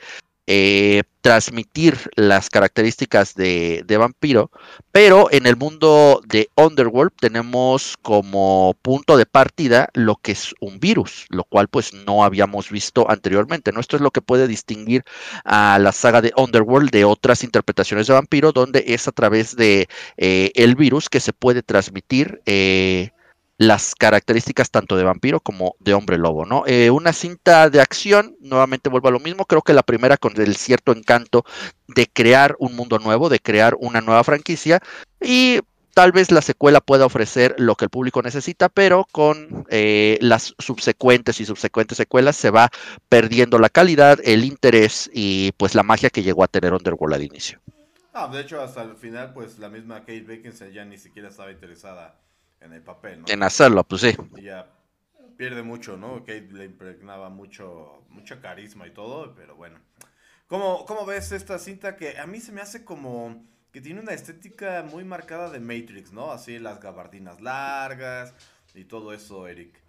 eh, 0.52 1.04
transmitir 1.20 2.10
las 2.16 2.50
características 2.50 3.36
de, 3.36 3.84
vampiro, 3.96 4.50
pero 4.90 5.30
en 5.30 5.46
el 5.46 5.54
mundo 5.54 6.20
de 6.26 6.48
Underworld 6.56 7.12
tenemos 7.20 7.94
como 8.02 8.74
punto 8.82 9.16
de 9.16 9.26
partida 9.26 9.90
lo 9.94 10.16
que 10.16 10.32
es 10.32 10.52
un 10.58 10.80
virus, 10.80 11.26
lo 11.28 11.44
cual 11.44 11.68
pues 11.68 11.94
no 11.94 12.24
habíamos 12.24 12.68
visto 12.68 13.08
anteriormente. 13.08 13.70
Esto 13.78 13.94
es 13.94 14.02
lo 14.02 14.10
que 14.10 14.22
puede 14.22 14.48
distinguir 14.48 15.04
a 15.44 15.78
la 15.78 15.92
saga 15.92 16.20
de 16.20 16.32
Underworld 16.36 16.90
de 16.90 17.04
otras 17.04 17.44
interpretaciones 17.44 18.08
de 18.08 18.14
vampiro, 18.14 18.50
donde 18.50 18.82
es 18.88 19.06
a 19.06 19.12
través 19.12 19.54
de 19.54 19.88
eh, 20.16 20.50
el 20.56 20.74
virus 20.74 21.08
que 21.08 21.20
se 21.20 21.32
puede 21.32 21.62
transmitir. 21.62 22.42
Eh, 22.46 23.10
las 23.60 23.94
características 23.94 24.70
tanto 24.70 24.96
de 24.96 25.04
vampiro 25.04 25.38
como 25.38 25.76
de 25.80 25.92
hombre 25.92 26.16
lobo, 26.16 26.46
¿no? 26.46 26.64
Eh, 26.66 26.88
una 26.88 27.12
cinta 27.12 27.68
de 27.68 27.82
acción, 27.82 28.34
nuevamente 28.40 28.88
vuelvo 28.88 29.08
a 29.08 29.10
lo 29.10 29.20
mismo, 29.20 29.44
creo 29.44 29.60
que 29.60 29.74
la 29.74 29.82
primera 29.82 30.16
con 30.16 30.32
el 30.40 30.56
cierto 30.56 30.92
encanto 30.92 31.44
de 31.86 32.06
crear 32.06 32.56
un 32.58 32.74
mundo 32.74 32.98
nuevo, 32.98 33.28
de 33.28 33.38
crear 33.38 33.76
una 33.78 34.00
nueva 34.00 34.24
franquicia 34.24 34.80
y 35.20 35.60
tal 35.92 36.10
vez 36.10 36.30
la 36.30 36.40
secuela 36.40 36.80
pueda 36.80 37.04
ofrecer 37.04 37.54
lo 37.58 37.74
que 37.74 37.84
el 37.84 37.90
público 37.90 38.22
necesita, 38.22 38.70
pero 38.70 39.06
con 39.12 39.66
eh, 39.68 40.16
las 40.22 40.54
subsecuentes 40.58 41.38
y 41.42 41.44
subsecuentes 41.44 41.98
secuelas 41.98 42.36
se 42.36 42.48
va 42.48 42.70
perdiendo 43.10 43.58
la 43.58 43.68
calidad, 43.68 44.20
el 44.24 44.46
interés 44.46 45.10
y 45.12 45.52
pues 45.58 45.74
la 45.74 45.82
magia 45.82 46.08
que 46.08 46.22
llegó 46.22 46.44
a 46.44 46.48
tener 46.48 46.72
Underworld 46.72 47.14
al 47.14 47.24
inicio. 47.24 47.60
Ah, 48.14 48.26
de 48.32 48.40
hecho, 48.40 48.62
hasta 48.62 48.82
el 48.84 48.96
final, 48.96 49.34
pues 49.34 49.58
la 49.58 49.68
misma 49.68 50.00
Kate 50.00 50.22
Beckinsale 50.22 50.72
ya 50.72 50.86
ni 50.86 50.96
siquiera 50.96 51.28
estaba 51.28 51.52
interesada 51.52 52.18
en 52.60 52.72
el 52.72 52.82
papel, 52.82 53.20
¿no? 53.20 53.26
En 53.28 53.42
hacerlo, 53.42 53.84
pues 53.84 54.02
sí. 54.02 54.16
Y 54.36 54.42
ya 54.42 54.70
pierde 55.36 55.62
mucho, 55.62 55.96
¿no? 55.96 56.18
Kate 56.20 56.48
le 56.52 56.66
impregnaba 56.66 57.30
mucho, 57.30 58.04
mucho 58.10 58.40
carisma 58.40 58.86
y 58.86 58.90
todo, 58.90 59.34
pero 59.34 59.56
bueno. 59.56 59.78
¿Cómo, 60.46 60.84
¿Cómo 60.84 61.06
ves 61.06 61.32
esta 61.32 61.58
cinta 61.58 61.96
que 61.96 62.18
a 62.18 62.26
mí 62.26 62.40
se 62.40 62.52
me 62.52 62.60
hace 62.60 62.84
como 62.84 63.42
que 63.72 63.80
tiene 63.80 64.00
una 64.00 64.12
estética 64.12 64.84
muy 64.90 65.04
marcada 65.04 65.48
de 65.50 65.60
Matrix, 65.60 66.12
¿no? 66.12 66.32
Así 66.32 66.58
las 66.58 66.80
gabardinas 66.80 67.40
largas 67.40 68.34
y 68.74 68.84
todo 68.84 69.12
eso, 69.12 69.46
Eric. 69.46 69.80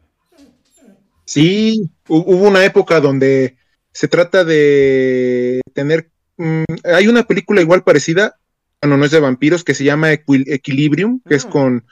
Sí, 1.26 1.90
hubo 2.08 2.48
una 2.48 2.64
época 2.64 3.00
donde 3.00 3.58
se 3.92 4.08
trata 4.08 4.44
de 4.44 5.62
tener... 5.74 6.12
Mm, 6.38 6.64
hay 6.84 7.08
una 7.08 7.24
película 7.24 7.62
igual 7.62 7.84
parecida, 7.84 8.40
bueno, 8.82 8.98
no 8.98 9.06
es 9.06 9.12
de 9.12 9.20
vampiros, 9.20 9.64
que 9.64 9.74
se 9.74 9.84
llama 9.84 10.12
Equilibrium, 10.12 11.22
que 11.28 11.36
es 11.36 11.46
mm. 11.46 11.50
con 11.50 11.86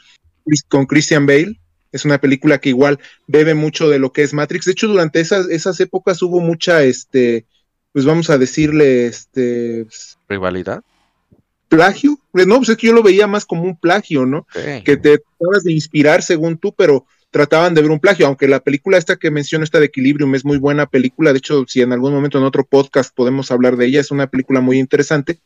con 0.67 0.85
Christian 0.85 1.25
Bale. 1.25 1.59
Es 1.91 2.05
una 2.05 2.19
película 2.19 2.59
que 2.59 2.69
igual 2.69 2.99
bebe 3.27 3.55
mucho 3.55 3.89
de 3.89 3.99
lo 3.99 4.11
que 4.11 4.23
es 4.23 4.33
Matrix. 4.33 4.65
De 4.65 4.73
hecho, 4.73 4.87
durante 4.87 5.19
esas, 5.19 5.49
esas 5.49 5.79
épocas 5.79 6.21
hubo 6.21 6.39
mucha, 6.39 6.83
este, 6.83 7.45
pues 7.91 8.05
vamos 8.05 8.29
a 8.29 8.37
decirle, 8.37 9.07
este... 9.07 9.87
Rivalidad. 10.27 10.83
Plagio. 11.67 12.19
Pues 12.31 12.45
no, 12.45 12.57
pues 12.57 12.69
es 12.69 12.77
que 12.77 12.87
yo 12.87 12.93
lo 12.93 13.03
veía 13.03 13.27
más 13.27 13.45
como 13.45 13.63
un 13.63 13.75
plagio, 13.75 14.25
¿no? 14.25 14.45
Que 14.53 14.97
te 14.97 15.19
tratabas 15.19 15.63
de 15.63 15.71
inspirar 15.71 16.21
según 16.21 16.57
tú, 16.57 16.73
pero 16.73 17.05
trataban 17.31 17.73
de 17.73 17.81
ver 17.81 17.91
un 17.91 17.99
plagio, 17.99 18.25
aunque 18.27 18.47
la 18.47 18.59
película 18.59 18.97
esta 18.97 19.15
que 19.15 19.31
menciono, 19.31 19.63
esta 19.63 19.79
de 19.79 19.85
Equilibrium, 19.85 20.33
es 20.35 20.45
muy 20.45 20.57
buena 20.57 20.87
película, 20.87 21.31
de 21.31 21.37
hecho, 21.37 21.65
si 21.67 21.81
en 21.81 21.93
algún 21.93 22.13
momento 22.13 22.37
en 22.37 22.43
otro 22.43 22.65
podcast 22.65 23.13
podemos 23.13 23.51
hablar 23.51 23.77
de 23.77 23.85
ella, 23.85 24.01
es 24.01 24.11
una 24.11 24.27
película 24.27 24.61
muy 24.61 24.79
interesante, 24.79 25.39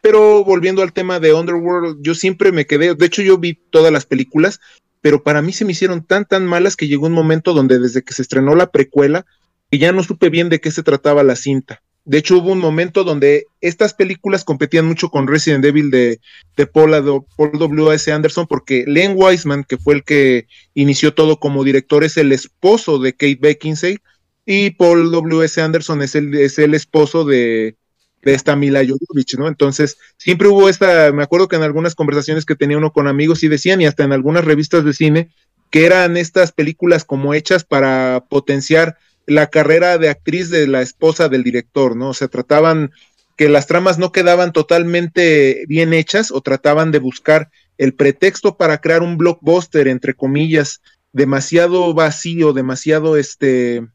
pero 0.00 0.44
volviendo 0.44 0.82
al 0.82 0.92
tema 0.92 1.20
de 1.20 1.32
Underworld, 1.32 1.98
yo 2.00 2.14
siempre 2.14 2.52
me 2.52 2.66
quedé, 2.66 2.94
de 2.94 3.06
hecho 3.06 3.22
yo 3.22 3.38
vi 3.38 3.58
todas 3.70 3.92
las 3.92 4.06
películas, 4.06 4.60
pero 5.00 5.22
para 5.22 5.42
mí 5.42 5.52
se 5.52 5.64
me 5.64 5.72
hicieron 5.72 6.04
tan 6.04 6.24
tan 6.24 6.46
malas 6.46 6.76
que 6.76 6.88
llegó 6.88 7.06
un 7.06 7.12
momento 7.12 7.54
donde 7.54 7.78
desde 7.78 8.02
que 8.02 8.14
se 8.14 8.22
estrenó 8.22 8.54
la 8.54 8.70
precuela, 8.70 9.26
y 9.70 9.78
ya 9.78 9.92
no 9.92 10.02
supe 10.02 10.30
bien 10.30 10.48
de 10.48 10.60
qué 10.60 10.70
se 10.70 10.82
trataba 10.82 11.22
la 11.22 11.36
cinta. 11.36 11.82
De 12.04 12.18
hecho, 12.18 12.38
hubo 12.38 12.50
un 12.50 12.58
momento 12.58 13.04
donde 13.04 13.46
estas 13.60 13.94
películas 13.94 14.42
competían 14.42 14.86
mucho 14.86 15.10
con 15.10 15.28
Resident 15.28 15.64
Evil 15.64 15.90
de, 15.90 16.18
de 16.56 16.66
Paul, 16.66 17.24
Paul 17.36 17.52
W.S. 17.52 18.10
Anderson, 18.10 18.46
porque 18.46 18.84
Len 18.86 19.12
Wiseman, 19.14 19.64
que 19.64 19.76
fue 19.76 19.94
el 19.94 20.02
que 20.02 20.46
inició 20.74 21.14
todo 21.14 21.38
como 21.38 21.62
director, 21.62 22.02
es 22.02 22.16
el 22.16 22.32
esposo 22.32 22.98
de 22.98 23.12
Kate 23.12 23.38
Beckinsale, 23.40 23.98
y 24.46 24.70
Paul 24.70 25.10
W.S. 25.12 25.60
Anderson 25.60 26.02
es 26.02 26.14
el, 26.14 26.34
es 26.34 26.58
el 26.58 26.74
esposo 26.74 27.24
de, 27.24 27.76
de 28.22 28.34
esta 28.34 28.56
Mila 28.56 28.80
Jovovich, 28.80 29.36
¿no? 29.38 29.48
Entonces, 29.48 29.98
siempre 30.16 30.48
hubo 30.48 30.68
esta, 30.68 31.12
me 31.12 31.22
acuerdo 31.22 31.48
que 31.48 31.56
en 31.56 31.62
algunas 31.62 31.94
conversaciones 31.94 32.44
que 32.44 32.56
tenía 32.56 32.78
uno 32.78 32.92
con 32.92 33.08
amigos 33.08 33.42
y 33.42 33.48
decían, 33.48 33.80
y 33.80 33.86
hasta 33.86 34.04
en 34.04 34.12
algunas 34.12 34.44
revistas 34.44 34.84
de 34.84 34.92
cine, 34.92 35.30
que 35.70 35.86
eran 35.86 36.16
estas 36.16 36.52
películas 36.52 37.04
como 37.04 37.32
hechas 37.32 37.64
para 37.64 38.24
potenciar 38.28 38.96
la 39.26 39.48
carrera 39.48 39.98
de 39.98 40.08
actriz 40.08 40.50
de 40.50 40.66
la 40.66 40.82
esposa 40.82 41.28
del 41.28 41.44
director, 41.44 41.96
¿no? 41.96 42.10
O 42.10 42.14
sea, 42.14 42.28
trataban 42.28 42.90
que 43.36 43.48
las 43.48 43.66
tramas 43.66 43.98
no 43.98 44.12
quedaban 44.12 44.52
totalmente 44.52 45.64
bien 45.66 45.94
hechas 45.94 46.30
o 46.30 46.42
trataban 46.42 46.90
de 46.90 46.98
buscar 46.98 47.50
el 47.78 47.94
pretexto 47.94 48.58
para 48.58 48.82
crear 48.82 49.02
un 49.02 49.16
blockbuster, 49.16 49.88
entre 49.88 50.12
comillas, 50.12 50.82
demasiado 51.12 51.94
vacío, 51.94 52.52
demasiado, 52.52 53.16
este, 53.16 53.86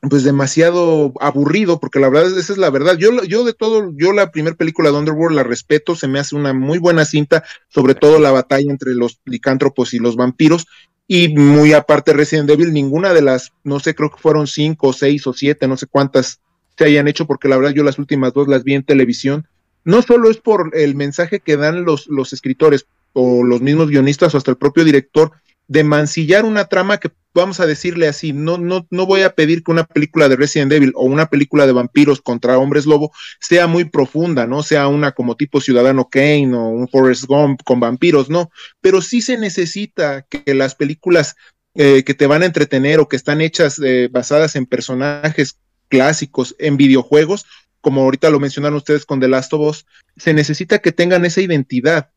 pues 0.00 0.22
demasiado 0.22 1.12
aburrido, 1.20 1.80
porque 1.80 1.98
la 1.98 2.08
verdad 2.08 2.38
esa 2.38 2.52
es 2.52 2.58
la 2.58 2.70
verdad. 2.70 2.96
Yo, 2.98 3.22
yo 3.24 3.44
de 3.44 3.52
todo, 3.52 3.92
yo 3.96 4.12
la 4.12 4.30
primera 4.30 4.56
película 4.56 4.90
de 4.90 4.98
Underworld 4.98 5.36
la 5.36 5.42
respeto, 5.42 5.96
se 5.96 6.08
me 6.08 6.18
hace 6.20 6.36
una 6.36 6.52
muy 6.52 6.78
buena 6.78 7.04
cinta, 7.04 7.42
sobre 7.68 7.94
todo 7.94 8.18
la 8.18 8.30
batalla 8.30 8.70
entre 8.70 8.94
los 8.94 9.20
licántropos 9.24 9.94
y 9.94 9.98
los 9.98 10.16
vampiros, 10.16 10.66
y 11.08 11.34
muy 11.34 11.72
aparte 11.72 12.12
Resident 12.12 12.50
Evil, 12.50 12.72
ninguna 12.72 13.12
de 13.14 13.22
las, 13.22 13.52
no 13.64 13.80
sé, 13.80 13.94
creo 13.94 14.10
que 14.10 14.18
fueron 14.18 14.46
cinco, 14.46 14.92
seis 14.92 15.26
o 15.26 15.32
siete, 15.32 15.66
no 15.66 15.76
sé 15.76 15.86
cuántas 15.86 16.40
se 16.76 16.84
hayan 16.84 17.08
hecho, 17.08 17.26
porque 17.26 17.48
la 17.48 17.56
verdad 17.56 17.72
yo 17.72 17.82
las 17.82 17.98
últimas 17.98 18.32
dos 18.34 18.46
las 18.46 18.62
vi 18.62 18.74
en 18.74 18.84
televisión. 18.84 19.48
No 19.84 20.02
solo 20.02 20.30
es 20.30 20.36
por 20.36 20.76
el 20.76 20.94
mensaje 20.94 21.40
que 21.40 21.56
dan 21.56 21.84
los, 21.84 22.06
los 22.08 22.32
escritores 22.32 22.86
o 23.14 23.42
los 23.42 23.62
mismos 23.62 23.88
guionistas 23.88 24.34
o 24.34 24.38
hasta 24.38 24.50
el 24.50 24.58
propio 24.58 24.84
director, 24.84 25.32
de 25.68 25.84
mancillar 25.84 26.44
una 26.44 26.64
trama 26.64 26.98
que 26.98 27.10
vamos 27.34 27.60
a 27.60 27.66
decirle 27.66 28.08
así, 28.08 28.32
no, 28.32 28.58
no, 28.58 28.86
no 28.90 29.06
voy 29.06 29.20
a 29.20 29.34
pedir 29.34 29.62
que 29.62 29.70
una 29.70 29.84
película 29.84 30.28
de 30.28 30.36
Resident 30.36 30.72
Evil 30.72 30.92
o 30.96 31.04
una 31.04 31.28
película 31.30 31.66
de 31.66 31.72
vampiros 31.72 32.20
contra 32.20 32.58
hombres 32.58 32.86
lobo 32.86 33.12
sea 33.38 33.66
muy 33.66 33.84
profunda, 33.84 34.46
no 34.46 34.62
sea 34.62 34.88
una 34.88 35.12
como 35.12 35.36
tipo 35.36 35.60
Ciudadano 35.60 36.08
Kane 36.08 36.54
o 36.54 36.68
un 36.68 36.88
Forrest 36.88 37.24
Gump 37.26 37.60
con 37.64 37.80
vampiros, 37.80 38.28
no, 38.28 38.50
pero 38.80 39.02
sí 39.02 39.20
se 39.20 39.38
necesita 39.38 40.22
que 40.22 40.54
las 40.54 40.74
películas 40.74 41.36
eh, 41.74 42.02
que 42.02 42.14
te 42.14 42.26
van 42.26 42.42
a 42.42 42.46
entretener 42.46 42.98
o 42.98 43.08
que 43.08 43.16
están 43.16 43.40
hechas 43.40 43.78
eh, 43.84 44.08
basadas 44.10 44.56
en 44.56 44.66
personajes 44.66 45.60
clásicos 45.88 46.56
en 46.58 46.76
videojuegos 46.76 47.46
como 47.80 48.02
ahorita 48.02 48.30
lo 48.30 48.40
mencionaron 48.40 48.76
ustedes 48.76 49.06
con 49.06 49.20
The 49.20 49.28
Last 49.28 49.52
of 49.54 49.60
Us, 49.60 49.86
se 50.16 50.34
necesita 50.34 50.80
que 50.80 50.92
tengan 50.92 51.24
esa 51.24 51.40
identidad. 51.40 52.10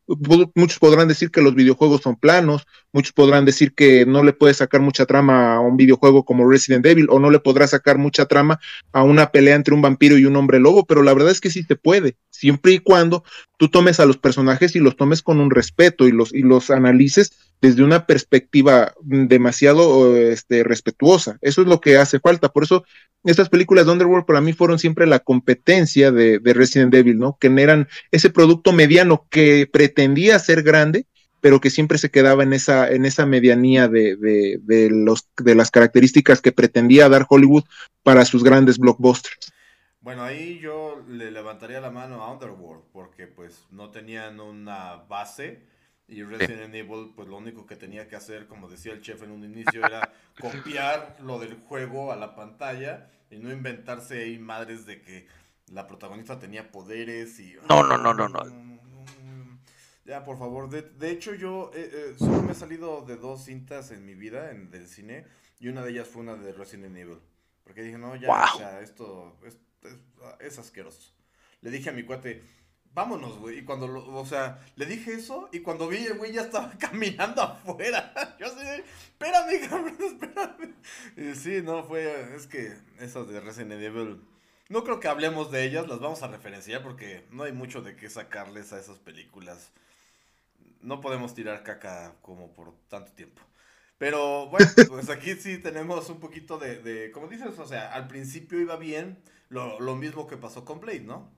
Muchos 0.55 0.79
podrán 0.79 1.07
decir 1.07 1.29
que 1.29 1.41
los 1.41 1.53
videojuegos 1.53 2.01
son 2.01 2.15
planos, 2.15 2.65
muchos 2.91 3.13
podrán 3.13 3.45
decir 3.45 3.73
que 3.73 4.05
no 4.05 4.23
le 4.23 4.33
puede 4.33 4.53
sacar 4.53 4.81
mucha 4.81 5.05
trama 5.05 5.55
a 5.55 5.59
un 5.59 5.77
videojuego 5.77 6.25
como 6.25 6.49
Resident 6.49 6.85
Evil 6.85 7.07
o 7.09 7.19
no 7.19 7.29
le 7.29 7.39
podrá 7.39 7.67
sacar 7.67 7.97
mucha 7.97 8.25
trama 8.25 8.59
a 8.91 9.03
una 9.03 9.31
pelea 9.31 9.55
entre 9.55 9.73
un 9.73 9.81
vampiro 9.81 10.17
y 10.17 10.25
un 10.25 10.35
hombre 10.35 10.59
lobo, 10.59 10.85
pero 10.85 11.03
la 11.03 11.13
verdad 11.13 11.31
es 11.31 11.41
que 11.41 11.51
sí 11.51 11.63
se 11.63 11.75
puede, 11.75 12.17
siempre 12.31 12.73
y 12.73 12.79
cuando 12.79 13.23
tú 13.57 13.69
tomes 13.69 13.99
a 13.99 14.05
los 14.05 14.17
personajes 14.17 14.75
y 14.75 14.79
los 14.79 14.97
tomes 14.97 15.21
con 15.21 15.39
un 15.39 15.51
respeto 15.51 16.07
y 16.07 16.11
los, 16.11 16.33
y 16.33 16.41
los 16.41 16.71
analices 16.71 17.50
desde 17.61 17.83
una 17.83 18.07
perspectiva 18.07 18.93
demasiado 19.01 20.17
este, 20.17 20.63
respetuosa. 20.63 21.37
Eso 21.41 21.61
es 21.61 21.67
lo 21.67 21.79
que 21.79 21.97
hace 21.97 22.19
falta. 22.19 22.49
Por 22.49 22.63
eso 22.63 22.83
estas 23.23 23.49
películas 23.49 23.85
de 23.85 23.91
Underworld 23.91 24.25
para 24.25 24.41
mí 24.41 24.51
fueron 24.51 24.79
siempre 24.79 25.05
la 25.05 25.19
competencia 25.19 26.11
de, 26.11 26.39
Resident 26.43 26.93
Evil, 26.95 27.19
¿no? 27.19 27.37
Que 27.39 27.47
eran 27.47 27.87
ese 28.09 28.31
producto 28.31 28.73
mediano 28.73 29.27
que 29.29 29.69
pretendía 29.71 30.39
ser 30.39 30.63
grande, 30.63 31.05
pero 31.39 31.61
que 31.61 31.69
siempre 31.69 31.99
se 31.99 32.09
quedaba 32.09 32.41
en 32.41 32.53
esa, 32.53 32.89
en 32.89 33.05
esa 33.05 33.27
medianía 33.27 33.87
de, 33.87 34.15
de, 34.15 34.89
los, 34.89 35.27
de 35.37 35.53
las 35.53 35.69
características 35.69 36.41
que 36.41 36.51
pretendía 36.51 37.09
dar 37.09 37.27
Hollywood 37.29 37.63
para 38.01 38.25
sus 38.25 38.43
grandes 38.43 38.79
blockbusters. 38.79 39.53
Bueno, 39.99 40.23
ahí 40.23 40.57
yo 40.59 41.03
le 41.07 41.29
levantaría 41.29 41.79
la 41.79 41.91
mano 41.91 42.23
a 42.23 42.33
Underworld, 42.33 42.85
porque 42.91 43.27
pues 43.27 43.67
no 43.69 43.91
tenían 43.91 44.39
una 44.39 44.95
base 45.07 45.61
y 46.11 46.23
Resident 46.23 46.75
Evil, 46.75 47.13
pues 47.15 47.29
lo 47.29 47.37
único 47.37 47.65
que 47.65 47.77
tenía 47.77 48.07
que 48.09 48.17
hacer, 48.17 48.45
como 48.45 48.67
decía 48.67 48.91
el 48.91 49.01
chef 49.01 49.23
en 49.23 49.31
un 49.31 49.45
inicio, 49.45 49.85
era 49.85 50.11
copiar 50.39 51.15
lo 51.21 51.39
del 51.39 51.55
juego 51.55 52.11
a 52.11 52.17
la 52.17 52.35
pantalla 52.35 53.09
y 53.29 53.37
no 53.37 53.49
inventarse 53.49 54.23
ahí 54.23 54.37
madres 54.37 54.85
de 54.85 55.01
que 55.01 55.25
la 55.71 55.87
protagonista 55.87 56.37
tenía 56.37 56.69
poderes 56.69 57.39
y... 57.39 57.55
No, 57.69 57.81
no, 57.83 57.97
no, 57.97 58.13
no, 58.13 58.27
no. 58.27 58.41
Ya, 60.03 60.25
por 60.25 60.37
favor. 60.37 60.69
De, 60.69 60.81
de 60.81 61.11
hecho, 61.11 61.33
yo 61.33 61.71
eh, 61.73 61.89
eh, 61.93 62.15
solo 62.19 62.41
me 62.41 62.51
he 62.51 62.55
salido 62.55 63.05
de 63.05 63.15
dos 63.15 63.45
cintas 63.45 63.91
en 63.91 64.05
mi 64.05 64.13
vida 64.13 64.51
en, 64.51 64.69
del 64.69 64.87
cine 64.87 65.25
y 65.61 65.69
una 65.69 65.81
de 65.81 65.91
ellas 65.91 66.09
fue 66.09 66.23
una 66.23 66.35
de 66.35 66.51
Resident 66.51 66.97
Evil. 66.97 67.19
Porque 67.63 67.83
dije, 67.83 67.97
no, 67.97 68.17
ya, 68.17 68.29
o 68.53 68.57
sea, 68.57 68.81
esto 68.81 69.37
es, 69.45 69.57
es 70.41 70.59
asqueroso. 70.59 71.13
Le 71.61 71.71
dije 71.71 71.89
a 71.89 71.93
mi 71.93 72.03
cuate, 72.03 72.43
vámonos, 72.93 73.37
güey. 73.37 73.59
Y 73.59 73.63
cuando, 73.63 73.87
lo, 73.87 74.05
o 74.13 74.25
sea, 74.25 74.59
le 74.75 74.85
dije 74.85 75.13
eso 75.13 75.49
y 75.51 75.59
cuando 75.59 75.87
vi 75.87 76.05
el 76.05 76.17
güey 76.17 76.33
ya 76.33 76.41
estaba 76.41 76.71
caminando 76.79 77.41
afuera. 77.41 78.13
Yo 78.39 78.47
así 78.47 78.63
de, 78.63 78.77
espérame, 78.77 79.69
cabrón, 79.69 79.97
espérame. 79.99 80.75
Y 81.17 81.35
sí, 81.35 81.61
no, 81.63 81.83
fue, 81.83 82.35
es 82.35 82.47
que 82.47 82.75
esas 82.99 83.27
de 83.27 83.39
Resident 83.39 83.81
Evil, 83.81 84.21
no 84.69 84.83
creo 84.83 84.99
que 84.99 85.07
hablemos 85.07 85.51
de 85.51 85.63
ellas, 85.65 85.87
las 85.87 85.99
vamos 85.99 86.23
a 86.23 86.27
referenciar 86.27 86.83
porque 86.83 87.25
no 87.31 87.43
hay 87.43 87.51
mucho 87.51 87.81
de 87.81 87.95
qué 87.95 88.09
sacarles 88.09 88.73
a 88.73 88.79
esas 88.79 88.99
películas. 88.99 89.71
No 90.81 91.01
podemos 91.01 91.35
tirar 91.35 91.63
caca 91.63 92.15
como 92.21 92.53
por 92.53 92.73
tanto 92.87 93.11
tiempo. 93.11 93.41
Pero 93.97 94.47
bueno, 94.47 94.65
pues 94.87 95.09
aquí 95.11 95.35
sí 95.35 95.59
tenemos 95.59 96.09
un 96.09 96.19
poquito 96.19 96.57
de, 96.57 96.81
de 96.81 97.11
como 97.11 97.27
dices, 97.27 97.59
o 97.59 97.67
sea, 97.67 97.93
al 97.93 98.07
principio 98.07 98.59
iba 98.59 98.75
bien, 98.75 99.21
lo, 99.49 99.79
lo 99.79 99.95
mismo 99.95 100.25
que 100.25 100.37
pasó 100.37 100.65
con 100.65 100.79
Blade, 100.79 101.01
¿no? 101.01 101.29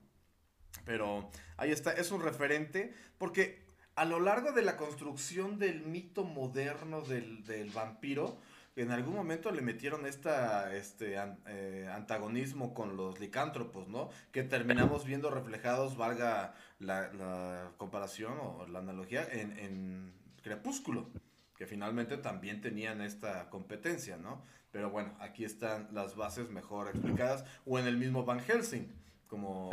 Pero 0.86 1.30
ahí 1.58 1.72
está, 1.72 1.92
es 1.94 2.12
un 2.12 2.22
referente, 2.22 2.94
porque 3.18 3.64
a 3.96 4.06
lo 4.06 4.20
largo 4.20 4.52
de 4.52 4.64
la 4.64 4.78
construcción 4.78 5.60
del 5.60 5.84
mito 5.84 6.24
moderno 6.24 7.02
del, 7.02 7.44
del 7.46 7.70
vampiro, 7.70 8.38
en 8.76 8.92
algún 8.92 9.16
momento 9.16 9.52
le 9.52 9.62
metieron 9.62 10.06
esta, 10.06 10.76
este 10.76 11.16
eh, 11.48 11.88
antagonismo 11.94 12.74
con 12.74 12.98
los 12.98 13.20
licántropos, 13.20 13.88
¿no? 13.88 14.10
Que 14.32 14.44
terminamos 14.44 15.06
viendo 15.06 15.30
reflejados, 15.30 15.96
valga 15.96 16.56
la, 16.80 17.72
comparación 17.78 18.34
o 18.40 18.66
la 18.68 18.80
analogía, 18.80 19.28
en, 19.32 19.58
en, 19.60 20.24
Crepúsculo, 20.42 21.10
que 21.56 21.66
finalmente 21.66 22.18
también 22.18 22.60
tenían 22.60 23.00
esta 23.00 23.50
competencia, 23.50 24.18
¿no? 24.18 24.44
Pero 24.72 24.90
bueno, 24.90 25.16
aquí 25.22 25.46
están 25.46 25.88
las 25.94 26.18
bases 26.18 26.50
mejor 26.50 26.90
explicadas, 26.90 27.46
o 27.66 27.80
en 27.80 27.88
el 27.88 27.96
mismo 27.96 28.26
Van 28.26 28.42
Helsing, 28.42 28.92
como, 29.28 29.70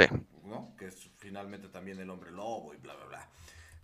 Que 0.77 0.87
es 0.87 1.11
finalmente 1.19 1.69
también 1.69 1.99
el 1.99 2.11
hombre 2.11 2.31
lobo 2.31 2.75
y 2.75 2.79
bla, 2.79 2.95
bla, 2.95 3.07
bla. 3.07 3.29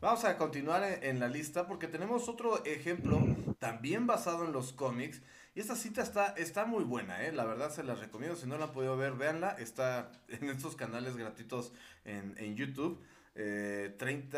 Vamos 0.01 0.25
a 0.25 0.37
continuar 0.37 0.83
en, 1.03 1.21
la 1.21 1.29
lista 1.29 1.67
porque 1.67 1.89
tenemos 1.89 2.29
otro 2.29 2.63
ejemplo 2.67 3.19
también 3.59 4.07
basado 4.07 4.45
en 4.45 4.53
los 4.53 4.73
cómics. 4.73 5.23
Y 5.55 5.61
esta 5.61 5.75
cita 5.75 6.03
está, 6.03 6.35
está 6.37 6.67
muy 6.67 6.85
buena, 6.85 7.25
¿eh? 7.25 7.33
la 7.33 7.47
verdad 7.47 7.71
se 7.71 7.83
la 7.83 7.95
recomiendo. 7.95 8.37
Si 8.37 8.47
no 8.47 8.59
la 8.59 8.67
han 8.67 8.73
podido 8.73 8.97
ver, 8.99 9.15
véanla. 9.15 9.51
Está 9.59 10.13
en 10.29 10.51
estos 10.51 10.77
canales 10.77 11.17
gratuitos 11.17 11.73
en, 12.05 12.57
YouTube. 12.57 13.03
30 13.35 13.97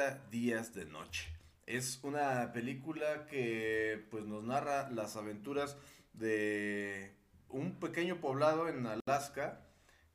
eh, 0.08 0.20
días 0.30 0.74
de 0.74 0.84
noche. 0.86 1.28
Es 1.66 2.00
una 2.02 2.52
película 2.52 3.26
que 3.26 4.06
pues, 4.10 4.24
nos 4.24 4.44
narra 4.44 4.90
las 4.90 5.16
aventuras 5.16 5.76
de 6.12 7.12
un 7.48 7.78
pequeño 7.80 8.20
poblado 8.20 8.68
en 8.68 8.86
Alaska 8.86 9.67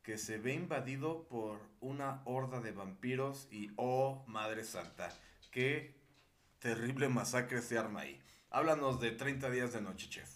que 0.04 0.18
se 0.18 0.38
ve 0.38 0.54
invadido 0.54 1.26
por 1.30 1.60
una 1.80 2.22
horda 2.26 2.60
de 2.60 2.72
vampiros 2.72 3.48
y 3.52 3.72
oh 3.78 4.24
madre 4.28 4.64
santa, 4.66 5.10
qué 5.50 5.96
terrible 6.60 7.08
masacre 7.08 7.62
se 7.62 7.78
arma 7.78 8.02
ahí. 8.02 8.20
Háblanos 8.50 9.00
de 9.00 9.12
30 9.12 9.50
días 9.50 9.74
de 9.74 9.82
noche, 9.82 10.08
chef. 10.10 10.30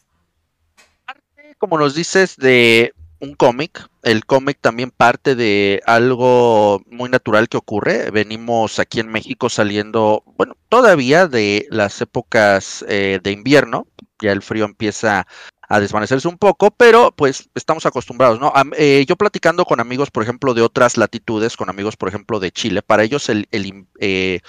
Como 1.59 1.77
nos 1.77 1.95
dices, 1.95 2.37
de 2.37 2.93
un 3.19 3.33
cómic. 3.35 3.87
El 4.03 4.25
cómic 4.25 4.57
también 4.61 4.91
parte 4.91 5.35
de 5.35 5.81
algo 5.85 6.81
muy 6.87 7.09
natural 7.09 7.49
que 7.49 7.57
ocurre. 7.57 8.09
Venimos 8.11 8.79
aquí 8.79 8.99
en 8.99 9.09
México 9.09 9.49
saliendo, 9.49 10.23
bueno, 10.37 10.55
todavía 10.69 11.27
de 11.27 11.67
las 11.69 12.01
épocas 12.01 12.85
eh, 12.87 13.19
de 13.21 13.31
invierno. 13.31 13.87
Ya 14.19 14.31
el 14.31 14.41
frío 14.41 14.65
empieza 14.65 15.27
a 15.67 15.79
desvanecerse 15.79 16.27
un 16.27 16.37
poco, 16.37 16.71
pero 16.71 17.11
pues 17.11 17.49
estamos 17.55 17.85
acostumbrados, 17.85 18.39
¿no? 18.39 18.53
Eh, 18.77 19.05
yo 19.07 19.15
platicando 19.15 19.65
con 19.65 19.79
amigos, 19.79 20.11
por 20.11 20.23
ejemplo, 20.23 20.53
de 20.53 20.61
otras 20.61 20.97
latitudes, 20.97 21.57
con 21.57 21.69
amigos, 21.69 21.97
por 21.97 22.09
ejemplo, 22.09 22.39
de 22.39 22.51
Chile, 22.51 22.81
para 22.81 23.03
ellos 23.03 23.29
el, 23.29 23.47
el 23.51 23.85
eh, 23.99 24.39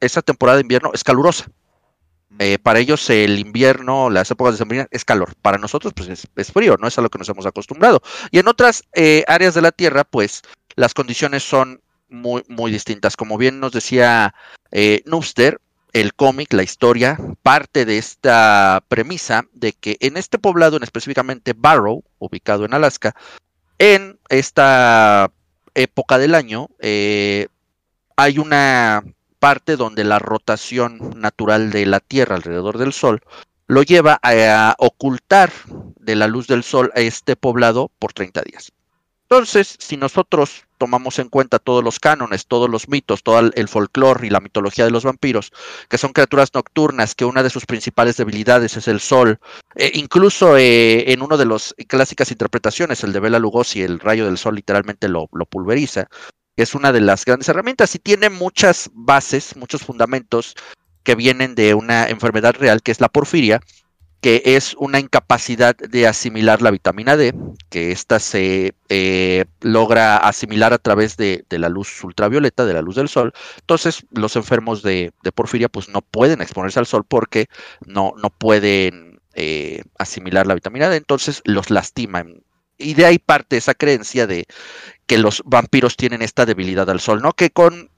esa 0.00 0.22
temporada 0.22 0.56
de 0.56 0.62
invierno 0.62 0.90
es 0.94 1.04
calurosa. 1.04 1.46
Eh, 2.38 2.58
para 2.58 2.78
ellos 2.78 3.10
el 3.10 3.38
invierno, 3.40 4.10
las 4.10 4.30
épocas 4.30 4.54
de 4.54 4.58
sembrina 4.58 4.86
es 4.92 5.04
calor. 5.04 5.34
Para 5.42 5.58
nosotros 5.58 5.92
pues 5.94 6.08
es, 6.08 6.52
frío, 6.52 6.76
no 6.78 6.86
es 6.86 6.96
a 6.96 7.02
lo 7.02 7.08
que 7.08 7.18
nos 7.18 7.28
hemos 7.28 7.46
acostumbrado. 7.46 8.00
Y 8.30 8.38
en 8.38 8.46
otras 8.46 8.84
áreas 9.26 9.54
de 9.54 9.62
la 9.62 9.72
Tierra 9.72 10.04
pues 10.04 10.42
las 10.76 10.94
condiciones 10.94 11.42
son 11.42 11.80
muy, 12.08 12.42
muy 12.48 12.70
distintas. 12.70 13.16
Como 13.16 13.38
bien 13.38 13.60
nos 13.60 13.72
decía 13.72 14.34
eh, 14.70 15.02
Nubster, 15.06 15.60
el 16.00 16.14
cómic, 16.14 16.52
la 16.52 16.62
historia, 16.62 17.18
parte 17.42 17.84
de 17.84 17.98
esta 17.98 18.82
premisa 18.88 19.46
de 19.52 19.72
que 19.72 19.96
en 20.00 20.16
este 20.16 20.38
poblado, 20.38 20.76
en 20.76 20.82
específicamente 20.82 21.54
Barrow, 21.56 22.04
ubicado 22.18 22.64
en 22.64 22.74
Alaska, 22.74 23.14
en 23.78 24.18
esta 24.28 25.30
época 25.74 26.18
del 26.18 26.34
año, 26.34 26.68
hay 26.80 28.38
una 28.38 29.04
parte 29.38 29.76
donde 29.76 30.04
la 30.04 30.18
rotación 30.18 31.12
natural 31.16 31.70
de 31.70 31.86
la 31.86 32.00
Tierra 32.00 32.36
alrededor 32.36 32.78
del 32.78 32.92
Sol 32.92 33.22
lo 33.66 33.82
lleva 33.82 34.18
a, 34.22 34.74
ocultar 34.78 35.52
de 36.00 36.16
la 36.16 36.26
luz 36.26 36.46
del 36.46 36.64
Sol 36.64 36.90
a 36.94 37.00
este 37.00 37.36
poblado 37.36 37.90
por 37.98 38.12
30 38.12 38.42
días. 38.42 38.72
Entonces, 39.22 39.76
si 39.78 39.96
nosotros 39.96 40.64
tomamos 40.78 41.18
en 41.18 41.28
cuenta 41.28 41.58
todos 41.58 41.84
los 41.84 42.00
cánones, 42.00 42.46
todos 42.46 42.70
los 42.70 42.88
mitos, 42.88 43.22
todo 43.22 43.40
el, 43.40 43.68
folclore 43.68 44.26
y 44.26 44.30
la 44.30 44.40
mitología 44.40 44.84
de 44.84 44.90
los 44.90 45.04
vampiros, 45.04 45.52
que 45.88 45.98
son 45.98 46.12
criaturas 46.12 46.50
nocturnas, 46.54 47.14
que 47.14 47.24
una 47.24 47.42
de 47.42 47.50
sus 47.50 47.66
principales 47.66 48.16
debilidades 48.16 48.76
es 48.76 48.88
el 48.88 49.00
sol, 49.00 49.38
e 49.74 49.90
incluso 49.94 50.56
eh, 50.56 51.12
en 51.12 51.22
una 51.22 51.36
de 51.36 51.44
las 51.44 51.74
clásicas 51.86 52.30
interpretaciones, 52.30 53.04
el 53.04 53.12
de 53.12 53.20
Bela 53.20 53.38
Lugosi, 53.38 53.82
el 53.82 54.00
rayo 54.00 54.24
del 54.24 54.38
sol 54.38 54.54
literalmente 54.54 55.08
lo, 55.08 55.28
lo 55.32 55.44
pulveriza, 55.44 56.08
es 56.56 56.74
una 56.74 56.92
de 56.92 57.00
las 57.00 57.24
grandes 57.24 57.48
herramientas 57.48 57.94
y 57.94 57.98
tiene 57.98 58.30
muchas 58.30 58.90
bases, 58.92 59.56
muchos 59.56 59.82
fundamentos 59.82 60.54
que 61.04 61.14
vienen 61.14 61.54
de 61.54 61.74
una 61.74 62.08
enfermedad 62.08 62.54
real 62.58 62.82
que 62.82 62.92
es 62.92 63.00
la 63.00 63.08
porfiria, 63.08 63.60
que 64.20 64.42
es 64.44 64.74
una 64.78 64.98
incapacidad 64.98 65.76
de 65.76 66.06
asimilar 66.06 66.60
la 66.60 66.72
vitamina 66.72 67.16
D, 67.16 67.34
que 67.68 67.92
ésta 67.92 68.18
se 68.18 68.74
eh, 68.88 69.44
logra 69.60 70.16
asimilar 70.16 70.72
a 70.72 70.78
través 70.78 71.16
de, 71.16 71.44
la 71.50 71.68
luz 71.68 72.02
ultravioleta, 72.02 72.66
de 72.66 72.74
la 72.74 72.82
luz 72.82 72.96
del 72.96 73.08
sol. 73.08 73.32
Entonces, 73.60 74.04
los 74.10 74.34
enfermos 74.34 74.82
de, 74.82 75.12
porfiria 75.34 75.68
pues 75.68 75.88
no 75.88 76.02
pueden 76.02 76.42
exponerse 76.42 76.80
al 76.80 76.86
sol 76.86 77.04
porque 77.06 77.46
no, 77.86 78.12
no 78.20 78.30
pueden 78.30 79.20
eh, 79.34 79.82
asimilar 79.98 80.46
la 80.46 80.54
vitamina 80.54 80.88
D, 80.88 80.96
entonces 80.96 81.40
los 81.44 81.70
lastiman. 81.70 82.42
Y 82.76 82.94
de 82.94 83.06
ahí 83.06 83.18
parte 83.18 83.56
esa 83.56 83.74
creencia 83.74 84.26
de 84.26 84.46
que 85.06 85.18
los 85.18 85.42
vampiros 85.44 85.96
tienen 85.96 86.22
esta 86.22 86.44
debilidad 86.44 86.90
al 86.90 87.00
sol, 87.00 87.22
¿no? 87.22 87.32
Que 87.32 87.50
con 87.50 87.90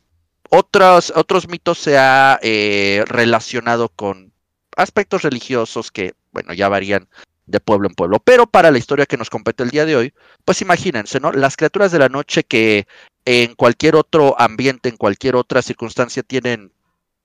otros, 0.51 1.13
otros 1.17 1.49
mitos 1.49 1.79
se 1.79 1.97
ha 1.97 2.39
eh, 2.43 3.05
relacionado 3.07 3.89
con 3.89 4.30
aspectos 4.77 5.23
religiosos 5.23 5.91
que, 5.91 6.15
bueno, 6.33 6.53
ya 6.53 6.69
varían 6.69 7.09
de 7.47 7.61
pueblo 7.61 7.89
en 7.89 7.95
pueblo. 7.95 8.19
Pero 8.21 8.47
para 8.47 8.71
la 8.71 8.79
historia 8.79 9.07
que 9.07 9.17
nos 9.17 9.31
compete 9.31 9.63
el 9.63 9.71
día 9.71 9.85
de 9.85 9.97
hoy, 9.97 10.15
pues 10.45 10.63
imagínense, 10.63 11.21
¿no? 11.21 11.33
Las 11.33 11.57
criaturas 11.57 11.93
de 11.93 11.99
la 11.99 12.09
noche 12.09 12.45
que 12.45 12.87
en 13.25 13.55
cualquier 13.55 13.97
otro 13.97 14.41
ambiente, 14.41 14.89
en 14.89 14.97
cualquier 14.97 15.37
otra 15.37 15.63
circunstancia 15.63 16.23
tienen 16.23 16.73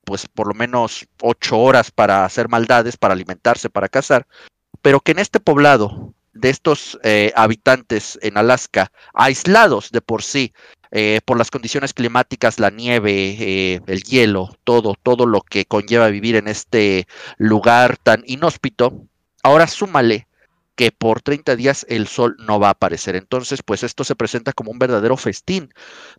pues 0.03 0.27
por 0.27 0.47
lo 0.47 0.53
menos 0.53 1.07
ocho 1.21 1.57
horas 1.59 1.91
para 1.91 2.25
hacer 2.25 2.47
maldades, 2.47 2.95
para 2.95 3.13
alimentarse, 3.13 3.69
para 3.69 3.89
cazar, 3.89 4.27
pero 4.81 4.99
que 4.99 5.13
en 5.13 5.19
este 5.19 5.39
poblado 5.39 6.13
de 6.35 6.49
estos 6.49 6.99
eh, 7.03 7.31
habitantes 7.35 8.19
en 8.21 8.37
Alaska, 8.37 8.91
aislados 9.13 9.89
de 9.91 10.01
por 10.01 10.21
sí, 10.21 10.53
eh, 10.91 11.21
por 11.25 11.37
las 11.37 11.49
condiciones 11.49 11.93
climáticas, 11.93 12.59
la 12.59 12.69
nieve, 12.69 13.35
eh, 13.39 13.81
el 13.87 14.03
hielo, 14.03 14.55
todo, 14.63 14.95
todo 15.01 15.25
lo 15.25 15.41
que 15.41 15.65
conlleva 15.65 16.09
vivir 16.09 16.35
en 16.35 16.47
este 16.47 17.07
lugar 17.37 17.97
tan 17.97 18.23
inhóspito, 18.27 19.07
ahora 19.43 19.65
súmale 19.67 20.27
que 20.75 20.91
por 20.91 21.21
30 21.21 21.55
días 21.55 21.85
el 21.89 22.07
sol 22.07 22.35
no 22.37 22.59
va 22.59 22.67
a 22.67 22.71
aparecer. 22.71 23.15
Entonces, 23.15 23.61
pues 23.63 23.83
esto 23.83 24.03
se 24.03 24.15
presenta 24.15 24.51
como 24.51 24.71
un 24.71 24.79
verdadero 24.79 25.15
festín 25.15 25.73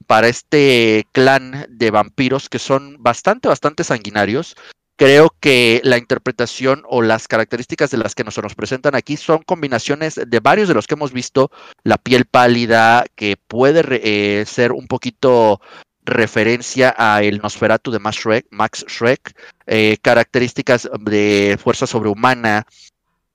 para 0.07 0.29
este 0.29 1.07
clan 1.13 1.67
de 1.69 1.91
vampiros 1.91 2.49
que 2.49 2.59
son 2.59 2.97
bastante, 3.01 3.49
bastante 3.49 3.85
sanguinarios, 3.85 4.57
creo 4.97 5.35
que 5.41 5.81
la 5.85 5.99
interpretación 5.99 6.83
o 6.89 7.03
las 7.03 7.29
características 7.29 7.91
de 7.91 7.99
las 7.99 8.15
que 8.15 8.25
nos, 8.25 8.37
nos 8.39 8.55
presentan 8.55 8.95
aquí 8.95 9.17
son 9.17 9.43
combinaciones 9.43 10.21
de 10.27 10.41
varios 10.41 10.69
de 10.69 10.75
los 10.75 10.87
que 10.87 10.95
hemos 10.95 11.13
visto, 11.13 11.51
la 11.85 11.99
piel 11.99 12.25
pálida, 12.25 13.05
que 13.15 13.37
puede 13.37 13.83
eh, 13.91 14.45
ser 14.47 14.73
un 14.73 14.87
poquito 14.87 15.61
referencia 16.05 16.95
a 16.97 17.23
el 17.23 17.39
Nosferatu 17.39 17.91
de 17.91 17.99
Max 17.99 18.19
Shrek, 18.19 18.47
Max 18.51 18.85
Shrek 18.89 19.37
eh, 19.67 19.99
características 20.01 20.89
de 21.01 21.59
fuerza 21.63 21.87
sobrehumana, 21.87 22.65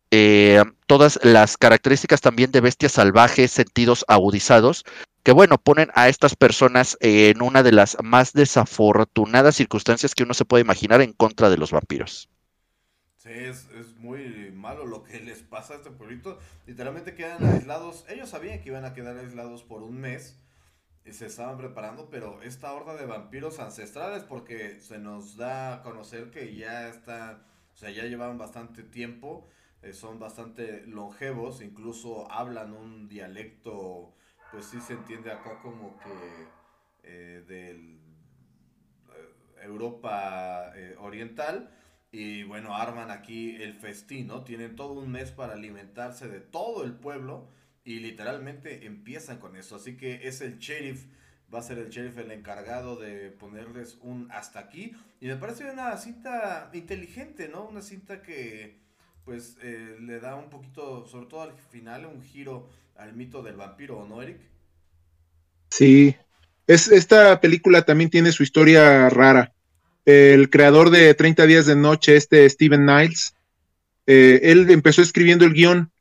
eh, 0.09 0.63
todas 0.87 1.19
las 1.23 1.57
características 1.57 2.21
también 2.21 2.51
de 2.51 2.61
bestias 2.61 2.93
salvajes, 2.93 3.51
sentidos 3.51 4.03
agudizados, 4.07 4.83
que 5.23 5.31
bueno, 5.31 5.57
ponen 5.57 5.89
a 5.93 6.09
estas 6.09 6.35
personas 6.35 6.97
en 6.99 7.41
una 7.41 7.63
de 7.63 7.71
las 7.71 7.97
más 8.03 8.33
desafortunadas 8.33 9.55
circunstancias 9.55 10.15
que 10.15 10.23
uno 10.23 10.33
se 10.33 10.45
puede 10.45 10.63
imaginar 10.63 11.01
en 11.01 11.13
contra 11.13 11.49
de 11.49 11.57
los 11.57 11.71
vampiros. 11.71 12.29
Sí, 13.17 13.29
es, 13.29 13.67
muy 13.97 14.51
malo 14.51 14.87
lo 14.87 15.03
que 15.03 15.19
les 15.19 15.43
pasa 15.43 15.73
a 15.73 15.77
este 15.77 15.91
pueblito. 15.91 16.39
Literalmente 16.65 17.13
quedan 17.13 17.45
aislados. 17.45 18.03
Ellos 18.09 18.29
sabían 18.29 18.61
que 18.61 18.69
iban 18.69 18.83
a 18.83 18.95
quedar 18.95 19.15
aislados 19.15 19.61
por 19.61 19.83
un 19.83 19.99
mes 19.99 20.39
y 21.05 21.13
se 21.13 21.27
estaban 21.27 21.57
preparando, 21.57 22.09
pero 22.09 22.41
esta 22.41 22.73
horda 22.73 22.95
de 22.95 23.05
vampiros 23.05 23.59
ancestrales, 23.59 24.23
porque 24.23 24.79
se 24.79 24.97
nos 24.97 25.37
da 25.37 25.75
a 25.75 25.81
conocer 25.83 26.31
que 26.31 26.55
ya 26.55 26.87
está, 26.87 27.43
o 27.73 27.77
sea, 27.77 27.91
ya 27.91 28.05
llevaban 28.05 28.39
bastante 28.39 28.81
tiempo, 28.81 29.47
eh, 29.83 29.93
son 29.93 30.19
bastante 30.19 30.85
longevos, 30.87 31.61
incluso 31.61 32.31
hablan 32.31 32.73
un 32.73 33.07
dialecto 33.07 34.15
pues 34.51 34.65
sí 34.65 34.79
se 34.81 34.93
entiende 34.93 35.31
acá 35.31 35.59
como 35.61 35.97
que 35.99 36.47
eh, 37.03 37.43
del 37.47 37.99
eh, 39.09 39.63
Europa 39.63 40.71
eh, 40.75 40.95
Oriental. 40.99 41.77
Y 42.11 42.43
bueno, 42.43 42.75
arman 42.75 43.09
aquí 43.09 43.55
el 43.55 43.73
festín, 43.73 44.27
¿no? 44.27 44.43
Tienen 44.43 44.75
todo 44.75 44.93
un 44.93 45.09
mes 45.11 45.31
para 45.31 45.53
alimentarse 45.53 46.27
de 46.27 46.41
todo 46.41 46.83
el 46.83 46.93
pueblo 46.93 47.47
y 47.85 47.99
literalmente 47.99 48.85
empiezan 48.85 49.39
con 49.39 49.55
eso. 49.55 49.77
Así 49.77 49.95
que 49.95 50.27
es 50.27 50.41
el 50.41 50.59
sheriff 50.59 51.05
va 51.53 51.59
a 51.59 51.63
ser 51.63 51.77
el 51.79 51.89
sheriff 51.89 52.17
el 52.17 52.31
encargado 52.31 52.95
de 52.95 53.31
ponerles 53.31 53.97
un 54.01 54.31
hasta 54.31 54.59
aquí. 54.59 54.93
Y 55.19 55.27
me 55.27 55.35
parece 55.35 55.69
una 55.69 55.95
cinta 55.97 56.69
inteligente, 56.73 57.49
¿no? 57.49 57.65
Una 57.65 57.81
cinta 57.81 58.21
que 58.21 58.79
pues 59.25 59.57
eh, 59.61 59.97
le 59.99 60.19
da 60.19 60.35
un 60.35 60.49
poquito, 60.49 61.05
sobre 61.05 61.27
todo 61.27 61.41
al 61.41 61.53
final, 61.53 62.05
un 62.05 62.21
giro 62.21 62.69
al 62.97 63.13
mito 63.13 63.41
del 63.41 63.55
vampiro, 63.55 64.05
¿no, 64.07 64.21
Eric? 64.21 64.37
Sí, 65.69 66.15
es, 66.67 66.87
esta 66.87 67.39
película 67.39 67.83
también 67.83 68.09
tiene 68.09 68.31
su 68.31 68.43
historia 68.43 69.09
rara. 69.09 69.53
El 70.05 70.49
creador 70.49 70.89
de 70.89 71.13
30 71.13 71.45
días 71.45 71.65
de 71.65 71.75
noche, 71.75 72.15
este 72.15 72.49
Steven 72.49 72.85
Niles, 72.85 73.35
eh, 74.07 74.39
él 74.43 74.69
empezó 74.69 75.01
escribiendo 75.01 75.45
el 75.45 75.53
guion 75.53 75.91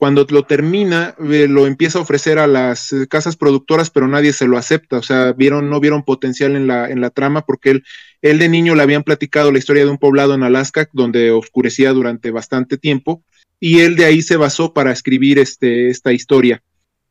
cuando 0.00 0.26
lo 0.30 0.44
termina, 0.44 1.14
eh, 1.30 1.46
lo 1.46 1.66
empieza 1.66 1.98
a 1.98 2.02
ofrecer 2.02 2.38
a 2.38 2.46
las 2.46 2.90
eh, 2.92 3.06
casas 3.06 3.36
productoras, 3.36 3.90
pero 3.90 4.08
nadie 4.08 4.32
se 4.32 4.46
lo 4.46 4.56
acepta. 4.56 4.96
O 4.96 5.02
sea, 5.02 5.32
vieron, 5.34 5.68
no 5.68 5.78
vieron 5.78 6.04
potencial 6.04 6.56
en 6.56 6.66
la, 6.66 6.88
en 6.88 7.02
la 7.02 7.10
trama 7.10 7.44
porque 7.44 7.70
él, 7.70 7.84
él 8.22 8.38
de 8.38 8.48
niño 8.48 8.74
le 8.74 8.82
habían 8.82 9.02
platicado 9.02 9.52
la 9.52 9.58
historia 9.58 9.84
de 9.84 9.90
un 9.90 9.98
poblado 9.98 10.34
en 10.34 10.42
Alaska 10.42 10.88
donde 10.94 11.30
oscurecía 11.30 11.92
durante 11.92 12.30
bastante 12.30 12.78
tiempo 12.78 13.22
y 13.60 13.80
él 13.80 13.94
de 13.94 14.06
ahí 14.06 14.22
se 14.22 14.36
basó 14.36 14.74
para 14.74 14.90
escribir 14.90 15.38
este, 15.38 15.88
esta 15.88 16.12
historia. 16.12 16.62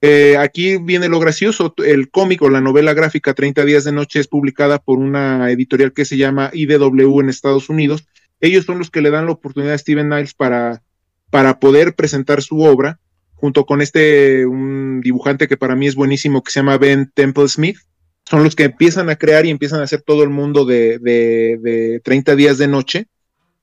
Eh, 0.01 0.35
aquí 0.37 0.77
viene 0.77 1.07
lo 1.07 1.19
gracioso, 1.19 1.73
el 1.85 2.09
cómic 2.09 2.41
o 2.41 2.49
la 2.49 2.61
novela 2.61 2.93
gráfica 2.93 3.33
30 3.33 3.63
días 3.65 3.83
de 3.83 3.91
noche 3.91 4.19
es 4.19 4.27
publicada 4.27 4.79
por 4.79 4.97
una 4.97 5.51
editorial 5.51 5.93
que 5.93 6.05
se 6.05 6.17
llama 6.17 6.51
IDW 6.53 7.19
en 7.21 7.29
Estados 7.29 7.69
Unidos. 7.69 8.05
Ellos 8.41 8.65
son 8.65 8.79
los 8.79 8.89
que 8.89 9.01
le 9.01 9.11
dan 9.11 9.25
la 9.25 9.33
oportunidad 9.33 9.75
a 9.75 9.77
Steven 9.77 10.09
Niles 10.09 10.33
para 10.33 10.81
para 11.29 11.59
poder 11.59 11.95
presentar 11.95 12.41
su 12.41 12.61
obra, 12.61 12.99
junto 13.35 13.65
con 13.65 13.81
este, 13.81 14.45
un 14.45 15.01
dibujante 15.01 15.47
que 15.47 15.57
para 15.57 15.75
mí 15.75 15.87
es 15.87 15.95
buenísimo, 15.95 16.43
que 16.43 16.51
se 16.51 16.59
llama 16.59 16.77
Ben 16.77 17.11
Temple 17.13 17.47
Smith. 17.47 17.77
Son 18.25 18.43
los 18.43 18.55
que 18.55 18.65
empiezan 18.65 19.09
a 19.09 19.15
crear 19.15 19.45
y 19.45 19.49
empiezan 19.49 19.81
a 19.81 19.83
hacer 19.83 20.01
todo 20.01 20.23
el 20.23 20.29
mundo 20.29 20.65
de, 20.65 20.99
de, 20.99 21.57
de 21.61 22.01
30 22.03 22.35
días 22.35 22.57
de 22.57 22.67
noche. 22.67 23.07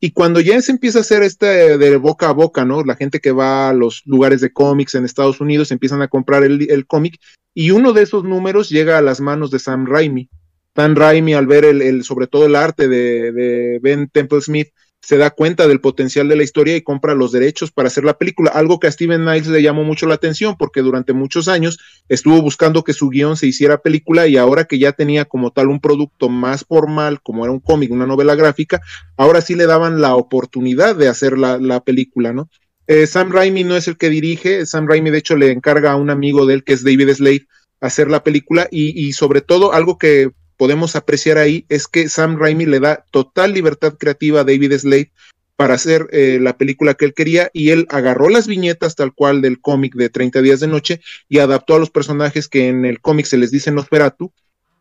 Y 0.07 0.13
cuando 0.13 0.39
ya 0.39 0.63
se 0.63 0.71
empieza 0.71 0.99
a 0.99 1.01
hacer 1.01 1.25
este 1.25 1.79
de 1.79 1.97
boca 1.97 2.29
a 2.29 2.33
boca, 2.33 2.65
¿no? 2.65 2.85
La 2.85 2.95
gente 2.95 3.19
que 3.19 3.33
va 3.33 3.71
a 3.71 3.73
los 3.73 4.03
lugares 4.07 4.41
de 4.41 4.53
cómics 4.53 4.95
en 4.95 5.05
Estados 5.05 5.41
Unidos 5.41 5.73
empiezan 5.73 6.01
a 6.01 6.07
comprar 6.07 6.45
el, 6.45 6.71
el 6.71 6.87
cómic 6.87 7.19
y 7.55 7.73
uno 7.73 7.93
de 7.93 8.03
esos 8.03 8.23
números 8.23 8.69
llega 8.69 8.99
a 8.99 9.03
las 9.03 9.21
manos 9.21 9.51
de 9.51 9.59
Sam 9.59 9.85
Raimi. 9.85 10.31
Sam 10.77 10.95
Raimi 10.95 11.35
al 11.35 11.49
ver 11.49 11.65
el, 11.65 11.83
el 11.83 12.05
sobre 12.05 12.29
todo 12.29 12.47
el 12.47 12.55
arte 12.55 12.87
de, 12.87 13.33
de 13.33 13.81
Ben 13.83 14.09
Temple 14.09 14.41
Smith 14.43 14.69
se 15.07 15.19
da 15.19 15.31
cuenta 15.31 15.69
del 15.69 15.81
potencial 15.81 16.27
de 16.27 16.35
la 16.35 16.43
historia 16.43 16.75
y 16.75 16.83
compra 16.83 17.15
los 17.15 17.31
derechos 17.31 17.71
para 17.71 17.87
hacer 17.87 18.03
la 18.03 18.19
película, 18.19 18.51
algo 18.51 18.81
que 18.81 18.89
a 18.89 18.91
Steven 18.91 19.25
Niles 19.25 19.47
le 19.47 19.63
llamó 19.63 19.85
mucho 19.85 20.05
la 20.07 20.17
atención 20.17 20.57
porque 20.59 20.83
durante 20.83 21.13
muchos 21.13 21.47
años 21.47 21.79
estuvo 22.09 22.43
buscando 22.43 22.83
que 22.83 22.93
su 22.93 23.09
guion 23.09 23.37
se 23.37 23.47
hiciera 23.47 23.83
película 23.83 24.27
y 24.27 24.37
ahora 24.37 24.65
que 24.65 24.81
ya 24.81 24.91
tenía 24.91 25.25
como 25.25 25.53
tal 25.53 25.69
un 25.69 25.79
producto 25.79 26.29
más 26.29 26.65
formal, 26.65 27.21
como 27.23 27.45
era 27.45 27.53
un 27.53 27.61
cómic, 27.61 27.93
una 27.93 28.05
novela 28.05 28.35
gráfica, 28.35 28.81
ahora 29.17 29.43
sí 29.43 29.55
le 29.55 29.67
daban 29.67 30.01
la 30.01 30.17
oportunidad 30.17 30.97
de 30.97 31.07
hacer 31.07 31.39
la, 31.39 31.59
la 31.59 31.85
película, 31.85 32.33
¿no? 32.33 32.51
Eh, 32.89 33.07
Sam 33.07 33.31
Raimi 33.31 33.63
no 33.63 33.77
es 33.77 33.87
el 33.87 33.99
que 33.99 34.11
dirige, 34.11 34.67
Sam 34.67 34.89
Raimi 34.89 35.11
de 35.11 35.19
hecho 35.19 35.37
le 35.37 35.53
encarga 35.53 35.93
a 35.93 35.97
un 35.97 36.11
amigo 36.11 36.47
de 36.47 36.55
él 36.55 36.65
que 36.65 36.73
es 36.73 36.83
David 36.83 37.15
Slade 37.15 37.47
hacer 37.81 38.11
la 38.11 38.25
película 38.25 38.67
y, 38.73 39.07
y 39.07 39.13
sobre 39.13 39.41
todo 39.41 39.73
algo 39.73 39.99
que 39.99 40.33
podemos 40.57 40.97
apreciar 40.97 41.39
ahí 41.39 41.65
es 41.69 41.89
que 41.89 42.09
Sam 42.09 42.39
Raimi 42.39 42.67
le 42.67 42.81
da 42.81 43.05
total 43.11 43.53
libertad 43.53 43.95
creativa 43.99 44.41
a 44.41 44.45
David 44.45 44.73
Slade 44.79 45.13
para 45.57 45.75
hacer 45.75 46.09
eh, 46.13 46.39
la 46.41 46.59
película 46.59 46.95
que 46.95 47.07
él 47.07 47.15
quería 47.15 47.51
y 47.53 47.71
él 47.71 47.87
agarró 47.89 48.29
las 48.29 48.47
viñetas 48.47 48.95
tal 48.95 49.15
cual 49.15 49.41
del 49.41 49.61
cómic 49.61 49.95
de 49.95 50.11
30 50.11 50.43
días 50.43 50.61
de 50.61 50.69
noche 50.69 51.01
y 51.29 51.39
adaptó 51.39 51.75
a 51.75 51.79
los 51.79 51.91
personajes 51.91 52.49
que 52.49 52.69
en 52.69 52.85
el 52.85 53.01
cómic 53.01 53.27
se 53.27 53.39
les 53.39 53.51
dice 53.51 53.71
Nosferatu 53.71 54.33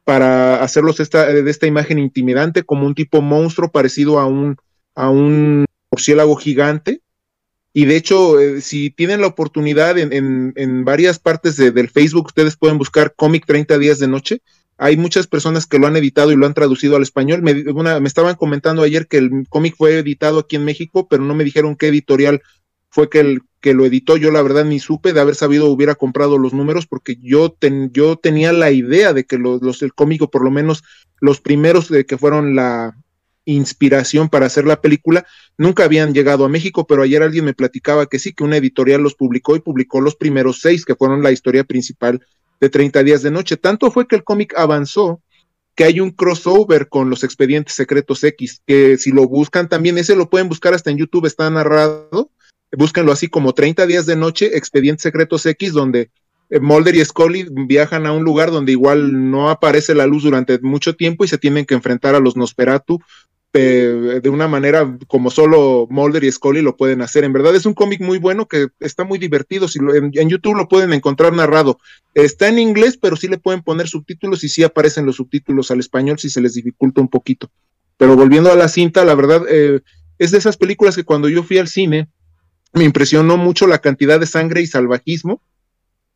para 0.03 0.61
hacerlos 0.61 0.99
esta, 0.99 1.26
de 1.26 1.49
esta 1.49 1.65
imagen 1.65 1.97
intimidante 1.97 2.64
como 2.64 2.85
un 2.85 2.93
tipo 2.93 3.22
monstruo 3.22 3.72
parecido 3.72 4.19
a 4.19 4.26
un, 4.26 4.57
a 4.93 5.10
un 5.10 5.65
murciélago 5.91 6.35
gigante. 6.35 7.02
Y 7.73 7.85
de 7.85 7.97
hecho, 7.97 8.39
eh, 8.39 8.61
si 8.61 8.89
tienen 8.89 9.19
la 9.19 9.27
oportunidad 9.27 9.97
en, 9.97 10.14
en, 10.14 10.53
en 10.56 10.85
varias 10.85 11.19
partes 11.19 11.57
de, 11.57 11.72
del 11.72 11.89
Facebook, 11.89 12.27
ustedes 12.27 12.56
pueden 12.56 12.77
buscar 12.77 13.15
cómic 13.15 13.45
30 13.45 13.77
días 13.80 13.99
de 13.99 14.07
noche 14.07 14.41
hay 14.77 14.97
muchas 14.97 15.27
personas 15.27 15.65
que 15.65 15.80
lo 15.80 15.88
han 15.88 15.95
editado 15.95 16.31
y 16.31 16.35
lo 16.35 16.45
han 16.45 16.53
traducido 16.53 16.95
al 16.95 17.03
español. 17.03 17.41
Me, 17.41 17.53
me 17.53 18.07
estaban 18.07 18.35
comentando 18.35 18.84
ayer 18.84 19.07
que 19.07 19.18
el 19.18 19.45
cómic 19.49 19.76
fue 19.77 19.99
editado 19.99 20.39
aquí 20.39 20.57
en 20.57 20.65
México, 20.65 21.07
pero 21.07 21.23
no 21.23 21.34
me 21.34 21.43
dijeron 21.43 21.76
qué 21.76 21.88
editorial 21.88 22.41
fue 22.89 23.10
que, 23.10 23.19
el, 23.19 23.41
que 23.61 23.73
lo 23.73 23.85
editó. 23.85 24.18
Yo 24.18 24.31
la 24.31 24.41
verdad 24.41 24.65
ni 24.65 24.80
supe 24.80 25.14
de 25.14 25.22
haber 25.22 25.35
sabido 25.35 25.68
hubiera 25.68 25.95
comprado 25.95 26.38
los 26.38 26.53
números 26.53 26.88
porque 26.88 27.18
yo, 27.22 27.56
yo 27.91 28.18
tenía 28.18 28.53
la 28.53 28.72
idea 28.72 29.14
de 29.14 29.26
que 29.26 29.38
los, 29.38 29.61
los 29.61 29.81
el 29.81 29.93
cómic, 29.93 30.30
por 30.30 30.43
lo 30.43 30.52
menos 30.52 30.84
los 31.19 31.39
primeros 31.39 31.89
de 31.89 32.06
que 32.06 32.18
fueron 32.18 32.56
la 32.56 32.97
inspiración 33.45 34.27
para 34.27 34.47
hacer 34.47 34.65
la 34.65 34.81
película, 34.81 35.26
nunca 35.57 35.85
habían 35.85 36.14
llegado 36.14 36.45
a 36.45 36.49
México, 36.49 36.88
pero 36.88 37.03
ayer 37.03 37.22
alguien 37.22 37.45
me 37.45 37.53
platicaba 37.53 38.07
que 38.07 38.19
sí, 38.19 38.34
que 38.34 38.43
una 38.43 38.57
editorial 38.57 39.02
los 39.02 39.15
publicó 39.15 39.56
y 39.56 39.60
publicó 39.60 40.02
los 40.02 40.15
primeros 40.15 40.60
seis, 40.61 40.84
que 40.84 40.95
fueron 40.95 41.22
la 41.22 41.31
historia 41.31 41.64
principal 41.64 42.22
de 42.60 42.69
30 42.69 43.03
días 43.03 43.22
de 43.22 43.32
noche. 43.32 43.57
Tanto 43.57 43.91
fue 43.91 44.07
que 44.07 44.15
el 44.15 44.23
cómic 44.23 44.53
avanzó 44.57 45.22
que 45.76 45.84
hay 45.84 45.99
un 45.99 46.11
crossover 46.11 46.88
con 46.88 47.10
los 47.10 47.23
expedientes 47.23 47.76
secretos 47.76 48.23
X, 48.23 48.61
que 48.65 48.98
si 48.98 49.11
lo 49.11 49.27
buscan 49.27 49.68
también, 49.68 49.98
ese 49.98 50.15
lo 50.15 50.30
pueden 50.30 50.48
buscar 50.48 50.73
hasta 50.73 50.90
en 50.90 50.98
YouTube, 50.98 51.26
está 51.26 51.49
narrado, 51.49 52.32
búsquenlo 52.72 53.11
así 53.11 53.27
como 53.27 53.53
30 53.53 53.86
días 53.86 54.06
de 54.06 54.15
noche, 54.15 54.57
expedientes 54.57 55.03
secretos 55.03 55.45
X, 55.45 55.73
donde 55.73 56.10
eh, 56.49 56.60
Mulder 56.60 56.95
y 56.95 57.03
Scully 57.03 57.48
viajan 57.52 58.06
a 58.06 58.14
un 58.14 58.23
lugar 58.23 58.52
donde 58.52 58.72
igual 58.72 59.30
no 59.30 59.49
aparece 59.49 59.94
la 59.95 60.06
luz 60.06 60.23
durante 60.23 60.60
mucho 60.60 60.95
tiempo 60.95 61.26
y 61.26 61.27
se 61.27 61.38
tienen 61.38 61.65
que 61.65 61.73
enfrentar 61.73 62.15
a 62.15 62.19
los 62.19 62.38
Nosferatu 62.38 62.99
de 63.60 64.30
una 64.30 64.48
manera 64.48 64.98
como 65.07 65.32
solo 65.32 65.88
Mulder 65.90 66.23
y 66.23 66.32
Scully 66.32 66.61
lo 66.61 66.76
pueden 66.76 67.02
hacer. 67.02 67.23
En 67.23 67.34
verdad 67.34 67.56
es 67.56 67.65
un 67.65 67.73
cómic 67.73 68.02
muy 68.02 68.18
bueno 68.18 68.48
que 68.48 68.68
está 68.80 69.03
muy 69.03 69.19
divertido. 69.19 69.68
Si 69.68 69.80
en, 69.80 70.11
en, 70.14 70.30
YouTube 70.30 70.56
lo 70.56 70.68
pueden 70.68 70.94
encontrar 70.94 71.34
narrado. 71.34 71.80
Está 72.14 72.48
en 72.48 72.60
inglés, 72.60 72.98
pero 72.98 73.15
sí 73.15 73.27
le 73.27 73.38
pueden 73.38 73.64
poner 73.64 73.88
subtítulos 73.88 74.44
y 74.44 74.49
sí 74.49 74.64
aparecen 74.64 75.06
los 75.06 75.18
subtítulos 75.18 75.72
al 75.72 75.80
español 75.80 76.19
si 76.19 76.30
se 76.30 76.41
les 76.41 76.53
dificulta 76.53 77.02
un 77.02 77.07
poquito. 77.07 77.49
Pero 77.98 78.15
volviendo 78.15 78.52
a 78.52 78.56
la 78.56 78.68
cinta, 78.68 79.06
la 79.06 79.15
verdad 79.15 79.44
eh, 79.49 79.82
es 80.18 80.32
de 80.32 80.38
esas 80.38 80.57
películas 80.57 80.95
que 80.95 81.03
cuando 81.03 81.30
yo 81.30 81.44
fui 81.44 81.57
al 81.57 81.68
cine 81.68 82.10
me 82.73 82.84
impresionó 82.84 83.38
mucho 83.38 83.68
la 83.68 83.80
cantidad 83.80 84.19
de 84.19 84.27
sangre 84.27 84.61
y 84.61 84.68
salvajismo 84.68 85.41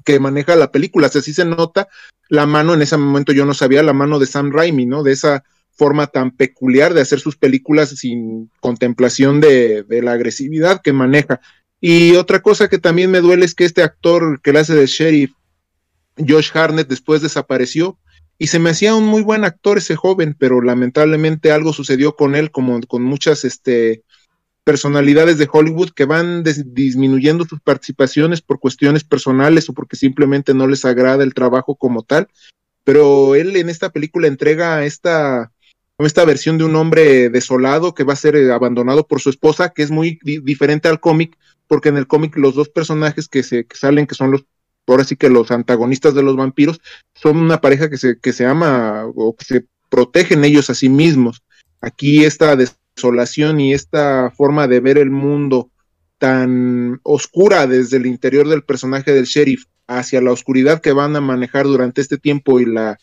que 0.03 0.19
maneja 0.19 0.55
la 0.55 0.71
película. 0.71 1.07
O 1.07 1.09
sea, 1.09 1.21
se 1.21 1.45
nota 1.45 1.87
la 2.27 2.45
mano, 2.45 2.73
en 2.73 2.81
ese 2.81 2.97
momento 2.97 3.31
yo 3.31 3.45
no 3.45 3.53
sabía, 3.53 3.81
la 3.83 3.93
mano 3.93 4.19
de 4.19 4.25
Sam 4.25 4.51
Raimi, 4.51 4.85
¿no? 4.85 5.03
De 5.03 5.13
esa 5.13 5.43
forma 5.79 6.07
tan 6.07 6.31
peculiar 6.31 6.93
de 6.93 6.99
hacer 6.99 7.21
sus 7.21 7.37
películas 7.37 7.89
sin 7.91 8.51
contemplación 8.59 9.39
de, 9.39 9.85
la 9.89 10.11
agresividad 10.11 10.81
que 10.81 10.91
maneja. 10.91 11.39
Y 11.79 12.17
otra 12.17 12.41
cosa 12.41 12.67
que 12.67 12.79
también 12.79 13.09
me 13.09 13.21
duele 13.21 13.45
es 13.45 13.55
que 13.55 13.63
este 13.63 13.81
actor 13.81 14.41
que 14.41 14.51
le 14.51 14.59
hace 14.59 14.75
de 14.75 14.85
sheriff, 14.85 15.31
Josh 16.17 16.51
Harnett, 16.53 16.89
después 16.89 17.21
desapareció 17.21 17.97
y 18.37 18.47
se 18.47 18.59
me 18.59 18.71
hacía 18.71 18.93
un 18.93 19.05
muy 19.05 19.21
buen 19.21 19.45
actor 19.45 19.77
ese 19.77 19.95
joven, 19.95 20.35
pero 20.37 20.61
lamentablemente 20.61 21.53
algo 21.53 21.71
sucedió 21.71 22.17
con 22.17 22.35
él, 22.35 22.51
como 22.51 22.81
con 22.81 23.03
muchas 23.03 23.45
este, 23.45 24.03
personalidades 24.65 25.37
de 25.37 25.47
Hollywood 25.49 25.91
que 25.91 26.03
van 26.03 26.43
disminuyendo 26.43 27.45
sus 27.45 27.61
participaciones 27.61 28.41
por 28.41 28.59
cuestiones 28.59 29.05
personales 29.05 29.69
o 29.69 29.73
porque 29.73 29.95
simplemente 29.95 30.53
no 30.53 30.67
les 30.67 30.83
agrada 30.83 31.23
el 31.23 31.33
trabajo 31.33 31.75
como 31.75 32.03
tal. 32.03 32.27
Pero 32.83 33.35
él 33.35 33.55
en 33.55 33.69
esta 33.69 33.91
película 33.91 34.27
entrega 34.27 34.83
esta 34.83 35.53
esta 36.05 36.25
versión 36.25 36.57
de 36.57 36.63
un 36.63 36.75
hombre 36.75 37.29
desolado 37.29 37.93
que 37.93 38.03
va 38.03 38.13
a 38.13 38.17
ser 38.17 38.35
eh, 38.35 38.51
abandonado 38.51 39.05
por 39.05 39.19
su 39.19 39.29
esposa, 39.29 39.69
que 39.69 39.83
es 39.83 39.91
muy 39.91 40.19
di 40.23 40.39
diferente 40.39 40.87
al 40.87 40.99
cómic, 40.99 41.37
porque 41.67 41.89
en 41.89 41.97
el 41.97 42.07
cómic 42.07 42.35
los 42.37 42.55
dos 42.55 42.69
personajes 42.69 43.27
que 43.27 43.43
se 43.43 43.67
salen, 43.73 44.07
que 44.07 44.15
son 44.15 44.31
los, 44.31 44.45
ahora 44.87 45.03
sí 45.03 45.15
que 45.15 45.29
los 45.29 45.51
antagonistas 45.51 46.15
de 46.15 46.23
los 46.23 46.35
vampiros, 46.35 46.79
son 47.13 47.37
una 47.37 47.61
pareja 47.61 47.89
que 47.89 47.97
se, 47.97 48.19
que 48.19 48.33
se 48.33 48.45
ama 48.45 49.05
o 49.13 49.35
que 49.35 49.45
se 49.45 49.65
protegen 49.89 50.45
ellos 50.45 50.69
a 50.69 50.75
sí 50.75 50.89
mismos. 50.89 51.43
Aquí 51.81 52.23
esta 52.23 52.55
desolación 52.55 53.59
y 53.59 53.73
esta 53.73 54.31
forma 54.31 54.67
de 54.67 54.79
ver 54.79 54.97
el 54.97 55.09
mundo 55.09 55.69
tan 56.17 56.99
oscura 57.03 57.67
desde 57.67 57.97
el 57.97 58.05
interior 58.05 58.47
del 58.47 58.63
personaje 58.63 59.13
del 59.13 59.25
sheriff 59.25 59.65
hacia 59.87 60.21
la 60.21 60.31
oscuridad 60.31 60.81
que 60.81 60.93
van 60.93 61.15
a 61.15 61.21
manejar 61.21 61.65
durante 61.65 62.01
este 62.01 62.17
tiempo 62.17 62.59
y 62.59 62.65
la 62.65 62.97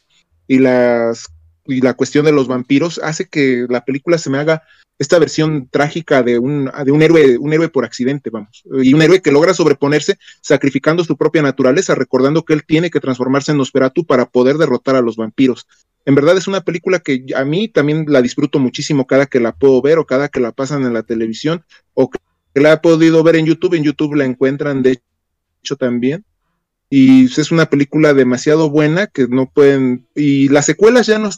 y 0.49 0.59
las 0.59 1.27
y 1.67 1.81
la 1.81 1.95
cuestión 1.95 2.25
de 2.25 2.33
los 2.33 2.49
vampiros 2.49 3.01
hace 3.03 3.27
que 3.27 3.67
la 3.69 3.85
película 3.85 4.19
se 4.19 4.31
me 4.31 4.39
haga 4.39 4.63
esta 4.99 5.19
versión 5.19 5.69
trágica 5.71 6.23
de 6.23 6.39
un, 6.39 6.71
de 6.85 6.91
un 6.91 7.03
héroe, 7.03 7.37
un 7.39 7.53
héroe 7.53 7.69
por 7.69 7.85
accidente, 7.85 8.31
vamos, 8.31 8.63
y 8.83 8.95
un 8.95 9.03
héroe 9.03 9.21
que 9.21 9.33
logra 9.33 9.53
sobreponerse 9.53 10.19
sacrificando 10.41 11.05
su 11.05 11.17
propia 11.17 11.43
naturaleza, 11.43 11.95
recordando 11.95 12.45
que 12.45 12.55
él 12.55 12.65
tiene 12.65 12.91
que 12.91 13.01
transformarse 13.01 13.53
en 13.53 13.59
Nosferatu 13.59 14.07
para 14.07 14.27
poder 14.27 14.57
derrotar 14.57 14.97
a 14.97 15.03
los 15.03 15.17
vampiros. 15.17 15.67
En 16.07 16.15
verdad 16.15 16.39
es 16.39 16.47
una 16.47 16.63
película 16.63 17.01
que 17.01 17.27
a 17.35 17.45
mí 17.45 17.69
también 17.69 18.07
la 18.09 18.23
disfruto 18.23 18.59
muchísimo 18.59 19.07
cada 19.07 19.27
que 19.27 19.41
la 19.41 19.53
puedo 19.53 19.83
ver 19.83 19.99
o 19.99 20.07
cada 20.07 20.29
que 20.29 20.41
la 20.41 20.53
pasan 20.53 20.85
en 20.85 20.95
la 20.95 21.03
televisión 21.03 21.65
o 21.95 22.09
que 22.09 22.19
la 22.55 22.73
he 22.73 22.79
podido 22.79 23.23
ver 23.23 23.37
en 23.37 23.47
YouTube, 23.47 23.75
en 23.75 23.83
YouTube 23.83 24.15
la 24.15 24.25
encuentran 24.25 24.83
de 24.83 25.01
hecho 25.63 25.77
también. 25.77 26.25
Y 26.89 27.25
es 27.25 27.51
una 27.51 27.67
película 27.67 28.15
demasiado 28.15 28.71
buena 28.71 29.09
que 29.09 29.27
no 29.27 29.51
pueden, 29.51 30.07
y 30.15 30.49
las 30.49 30.67
secuelas 30.67 31.09
ya 31.09 31.19
no 31.19 31.31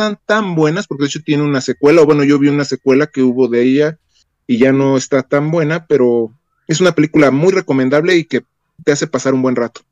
están 0.00 0.18
tan 0.24 0.54
buenas, 0.54 0.86
porque 0.86 1.02
de 1.02 1.08
hecho 1.08 1.22
tiene 1.22 1.42
una 1.42 1.60
secuela, 1.60 2.00
o 2.00 2.06
bueno, 2.06 2.24
yo 2.24 2.38
vi 2.38 2.48
una 2.48 2.64
secuela 2.64 3.06
que 3.06 3.22
hubo 3.22 3.48
de 3.48 3.62
ella 3.62 3.98
y 4.46 4.56
ya 4.56 4.72
no 4.72 4.96
está 4.96 5.22
tan 5.22 5.50
buena, 5.50 5.86
pero 5.86 6.32
es 6.66 6.80
una 6.80 6.92
película 6.92 7.30
muy 7.30 7.52
recomendable 7.52 8.16
y 8.16 8.24
que 8.24 8.42
te 8.82 8.92
hace 8.92 9.06
pasar 9.06 9.34
un 9.34 9.42
buen 9.42 9.56
rato. 9.56 9.82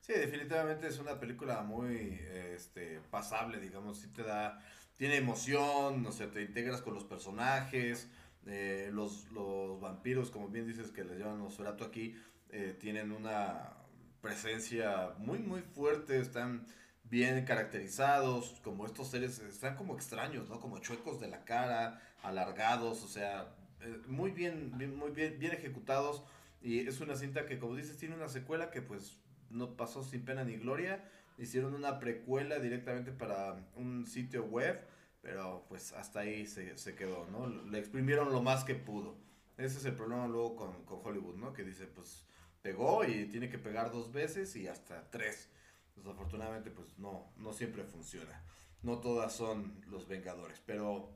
Sí, 0.00 0.14
definitivamente 0.14 0.86
es 0.88 0.98
una 0.98 1.20
película 1.20 1.60
muy 1.62 2.18
este, 2.54 3.00
pasable, 3.10 3.60
digamos, 3.60 3.98
sí 3.98 4.08
te 4.08 4.22
da, 4.22 4.58
tiene 4.96 5.16
emoción, 5.16 6.06
o 6.06 6.12
sea, 6.12 6.30
te 6.30 6.40
integras 6.40 6.80
con 6.80 6.94
los 6.94 7.04
personajes, 7.04 8.08
eh, 8.46 8.88
los, 8.90 9.30
los 9.32 9.78
vampiros, 9.82 10.30
como 10.30 10.48
bien 10.48 10.66
dices 10.66 10.90
que 10.92 11.04
les 11.04 11.18
llaman 11.18 11.40
Nosferatu 11.40 11.84
aquí, 11.84 12.16
eh, 12.48 12.74
tienen 12.80 13.12
una 13.12 13.74
presencia 14.22 15.10
muy, 15.18 15.40
muy 15.40 15.60
fuerte, 15.60 16.18
están 16.18 16.64
bien 17.10 17.44
caracterizados, 17.44 18.60
como 18.62 18.86
estos 18.86 19.08
seres, 19.08 19.40
están 19.40 19.76
como 19.76 19.94
extraños, 19.94 20.48
¿no? 20.48 20.60
Como 20.60 20.78
chuecos 20.78 21.20
de 21.20 21.28
la 21.28 21.44
cara, 21.44 22.00
alargados, 22.22 23.02
o 23.02 23.08
sea, 23.08 23.52
eh, 23.80 24.00
muy 24.06 24.30
bien, 24.30 24.70
muy 24.96 25.10
bien, 25.10 25.38
bien 25.38 25.52
ejecutados. 25.52 26.22
Y 26.62 26.86
es 26.86 27.00
una 27.00 27.16
cinta 27.16 27.46
que, 27.46 27.58
como 27.58 27.74
dices, 27.74 27.96
tiene 27.96 28.14
una 28.14 28.28
secuela 28.28 28.70
que 28.70 28.82
pues 28.82 29.18
no 29.50 29.76
pasó 29.76 30.04
sin 30.04 30.24
pena 30.24 30.44
ni 30.44 30.56
gloria. 30.56 31.04
Hicieron 31.38 31.74
una 31.74 31.98
precuela 31.98 32.58
directamente 32.58 33.12
para 33.12 33.56
un 33.74 34.06
sitio 34.06 34.44
web, 34.44 34.78
pero 35.22 35.64
pues 35.68 35.92
hasta 35.92 36.20
ahí 36.20 36.46
se, 36.46 36.76
se 36.78 36.94
quedó, 36.94 37.26
¿no? 37.30 37.48
Le 37.48 37.78
exprimieron 37.78 38.30
lo 38.30 38.42
más 38.42 38.62
que 38.64 38.74
pudo. 38.74 39.16
Ese 39.56 39.78
es 39.78 39.84
el 39.84 39.94
problema 39.94 40.28
luego 40.28 40.54
con, 40.54 40.84
con 40.84 41.00
Hollywood, 41.02 41.36
¿no? 41.36 41.52
Que 41.52 41.64
dice, 41.64 41.86
pues 41.86 42.24
pegó 42.62 43.04
y 43.04 43.24
tiene 43.26 43.48
que 43.48 43.58
pegar 43.58 43.90
dos 43.90 44.12
veces 44.12 44.54
y 44.56 44.68
hasta 44.68 45.10
tres. 45.10 45.48
Desafortunadamente, 45.96 46.70
pues 46.70 46.98
no, 46.98 47.32
no 47.36 47.52
siempre 47.52 47.84
funciona. 47.84 48.42
No 48.82 48.98
todas 48.98 49.34
son 49.34 49.82
los 49.88 50.08
Vengadores, 50.08 50.60
pero 50.64 51.10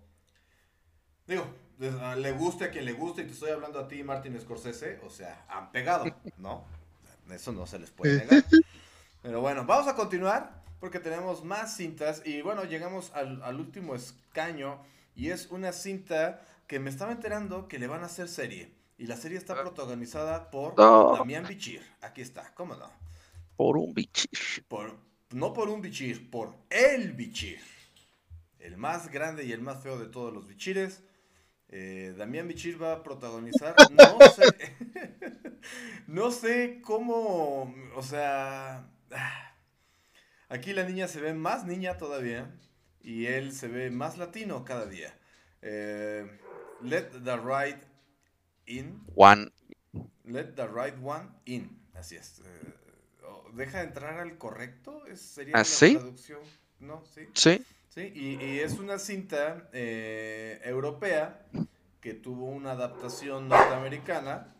digo, 1.26 1.46
le 1.78 2.32
guste 2.32 2.64
a 2.64 2.70
quien 2.70 2.84
le 2.84 2.92
guste 2.92 3.22
y 3.22 3.26
te 3.26 3.32
estoy 3.32 3.50
hablando 3.50 3.78
a 3.78 3.88
ti, 3.88 4.02
Martin 4.02 4.38
Scorsese, 4.38 5.00
o 5.02 5.10
sea, 5.10 5.46
han 5.48 5.72
pegado, 5.72 6.04
¿no? 6.36 6.64
Eso 7.30 7.52
no 7.52 7.66
se 7.66 7.78
les 7.78 7.90
puede 7.90 8.18
negar. 8.18 8.44
Pero 9.22 9.40
bueno, 9.40 9.64
vamos 9.64 9.88
a 9.88 9.96
continuar 9.96 10.62
porque 10.78 11.00
tenemos 11.00 11.42
más 11.42 11.74
cintas 11.76 12.20
y 12.26 12.42
bueno, 12.42 12.64
llegamos 12.64 13.10
al, 13.14 13.42
al 13.42 13.58
último 13.58 13.94
escaño 13.94 14.78
y 15.16 15.30
es 15.30 15.50
una 15.50 15.72
cinta 15.72 16.42
que 16.66 16.78
me 16.78 16.90
estaba 16.90 17.12
enterando 17.12 17.68
que 17.68 17.78
le 17.78 17.86
van 17.86 18.02
a 18.02 18.06
hacer 18.06 18.28
serie. 18.28 18.74
Y 18.96 19.06
la 19.06 19.16
serie 19.16 19.38
está 19.38 19.54
protagonizada 19.60 20.50
por 20.50 20.76
Damián 20.76 21.46
Bichir. 21.46 21.82
Aquí 22.00 22.20
está, 22.20 22.54
¿cómo 22.54 22.76
no? 22.76 22.90
Por 23.56 23.76
un 23.76 23.94
Bichir. 23.94 24.64
Por, 24.68 24.98
no 25.30 25.52
por 25.52 25.68
un 25.68 25.80
Bichir, 25.80 26.30
por 26.30 26.54
el 26.70 27.12
Bichir. 27.12 27.60
El 28.58 28.76
más 28.76 29.10
grande 29.10 29.44
y 29.44 29.52
el 29.52 29.60
más 29.60 29.82
feo 29.82 29.98
de 29.98 30.06
todos 30.06 30.32
los 30.32 30.46
Bichires. 30.46 31.02
Eh, 31.68 32.14
Damián 32.16 32.48
Bichir 32.48 32.82
va 32.82 32.92
a 32.92 33.02
protagonizar. 33.02 33.74
No 33.90 34.18
sé. 34.30 34.76
no 36.06 36.30
sé 36.30 36.80
cómo. 36.82 37.74
O 37.94 38.02
sea. 38.02 38.88
Aquí 40.48 40.72
la 40.72 40.84
niña 40.84 41.08
se 41.08 41.20
ve 41.20 41.34
más 41.34 41.64
niña 41.64 41.96
todavía. 41.98 42.54
Y 43.00 43.26
él 43.26 43.52
se 43.52 43.68
ve 43.68 43.90
más 43.90 44.18
latino 44.18 44.64
cada 44.64 44.86
día. 44.86 45.14
Eh, 45.60 46.26
let 46.82 47.10
the 47.24 47.36
Right 47.36 47.82
in. 48.66 49.02
One. 49.14 49.50
Let 50.24 50.54
the 50.56 50.66
right 50.66 50.94
one 51.02 51.28
in. 51.44 51.70
Así 51.94 52.16
es. 52.16 52.40
Eh, 52.40 52.83
¿Deja 53.54 53.82
entrar 53.82 54.18
al 54.18 54.36
correcto? 54.38 55.02
¿Sería 55.14 55.56
¿Ah, 55.56 55.64
sí? 55.64 55.94
traducción? 55.94 56.40
¿No? 56.80 57.02
Sí. 57.14 57.28
Sí. 57.34 57.64
Sí, 57.88 58.12
y, 58.12 58.44
y 58.44 58.58
es 58.58 58.78
una 58.80 58.98
cinta 58.98 59.68
eh, 59.72 60.60
europea 60.64 61.46
que 62.00 62.12
tuvo 62.12 62.46
una 62.46 62.72
adaptación 62.72 63.48
norteamericana 63.48 64.52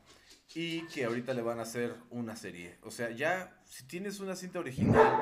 y 0.55 0.87
que 0.87 1.05
ahorita 1.05 1.35
le 1.35 1.43
van 1.43 1.59
a 1.59 1.63
hacer 1.63 1.97
una 2.11 2.37
serie. 2.37 2.79
O 2.83 2.93
sea, 2.93 3.11
ya 3.11 3.53
si 3.67 3.85
tienes 3.85 4.21
una 4.21 4.37
cinta 4.37 4.61
original 4.61 5.13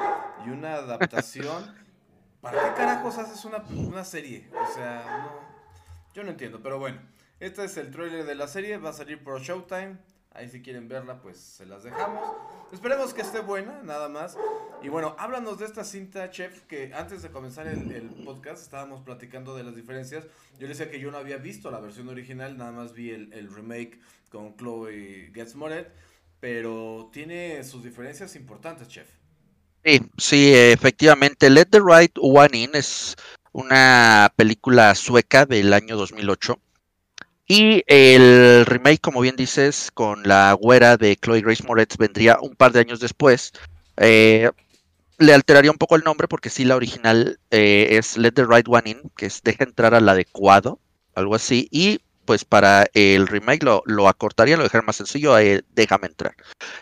y 0.46 0.50
una 0.50 0.74
adaptación, 0.74 1.74
¿para 2.42 2.62
qué 2.62 2.74
carajos 2.76 3.16
haces 3.16 3.44
una, 3.46 3.64
una 3.70 4.04
serie? 4.04 4.50
O 4.52 4.74
sea, 4.74 5.24
no, 5.24 6.12
yo 6.14 6.22
no 6.22 6.30
entiendo, 6.30 6.60
pero 6.62 6.78
bueno. 6.78 7.00
Este 7.40 7.64
es 7.64 7.76
el 7.76 7.90
trailer 7.90 8.24
de 8.24 8.36
la 8.36 8.46
serie, 8.46 8.76
va 8.76 8.90
a 8.90 8.92
salir 8.92 9.24
por 9.24 9.40
Showtime. 9.40 9.96
Ahí 10.34 10.48
si 10.48 10.62
quieren 10.62 10.88
verla, 10.88 11.20
pues 11.20 11.36
se 11.36 11.66
las 11.66 11.82
dejamos. 11.82 12.22
Esperemos 12.72 13.12
que 13.12 13.20
esté 13.20 13.40
buena, 13.40 13.82
nada 13.82 14.08
más. 14.08 14.38
Y 14.82 14.88
bueno, 14.88 15.14
háblanos 15.18 15.58
de 15.58 15.66
esta 15.66 15.84
cinta, 15.84 16.30
chef, 16.30 16.62
que 16.62 16.92
antes 16.94 17.22
de 17.22 17.30
comenzar 17.30 17.66
el, 17.66 18.10
podcast 18.24 18.62
estábamos 18.62 19.02
platicando 19.02 19.54
de 19.54 19.64
las 19.64 19.76
diferencias. 19.76 20.24
Yo 20.58 20.62
le 20.62 20.68
decía 20.68 20.90
que 20.90 20.98
yo 20.98 21.10
no 21.10 21.18
había 21.18 21.36
visto 21.36 21.70
la 21.70 21.80
versión 21.80 22.08
original, 22.08 22.56
nada 22.56 22.72
más 22.72 22.94
vi 22.94 23.10
el, 23.10 23.54
remake 23.54 24.00
con 24.30 24.56
Chloe 24.56 25.30
Gets 25.34 25.54
Moret, 25.54 25.92
pero 26.40 27.10
tiene 27.12 27.62
sus 27.62 27.84
diferencias 27.84 28.34
importantes, 28.34 28.88
chef. 28.88 29.08
Sí, 29.84 30.00
sí, 30.16 30.54
efectivamente. 30.54 31.50
Let 31.50 31.66
the 31.66 31.80
Right 31.80 32.16
One 32.18 32.56
In 32.56 32.70
es 32.72 33.16
una 33.52 34.32
película 34.34 34.94
sueca 34.94 35.44
del 35.44 35.74
año 35.74 35.96
2008. 35.96 36.58
Y 37.54 37.84
el 37.86 38.64
remake, 38.64 39.02
como 39.02 39.20
bien 39.20 39.36
dices, 39.36 39.90
con 39.92 40.22
la 40.22 40.54
güera 40.54 40.96
de 40.96 41.16
Chloe 41.16 41.42
Grace 41.42 41.62
Moretz 41.62 41.98
vendría 41.98 42.38
un 42.40 42.56
par 42.56 42.72
de 42.72 42.80
años 42.80 42.98
después. 42.98 43.52
Eh, 43.98 44.50
le 45.18 45.34
alteraría 45.34 45.70
un 45.70 45.76
poco 45.76 45.96
el 45.96 46.02
nombre 46.02 46.28
porque 46.28 46.48
sí, 46.48 46.64
la 46.64 46.76
original 46.76 47.38
eh, 47.50 47.88
es 47.90 48.16
Let 48.16 48.32
the 48.32 48.46
Right 48.46 48.66
One 48.66 48.88
In, 48.88 49.02
que 49.18 49.26
es 49.26 49.42
Deja 49.42 49.64
entrar 49.64 49.94
al 49.94 50.08
adecuado, 50.08 50.80
algo 51.14 51.34
así. 51.34 51.68
Y 51.70 52.00
pues 52.24 52.46
para 52.46 52.86
el 52.94 53.26
remake 53.26 53.64
lo, 53.64 54.08
acortaría, 54.08 54.56
lo 54.56 54.62
dejaría 54.62 54.86
más 54.86 54.96
sencillo, 54.96 55.38
eh, 55.38 55.62
Déjame 55.74 56.06
entrar. 56.06 56.34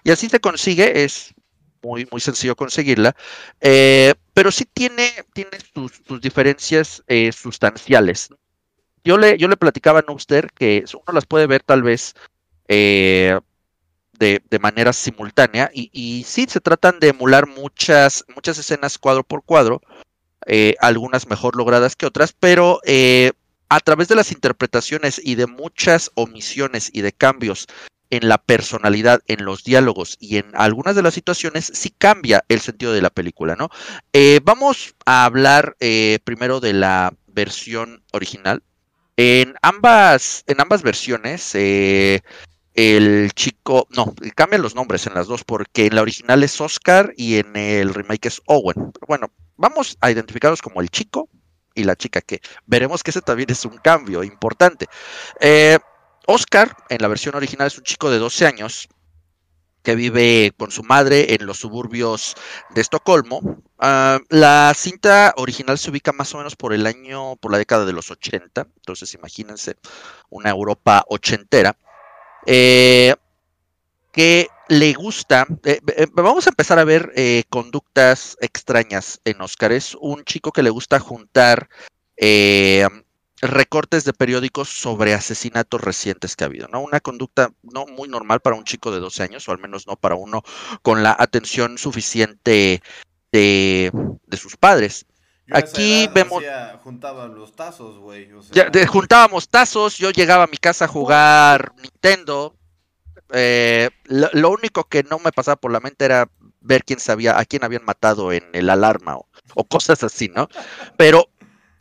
Y 0.04 0.12
así 0.12 0.28
se 0.28 0.38
consigue, 0.38 1.02
es 1.02 1.34
muy, 1.82 2.06
muy 2.12 2.20
sencillo 2.20 2.54
conseguirla, 2.54 3.16
eh, 3.60 4.14
pero 4.34 4.52
sí 4.52 4.66
tiene, 4.72 5.10
tiene 5.32 5.58
sus, 5.74 6.20
diferencias 6.20 7.02
sustanciales. 7.32 8.30
Yo 9.04 9.18
le, 9.18 9.38
yo 9.38 9.48
le 9.48 9.56
platicaba 9.56 10.00
a 10.00 10.04
Noobster 10.06 10.48
que 10.52 10.84
uno 10.94 11.14
las 11.14 11.26
puede 11.26 11.46
ver 11.46 11.62
tal 11.62 11.82
vez 11.82 12.14
eh, 12.68 13.38
de, 14.18 14.42
de, 14.48 14.58
manera 14.58 14.92
simultánea 14.92 15.70
y, 15.72 15.90
y, 15.92 16.24
sí 16.24 16.46
se 16.48 16.60
tratan 16.60 17.00
de 17.00 17.08
emular 17.08 17.46
muchas, 17.46 18.24
muchas 18.34 18.58
escenas 18.58 18.98
cuadro 18.98 19.24
por 19.24 19.42
cuadro, 19.42 19.80
eh, 20.46 20.74
algunas 20.80 21.28
mejor 21.28 21.56
logradas 21.56 21.96
que 21.96 22.06
otras, 22.06 22.34
pero 22.38 22.80
eh, 22.84 23.32
a 23.70 23.80
través 23.80 24.08
de 24.08 24.16
las 24.16 24.32
interpretaciones 24.32 25.20
y 25.22 25.36
de 25.36 25.46
muchas 25.46 26.10
omisiones 26.14 26.90
y 26.92 27.00
de 27.00 27.12
cambios 27.12 27.66
en 28.10 28.28
la 28.28 28.38
personalidad, 28.38 29.22
en 29.28 29.44
los 29.44 29.62
diálogos 29.62 30.16
y 30.20 30.36
en 30.36 30.50
algunas 30.54 30.96
de 30.96 31.02
las 31.02 31.14
situaciones, 31.14 31.70
sí 31.72 31.90
cambia 31.90 32.44
el 32.48 32.60
sentido 32.60 32.92
de 32.92 33.02
la 33.02 33.10
película, 33.10 33.54
¿no? 33.54 33.70
Eh, 34.12 34.40
vamos 34.42 34.96
a 35.06 35.24
hablar 35.24 35.76
eh, 35.80 36.18
primero 36.24 36.60
de 36.60 36.72
la 36.72 37.14
versión 37.28 38.02
original. 38.12 38.62
En 39.22 39.54
ambas, 39.60 40.44
en 40.46 40.62
ambas 40.62 40.80
versiones, 40.80 41.54
eh, 41.54 42.22
el 42.72 43.30
chico, 43.34 43.86
no, 43.90 44.14
cambian 44.34 44.62
los 44.62 44.74
nombres 44.74 45.06
en 45.06 45.12
las 45.12 45.26
dos, 45.26 45.44
porque 45.44 45.84
en 45.84 45.94
la 45.94 46.00
original 46.00 46.42
es 46.42 46.58
Oscar 46.58 47.12
y 47.18 47.36
en 47.36 47.54
el 47.54 47.92
remake 47.92 48.28
es 48.28 48.40
Owen. 48.46 48.94
Bueno, 49.06 49.30
vamos 49.58 49.98
a 50.00 50.10
identificarlos 50.10 50.62
como 50.62 50.80
el 50.80 50.88
chico 50.88 51.28
y 51.74 51.84
la 51.84 51.96
chica, 51.96 52.22
que 52.22 52.40
veremos 52.64 53.02
que 53.02 53.10
ese 53.10 53.20
también 53.20 53.50
es 53.50 53.62
un 53.66 53.76
cambio 53.76 54.24
importante. 54.24 54.86
Eh, 55.38 55.78
Oscar, 56.26 56.74
en 56.88 57.02
la 57.02 57.08
versión 57.08 57.34
original, 57.34 57.66
es 57.66 57.76
un 57.76 57.84
chico 57.84 58.10
de 58.10 58.20
12 58.20 58.46
años 58.46 58.88
que 59.82 59.94
vive 59.94 60.52
con 60.56 60.70
su 60.70 60.82
madre 60.82 61.34
en 61.34 61.46
los 61.46 61.58
suburbios 61.58 62.34
de 62.74 62.80
Estocolmo. 62.80 63.38
Uh, 63.38 64.18
la 64.28 64.72
cinta 64.76 65.32
original 65.36 65.78
se 65.78 65.90
ubica 65.90 66.12
más 66.12 66.34
o 66.34 66.38
menos 66.38 66.56
por 66.56 66.72
el 66.72 66.86
año, 66.86 67.36
por 67.36 67.50
la 67.50 67.58
década 67.58 67.86
de 67.86 67.92
los 67.92 68.10
80, 68.10 68.66
entonces 68.76 69.14
imagínense 69.14 69.76
una 70.28 70.50
Europa 70.50 71.04
ochentera, 71.08 71.76
eh, 72.46 73.14
que 74.12 74.48
le 74.68 74.92
gusta, 74.92 75.46
eh, 75.64 75.80
eh, 75.96 76.06
vamos 76.12 76.46
a 76.46 76.50
empezar 76.50 76.78
a 76.78 76.84
ver 76.84 77.12
eh, 77.16 77.44
conductas 77.48 78.36
extrañas 78.40 79.20
en 79.24 79.40
Oscar, 79.40 79.72
es 79.72 79.96
un 80.00 80.24
chico 80.24 80.52
que 80.52 80.62
le 80.62 80.70
gusta 80.70 81.00
juntar 81.00 81.68
recortes 83.40 84.04
de 84.04 84.12
periódicos 84.12 84.68
sobre 84.68 85.14
asesinatos 85.14 85.80
recientes 85.80 86.36
que 86.36 86.44
ha 86.44 86.46
habido, 86.46 86.68
¿no? 86.68 86.80
Una 86.80 87.00
conducta 87.00 87.50
no 87.62 87.86
muy 87.86 88.08
normal 88.08 88.40
para 88.40 88.56
un 88.56 88.64
chico 88.64 88.90
de 88.90 89.00
12 89.00 89.22
años, 89.22 89.48
o 89.48 89.52
al 89.52 89.58
menos 89.58 89.86
no 89.86 89.96
para 89.96 90.14
uno 90.14 90.42
con 90.82 91.02
la 91.02 91.16
atención 91.18 91.78
suficiente 91.78 92.82
de, 93.32 93.90
de 94.26 94.36
sus 94.36 94.56
padres. 94.56 95.06
Yo 95.46 95.56
Aquí 95.56 96.04
edad, 96.04 96.12
vemos. 96.14 96.38
Hacía, 96.38 96.78
juntaban 96.82 97.34
los 97.34 97.52
tazos, 97.56 97.98
güey. 97.98 98.32
O 98.32 98.42
sea, 98.42 98.70
juntábamos 98.86 99.48
tazos, 99.48 99.98
yo 99.98 100.10
llegaba 100.10 100.44
a 100.44 100.48
mi 100.48 100.58
casa 100.58 100.84
a 100.84 100.88
jugar 100.88 101.72
Nintendo. 101.82 102.54
eh, 103.32 103.90
lo, 104.04 104.50
único 104.50 104.84
que 104.84 105.02
no 105.02 105.18
me 105.18 105.32
pasaba 105.32 105.56
por 105.56 105.72
la 105.72 105.80
mente 105.80 106.04
era 106.04 106.28
ver 106.60 106.84
quién 106.84 107.00
sabía, 107.00 107.38
a 107.38 107.44
quién 107.44 107.64
habían 107.64 107.84
matado 107.84 108.32
en 108.32 108.44
el 108.52 108.70
alarma 108.70 109.16
o, 109.16 109.64
cosas 109.64 110.04
así, 110.04 110.28
¿no? 110.28 110.48
Pero 110.96 111.28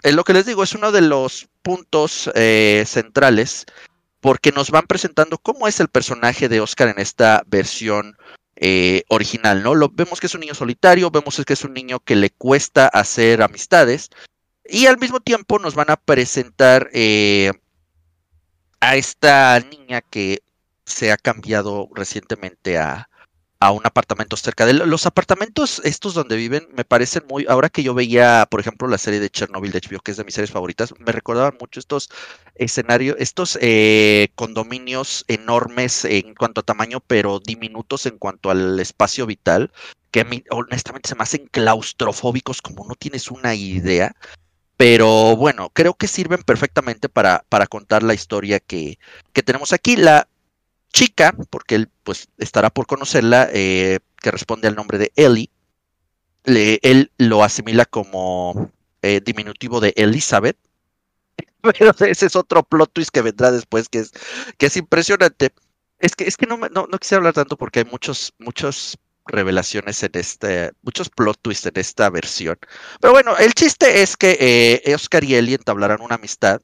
en 0.03 0.15
lo 0.15 0.23
que 0.23 0.33
les 0.33 0.45
digo 0.45 0.63
es 0.63 0.73
uno 0.73 0.91
de 0.91 1.01
los 1.01 1.47
puntos 1.61 2.29
eh, 2.35 2.83
centrales 2.87 3.65
porque 4.21 4.51
nos 4.51 4.71
van 4.71 4.87
presentando 4.87 5.37
cómo 5.37 5.67
es 5.67 5.79
el 5.79 5.87
personaje 5.87 6.49
de 6.49 6.61
Oscar 6.61 6.89
en 6.89 6.99
esta 6.99 7.43
versión 7.47 8.17
eh, 8.55 9.03
original, 9.07 9.63
¿no? 9.63 9.73
Vemos 9.89 10.19
que 10.19 10.27
es 10.27 10.33
un 10.33 10.41
niño 10.41 10.53
solitario, 10.53 11.09
vemos 11.09 11.41
que 11.45 11.53
es 11.53 11.63
un 11.63 11.73
niño 11.73 11.99
que 11.99 12.15
le 12.15 12.29
cuesta 12.29 12.87
hacer 12.87 13.41
amistades 13.41 14.09
y 14.65 14.87
al 14.87 14.97
mismo 14.97 15.21
tiempo 15.21 15.59
nos 15.59 15.75
van 15.75 15.89
a 15.89 15.95
presentar 15.95 16.89
a 18.81 18.95
esta 18.95 19.59
niña 19.61 20.01
que 20.01 20.41
se 20.85 21.11
ha 21.11 21.17
cambiado 21.17 21.89
recientemente 21.93 22.77
a, 22.77 23.09
a 23.61 23.71
un 23.71 23.81
apartamento 23.85 24.37
cerca 24.37 24.65
de 24.65 24.73
los 24.73 25.05
apartamentos 25.05 25.81
estos 25.83 26.13
donde 26.13 26.37
viven 26.37 26.67
me 26.73 26.85
parecen 26.85 27.23
muy 27.27 27.45
ahora 27.49 27.69
que 27.69 27.83
yo 27.83 27.93
veía 27.93 28.47
por 28.49 28.61
ejemplo 28.61 28.87
la 28.87 28.97
serie 28.97 29.19
de 29.19 29.29
Chernobyl 29.29 29.71
de 29.71 29.81
HBO 29.81 29.99
que 29.99 30.11
es 30.11 30.17
de 30.17 30.23
mis 30.23 30.33
series 30.33 30.51
favoritas 30.51 30.93
me 30.97 31.11
recordaban 31.11 31.57
mucho 31.59 31.79
estos 31.79 32.09
escenarios 32.55 33.17
estos 33.19 33.57
eh, 33.61 34.29
condominios 34.35 35.25
enormes 35.27 36.05
en 36.05 36.35
cuanto 36.35 36.61
a 36.61 36.63
tamaño 36.63 37.01
pero 37.05 37.39
diminutos 37.39 38.05
en 38.05 38.17
cuanto 38.17 38.49
al 38.49 38.79
espacio 38.79 39.25
vital 39.25 39.71
que 40.11 40.21
a 40.21 40.25
mí 40.25 40.43
honestamente 40.51 41.09
se 41.09 41.15
me 41.15 41.23
hacen 41.23 41.47
claustrofóbicos 41.51 42.61
como 42.61 42.87
no 42.87 42.95
tienes 42.95 43.29
una 43.29 43.55
idea 43.55 44.15
pero 44.77 45.35
bueno, 45.35 45.71
creo 45.71 45.93
que 45.93 46.07
sirven 46.07 46.41
perfectamente 46.43 47.09
para, 47.09 47.43
para 47.49 47.67
contar 47.67 48.01
la 48.01 48.13
historia 48.13 48.61
que, 48.61 48.97
que 49.33 49.43
tenemos 49.43 49.73
aquí. 49.73 49.97
La 49.97 50.29
chica, 50.93 51.35
porque 51.49 51.75
él 51.75 51.89
pues 52.03 52.29
estará 52.37 52.69
por 52.69 52.87
conocerla, 52.87 53.49
eh, 53.53 53.99
que 54.17 54.31
responde 54.31 54.67
al 54.67 54.75
nombre 54.75 54.97
de 54.97 55.11
Ellie, 55.15 55.49
él 56.45 57.11
lo 57.17 57.43
asimila 57.43 57.85
como 57.85 58.71
eh, 59.01 59.21
diminutivo 59.23 59.79
de 59.79 59.93
Elizabeth. 59.95 60.57
Pero 61.61 61.91
ese 61.99 62.25
es 62.25 62.35
otro 62.35 62.63
plot 62.63 62.91
twist 62.93 63.11
que 63.11 63.21
vendrá 63.21 63.51
después, 63.51 63.89
que 63.89 63.99
es, 63.99 64.11
que 64.57 64.67
es 64.67 64.77
impresionante. 64.77 65.51
Es 65.99 66.15
que, 66.15 66.25
es 66.25 66.37
que 66.37 66.45
no, 66.45 66.57
no, 66.57 66.87
no 66.87 66.99
hablar 67.11 67.33
tanto 67.33 67.57
porque 67.57 67.79
hay 67.79 67.85
muchos, 67.85 68.33
muchos 68.39 68.97
revelaciones 69.25 70.01
en 70.03 70.11
este, 70.13 70.71
muchos 70.81 71.09
plot 71.09 71.37
twists 71.41 71.65
en 71.65 71.73
esta 71.75 72.09
versión. 72.09 72.57
Pero 72.99 73.13
bueno, 73.13 73.37
el 73.37 73.53
chiste 73.53 74.01
es 74.01 74.17
que 74.17 74.81
eh, 74.85 74.95
Oscar 74.95 75.23
y 75.23 75.35
Ellie 75.35 75.55
entablarán 75.55 76.01
una 76.01 76.15
amistad. 76.15 76.61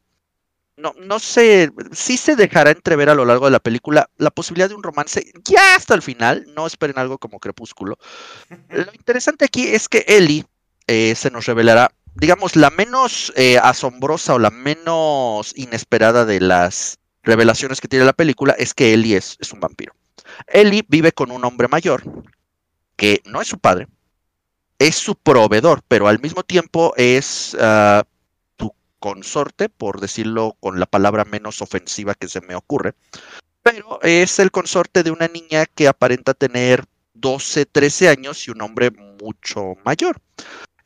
No, 0.78 0.94
no 1.00 1.20
sé, 1.20 1.72
sí 1.94 2.18
se 2.18 2.36
dejará 2.36 2.72
entrever 2.72 3.10
a 3.10 3.16
lo 3.16 3.24
largo 3.24 3.46
de 3.46 3.52
la 3.52 3.62
película 3.62 4.10
la 4.18 4.30
posibilidad 4.30 4.68
de 4.68 4.76
un 4.76 4.84
romance 4.84 5.32
ya 5.46 5.76
hasta 5.76 5.94
el 5.94 6.02
final. 6.02 6.46
No 6.54 6.68
esperen 6.68 7.00
algo 7.00 7.18
como 7.18 7.40
Crepúsculo. 7.40 7.98
Lo 8.70 8.94
interesante 8.94 9.46
aquí 9.46 9.68
es 9.68 9.88
que 9.88 10.04
Ellie 10.08 10.46
eh, 10.88 11.16
se 11.16 11.32
nos 11.32 11.46
revelará, 11.46 11.92
digamos, 12.16 12.56
la 12.56 12.70
menos 12.70 13.32
eh, 13.36 13.58
asombrosa 13.58 14.34
o 14.34 14.40
la 14.40 14.52
menos 14.52 15.54
inesperada 15.56 16.26
de 16.26 16.42
las 16.42 17.00
revelaciones 17.24 17.82
que 17.82 17.88
tiene 17.88 18.06
la 18.06 18.14
película 18.14 18.54
es 18.58 18.74
que 18.74 18.94
Ellie 18.94 19.18
es, 19.18 19.38
es 19.40 19.52
un 19.52 19.60
vampiro. 19.60 19.94
Ellie 20.48 20.86
vive 20.88 21.12
con 21.12 21.32
un 21.32 21.44
hombre 21.46 21.68
mayor 21.68 22.04
que 22.96 23.22
no 23.26 23.42
es 23.42 23.48
su 23.48 23.60
padre, 23.60 23.88
es 24.80 24.96
su 24.96 25.16
proveedor, 25.16 25.82
pero 25.88 26.08
al 26.08 26.20
mismo 26.20 26.44
tiempo 26.44 26.94
es 26.98 27.56
uh, 27.56 28.04
tu 28.04 28.15
consorte, 29.06 29.70
por 29.70 30.02
decirlo 30.02 30.58
con 30.60 30.80
la 30.80 30.88
palabra 30.88 31.26
menos 31.26 31.62
ofensiva 31.62 32.16
que 32.16 32.28
se 32.28 32.42
me 32.42 32.56
ocurre, 32.56 32.96
pero 33.62 34.02
es 34.02 34.40
el 34.40 34.50
consorte 34.50 35.04
de 35.04 35.12
una 35.12 35.28
niña 35.28 35.68
que 35.68 35.88
aparenta 35.88 36.34
tener 36.34 36.86
12, 37.14 37.68
13 37.68 38.10
años 38.10 38.48
y 38.48 38.50
un 38.50 38.64
hombre 38.64 38.90
mucho 38.90 39.76
mayor. 39.86 40.20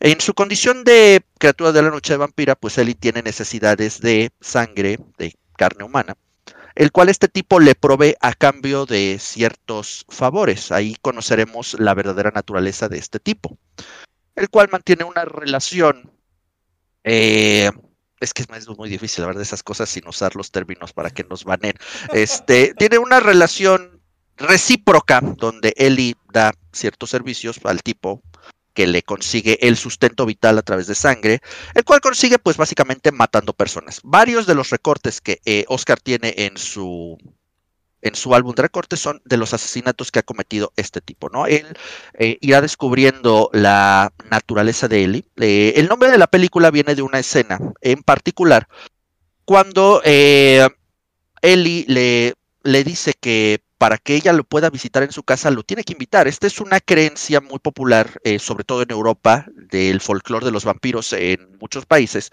En 0.02 0.20
su 0.20 0.34
condición 0.34 0.84
de 0.84 1.22
criatura 1.38 1.72
de 1.72 1.82
la 1.82 1.91
noche 1.91 2.12
de 2.12 2.18
vampira, 2.18 2.56
pues 2.56 2.78
Ellie 2.78 2.94
tiene 2.94 3.22
necesidades 3.22 4.02
de 4.02 4.34
sangre, 4.41 5.00
de 5.18 5.34
carne 5.56 5.86
humana, 5.86 6.18
el 6.76 6.91
cual 6.91 7.08
este 7.08 7.30
tipo 7.30 7.62
le 7.62 7.74
provee 7.74 8.16
a 8.20 8.34
cambio 8.34 8.86
de 8.86 9.16
ciertos 9.18 10.06
favores. 10.10 10.74
Ahí 10.74 10.98
conoceremos 11.02 11.80
la 11.80 11.94
verdadera 11.94 12.32
naturaleza 12.32 12.90
de 12.90 12.98
este 12.98 13.22
tipo, 13.22 13.58
el 14.36 14.50
cual 14.50 14.68
mantiene 14.70 15.06
una 15.06 15.24
relación. 15.24 16.12
Eh, 17.06 17.72
es 18.20 18.34
que 18.34 18.44
es 18.44 18.68
muy 18.78 18.90
difícil 18.90 19.24
hablar 19.24 19.38
de 19.38 19.44
esas 19.44 19.64
cosas 19.64 19.90
sin 19.90 20.08
usar 20.08 20.36
los 20.36 20.52
términos 20.52 20.94
para 20.94 21.10
que 21.10 21.24
nos 21.24 21.44
banen. 21.44 21.74
Este, 22.14 22.74
tiene 22.78 22.98
una 22.98 23.20
relación 23.20 24.02
recíproca 24.38 25.22
donde 25.22 25.74
Eli 25.78 26.16
da 26.32 26.54
ciertos 26.72 27.10
servicios 27.10 27.60
al 27.64 27.82
tipo 27.82 28.22
que 28.74 28.88
le 28.88 29.04
consigue 29.04 29.58
el 29.68 29.76
sustento 29.76 30.26
vital 30.26 30.58
a 30.58 30.62
través 30.62 30.88
de 30.88 30.96
sangre, 30.96 31.41
el 31.74 31.84
cual 31.84 32.00
consigue 32.00 32.40
pues 32.40 32.56
básicamente 32.56 33.12
matando 33.12 33.54
personas. 33.54 34.00
Varios 34.04 34.48
de 34.48 34.56
los 34.56 34.70
recortes 34.70 35.22
que 35.22 35.41
eh, 35.46 35.66
Oscar 35.68 36.00
tiene 36.00 36.34
en 36.38 36.58
su 36.58 37.18
en 38.02 38.16
su 38.16 38.34
álbum 38.36 38.54
de 38.56 38.64
recortes 38.64 39.00
son 39.00 39.22
de 39.26 39.38
los 39.38 39.54
asesinatos 39.54 40.12
que 40.12 40.20
ha 40.20 40.24
cometido 40.24 40.72
este 40.76 41.02
tipo, 41.02 41.30
¿no? 41.30 41.46
Él 41.48 41.66
eh, 42.14 42.38
irá 42.42 42.62
descubriendo 42.62 43.50
la 43.54 44.12
naturaleza 44.30 44.88
de 44.88 45.04
Ellie. 45.04 45.26
Eh, 45.38 45.74
el 45.76 45.88
nombre 45.88 46.10
de 46.12 46.18
la 46.18 46.28
película 46.28 46.72
viene 46.72 46.96
de 46.96 47.02
una 47.02 47.20
escena 47.20 47.60
en 47.82 48.04
particular 48.04 48.68
cuando 49.46 50.02
Ellie 50.04 51.86
le, 51.88 52.34
le 52.64 52.84
dice 52.84 53.14
que 53.20 53.62
para 53.80 53.98
que 53.98 54.16
ella 54.16 54.34
lo 54.34 54.44
pueda 54.44 54.70
visitar 54.70 55.04
en 55.04 55.14
su 55.14 55.24
casa, 55.24 55.50
lo 55.52 55.64
tiene 55.64 55.86
que 55.86 55.94
invitar. 55.94 56.28
Esta 56.28 56.48
es 56.48 56.60
una 56.60 56.82
creencia 56.82 57.40
muy 57.40 57.60
popular, 57.60 58.20
eh, 58.26 58.38
sobre 58.38 58.66
todo 58.66 58.82
en 58.82 58.92
Europa, 58.92 59.46
del 59.56 60.02
folclore 60.02 60.46
de 60.46 60.52
los 60.52 60.66
vampiros 60.66 61.14
en 61.14 61.58
muchos 61.62 61.86
países, 61.86 62.30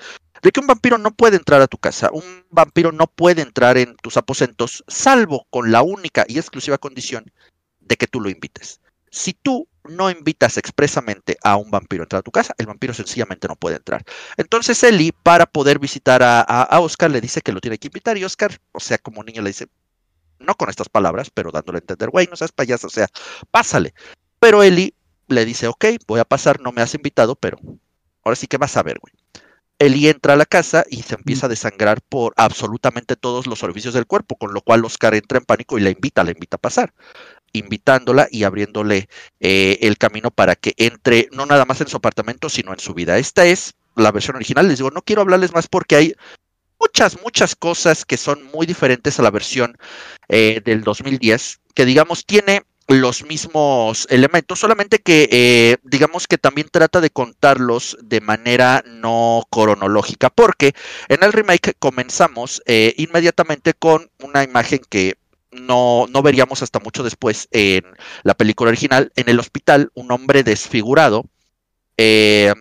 de 0.47 0.52
que 0.52 0.60
un 0.60 0.68
vampiro 0.68 0.97
no 0.97 1.10
puede 1.10 1.36
entrar 1.36 1.60
a 1.60 1.66
tu 1.66 1.77
casa, 1.77 2.09
un 2.12 2.23
vampiro 2.51 2.93
no 2.93 3.09
puede 3.09 3.43
entrar 3.43 3.77
en 3.78 3.97
tus 3.97 4.16
aposentos, 4.16 4.85
salvo 4.86 5.44
con 5.51 5.73
la 5.73 5.82
única 5.82 6.24
y 6.28 6.39
exclusiva 6.39 6.78
condición 6.78 7.32
de 7.81 7.97
que 7.97 8.06
tú 8.06 8.20
lo 8.20 8.31
invites. 8.31 8.81
Si 9.10 9.32
tú 9.32 9.66
no 9.89 10.09
invitas 10.09 10.56
expresamente 10.56 11.36
a 11.43 11.56
un 11.56 11.73
vampiro 11.73 12.02
a 12.02 12.05
entrar 12.05 12.20
a 12.20 12.23
tu 12.23 12.31
casa, 12.31 12.55
el 12.59 12.66
vampiro 12.66 12.94
sencillamente 12.94 13.48
no 13.48 13.56
puede 13.56 13.74
entrar. 13.74 14.05
Entonces 14.36 14.81
Eli, 14.85 15.10
para 15.10 15.47
poder 15.47 15.81
visitar 15.81 16.23
a, 16.23 16.43
a 16.43 16.78
Oscar, 16.78 17.10
le 17.10 17.20
dice 17.20 17.40
que 17.40 17.51
lo 17.51 17.60
tiene 17.60 17.78
que 17.78 17.89
invitar 17.89 18.16
y 18.16 18.23
Oscar, 18.23 18.56
o 18.70 18.78
sea, 18.78 18.98
como 18.98 19.24
niño 19.24 19.43
le 19.43 19.51
dice, 19.51 19.66
no 20.39 20.55
con 20.55 20.70
estas 20.70 20.89
palabras, 20.89 21.28
pero 21.28 21.51
dándole 21.51 21.78
a 21.78 21.81
entender, 21.81 22.10
güey, 22.10 22.28
no 22.31 22.36
seas 22.36 22.52
payaso, 22.52 22.86
o 22.86 22.90
sea, 22.90 23.09
pásale. 23.51 23.94
Pero 24.39 24.62
Eli 24.62 24.94
le 25.27 25.44
dice, 25.44 25.66
ok, 25.66 25.86
voy 26.06 26.20
a 26.20 26.24
pasar, 26.24 26.60
no 26.60 26.70
me 26.70 26.82
has 26.82 26.94
invitado, 26.94 27.35
pero 27.35 27.59
ahora 28.23 28.36
sí 28.36 28.47
que 28.47 28.59
vas 28.59 28.77
a 28.77 28.85
ver, 28.85 29.01
güey. 29.01 29.12
Eli 29.78 30.08
entra 30.08 30.32
a 30.32 30.36
la 30.36 30.46
casa 30.46 30.84
y 30.88 31.02
se 31.02 31.14
empieza 31.14 31.46
a 31.46 31.48
desangrar 31.50 32.00
por 32.00 32.32
absolutamente 32.36 33.16
todos 33.16 33.46
los 33.46 33.62
orificios 33.62 33.94
del 33.94 34.06
cuerpo, 34.06 34.36
con 34.36 34.54
lo 34.54 34.62
cual 34.62 34.84
Oscar 34.84 35.14
entra 35.14 35.38
en 35.38 35.44
pánico 35.44 35.76
y 35.76 35.82
la 35.82 35.90
invita, 35.90 36.24
la 36.24 36.30
invita 36.30 36.56
a 36.56 36.60
pasar, 36.60 36.94
invitándola 37.52 38.28
y 38.30 38.44
abriéndole 38.44 39.08
eh, 39.40 39.78
el 39.82 39.98
camino 39.98 40.30
para 40.30 40.56
que 40.56 40.72
entre 40.78 41.28
no 41.32 41.44
nada 41.44 41.66
más 41.66 41.80
en 41.80 41.88
su 41.88 41.96
apartamento, 41.98 42.48
sino 42.48 42.72
en 42.72 42.78
su 42.78 42.94
vida. 42.94 43.18
Esta 43.18 43.44
es 43.44 43.74
la 43.96 44.12
versión 44.12 44.36
original. 44.36 44.68
Les 44.68 44.78
digo, 44.78 44.90
no 44.90 45.02
quiero 45.02 45.22
hablarles 45.22 45.52
más 45.52 45.68
porque 45.68 45.96
hay 45.96 46.14
muchas, 46.80 47.20
muchas 47.22 47.54
cosas 47.54 48.04
que 48.04 48.16
son 48.16 48.44
muy 48.54 48.66
diferentes 48.66 49.18
a 49.18 49.22
la 49.22 49.30
versión 49.30 49.76
eh, 50.28 50.62
del 50.64 50.82
2010, 50.82 51.60
que 51.74 51.84
digamos 51.84 52.24
tiene 52.24 52.62
los 52.88 53.24
mismos 53.24 54.06
elementos, 54.10 54.60
solamente 54.60 55.00
que 55.00 55.28
eh, 55.32 55.76
digamos 55.82 56.28
que 56.28 56.38
también 56.38 56.68
trata 56.70 57.00
de 57.00 57.10
contarlos 57.10 57.96
de 58.02 58.20
manera 58.20 58.84
no 58.86 59.44
cronológica, 59.50 60.30
porque 60.30 60.74
en 61.08 61.22
el 61.22 61.32
remake 61.32 61.74
comenzamos 61.78 62.62
eh, 62.66 62.94
inmediatamente 62.96 63.74
con 63.74 64.10
una 64.22 64.44
imagen 64.44 64.80
que 64.88 65.18
no, 65.50 66.06
no 66.08 66.22
veríamos 66.22 66.62
hasta 66.62 66.78
mucho 66.78 67.02
después 67.02 67.48
en 67.50 67.84
la 68.22 68.34
película 68.34 68.68
original, 68.68 69.12
en 69.16 69.28
el 69.28 69.40
hospital, 69.40 69.90
un 69.94 70.12
hombre 70.12 70.42
desfigurado, 70.44 71.24
eh, 71.96 72.52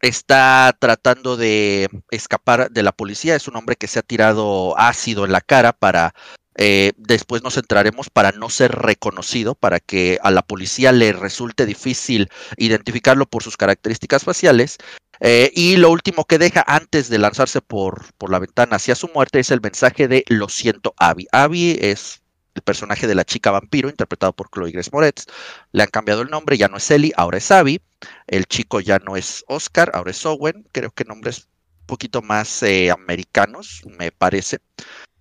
está 0.00 0.76
tratando 0.78 1.36
de 1.36 1.88
escapar 2.10 2.70
de 2.70 2.82
la 2.82 2.92
policía. 2.92 3.36
Es 3.36 3.48
un 3.48 3.56
hombre 3.56 3.76
que 3.76 3.86
se 3.86 3.98
ha 3.98 4.02
tirado 4.02 4.78
ácido 4.78 5.24
en 5.24 5.32
la 5.32 5.40
cara 5.40 5.72
para 5.72 6.14
eh, 6.56 6.92
después 6.96 7.42
nos 7.42 7.54
centraremos 7.54 8.10
para 8.10 8.32
no 8.32 8.48
ser 8.50 8.72
reconocido, 8.72 9.54
para 9.54 9.80
que 9.80 10.18
a 10.22 10.30
la 10.30 10.42
policía 10.42 10.92
le 10.92 11.12
resulte 11.12 11.66
difícil 11.66 12.28
identificarlo 12.56 13.26
por 13.26 13.42
sus 13.42 13.56
características 13.56 14.24
faciales. 14.24 14.78
Eh, 15.20 15.52
y 15.54 15.76
lo 15.76 15.90
último 15.90 16.24
que 16.24 16.38
deja 16.38 16.64
antes 16.66 17.08
de 17.08 17.18
lanzarse 17.18 17.60
por, 17.60 18.12
por 18.18 18.30
la 18.30 18.40
ventana 18.40 18.76
hacia 18.76 18.94
su 18.94 19.08
muerte 19.08 19.38
es 19.40 19.50
el 19.50 19.60
mensaje 19.60 20.08
de 20.08 20.24
Lo 20.28 20.48
siento, 20.48 20.94
Abby. 20.96 21.26
Abby 21.32 21.78
es 21.80 22.22
el 22.54 22.62
personaje 22.62 23.06
de 23.06 23.14
la 23.14 23.24
chica 23.24 23.50
vampiro, 23.50 23.88
interpretado 23.88 24.32
por 24.32 24.48
Chloe 24.50 24.70
Grace 24.70 24.90
Moretz. 24.92 25.26
Le 25.72 25.82
han 25.82 25.90
cambiado 25.90 26.22
el 26.22 26.30
nombre, 26.30 26.56
ya 26.56 26.68
no 26.68 26.76
es 26.76 26.90
Ellie, 26.90 27.12
ahora 27.16 27.38
es 27.38 27.50
Abby. 27.50 27.80
El 28.26 28.46
chico 28.46 28.80
ya 28.80 28.98
no 28.98 29.16
es 29.16 29.44
Oscar, 29.48 29.90
ahora 29.94 30.10
es 30.10 30.24
Owen. 30.24 30.66
Creo 30.72 30.90
que 30.90 31.04
nombres 31.04 31.48
un 31.80 31.86
poquito 31.86 32.22
más 32.22 32.62
eh, 32.62 32.90
americanos, 32.90 33.82
me 33.98 34.12
parece. 34.12 34.58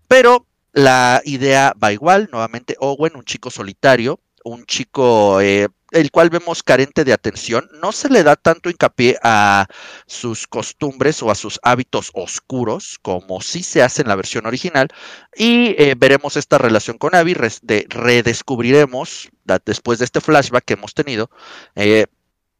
Pero 0.07 0.45
la 0.73 1.21
idea 1.23 1.73
va 1.81 1.93
igual, 1.93 2.29
nuevamente 2.31 2.75
Owen, 2.79 3.15
un 3.15 3.23
chico 3.23 3.49
solitario, 3.51 4.19
un 4.43 4.65
chico 4.65 5.39
eh, 5.39 5.69
el 5.91 6.11
cual 6.11 6.29
vemos 6.31 6.63
carente 6.63 7.05
de 7.05 7.13
atención, 7.13 7.69
no 7.79 7.91
se 7.91 8.09
le 8.09 8.23
da 8.23 8.35
tanto 8.35 8.69
hincapié 8.69 9.17
a 9.21 9.67
sus 10.07 10.47
costumbres 10.47 11.21
o 11.21 11.29
a 11.29 11.35
sus 11.35 11.59
hábitos 11.61 12.09
oscuros 12.13 12.97
como 13.01 13.41
sí 13.41 13.61
se 13.61 13.83
hace 13.83 14.01
en 14.01 14.07
la 14.07 14.15
versión 14.15 14.47
original. 14.47 14.87
Y 15.35 15.75
eh, 15.77 15.93
veremos 15.95 16.35
esta 16.35 16.57
relación 16.57 16.97
con 16.97 17.13
Abby, 17.13 17.35
redescubriremos 17.35 19.29
después 19.65 19.99
de 19.99 20.05
este 20.05 20.21
flashback 20.21 20.65
que 20.65 20.73
hemos 20.73 20.95
tenido 20.95 21.29
eh, 21.75 22.07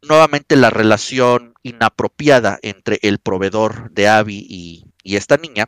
nuevamente 0.04 0.56
la 0.56 0.70
relación 0.70 1.56
inapropiada 1.64 2.60
entre 2.62 3.00
el 3.02 3.18
proveedor 3.18 3.92
de 3.92 4.08
Abby 4.08 4.46
y, 4.48 4.86
esta 5.04 5.36
niña 5.38 5.68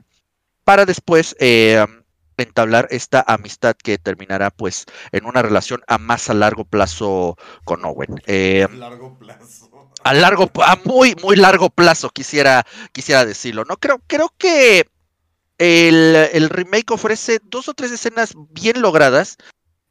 para 0.63 0.85
después 0.85 1.35
entablar 2.43 2.87
esta 2.91 3.23
amistad 3.27 3.75
que 3.75 3.97
terminará 3.97 4.51
pues 4.51 4.85
en 5.11 5.25
una 5.25 5.41
relación 5.41 5.81
a 5.87 5.97
más 5.97 6.29
a 6.29 6.33
largo 6.33 6.65
plazo 6.65 7.37
con 7.63 7.85
Owen. 7.85 8.21
Eh, 8.27 8.67
a 8.69 8.73
largo 8.73 9.17
plazo. 9.17 9.91
A 10.03 10.13
largo, 10.13 10.51
a 10.63 10.77
muy, 10.83 11.15
muy 11.23 11.35
largo 11.35 11.69
plazo, 11.69 12.09
quisiera, 12.09 12.65
quisiera 12.91 13.25
decirlo. 13.25 13.63
¿no? 13.65 13.77
Creo, 13.77 14.01
creo 14.07 14.31
que 14.37 14.87
el, 15.57 16.49
remake 16.49 16.91
ofrece 16.91 17.39
dos 17.43 17.69
o 17.69 17.73
tres 17.73 17.91
escenas 17.91 18.33
bien 18.51 18.81
logradas, 18.81 19.37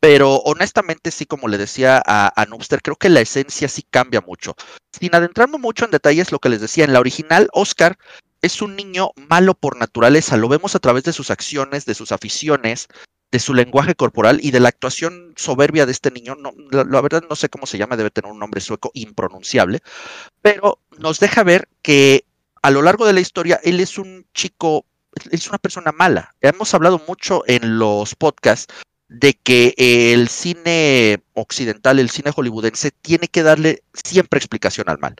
pero 0.00 0.36
honestamente 0.36 1.10
sí, 1.10 1.26
como 1.26 1.48
le 1.48 1.58
decía 1.58 2.02
a, 2.04 2.40
a 2.40 2.44
Noobster, 2.46 2.82
creo 2.82 2.96
que 2.96 3.08
la 3.08 3.22
esencia 3.22 3.68
sí 3.68 3.82
cambia 3.90 4.20
mucho. 4.20 4.54
Sin 4.92 5.14
adentrarme 5.14 5.58
mucho 5.58 5.84
en 5.84 5.90
detalles, 5.90 6.30
lo 6.30 6.38
que 6.38 6.50
les 6.50 6.60
decía, 6.60 6.84
en 6.84 6.92
la 6.92 7.00
original, 7.00 7.48
Oscar 7.52 7.96
es 8.44 8.60
un 8.60 8.76
niño 8.76 9.12
malo 9.16 9.54
por 9.54 9.78
naturaleza, 9.78 10.36
lo 10.36 10.48
vemos 10.48 10.74
a 10.74 10.78
través 10.78 11.04
de 11.04 11.14
sus 11.14 11.30
acciones, 11.30 11.86
de 11.86 11.94
sus 11.94 12.12
aficiones, 12.12 12.88
de 13.32 13.38
su 13.38 13.54
lenguaje 13.54 13.94
corporal 13.94 14.38
y 14.42 14.50
de 14.50 14.60
la 14.60 14.68
actuación 14.68 15.32
soberbia 15.36 15.86
de 15.86 15.92
este 15.92 16.10
niño. 16.10 16.36
No, 16.36 16.52
la, 16.70 17.00
verdad 17.00 17.24
no 17.28 17.36
sé 17.36 17.48
cómo 17.48 17.66
se 17.66 17.78
llama, 17.78 17.96
debe 17.96 18.10
tener 18.10 18.30
un 18.30 18.38
nombre 18.38 18.60
sueco 18.60 18.90
impronunciable, 18.92 19.80
pero 20.42 20.78
nos 20.98 21.20
deja 21.20 21.42
ver 21.42 21.68
que 21.80 22.26
a 22.60 22.70
lo 22.70 22.82
largo 22.82 23.06
de 23.06 23.14
la 23.14 23.20
historia 23.20 23.58
él 23.64 23.80
es 23.80 23.96
un 23.96 24.26
chico, 24.34 24.84
es 25.30 25.48
una 25.48 25.58
persona 25.58 25.90
mala. 25.92 26.34
Hemos 26.42 26.74
hablado 26.74 27.00
mucho 27.08 27.44
en 27.46 27.78
los 27.78 28.14
podcasts 28.14 28.72
de 29.08 29.32
que 29.32 29.74
el 29.78 30.28
cine 30.28 31.22
occidental, 31.32 31.98
el 31.98 32.10
cine 32.10 32.30
hollywoodense, 32.30 32.90
tiene 32.90 33.28
que 33.28 33.42
darle 33.42 33.82
siempre 33.94 34.36
explicación 34.36 34.90
al 34.90 34.98
mal 34.98 35.16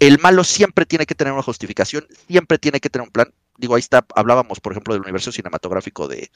el 0.00 0.18
malo 0.18 0.44
siempre 0.44 0.86
tiene 0.86 1.06
que 1.06 1.14
tener 1.14 1.32
una 1.32 1.42
justificación, 1.42 2.06
siempre 2.28 2.58
tiene 2.58 2.80
que 2.80 2.90
tener 2.90 3.06
un 3.06 3.12
plan. 3.12 3.32
Digo, 3.56 3.74
ahí 3.74 3.80
está, 3.80 4.06
hablábamos, 4.14 4.60
por 4.60 4.72
ejemplo, 4.72 4.94
del 4.94 5.02
universo 5.02 5.32
cinematográfico 5.32 6.06
de, 6.06 6.30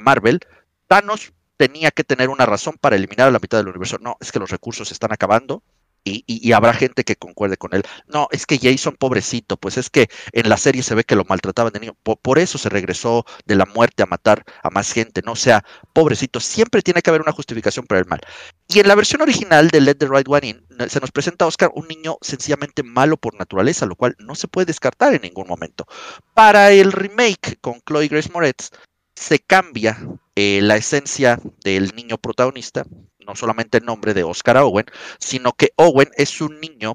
Marvel. 0.00 0.40
Thanos 0.86 1.32
tenía 1.56 1.90
que 1.90 2.04
tener 2.04 2.28
una 2.28 2.46
razón 2.46 2.76
para 2.80 2.96
eliminar 2.96 3.28
a 3.28 3.30
la 3.32 3.40
mitad 3.40 3.58
del 3.58 3.68
universo. 3.68 3.98
No, 4.00 4.16
es 4.20 4.30
que 4.30 4.38
los 4.38 4.50
recursos 4.50 4.88
se 4.88 4.94
están 4.94 5.12
acabando 5.12 5.62
y, 6.04 6.52
habrá 6.52 6.72
gente 6.72 7.04
que 7.04 7.16
concuerde 7.16 7.56
con 7.56 7.74
él. 7.74 7.82
No, 8.06 8.28
es 8.30 8.46
que 8.46 8.58
Jason, 8.58 8.96
pobrecito, 8.96 9.56
pues 9.56 9.76
es 9.76 9.90
que 9.90 10.08
en 10.32 10.48
la 10.48 10.56
serie 10.56 10.82
se 10.82 10.94
ve 10.94 11.04
que 11.04 11.16
lo 11.16 11.24
maltrataban 11.24 11.72
de 11.72 11.80
niño. 11.80 11.96
Por, 12.02 12.38
eso 12.38 12.56
se 12.58 12.68
regresó 12.68 13.26
de 13.44 13.56
la 13.56 13.66
muerte 13.66 14.02
a 14.02 14.06
matar 14.06 14.44
a 14.62 14.70
más 14.70 14.92
gente, 14.92 15.22
¿no? 15.24 15.36
Sea, 15.36 15.64
pobrecito, 15.92 16.40
siempre 16.40 16.82
tiene 16.82 17.02
que 17.02 17.10
haber 17.10 17.22
una 17.22 17.32
justificación 17.32 17.86
para 17.86 18.00
el 18.00 18.06
mal. 18.06 18.20
Y 18.68 18.80
en 18.80 18.88
la 18.88 18.94
versión 18.94 19.20
original 19.20 19.68
de 19.68 19.80
Let 19.80 19.96
the 19.96 20.06
Right 20.06 20.28
One 20.28 20.46
In, 20.46 20.66
se 20.88 21.00
nos 21.00 21.10
presenta 21.10 21.44
a 21.44 21.48
Oscar 21.48 21.70
un 21.74 21.88
niño 21.88 22.18
sencillamente 22.20 22.82
malo 22.82 23.16
por 23.16 23.34
naturaleza, 23.34 23.86
lo 23.86 23.96
cual 23.96 24.16
no 24.18 24.34
se 24.34 24.48
puede 24.48 24.66
descartar 24.66 25.14
en 25.14 25.22
ningún 25.22 25.48
momento. 25.48 25.86
Para 26.34 26.70
el 26.72 26.92
remake 26.92 27.58
con 27.60 27.80
Chloe 27.80 28.08
Grace 28.08 28.30
Moretz, 28.32 28.70
se 29.14 29.40
cambia 29.40 29.98
eh, 30.36 30.60
la 30.62 30.76
esencia 30.76 31.40
del 31.64 31.94
niño 31.96 32.18
protagonista 32.18 32.84
no 33.28 33.36
solamente 33.36 33.78
el 33.78 33.84
nombre 33.84 34.14
de 34.14 34.24
Oscar 34.24 34.56
Owen, 34.56 34.86
sino 35.20 35.52
que 35.52 35.72
Owen 35.76 36.08
es 36.16 36.40
un 36.40 36.58
niño 36.60 36.94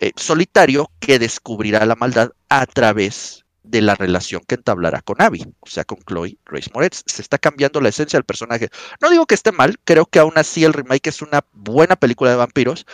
eh, 0.00 0.12
solitario 0.16 0.90
que 0.98 1.18
descubrirá 1.18 1.84
la 1.84 1.94
maldad 1.94 2.30
a 2.48 2.64
través 2.64 3.41
de 3.62 3.80
la 3.80 3.94
relación 3.94 4.42
que 4.46 4.56
entablará 4.56 5.02
con 5.02 5.20
Abby, 5.20 5.44
o 5.60 5.66
sea, 5.66 5.84
con 5.84 5.98
Chloe 5.98 6.38
Grace 6.44 6.70
Moretz. 6.74 7.02
Se 7.06 7.22
está 7.22 7.38
cambiando 7.38 7.80
la 7.80 7.88
esencia 7.88 8.16
del 8.16 8.24
personaje. 8.24 8.68
No 9.00 9.10
digo 9.10 9.26
que 9.26 9.34
esté 9.34 9.52
mal, 9.52 9.76
creo 9.84 10.06
que 10.06 10.18
aún 10.18 10.32
así 10.36 10.64
el 10.64 10.72
remake 10.72 11.08
es 11.08 11.22
una 11.22 11.44
buena 11.52 11.96
película 11.96 12.30
de 12.30 12.36
vampiros, 12.36 12.86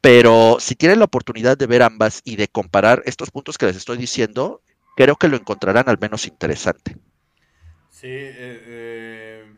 pero 0.00 0.58
si 0.60 0.74
tienen 0.74 0.98
la 0.98 1.04
oportunidad 1.06 1.58
de 1.58 1.66
ver 1.66 1.82
ambas 1.82 2.20
y 2.24 2.36
de 2.36 2.48
comparar 2.48 3.02
estos 3.06 3.30
puntos 3.30 3.58
que 3.58 3.66
les 3.66 3.76
estoy 3.76 3.98
diciendo, 3.98 4.62
creo 4.96 5.16
que 5.16 5.28
lo 5.28 5.36
encontrarán 5.36 5.88
al 5.88 5.98
menos 5.98 6.26
interesante. 6.26 6.96
Sí, 7.90 8.08
eh, 8.08 8.62
eh 8.66 9.56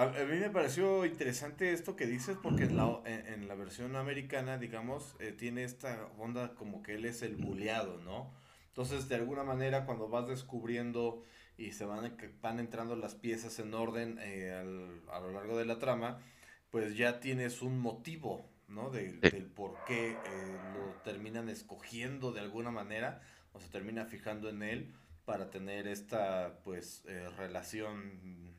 a, 0.00 0.06
mí 0.06 0.38
me 0.38 0.48
pareció 0.48 1.04
interesante 1.04 1.74
esto 1.74 1.94
que 1.94 2.06
dices 2.06 2.36
porque 2.42 2.64
en 2.64 2.76
la, 2.76 3.00
en, 3.04 3.48
la 3.48 3.54
versión 3.54 3.96
americana, 3.96 4.56
digamos, 4.56 5.14
eh, 5.18 5.32
tiene 5.32 5.64
esta 5.64 6.08
onda 6.18 6.54
como 6.54 6.82
que 6.82 6.94
él 6.94 7.04
es 7.04 7.20
el 7.20 7.36
buleado, 7.36 7.98
¿no? 7.98 8.32
Entonces, 8.70 9.08
de 9.08 9.16
alguna 9.16 9.44
manera, 9.44 9.84
cuando 9.84 10.08
vas 10.08 10.28
descubriendo 10.28 11.22
y 11.56 11.72
se 11.72 11.84
van, 11.84 12.16
van 12.40 12.58
entrando 12.58 12.96
las 12.96 13.14
piezas 13.14 13.58
en 13.58 13.74
orden 13.74 14.18
eh, 14.20 14.52
a 15.10 15.20
lo 15.20 15.32
largo 15.32 15.58
de 15.58 15.66
la 15.66 15.78
trama, 15.78 16.20
pues 16.70 16.96
ya 16.96 17.20
tienes 17.20 17.62
un 17.62 17.78
motivo, 17.78 18.48
¿no? 18.68 18.90
De, 18.90 19.12
del 19.12 19.46
por 19.46 19.76
qué 19.86 20.12
eh, 20.12 20.16
lo 20.74 20.94
terminan 21.02 21.48
escogiendo 21.48 22.32
de 22.32 22.40
alguna 22.40 22.70
manera 22.70 23.20
o 23.52 23.60
se 23.60 23.68
termina 23.68 24.06
fijando 24.06 24.48
en 24.48 24.62
él 24.62 24.94
para 25.24 25.50
tener 25.50 25.86
esta, 25.86 26.60
pues, 26.64 27.04
relación 27.36 28.50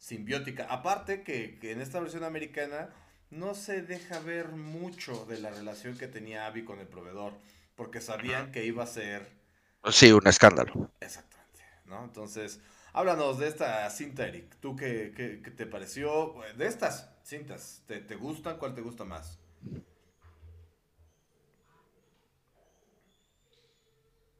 simbiótica. 0.00 0.64
Aparte 0.64 1.22
que, 1.22 1.58
en 1.62 1.80
esta 1.80 2.00
versión 2.00 2.24
americana 2.24 2.90
no 3.30 3.54
se 3.54 3.82
deja 3.82 4.18
ver 4.18 4.48
mucho 4.48 5.24
de 5.26 5.38
la 5.38 5.50
relación 5.50 5.96
que 5.96 6.08
tenía 6.08 6.46
Abby 6.46 6.64
con 6.64 6.80
el 6.80 6.88
proveedor, 6.88 7.34
porque 7.80 8.02
sabían 8.02 8.52
que 8.52 8.66
iba 8.66 8.84
a 8.84 8.86
ser... 8.86 9.26
Sí, 9.90 10.12
un 10.12 10.26
escándalo. 10.26 10.92
Exactamente, 11.00 11.64
¿no? 11.86 12.04
Entonces, 12.04 12.60
háblanos 12.92 13.38
de 13.38 13.48
esta 13.48 13.88
cinta, 13.88 14.26
Eric. 14.26 14.54
¿Tú 14.60 14.76
qué, 14.76 15.40
te 15.56 15.64
pareció? 15.64 16.34
De 16.58 16.66
estas 16.66 17.08
cintas, 17.24 17.82
¿te, 17.86 18.00
¿te 18.00 18.16
gustan? 18.16 18.58
¿Cuál 18.58 18.74
te 18.74 18.82
gusta 18.82 19.04
más? 19.04 19.38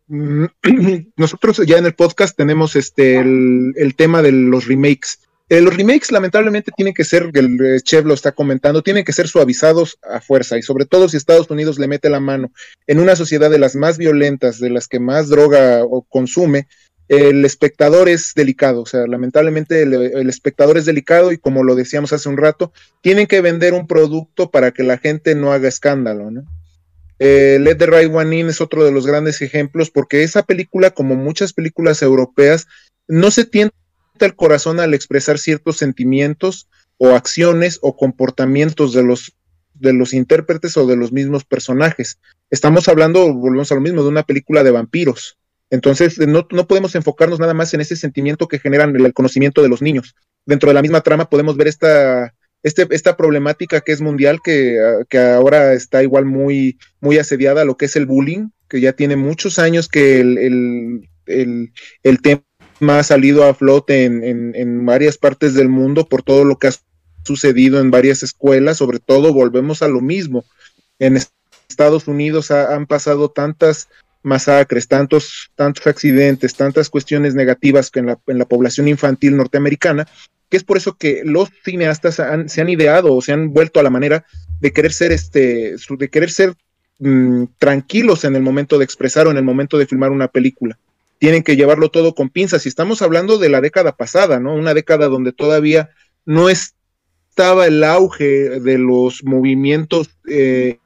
Mm, 0.09 0.45
nosotros 1.17 1.63
ya 1.67 1.79
en 1.79 1.87
el 1.87 1.95
podcast 1.95 2.37
tenemos 2.37 2.77
este 2.77 3.21
el 3.21 3.95
tema 3.97 4.21
de 4.21 4.33
los 4.33 4.67
remakes. 4.67 5.30
Eh, 5.51 5.61
los 5.61 5.77
remakes 5.77 6.13
lamentablemente 6.13 6.71
tienen 6.77 6.95
que 6.95 7.03
ser, 7.03 7.29
el 7.35 7.59
eh, 7.61 7.81
Chev 7.81 8.07
lo 8.07 8.15
está 8.15 8.31
comentando, 8.31 8.85
tienen 8.85 9.05
que 9.05 9.13
ser 9.13 9.27
suavizados 9.27 9.99
a 10.01 10.21
fuerza 10.21 10.57
y 10.57 10.63
sobre 10.63 10.87
todo 10.87 11.09
si 11.09 11.17
Estados 11.17 11.51
Unidos 11.51 11.77
le 11.81 11.89
mete 11.89 12.09
la 12.09 12.21
mano 12.21 12.53
en 12.87 13.01
una 13.01 13.17
sociedad 13.17 13.51
de 13.51 13.59
las 13.59 13.75
más 13.75 13.99
violentas, 13.99 14.61
de 14.61 14.71
las 14.71 14.87
que 14.87 15.01
más 15.01 15.29
droga 15.29 15.83
o 15.83 16.03
consume, 16.03 16.69
el 17.09 17.45
espectador 17.45 18.09
es 18.09 18.33
delicado, 18.37 18.83
o 18.83 18.87
sea, 18.87 19.09
lamentablemente 19.09 19.83
el, 19.83 20.31
espectador 20.31 20.79
es 20.79 20.85
delicado 20.85 21.33
y 21.33 21.39
como 21.39 21.65
lo 21.65 21.75
decíamos 21.75 22.13
hace 22.13 22.29
un 22.29 22.37
rato, 22.37 22.73
tienen 23.01 23.27
que 23.27 23.41
vender 23.41 23.75
un 23.75 23.89
producto 23.89 24.53
para 24.53 24.71
que 24.71 24.85
la 24.85 24.99
gente 24.99 25.35
no 25.35 25.53
haga 25.53 25.67
escándalo, 25.67 26.31
¿no? 26.31 26.45
Eh, 27.19 27.59
Let 27.61 27.75
the 27.75 27.87
Right 27.87 28.15
One 28.15 28.39
In 28.39 28.49
es 28.49 28.61
otro 28.61 28.85
de 28.85 28.93
los 28.93 29.05
grandes 29.05 29.43
ejemplos 29.43 29.91
porque 29.91 30.23
esa 30.23 30.45
película, 30.45 30.93
como 30.93 31.17
muchas 31.17 31.53
películas 31.53 32.01
europeas, 32.03 32.69
no 33.09 33.33
se 33.33 33.45
el 34.27 34.35
corazón 34.35 34.81
al 34.81 34.95
expresar 34.95 35.39
ciertos 35.39 35.77
sentimientos 35.77 36.69
o 36.99 37.11
acciones 37.15 37.79
o 37.83 37.97
comportamientos 37.97 38.93
de 38.93 39.03
los, 39.03 39.33
de 39.75 39.93
los 39.93 40.13
intérpretes 40.13 40.77
o 40.77 40.87
de 40.87 40.97
los 40.97 41.13
mismos 41.13 41.45
personajes. 41.45 42.19
Estamos 42.51 42.89
hablando, 42.89 43.33
volvemos 43.33 43.73
a 43.73 43.75
lo 43.75 43.81
mismo, 43.81 44.03
de 44.03 44.09
una 44.09 44.23
película 44.23 44.63
de 44.63 44.71
vampiros. 44.71 45.39
Entonces, 45.71 46.19
no, 46.19 46.47
no 46.51 46.67
podemos 46.67 46.95
enfocarnos 46.95 47.39
nada 47.39 47.55
más 47.55 47.73
en 47.75 47.81
ese 47.81 47.97
sentimiento 47.97 48.49
que 48.49 48.59
generan 48.59 48.95
el, 48.97 49.13
conocimiento 49.15 49.63
de 49.63 49.69
los 49.69 49.81
niños. 49.81 50.15
Dentro 50.45 50.69
de 50.69 50.75
la 50.75 50.83
misma 50.83 51.01
trama 51.01 51.31
podemos 51.31 51.57
ver 51.57 51.69
esta, 51.69 52.35
este, 52.63 52.87
esta 52.91 53.17
problemática 53.17 53.81
que 53.81 53.93
es 53.93 54.01
mundial, 54.01 54.41
que, 54.43 54.79
que, 55.09 55.19
ahora 55.19 55.73
está 55.73 56.03
igual 56.03 56.25
muy, 56.25 56.79
muy 57.01 57.19
asediada, 57.19 57.65
lo 57.65 57.77
que 57.77 57.87
es 57.87 57.97
el 57.97 58.07
bullying, 58.07 58.49
que 58.69 58.81
ya 58.81 58.93
tiene 58.93 59.17
muchos 59.17 59.59
años 59.59 59.89
que 59.89 60.21
el, 60.21 60.39
el, 60.39 61.09
el, 61.27 61.73
el 62.03 62.21
tema 62.21 62.43
ha 62.89 63.03
salido 63.03 63.45
a 63.45 63.55
flote 63.55 64.05
en, 64.05 64.87
varias 64.87 65.19
partes 65.19 65.55
del 65.55 65.69
mundo 65.69 66.07
por 66.07 66.23
todo 66.23 66.45
lo 66.45 66.59
que 66.59 66.69
ha 66.69 66.73
sucedido 67.25 67.81
en 67.81 67.91
varias 67.91 68.23
escuelas, 68.23 68.79
sobre 68.79 68.99
todo 68.99 69.35
volvemos 69.35 69.83
a 69.83 69.89
lo 69.89 70.01
mismo. 70.01 70.45
En 70.99 71.19
Estados 71.69 72.09
Unidos 72.09 72.51
han 72.51 72.87
pasado 72.87 73.31
tantas 73.31 73.89
masacres, 74.23 74.89
tantos, 74.89 75.51
tantos 75.55 75.87
accidentes, 75.87 76.55
tantas 76.55 76.89
cuestiones 76.89 77.35
negativas 77.35 77.91
que 77.91 78.01
en 78.01 78.07
la, 78.07 78.19
en 78.27 78.39
la 78.39 78.47
población 78.47 78.89
infantil 78.89 79.37
norteamericana, 79.37 80.07
que 80.49 80.57
es 80.57 80.65
por 80.65 80.77
eso 80.77 80.97
que 80.97 81.23
los 81.25 81.51
cineastas 81.65 82.21
se 82.47 82.61
han 82.61 82.69
ideado 82.69 83.15
o 83.15 83.23
se 83.23 83.33
han 83.33 83.53
vuelto 83.53 83.81
a 83.81 83.83
la 83.83 83.91
manera 83.91 84.25
de 84.61 84.73
querer 84.73 84.93
ser 84.93 85.13
este, 85.13 85.77
de 85.89 86.09
querer 86.09 86.31
ser 86.31 86.55
mm, 86.99 87.45
tranquilos 87.59 88.25
en 88.25 88.37
el 88.37 88.43
momento 88.43 88.79
de 88.79 88.85
expresar 88.85 89.27
o 89.27 89.31
en 89.31 89.37
el 89.37 89.45
momento 89.45 89.79
de 89.79 89.87
filmar 89.87 90.11
una 90.11 90.29
película 90.29 90.79
tienen 91.21 91.43
que 91.43 91.55
llevarlo 91.55 91.91
todo 91.91 92.15
con 92.15 92.31
pinzas. 92.31 92.65
Y 92.65 92.71
estamos 92.71 93.03
hablando 93.03 93.39
de 93.39 93.51
la 93.51 93.61
década 93.61 93.95
pasada, 93.95 94.41
¿no? 94.41 94.55
Una 94.55 94.73
década 94.73 95.07
donde 95.09 95.33
todavía 95.33 95.91
no 96.25 96.49
estaba 96.49 97.67
el 97.67 97.85
auge 97.85 98.59
de 98.59 98.79
los 98.79 99.23
movimientos 99.23 100.09
eh, 100.29 100.79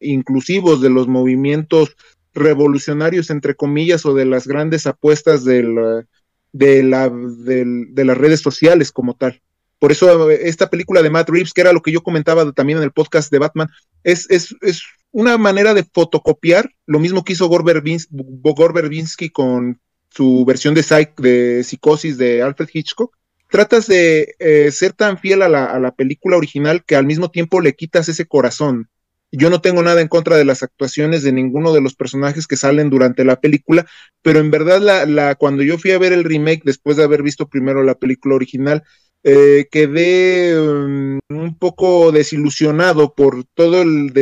inclusivos, 0.00 0.82
de 0.82 0.90
los 0.90 1.06
movimientos 1.06 1.96
revolucionarios, 2.34 3.30
entre 3.30 3.54
comillas, 3.54 4.04
o 4.04 4.14
de 4.14 4.24
las 4.24 4.48
grandes 4.48 4.84
apuestas 4.88 5.44
de, 5.44 6.04
de, 6.52 6.82
la, 6.82 7.08
de 7.08 8.04
las 8.04 8.18
redes 8.18 8.40
sociales 8.40 8.90
como 8.90 9.14
tal. 9.14 9.40
Por 9.78 9.92
eso 9.92 10.30
esta 10.30 10.70
película 10.70 11.02
de 11.02 11.10
Matt 11.10 11.30
Reeves, 11.30 11.52
que 11.52 11.60
era 11.60 11.72
lo 11.72 11.82
que 11.82 11.92
yo 11.92 12.02
comentaba 12.02 12.50
también 12.52 12.78
en 12.78 12.84
el 12.84 12.92
podcast 12.92 13.30
de 13.30 13.38
Batman, 13.38 13.68
es, 14.02 14.28
es, 14.30 14.54
es 14.60 14.82
una 15.12 15.38
manera 15.38 15.74
de 15.74 15.84
fotocopiar 15.84 16.70
lo 16.86 16.98
mismo 16.98 17.24
que 17.24 17.34
hizo 17.34 17.48
Gore 17.48 17.64
Verbinski, 17.64 19.30
con 19.30 19.80
su 20.10 20.44
versión 20.44 20.74
de, 20.74 20.84
de 21.18 21.64
Psicosis 21.64 22.18
de 22.18 22.42
Alfred 22.42 22.68
Hitchcock. 22.72 23.16
Tratas 23.50 23.86
de 23.86 24.34
eh, 24.38 24.70
ser 24.70 24.92
tan 24.92 25.18
fiel 25.18 25.42
a 25.42 25.48
la, 25.48 25.64
a 25.66 25.78
la 25.78 25.92
película 25.92 26.36
original 26.36 26.84
que 26.84 26.96
al 26.96 27.06
mismo 27.06 27.30
tiempo 27.30 27.60
le 27.60 27.74
quitas 27.74 28.08
ese 28.08 28.26
corazón. 28.26 28.90
Yo 29.30 29.50
no 29.50 29.60
tengo 29.60 29.82
nada 29.82 30.00
en 30.00 30.08
contra 30.08 30.36
de 30.36 30.44
las 30.44 30.62
actuaciones 30.62 31.22
de 31.22 31.32
ninguno 31.32 31.72
de 31.72 31.80
los 31.82 31.94
personajes 31.94 32.46
que 32.46 32.56
salen 32.56 32.88
durante 32.88 33.24
la 33.24 33.40
película, 33.40 33.86
pero 34.22 34.38
en 34.38 34.50
verdad 34.50 34.80
la, 34.80 35.04
la, 35.06 35.34
cuando 35.34 35.62
yo 35.62 35.78
fui 35.78 35.90
a 35.92 35.98
ver 35.98 36.12
el 36.12 36.24
remake 36.24 36.62
después 36.64 36.96
de 36.96 37.04
haber 37.04 37.22
visto 37.22 37.46
primero 37.46 37.82
la 37.82 37.94
película 37.94 38.34
original, 38.34 38.84
eh, 39.24 39.66
quedé 39.70 40.58
um, 40.58 41.18
un 41.28 41.58
poco 41.58 42.12
desilusionado 42.12 43.14
por 43.14 43.44
todo 43.54 43.82
el, 43.82 44.12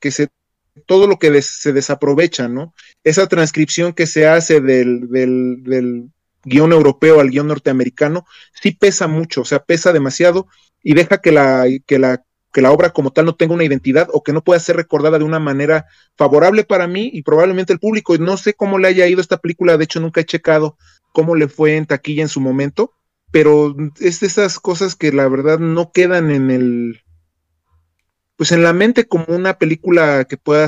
que 0.00 0.10
se 0.10 0.28
todo 0.86 1.06
lo 1.06 1.18
que 1.18 1.40
se 1.42 1.72
desaprovecha, 1.72 2.48
¿no? 2.48 2.74
Esa 3.02 3.26
transcripción 3.26 3.92
que 3.92 4.06
se 4.06 4.26
hace 4.26 4.60
del, 4.60 5.08
del, 5.08 5.62
del 5.62 6.10
guion 6.44 6.72
europeo 6.72 7.20
al 7.20 7.30
guion 7.30 7.48
norteamericano, 7.48 8.24
sí 8.52 8.72
pesa 8.72 9.08
mucho, 9.08 9.40
o 9.40 9.44
sea, 9.44 9.64
pesa 9.64 9.92
demasiado 9.92 10.46
y 10.82 10.94
deja 10.94 11.18
que 11.18 11.32
la, 11.32 11.66
que 11.86 11.98
la, 11.98 12.22
que 12.52 12.62
la 12.62 12.72
obra 12.72 12.90
como 12.90 13.10
tal 13.10 13.26
no 13.26 13.34
tenga 13.34 13.54
una 13.54 13.64
identidad 13.64 14.08
o 14.12 14.22
que 14.22 14.32
no 14.32 14.42
pueda 14.44 14.60
ser 14.60 14.76
recordada 14.76 15.18
de 15.18 15.24
una 15.24 15.40
manera 15.40 15.86
favorable 16.16 16.64
para 16.64 16.86
mí 16.86 17.10
y 17.12 17.22
probablemente 17.22 17.72
el 17.72 17.80
público. 17.80 18.16
No 18.16 18.36
sé 18.36 18.54
cómo 18.54 18.78
le 18.78 18.88
haya 18.88 19.06
ido 19.06 19.20
esta 19.20 19.38
película, 19.38 19.76
de 19.76 19.84
hecho 19.84 20.00
nunca 20.00 20.20
he 20.20 20.24
checado 20.24 20.78
cómo 21.12 21.34
le 21.34 21.48
fue 21.48 21.76
en 21.76 21.86
taquilla 21.86 22.22
en 22.22 22.28
su 22.28 22.40
momento, 22.40 22.92
pero 23.36 23.76
es 24.00 24.20
de 24.20 24.28
esas 24.28 24.58
cosas 24.58 24.96
que 24.96 25.12
la 25.12 25.28
verdad 25.28 25.58
no 25.58 25.92
quedan 25.92 26.30
en 26.30 26.50
el, 26.50 27.02
pues 28.36 28.50
en 28.50 28.62
la 28.62 28.72
mente 28.72 29.06
como 29.06 29.26
una 29.28 29.58
película 29.58 30.24
que 30.24 30.38
pueda 30.38 30.66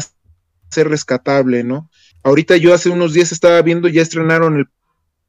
ser 0.70 0.90
rescatable, 0.90 1.65
¿no? 1.65 1.89
Ahorita 2.23 2.59
yo 2.59 2.74
hace 2.74 2.90
unos 2.90 3.15
días 3.15 3.32
estaba 3.32 3.62
viendo, 3.62 3.89
ya 3.89 4.03
estrenaron 4.03 4.59
el 4.59 4.66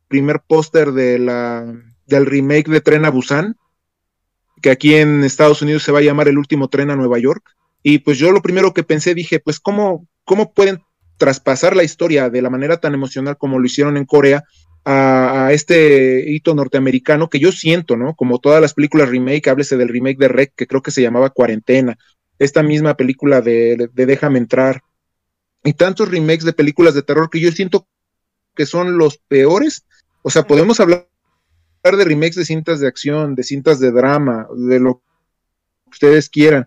primer 0.10 0.42
póster 0.46 0.92
de 0.92 1.18
la, 1.18 1.82
del 2.08 2.26
remake 2.26 2.68
de 2.68 2.82
Tren 2.82 3.06
a 3.06 3.10
Busan, 3.10 3.56
que 4.62 4.72
aquí 4.72 4.96
en 4.96 5.24
Estados 5.24 5.62
Unidos 5.62 5.84
se 5.84 5.94
va 5.94 6.00
a 6.00 6.02
llamar 6.02 6.28
El 6.28 6.40
último 6.40 6.68
tren 6.68 6.90
a 6.90 6.98
Nueva 6.98 7.20
York. 7.20 7.56
Y 7.84 8.00
pues 8.00 8.18
yo 8.18 8.34
lo 8.34 8.42
primero 8.42 8.74
que 8.74 8.84
pensé, 8.84 9.16
dije, 9.16 9.40
pues 9.40 9.62
cómo, 9.62 10.06
cómo 10.26 10.52
pueden 10.54 10.84
traspasar 11.18 11.74
la 11.74 11.86
historia 11.86 12.30
de 12.30 12.42
la 12.42 12.50
manera 12.50 12.82
tan 12.82 12.94
emocional 12.94 13.38
como 13.38 13.60
lo 13.60 13.66
hicieron 13.66 13.96
en 13.96 14.04
Corea 14.04 14.44
a, 14.86 15.50
este 15.52 16.32
hito 16.32 16.56
norteamericano 16.56 17.30
que 17.30 17.40
yo 17.40 17.52
siento, 17.52 17.98
¿no? 17.98 18.16
Como 18.16 18.40
todas 18.40 18.62
las 18.62 18.74
películas 18.74 19.10
remake, 19.10 19.48
háblese 19.48 19.78
del 19.78 19.90
remake 19.90 20.18
de 20.18 20.28
Rec, 20.28 20.54
que 20.56 20.68
creo 20.68 20.82
que 20.82 20.92
se 20.92 21.02
llamaba 21.02 21.30
Cuarentena, 21.30 21.98
esta 22.40 22.64
misma 22.64 22.96
película 22.96 23.42
de, 23.42 23.90
Déjame 23.94 24.40
entrar, 24.40 24.82
y 25.64 25.74
tantos 25.74 26.10
remakes 26.10 26.46
de 26.46 26.54
películas 26.54 26.94
de 26.94 27.04
terror 27.04 27.30
que 27.30 27.42
yo 27.42 27.52
siento 27.52 27.88
que 28.56 28.66
son 28.66 28.98
los 28.98 29.18
peores. 29.18 29.86
O 30.22 30.30
sea, 30.30 30.44
podemos 30.44 30.80
hablar 30.80 31.08
de 31.84 32.06
remakes 32.06 32.36
de 32.36 32.46
cintas 32.46 32.80
de 32.80 32.88
acción, 32.88 33.36
de 33.36 33.44
cintas 33.44 33.80
de 33.80 33.92
drama, 33.92 34.48
de 34.56 34.80
lo 34.80 35.02
que 35.86 35.92
ustedes 35.92 36.30
quieran, 36.30 36.66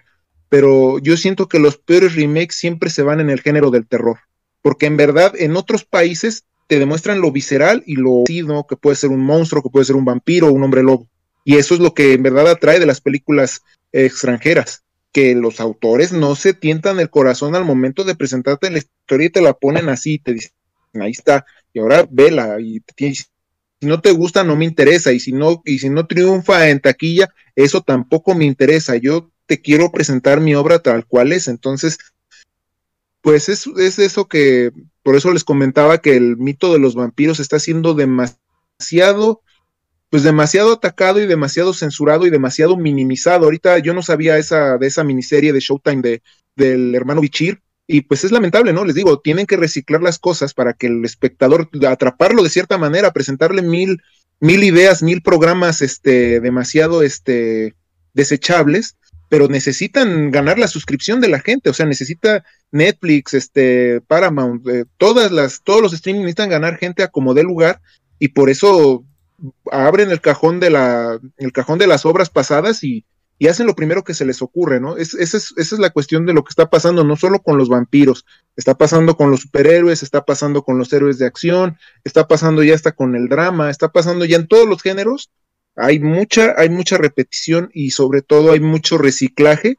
pero 0.49 0.99
yo 0.99 1.17
siento 1.17 1.49
que 1.49 1.59
los 1.59 1.79
peores 1.79 2.15
remakes 2.15 2.57
siempre 2.57 2.91
se 2.91 3.03
van 3.03 3.21
en 3.21 3.31
el 3.31 3.41
género 3.41 3.71
del 3.71 3.87
terror, 3.87 4.19
porque 4.61 4.87
en 4.87 4.99
verdad 4.99 5.33
en 5.37 5.57
otros 5.57 5.85
países 5.85 6.45
te 6.73 6.79
demuestran 6.79 7.21
lo 7.21 7.31
visceral 7.31 7.83
y 7.87 7.97
lo 7.97 8.25
¿no? 8.47 8.67
que 8.67 8.77
puede 8.77 8.97
ser 8.97 9.11
un 9.11 9.21
monstruo, 9.21 9.63
que 9.63 9.69
puede 9.69 9.85
ser 9.85 9.95
un 9.95 10.07
vampiro 10.07 10.49
o 10.49 10.53
un 10.53 10.63
hombre 10.63 10.83
lobo. 10.83 11.07
Y 11.45 11.57
eso 11.57 11.75
es 11.75 11.81
lo 11.81 11.93
que 11.93 12.15
en 12.15 12.23
verdad 12.23 12.49
atrae 12.49 12.81
de 12.81 12.87
las 12.87 13.03
películas 13.03 13.61
extranjeras, 13.93 14.83
que 15.13 15.35
los 15.35 15.61
autores 15.61 16.15
no 16.15 16.35
se 16.35 16.55
tientan 16.55 16.99
el 16.99 17.11
corazón 17.11 17.55
al 17.55 17.67
momento 17.67 18.05
de 18.05 18.15
presentarte 18.15 18.71
la 18.71 18.79
historia 18.79 19.27
y 19.27 19.29
te 19.29 19.43
la 19.43 19.53
ponen 19.53 19.91
así, 19.91 20.19
te 20.19 20.33
dicen, 20.33 20.53
ahí 20.95 21.11
está, 21.11 21.45
y 21.75 21.81
ahora 21.81 22.09
vela, 22.11 22.59
y 22.59 22.83
si 22.97 23.27
no 23.83 24.01
te 24.01 24.13
gusta 24.13 24.43
no 24.43 24.57
me 24.57 24.65
interesa, 24.65 25.13
y 25.13 25.21
si 25.21 25.33
no, 25.33 25.61
y 25.67 25.79
si 25.79 25.91
no 25.91 26.07
triunfa 26.07 26.71
en 26.71 26.81
taquilla, 26.81 27.29
eso 27.55 27.83
tampoco 27.83 28.35
me 28.35 28.47
interesa, 28.47 28.97
yo 28.97 29.31
te 29.45 29.61
quiero 29.61 29.93
presentar 29.93 30.41
mi 30.41 30.55
obra 30.55 30.79
tal 30.79 31.05
cual 31.05 31.33
es, 31.33 31.49
entonces 31.49 31.99
pues 33.21 33.51
es, 33.51 33.67
es 33.77 33.99
eso 33.99 34.27
que, 34.27 34.73
por 35.03 35.17
eso 35.17 35.33
les 35.33 35.45
comentaba 35.45 35.99
que 35.99 36.17
el 36.17 36.37
mito 36.37 36.73
de 36.73 36.79
los 36.79 36.95
vampiros 36.95 37.41
está 37.41 37.59
siendo 37.59 37.95
demasiado, 37.95 39.43
pues 40.11 40.23
demasiado 40.23 40.73
atacado 40.73 41.21
y 41.21 41.27
demasiado 41.27 41.75
censurado 41.75 42.27
y 42.27 42.31
demasiado 42.31 42.77
minimizado. 42.77 43.45
Ahorita 43.45 43.79
yo 43.79 43.95
no 43.95 44.03
sabía 44.03 44.39
esa, 44.39 44.79
de 44.79 44.87
esa 44.87 45.05
miniserie 45.05 45.53
de 45.53 45.61
Showtime 45.61 46.03
de, 46.03 46.23
del 46.57 46.95
hermano 46.95 47.21
Bichir, 47.21 47.61
y 47.87 48.03
pues 48.03 48.25
es 48.25 48.33
lamentable, 48.33 48.73
¿no? 48.73 48.85
Les 48.85 48.95
digo, 48.95 49.21
tienen 49.21 49.47
que 49.47 49.57
reciclar 49.57 50.03
las 50.03 50.19
cosas 50.19 50.55
para 50.55 50.73
que 50.73 50.87
el 50.87 51.05
espectador, 51.05 51.69
atraparlo 51.87 52.43
de 52.43 52.51
cierta 52.51 52.79
manera, 52.79 53.13
presentarle 53.13 53.61
mil, 53.61 54.01
mil 54.41 54.63
ideas, 54.65 55.03
mil 55.03 55.21
programas, 55.21 55.83
este, 55.83 56.41
demasiado, 56.41 57.03
este, 57.03 57.75
desechables, 58.15 58.97
pero 59.33 59.49
necesitan 59.49 60.31
ganar 60.31 60.59
la 60.59 60.69
suscripción 60.69 61.23
de 61.23 61.29
la 61.29 61.41
gente, 61.41 61.71
o 61.71 61.73
sea, 61.73 61.87
necesita 61.87 62.45
Netflix, 62.71 63.33
este, 63.33 64.03
Paramount, 64.03 64.69
eh, 64.69 64.85
todas 64.99 65.33
las, 65.33 65.63
todos 65.63 65.81
los 65.81 65.95
streaming 65.95 66.21
necesitan 66.21 66.51
ganar 66.51 66.77
gente 66.77 67.03
a 67.03 67.09
como 67.09 67.33
dé 67.33 67.43
lugar, 67.43 67.81
y 68.19 68.29
por 68.29 68.51
eso 68.51 69.07
abren 69.71 70.11
el 70.11 70.21
cajón 70.21 70.61
de 70.61 70.69
la, 70.69 71.19
el 71.39 71.51
cajón 71.51 71.79
de 71.79 71.87
las 71.87 72.05
obras 72.05 72.29
pasadas 72.29 72.85
y, 72.85 73.07
y 73.39 73.49
hacen 73.49 73.67
lo 73.67 73.75
primero 73.75 74.05
que 74.05 74.13
se 74.13 74.27
les 74.27 74.43
ocurre, 74.43 74.81
¿no? 74.81 74.99
Es, 74.99 75.15
esa, 75.15 75.39
es, 75.39 75.55
esa 75.57 75.77
es 75.77 75.81
la 75.81 75.89
cuestión 75.89 76.27
de 76.27 76.35
lo 76.35 76.45
que 76.45 76.51
está 76.51 76.69
pasando, 76.69 77.03
no 77.03 77.17
solo 77.17 77.39
con 77.39 77.57
los 77.57 77.71
vampiros, 77.71 78.27
está 78.57 78.75
pasando 78.75 79.17
con 79.17 79.31
los 79.31 79.41
superhéroes, 79.41 80.03
está 80.03 80.27
pasando 80.27 80.63
con 80.63 80.77
los 80.77 80.93
héroes 80.93 81.19
de 81.19 81.25
acción, 81.25 81.79
está 82.05 82.29
pasando 82.29 82.63
ya 82.63 82.75
hasta 82.75 82.93
con 82.93 83.17
el 83.17 83.31
drama, 83.31 83.71
está 83.71 83.93
pasando 83.93 84.27
ya 84.27 84.37
en 84.37 84.47
todos 84.47 84.69
los 84.69 84.83
géneros, 84.83 85.31
hay 85.77 86.01
mucha, 86.01 86.55
hay 86.57 86.69
mucha 86.69 86.99
repetición 86.99 87.71
y 87.73 87.91
sobre 87.91 88.23
todo 88.23 88.53
hay 88.53 88.61
mucho 88.61 88.99
reciclaje 88.99 89.77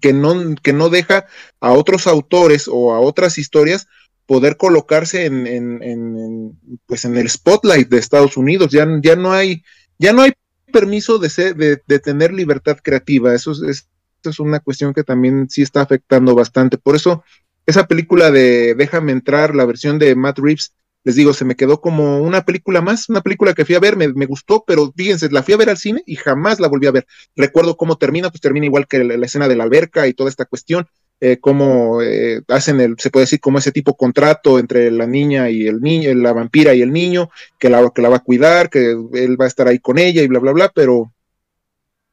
que 0.00 0.12
no, 0.12 0.54
que 0.62 0.72
no 0.72 0.88
deja 0.88 1.26
a 1.60 1.72
otros 1.72 2.06
autores 2.06 2.68
o 2.70 2.92
a 2.92 3.00
otras 3.00 3.38
historias 3.38 3.88
poder 4.26 4.56
colocarse 4.56 5.24
en, 5.24 5.46
en, 5.48 6.56
pues 6.86 7.04
en 7.04 7.16
el 7.16 7.28
spotlight 7.28 7.88
de 7.88 7.98
Estados 7.98 8.36
Unidos. 8.36 8.70
Ya, 8.70 8.86
ya 9.02 9.16
no 9.16 9.32
hay, 9.32 9.64
ya 9.98 10.12
no 10.12 10.22
hay 10.22 10.32
permiso 10.72 11.18
de, 11.18 11.30
ser, 11.30 11.56
de, 11.56 11.98
tener 11.98 12.32
libertad 12.32 12.78
creativa. 12.80 13.34
Eso 13.34 13.50
es, 13.50 13.60
eso 13.60 14.30
es 14.30 14.38
una 14.38 14.60
cuestión 14.60 14.94
que 14.94 15.02
también 15.02 15.50
sí 15.50 15.62
está 15.62 15.80
afectando 15.80 16.36
bastante. 16.36 16.78
Por 16.78 16.94
eso, 16.94 17.24
esa 17.66 17.88
película 17.88 18.30
de 18.30 18.76
Déjame 18.76 19.10
entrar, 19.10 19.56
la 19.56 19.64
versión 19.64 19.98
de 19.98 20.14
Matt 20.14 20.38
Reeves, 20.38 20.74
les 21.02 21.16
digo, 21.16 21.32
se 21.32 21.44
me 21.44 21.56
quedó 21.56 21.80
como 21.80 22.18
una 22.18 22.44
película 22.44 22.82
más, 22.82 23.08
una 23.08 23.22
película 23.22 23.54
que 23.54 23.64
fui 23.64 23.74
a 23.74 23.80
ver, 23.80 23.96
me, 23.96 24.08
me, 24.12 24.26
gustó, 24.26 24.64
pero 24.66 24.92
fíjense, 24.94 25.30
la 25.30 25.42
fui 25.42 25.54
a 25.54 25.56
ver 25.56 25.70
al 25.70 25.78
cine 25.78 26.02
y 26.06 26.16
jamás 26.16 26.60
la 26.60 26.68
volví 26.68 26.86
a 26.86 26.90
ver. 26.90 27.06
Recuerdo 27.36 27.76
cómo 27.76 27.96
termina, 27.96 28.30
pues 28.30 28.40
termina 28.40 28.66
igual 28.66 28.86
que 28.86 29.02
la, 29.02 29.24
escena 29.24 29.48
de 29.48 29.56
la 29.56 29.64
alberca 29.64 30.06
y 30.06 30.14
toda 30.14 30.28
esta 30.28 30.44
cuestión, 30.44 30.86
eh, 31.20 31.38
cómo 31.40 32.02
eh, 32.02 32.42
hacen 32.48 32.80
el, 32.80 32.96
se 32.98 33.10
puede 33.10 33.24
decir, 33.24 33.40
como 33.40 33.58
ese 33.58 33.72
tipo 33.72 33.96
contrato 33.96 34.58
entre 34.58 34.90
la 34.90 35.06
niña 35.06 35.48
y 35.48 35.66
el 35.66 35.80
niño, 35.80 36.14
la 36.14 36.34
vampira 36.34 36.74
y 36.74 36.82
el 36.82 36.92
niño, 36.92 37.30
que 37.58 37.70
la, 37.70 37.90
que 37.94 38.02
la 38.02 38.10
va 38.10 38.16
a 38.16 38.24
cuidar, 38.24 38.68
que 38.68 38.90
él 38.90 39.40
va 39.40 39.46
a 39.46 39.48
estar 39.48 39.68
ahí 39.68 39.78
con 39.78 39.98
ella 39.98 40.22
y 40.22 40.28
bla, 40.28 40.38
bla, 40.38 40.52
bla, 40.52 40.72
pero, 40.74 41.12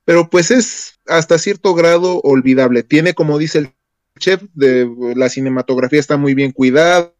pero 0.05 0.29
pues 0.29 0.51
es 0.51 0.99
hasta 1.07 1.37
cierto 1.37 1.73
grado 1.73 2.21
olvidable. 2.21 2.83
Tiene, 2.83 3.13
como 3.13 3.37
dice 3.37 3.59
el 3.59 3.73
chef, 4.17 4.43
de 4.53 4.89
la 5.15 5.29
cinematografía 5.29 5.99
está 5.99 6.15
muy 6.17 6.33
bien 6.33 6.51
cuidada, 6.51 7.13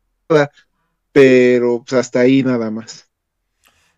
pero 1.18 1.84
pues, 1.84 1.94
hasta 1.94 2.20
ahí 2.22 2.44
nada 2.44 2.70
más. 2.72 3.10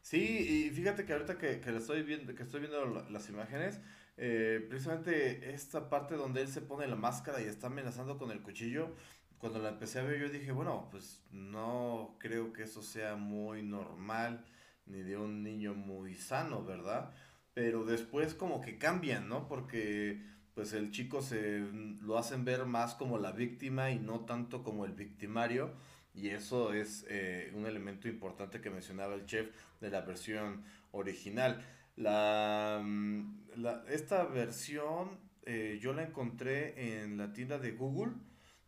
Sí, 0.02 0.66
y 0.68 0.70
fíjate 0.72 1.06
que 1.06 1.14
ahorita 1.14 1.38
que, 1.38 1.60
que 1.60 1.76
estoy 1.76 2.04
viendo, 2.04 2.34
que 2.36 2.44
estoy 2.44 2.62
viendo 2.62 3.06
las 3.10 3.30
imágenes, 3.30 3.80
eh, 4.18 4.66
precisamente 4.70 5.54
esta 5.54 5.90
parte 5.90 6.16
donde 6.16 6.42
él 6.42 6.48
se 6.48 6.62
pone 6.62 6.88
la 6.88 6.96
máscara 6.96 7.42
y 7.42 7.46
está 7.46 7.68
amenazando 7.68 8.18
con 8.18 8.32
el 8.32 8.42
cuchillo, 8.42 8.96
cuando 9.38 9.60
la 9.60 9.70
empecé 9.70 10.00
a 10.00 10.04
ver 10.04 10.20
yo 10.20 10.30
dije, 10.30 10.52
bueno, 10.52 10.88
pues 10.92 11.24
no 11.32 12.16
creo 12.20 12.52
que 12.54 12.64
eso 12.64 12.82
sea 12.82 13.16
muy 13.16 13.62
normal 13.64 14.46
ni 14.86 15.02
de 15.04 15.18
un 15.18 15.44
niño 15.44 15.74
muy 15.76 16.16
sano, 16.16 16.64
¿verdad? 16.66 17.12
Pero 17.54 17.86
después 17.86 18.34
como 18.34 18.62
que 18.62 18.78
cambian, 18.78 19.30
¿no? 19.30 19.48
Porque 19.48 20.22
pues 20.56 20.74
el 20.74 20.92
chico 20.92 21.22
se 21.22 21.60
lo 22.02 22.18
hacen 22.18 22.44
ver 22.46 22.66
más 22.66 22.96
como 22.96 23.18
la 23.18 23.32
víctima 23.32 23.92
y 23.92 24.00
no 24.00 24.22
tanto 24.26 24.64
como 24.64 24.86
el 24.86 24.94
victimario 24.94 25.74
Y 26.14 26.30
eso 26.30 26.74
es 26.74 27.06
eh, 27.10 27.52
un 27.56 27.66
elemento 27.66 28.08
importante 28.08 28.62
que 28.62 28.70
mencionaba 28.70 29.16
el 29.16 29.26
chef 29.26 29.50
de 29.80 29.90
la 29.90 30.02
versión 30.02 30.64
original. 30.92 31.64
La, 31.96 32.82
mm, 32.84 33.40
esta 33.90 34.24
versión 34.26 35.20
eh, 35.46 35.80
yo 35.82 35.94
la 35.94 36.04
encontré 36.04 37.02
en 37.02 37.18
la 37.18 37.34
tienda 37.34 37.58
de 37.58 37.72
Google. 37.72 38.14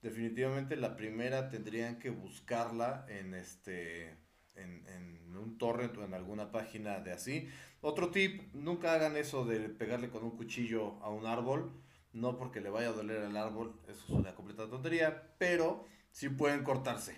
Definitivamente 0.02 0.76
la 0.76 0.96
primera 0.96 1.50
tendrían 1.50 2.00
que 2.00 2.10
buscarla 2.10 3.06
en 3.08 3.34
este 3.34 4.18
en, 4.56 4.86
en, 4.88 5.38
un 5.38 5.58
torrent 5.58 5.98
o 5.98 6.04
en 6.04 6.14
alguna 6.14 6.52
página 6.52 7.00
de 7.00 7.12
así. 7.14 7.48
Otro 7.82 8.12
tip, 8.12 8.54
nunca 8.54 8.94
hagan 8.94 9.18
eso 9.18 9.46
de 9.46 9.70
pegarle 9.70 10.10
con 10.10 10.24
un 10.24 10.32
cuchillo 10.32 11.02
a 11.02 11.10
un 11.10 11.26
árbol, 11.26 11.72
no 12.14 12.38
porque 12.38 12.62
le 12.62 12.70
vaya 12.70 12.90
a 12.90 12.94
doler 12.94 13.24
al 13.24 13.38
árbol, 13.38 13.80
eso 13.88 14.04
es 14.04 14.10
una 14.10 14.36
completa 14.36 14.70
tontería, 14.70 15.36
pero 15.38 15.86
sí 16.12 16.30
pueden 16.30 16.64
cortarse, 16.64 17.18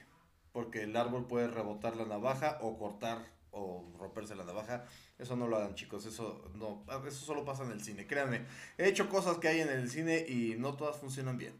porque 0.53 0.83
el 0.83 0.95
árbol 0.95 1.27
puede 1.27 1.47
rebotar 1.49 1.97
la 1.97 2.05
navaja 2.05 2.59
o 2.61 2.77
cortar 2.77 3.17
o 3.51 3.85
romperse 3.99 4.35
la 4.35 4.45
navaja. 4.45 4.85
Eso 5.19 5.35
no 5.35 5.47
lo 5.47 5.57
hagan, 5.57 5.75
chicos. 5.75 6.05
Eso 6.05 6.49
no, 6.55 6.85
eso 7.05 7.25
solo 7.25 7.43
pasa 7.43 7.63
en 7.63 7.71
el 7.71 7.83
cine. 7.83 8.07
Créanme, 8.07 8.45
he 8.77 8.87
hecho 8.87 9.09
cosas 9.09 9.37
que 9.39 9.49
hay 9.49 9.61
en 9.61 9.69
el 9.69 9.89
cine 9.89 10.25
y 10.27 10.55
no 10.57 10.75
todas 10.75 10.97
funcionan 10.97 11.37
bien. 11.37 11.53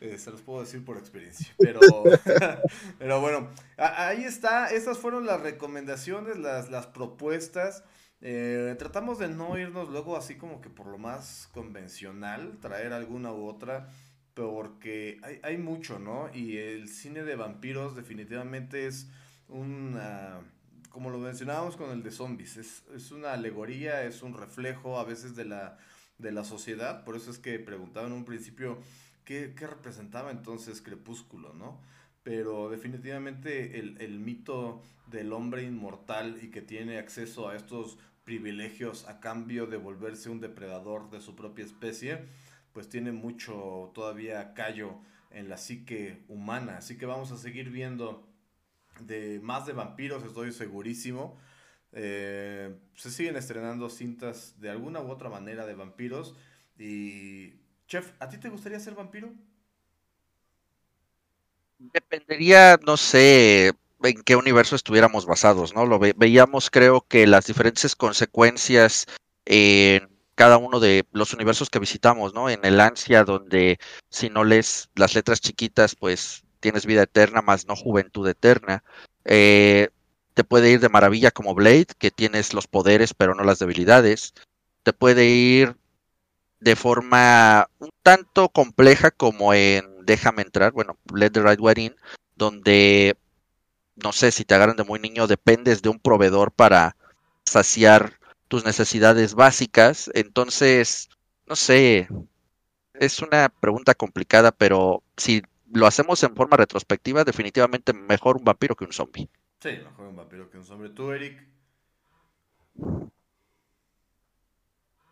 Eh, 0.00 0.16
se 0.18 0.30
los 0.30 0.40
puedo 0.40 0.60
decir 0.60 0.84
por 0.84 0.96
experiencia. 0.96 1.54
Pero, 1.58 1.80
pero 2.98 3.20
bueno, 3.20 3.50
ahí 3.76 4.24
está. 4.24 4.68
Estas 4.68 4.98
fueron 4.98 5.26
las 5.26 5.40
recomendaciones, 5.40 6.38
las, 6.38 6.70
las 6.70 6.86
propuestas. 6.86 7.84
Eh, 8.22 8.74
tratamos 8.78 9.18
de 9.18 9.28
no 9.28 9.58
irnos 9.58 9.88
luego 9.88 10.16
así 10.16 10.36
como 10.36 10.60
que 10.60 10.68
por 10.68 10.86
lo 10.86 10.98
más 10.98 11.48
convencional, 11.52 12.58
traer 12.60 12.92
alguna 12.92 13.32
u 13.32 13.46
otra, 13.46 13.88
porque 14.34 15.18
hay, 15.22 15.40
hay 15.42 15.58
mucho, 15.58 15.98
¿no? 15.98 16.30
Y 16.34 16.56
el 16.56 16.88
cine 16.88 17.22
de 17.22 17.36
vampiros 17.36 17.96
definitivamente 17.96 18.86
es 18.86 19.08
una 19.48 20.40
como 20.90 21.10
lo 21.10 21.18
mencionábamos 21.18 21.76
con 21.76 21.90
el 21.90 22.02
de 22.02 22.10
zombies, 22.10 22.56
es, 22.56 22.82
es, 22.94 23.12
una 23.12 23.32
alegoría, 23.32 24.02
es 24.04 24.22
un 24.22 24.34
reflejo 24.34 24.98
a 24.98 25.04
veces 25.04 25.36
de 25.36 25.44
la, 25.44 25.78
de 26.18 26.32
la 26.32 26.44
sociedad, 26.44 27.04
por 27.04 27.16
eso 27.16 27.30
es 27.30 27.38
que 27.38 27.58
preguntaba 27.58 28.08
en 28.08 28.12
un 28.12 28.24
principio 28.24 28.78
qué, 29.24 29.54
qué 29.56 29.66
representaba 29.66 30.30
entonces 30.30 30.82
Crepúsculo, 30.82 31.54
¿no? 31.54 31.80
Pero 32.22 32.68
definitivamente 32.68 33.78
el, 33.78 33.96
el, 34.00 34.18
mito 34.18 34.82
del 35.06 35.32
hombre 35.32 35.62
inmortal 35.62 36.38
y 36.42 36.50
que 36.50 36.60
tiene 36.60 36.98
acceso 36.98 37.48
a 37.48 37.56
estos 37.56 37.96
privilegios 38.24 39.08
a 39.08 39.20
cambio 39.20 39.66
de 39.66 39.78
volverse 39.78 40.28
un 40.28 40.40
depredador 40.40 41.08
de 41.10 41.20
su 41.20 41.34
propia 41.34 41.64
especie, 41.64 42.26
pues 42.72 42.88
tiene 42.88 43.12
mucho 43.12 43.90
todavía 43.94 44.54
callo 44.54 45.00
en 45.30 45.48
la 45.48 45.56
psique 45.56 46.24
humana. 46.28 46.78
Así 46.78 46.96
que 46.96 47.06
vamos 47.06 47.32
a 47.32 47.36
seguir 47.36 47.70
viendo 47.70 48.28
de 49.00 49.40
más 49.42 49.66
de 49.66 49.72
vampiros, 49.72 50.24
estoy 50.24 50.52
segurísimo. 50.52 51.38
Eh, 51.92 52.74
se 52.94 53.10
siguen 53.10 53.36
estrenando 53.36 53.88
cintas 53.90 54.60
de 54.60 54.70
alguna 54.70 55.00
u 55.00 55.10
otra 55.10 55.28
manera 55.28 55.66
de 55.66 55.74
vampiros. 55.74 56.34
Y, 56.78 57.54
Chef, 57.86 58.12
¿a 58.20 58.28
ti 58.28 58.38
te 58.38 58.48
gustaría 58.48 58.78
ser 58.78 58.94
vampiro? 58.94 59.32
Dependería, 61.78 62.78
no 62.86 62.96
sé, 62.96 63.72
en 64.02 64.22
qué 64.22 64.36
universo 64.36 64.76
estuviéramos 64.76 65.26
basados, 65.26 65.74
¿no? 65.74 65.86
Lo 65.86 65.98
veíamos, 65.98 66.70
creo 66.70 67.00
que 67.08 67.26
las 67.26 67.46
diferentes 67.46 67.96
consecuencias 67.96 69.06
en 69.46 70.09
cada 70.40 70.56
uno 70.56 70.80
de 70.80 71.04
los 71.12 71.34
universos 71.34 71.68
que 71.68 71.78
visitamos, 71.78 72.32
¿no? 72.32 72.48
En 72.48 72.64
el 72.64 72.80
ansia, 72.80 73.24
donde 73.24 73.78
si 74.08 74.30
no 74.30 74.42
lees 74.42 74.88
las 74.94 75.14
letras 75.14 75.42
chiquitas, 75.42 75.94
pues 75.94 76.44
tienes 76.60 76.86
vida 76.86 77.02
eterna 77.02 77.42
más 77.42 77.66
no 77.66 77.76
juventud 77.76 78.26
eterna. 78.26 78.82
Eh, 79.26 79.90
te 80.32 80.42
puede 80.42 80.70
ir 80.70 80.80
de 80.80 80.88
maravilla 80.88 81.30
como 81.30 81.54
Blade, 81.54 81.88
que 81.98 82.10
tienes 82.10 82.54
los 82.54 82.66
poderes 82.66 83.12
pero 83.12 83.34
no 83.34 83.44
las 83.44 83.58
debilidades. 83.58 84.32
Te 84.82 84.94
puede 84.94 85.26
ir 85.26 85.76
de 86.58 86.74
forma 86.74 87.68
un 87.78 87.90
tanto 88.02 88.48
compleja 88.48 89.10
como 89.10 89.52
en 89.52 90.06
Déjame 90.06 90.40
entrar, 90.40 90.72
bueno, 90.72 90.96
Let 91.14 91.32
the 91.32 91.42
Right 91.42 91.60
Way 91.60 91.94
donde 92.34 93.14
no 93.94 94.12
sé 94.12 94.32
si 94.32 94.46
te 94.46 94.54
agarran 94.54 94.76
de 94.76 94.84
muy 94.84 95.00
niño, 95.00 95.26
dependes 95.26 95.82
de 95.82 95.90
un 95.90 95.98
proveedor 95.98 96.50
para 96.50 96.96
saciar 97.44 98.19
tus 98.50 98.64
necesidades 98.64 99.34
básicas. 99.34 100.10
Entonces, 100.12 101.08
no 101.46 101.54
sé, 101.54 102.08
es 102.94 103.22
una 103.22 103.48
pregunta 103.48 103.94
complicada, 103.94 104.50
pero 104.50 105.04
si 105.16 105.40
lo 105.72 105.86
hacemos 105.86 106.20
en 106.24 106.34
forma 106.34 106.56
retrospectiva, 106.56 107.22
definitivamente 107.22 107.92
mejor 107.92 108.36
un 108.36 108.44
vampiro 108.44 108.74
que 108.74 108.84
un 108.84 108.92
zombie. 108.92 109.28
Sí, 109.62 109.68
mejor 109.68 110.08
un 110.08 110.16
vampiro 110.16 110.50
que 110.50 110.58
un 110.58 110.64
zombie. 110.64 110.90
¿Tú, 110.90 111.12
Eric? 111.12 111.40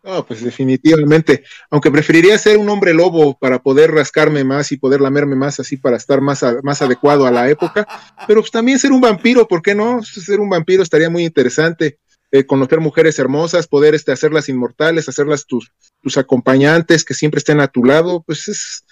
No, 0.03 0.25
pues 0.25 0.43
definitivamente. 0.43 1.45
Aunque 1.69 1.91
preferiría 1.91 2.37
ser 2.37 2.57
un 2.57 2.67
hombre 2.67 2.93
lobo 2.93 3.37
para 3.37 3.59
poder 3.59 3.91
rascarme 3.91 4.43
más 4.43 4.73
y 4.73 4.77
poder 4.77 4.99
lamerme 4.99 5.37
más 5.37 5.61
así 5.61 5.77
para 5.77 5.95
estar 5.95 6.19
más, 6.19 6.43
más 6.61 6.81
adecuado 6.81 7.25
a 7.25 7.31
la 7.31 7.49
época. 7.49 7.87
Pero 8.27 8.41
pues 8.41 8.51
también 8.51 8.79
ser 8.79 8.91
un 8.91 8.99
vampiro, 8.99 9.47
¿por 9.47 9.61
qué 9.61 9.75
no? 9.75 10.03
Ser 10.03 10.41
un 10.41 10.49
vampiro 10.49 10.83
estaría 10.83 11.09
muy 11.09 11.23
interesante. 11.23 11.99
Eh, 12.31 12.45
conocer 12.45 12.79
mujeres 12.79 13.17
hermosas, 13.17 13.67
poder 13.67 13.95
este, 13.95 14.11
hacerlas 14.11 14.49
inmortales, 14.49 15.09
hacerlas 15.09 15.47
tus, 15.47 15.71
tus 16.01 16.15
acompañantes 16.17 17.03
que 17.03 17.15
siempre 17.15 17.39
estén 17.39 17.59
a 17.59 17.67
tu 17.67 17.83
lado, 17.83 18.23
pues 18.23 18.47
es, 18.47 18.85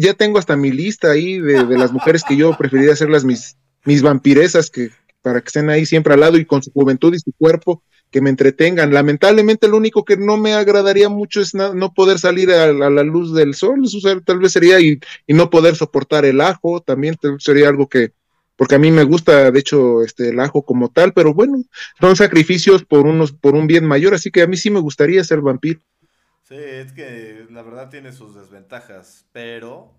ya 0.00 0.14
tengo 0.14 0.38
hasta 0.38 0.56
mi 0.56 0.72
lista 0.72 1.12
ahí 1.12 1.38
de, 1.38 1.64
las 1.78 1.92
mujeres 1.92 2.24
que 2.26 2.36
yo 2.36 2.56
preferiría 2.58 2.92
hacerlas 2.92 3.24
mis, 3.24 3.56
mis 3.84 4.02
vampiresas, 4.02 4.68
que 4.68 4.90
para 5.22 5.40
que 5.40 5.46
estén 5.46 5.70
ahí 5.70 5.86
siempre 5.86 6.14
al 6.14 6.20
lado 6.20 6.36
y 6.36 6.44
con 6.44 6.60
su 6.60 6.72
juventud 6.72 7.14
y 7.14 7.20
su 7.20 7.32
cuerpo, 7.32 7.84
que 8.10 8.20
me 8.20 8.30
entretengan. 8.30 8.92
Lamentablemente 8.92 9.68
lo 9.68 9.76
único 9.76 10.04
que 10.04 10.16
no 10.16 10.36
me 10.36 10.54
agradaría 10.54 11.08
mucho 11.08 11.40
es 11.40 11.54
no 11.54 11.94
poder 11.94 12.18
salir 12.18 12.50
a, 12.50 12.72
la 12.72 13.02
luz 13.04 13.32
del 13.32 13.54
sol, 13.54 13.80
tal 14.24 14.40
vez 14.40 14.52
sería 14.52 14.80
y, 14.80 14.98
y, 15.26 15.34
no 15.34 15.50
poder 15.50 15.76
soportar 15.76 16.24
el 16.24 16.40
ajo, 16.40 16.80
también 16.80 17.16
sería 17.38 17.68
algo 17.68 17.88
que, 17.88 18.12
porque 18.62 18.76
a 18.76 18.78
mí 18.78 18.92
me 18.92 19.02
gusta, 19.02 19.50
de 19.50 19.58
hecho, 19.58 20.04
este, 20.04 20.28
el 20.28 20.38
ajo 20.38 20.64
como 20.64 20.88
tal, 20.88 21.12
pero 21.12 21.34
bueno, 21.34 21.64
son 21.98 22.14
sacrificios 22.14 22.84
por 22.84 23.08
unos, 23.08 23.32
por 23.32 23.56
un 23.56 23.66
bien 23.66 23.84
mayor, 23.84 24.14
así 24.14 24.30
que 24.30 24.40
a 24.40 24.46
mí 24.46 24.56
sí 24.56 24.70
me 24.70 24.78
gustaría 24.78 25.24
ser 25.24 25.40
vampiro. 25.40 25.80
Sí, 26.44 26.54
es 26.54 26.92
que 26.92 27.44
la 27.50 27.62
verdad 27.62 27.88
tiene 27.88 28.12
sus 28.12 28.36
desventajas, 28.36 29.26
pero 29.32 29.92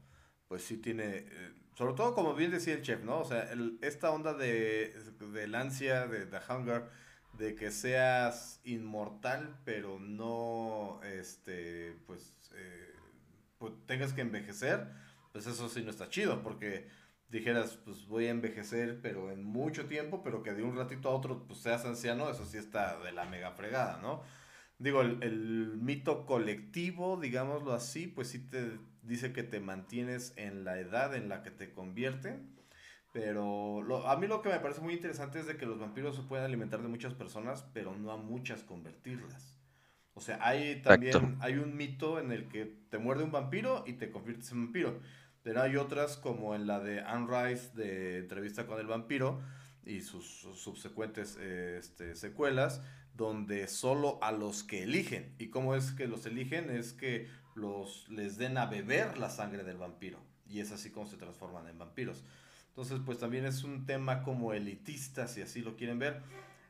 pues 0.48 0.64
sí 0.64 0.78
tiene, 0.78 1.04
eh, 1.04 1.52
sobre 1.78 1.94
todo 1.94 2.16
como 2.16 2.36
bien 2.36 2.52
decía 2.52 2.76
el 2.76 2.84
chef, 2.84 3.04
¿no? 3.04 3.20
O 3.20 3.26
sea, 3.26 3.50
esta 3.82 4.12
onda 4.12 4.34
de, 4.34 4.96
del 5.34 5.56
ansia, 5.56 6.08
de, 6.08 6.26
the 6.26 6.38
hunger, 6.50 6.86
de 7.38 7.56
que 7.56 7.70
seas 7.70 8.62
inmortal, 8.64 9.58
pero 9.66 10.00
no, 10.00 11.02
este, 11.04 11.98
pues, 12.08 12.34
eh, 12.56 12.94
pues, 13.58 13.74
tengas 13.88 14.14
que 14.14 14.22
envejecer, 14.22 14.88
pues 15.34 15.48
eso 15.48 15.68
sí 15.68 15.82
no 15.82 15.90
está 15.90 16.08
chido, 16.08 16.42
porque 16.42 17.03
dijeras, 17.40 17.78
pues 17.84 18.08
voy 18.08 18.28
a 18.28 18.32
envejecer, 18.32 19.02
pero 19.02 19.32
en 19.32 19.44
mucho 19.44 19.88
tiempo, 19.88 20.24
pero 20.24 20.44
que 20.44 20.54
de 20.54 20.64
un 20.64 20.76
ratito 20.76 21.10
a 21.10 21.16
otro, 21.16 21.46
pues 21.46 21.60
seas 21.60 21.84
anciano, 21.86 22.30
eso 22.30 22.46
sí 22.46 22.58
está 22.58 23.00
de 23.00 23.12
la 23.12 23.26
mega 23.26 23.52
fregada, 23.52 24.00
¿no? 24.02 24.24
digo, 24.84 25.02
el, 25.02 25.78
mito 25.78 26.26
colectivo, 26.26 27.18
digámoslo 27.20 27.74
así, 27.74 28.08
pues 28.08 28.30
sí 28.30 28.40
te 28.40 28.78
dice 29.02 29.34
que 29.34 29.44
te 29.44 29.60
mantienes 29.60 30.34
en 30.36 30.66
la 30.66 30.78
edad 30.80 31.16
en 31.16 31.30
la 31.30 31.42
que 31.42 31.52
te 31.52 31.74
convierte. 31.74 32.40
Pero 33.14 34.08
a 34.08 34.18
mí 34.18 34.28
lo 34.28 34.42
que 34.42 34.50
me 34.50 34.60
parece 34.60 34.82
muy 34.82 34.94
interesante 34.94 35.40
es 35.40 35.46
de 35.46 35.56
que 35.56 35.68
los 35.68 35.80
vampiros 35.80 36.16
se 36.16 36.24
pueden 36.24 36.46
alimentar 36.46 36.82
de 36.82 36.88
muchas 36.88 37.14
personas, 37.14 37.64
pero 37.74 37.96
no 37.96 38.12
a 38.12 38.18
muchas 38.18 38.64
convertirlas. 38.64 39.60
O 40.16 40.22
sea, 40.22 40.40
hay 40.42 40.82
también 40.82 41.38
hay 41.40 41.56
un 41.56 41.76
mito 41.76 42.20
en 42.20 42.32
el 42.32 42.48
que 42.48 42.66
te 42.90 42.98
muerde 42.98 43.24
un 43.24 43.32
vampiro 43.32 43.84
y 43.86 43.94
te 43.94 44.10
conviertes 44.10 44.52
en 44.52 44.66
vampiro. 44.66 45.00
Pero 45.44 45.62
hay 45.62 45.76
otras 45.76 46.18
como 46.18 46.56
en 46.56 46.68
la 46.68 46.80
de 46.80 47.02
Anne 47.02 47.28
Rice 47.28 47.72
de 47.76 48.20
Entrevista 48.20 48.66
con 48.66 48.80
el 48.80 48.88
vampiro 48.88 49.42
y 49.86 50.02
sus, 50.02 50.26
subsecuentes 50.26 51.36
este, 51.36 52.16
secuelas, 52.16 52.82
donde 53.14 53.68
solo 53.68 54.20
a 54.24 54.32
los 54.32 54.64
que 54.64 54.84
eligen. 54.84 55.36
¿Y 55.38 55.50
cómo 55.50 55.76
es 55.76 55.92
que 55.92 56.08
los 56.08 56.26
eligen? 56.26 56.70
Es 56.70 56.94
que 56.94 57.28
los, 57.56 58.08
les 58.10 58.38
den 58.38 58.58
a 58.58 58.66
beber 58.66 59.18
la 59.18 59.30
sangre 59.30 59.64
del 59.64 59.78
vampiro. 59.78 60.20
Y 60.48 60.62
es 60.62 60.72
así 60.72 60.90
como 60.90 61.08
se 61.08 61.18
transforman 61.18 61.68
en 61.68 61.78
vampiros. 61.78 62.24
Entonces, 62.70 63.00
pues 63.06 63.20
también 63.20 63.46
es 63.46 63.64
un 63.64 63.86
tema 63.86 64.24
como 64.24 64.54
elitista, 64.54 65.28
si 65.28 65.42
así 65.42 65.62
lo 65.62 65.76
quieren 65.76 66.00
ver. 66.00 66.22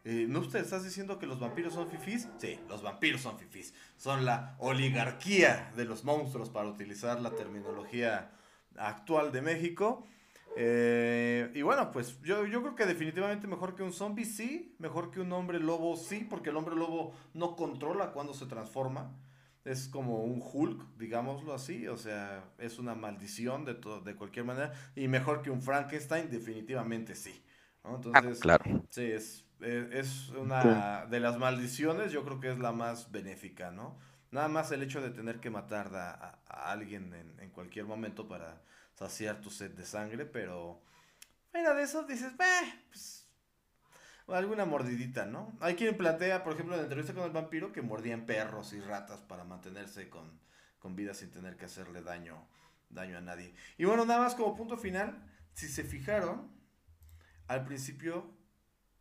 Eh, 0.04 0.26
¿No 0.28 0.40
usted 0.40 0.60
estás 0.60 0.84
diciendo 0.84 1.18
que 1.18 1.28
los 1.28 1.40
vampiros 1.40 1.76
son 1.76 1.90
fifís? 1.90 2.28
Sí, 2.38 2.60
los 2.68 2.82
vampiros 2.82 3.22
son 3.22 3.40
fifís. 3.40 3.74
Son 3.96 4.26
la 4.26 4.56
oligarquía 4.60 5.72
de 5.78 5.86
los 5.86 6.04
monstruos, 6.04 6.50
para 6.50 6.68
utilizar 6.68 7.22
la 7.22 7.32
terminología 7.32 8.32
actual 8.78 9.32
de 9.32 9.42
México. 9.42 10.06
Eh, 10.56 11.52
y 11.56 11.62
bueno, 11.64 11.92
pues 11.92 12.22
yo, 12.22 12.46
yo 12.46 12.62
creo 12.62 12.76
que 12.76 12.86
definitivamente 12.86 13.48
mejor 13.48 13.76
que 13.76 13.84
un 13.84 13.92
zombie 13.92 14.26
sí, 14.26 14.76
mejor 14.80 15.10
que 15.10 15.20
un 15.20 15.32
hombre 15.34 15.60
lobo 15.60 15.96
sí, 15.96 16.28
porque 16.30 16.52
el 16.52 16.58
hombre 16.58 16.76
lobo 16.76 17.16
no 17.34 17.56
controla 17.56 18.12
cuando 18.12 18.34
se 18.34 18.46
transforma. 18.46 19.12
es 19.66 19.88
como 19.88 20.24
un 20.24 20.44
Hulk, 20.44 20.98
digámoslo 20.98 21.54
así, 21.54 21.88
o 21.88 21.98
sea, 21.98 22.44
es 22.58 22.80
una 22.80 22.96
maldición 22.96 23.66
de, 23.66 23.76
de 24.04 24.16
cualquier 24.16 24.46
manera, 24.46 24.74
y 24.96 25.08
mejor 25.08 25.42
que 25.42 25.50
un 25.52 25.62
Frankenstein, 25.62 26.30
definitivamente 26.30 27.16
sí. 27.16 27.44
Ah, 27.84 27.94
Entonces, 27.96 28.40
claro. 28.40 28.64
sí, 28.90 29.04
es, 29.04 29.46
es, 29.62 30.30
una 30.30 31.06
de 31.06 31.20
las 31.20 31.38
maldiciones, 31.38 32.12
yo 32.12 32.24
creo 32.24 32.40
que 32.40 32.52
es 32.52 32.60
la 32.60 32.72
más 32.72 33.12
benéfica, 33.12 33.72
¿no? 33.72 33.98
Nada 34.34 34.48
más 34.48 34.72
el 34.72 34.82
hecho 34.82 35.00
de 35.00 35.12
tener 35.12 35.40
que 35.40 35.52
matar 35.52 35.96
a, 35.96 36.40
alguien 36.48 37.14
en, 37.14 37.40
en, 37.40 37.52
cualquier 37.52 37.86
momento 37.86 38.28
para 38.28 38.64
saciar 38.96 39.42
tu 39.42 39.52
sed 39.52 39.72
de 39.72 39.86
sangre, 39.86 40.26
pero 40.26 40.82
fuera 41.52 41.76
de 41.76 41.84
eso 41.84 42.02
dices, 42.04 42.34
pues 42.90 43.24
alguna 44.28 44.66
mordidita, 44.66 45.26
¿no? 45.28 45.56
Hay 45.60 45.76
quien 45.76 45.96
plantea, 45.96 46.44
por 46.44 46.54
ejemplo, 46.54 46.74
en 46.74 46.80
la 46.80 46.86
entrevista 46.86 47.14
con 47.14 47.26
el 47.26 47.30
vampiro, 47.30 47.72
que 47.72 47.84
mordían 47.84 48.26
perros 48.26 48.74
y 48.74 48.82
ratas 48.82 49.22
para 49.22 49.44
mantenerse 49.44 50.10
con, 50.10 50.40
con 50.80 50.96
vida 50.96 51.14
sin 51.14 51.30
tener 51.30 51.56
que 51.56 51.66
hacerle 51.66 52.02
daño, 52.02 52.48
daño 52.90 53.20
a 53.20 53.22
nadie. 53.22 53.54
Y 53.78 53.86
bueno, 53.86 54.04
nada 54.04 54.22
más 54.22 54.34
como 54.34 54.56
punto 54.56 54.78
final, 54.78 55.32
si 55.54 55.68
se 55.68 55.84
fijaron, 55.84 56.52
al 57.48 57.66
principio 57.66 58.36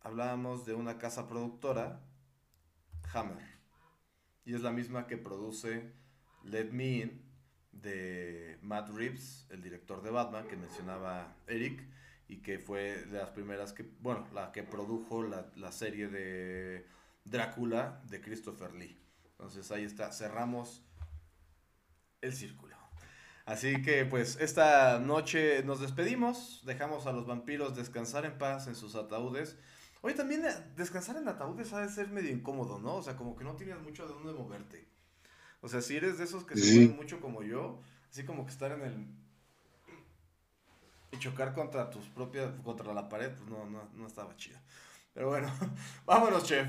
hablábamos 0.01 0.63
de 0.67 0.75
una 0.75 0.99
casa 0.99 1.27
productora, 1.27 2.01
Hammer. 3.13 3.52
Y 4.45 4.55
es 4.55 4.61
la 4.61 4.71
misma 4.71 5.07
que 5.07 5.17
produce 5.17 5.91
Let 6.43 6.71
Me 6.71 6.97
In 6.97 7.21
de 7.71 8.57
Matt 8.61 8.89
Reeves, 8.89 9.47
el 9.49 9.61
director 9.61 10.01
de 10.03 10.11
Batman 10.11 10.47
que 10.47 10.55
mencionaba 10.55 11.35
Eric 11.47 11.83
y 12.27 12.37
que 12.37 12.59
fue 12.59 13.05
de 13.05 13.17
las 13.19 13.29
primeras 13.29 13.73
que, 13.73 13.85
bueno, 13.99 14.27
la 14.33 14.51
que 14.51 14.63
produjo 14.63 15.23
la, 15.23 15.71
serie 15.71 16.07
de 16.07 16.85
Drácula 17.25 18.01
de 18.09 18.21
Christopher 18.21 18.73
Lee. 18.73 18.97
Entonces 19.31 19.71
ahí 19.71 19.83
está, 19.83 20.11
cerramos 20.11 20.83
el 22.21 22.33
círculo. 22.33 22.75
Así 23.45 23.81
que 23.81 24.05
pues 24.05 24.37
esta 24.39 24.99
noche 24.99 25.63
nos 25.63 25.81
despedimos, 25.81 26.61
dejamos 26.65 27.07
a 27.07 27.11
los 27.11 27.27
vampiros 27.27 27.75
descansar 27.75 28.25
en 28.25 28.37
paz 28.37 28.67
en 28.67 28.75
sus 28.75 28.95
ataúdes. 28.95 29.57
Hoy 30.05 30.13
también 30.15 30.43
eh, 30.45 30.53
descansar 30.75 31.15
en 31.15 31.29
ataúdes 31.29 31.71
ha 31.71 31.79
de 31.79 31.87
ser 31.87 32.09
medio 32.09 32.29
incómodo, 32.29 32.77
¿no? 32.77 32.95
O 32.97 33.01
sea, 33.01 33.15
como 33.15 33.37
que 33.37 33.45
no 33.45 33.55
tienes 33.55 33.81
mucho 33.81 34.05
de 34.05 34.13
dónde 34.13 34.33
moverte. 34.33 34.85
O 35.61 35.69
sea, 35.69 35.81
si 35.81 35.95
eres 35.95 36.17
de 36.17 36.25
esos 36.25 36.43
que 36.43 36.57
se 36.57 36.75
mueven 36.75 36.97
mucho 36.97 37.21
como 37.21 37.41
yo, 37.41 37.79
así 38.11 38.25
como 38.25 38.45
que 38.45 38.51
estar 38.51 38.73
en 38.73 38.81
el 38.81 39.07
y 41.13 41.19
chocar 41.19 41.53
contra 41.53 41.89
tus 41.89 42.05
propias, 42.09 42.51
contra 42.65 42.93
la 42.93 43.07
pared, 43.07 43.31
pues 43.31 43.49
no, 43.49 43.65
no, 43.65 43.89
no 43.95 44.05
estaba 44.05 44.35
chido. 44.35 44.59
Pero 45.13 45.29
bueno, 45.29 45.49
vámonos, 46.05 46.43
chef. 46.43 46.67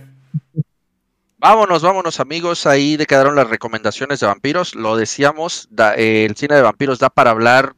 Vámonos, 1.38 1.82
vámonos 1.82 2.20
amigos, 2.20 2.66
ahí 2.66 2.96
de 2.96 3.06
quedaron 3.06 3.34
las 3.34 3.50
recomendaciones 3.50 4.20
de 4.20 4.28
vampiros, 4.28 4.76
lo 4.76 4.96
decíamos, 4.96 5.68
el 5.96 6.36
cine 6.36 6.54
de 6.54 6.62
vampiros 6.62 7.00
da 7.00 7.10
para 7.10 7.32
hablar 7.32 7.74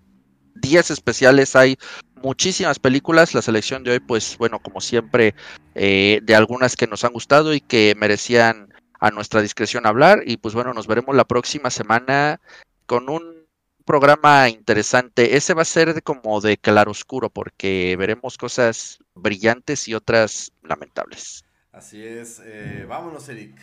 10 0.57 0.91
especiales, 0.91 1.57
hay 1.57 1.79
muchísimas 2.23 2.79
películas, 2.79 3.35
la 3.35 3.43
selección 3.43 3.85
de 3.85 3.93
hoy 3.93 4.01
pues 4.01 4.37
bueno, 4.39 4.59
como 4.59 4.81
siempre, 4.81 5.35
eh, 5.75 6.21
de 6.23 6.35
algunas 6.35 6.77
que 6.77 6.87
nos 6.87 7.05
han 7.05 7.13
gustado 7.13 7.55
y 7.55 7.61
que 7.61 7.95
merecían 7.97 8.73
a 8.99 9.11
nuestra 9.11 9.43
discreción 9.43 9.87
hablar 9.87 10.23
y 10.25 10.39
pues 10.39 10.55
bueno, 10.55 10.73
nos 10.73 10.87
veremos 10.87 11.15
la 11.15 11.25
próxima 11.25 11.71
semana 11.71 12.41
con 12.87 13.09
un 13.09 13.47
programa 13.85 14.49
interesante. 14.49 15.37
Ese 15.37 15.55
va 15.55 15.63
a 15.63 15.67
ser 15.67 16.03
como 16.03 16.41
de 16.41 16.57
claroscuro 16.57 17.31
porque 17.31 17.97
veremos 17.99 18.37
cosas 18.37 18.99
brillantes 19.15 19.89
y 19.89 19.95
otras 19.95 20.53
lamentables. 20.63 21.45
Así 21.73 22.03
es. 22.03 22.41
Eh, 22.45 22.85
vámonos, 22.89 23.29
Eric. 23.29 23.55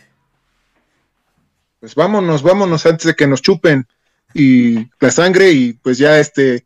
Pues 1.79 1.95
vámonos, 1.95 2.43
vámonos 2.43 2.85
antes 2.85 3.07
de 3.07 3.15
que 3.15 3.27
nos 3.27 3.41
chupen 3.41 3.85
y 4.33 4.87
la 4.99 5.11
sangre 5.11 5.51
y 5.51 5.73
pues 5.73 5.97
ya 5.97 6.17
este 6.19 6.65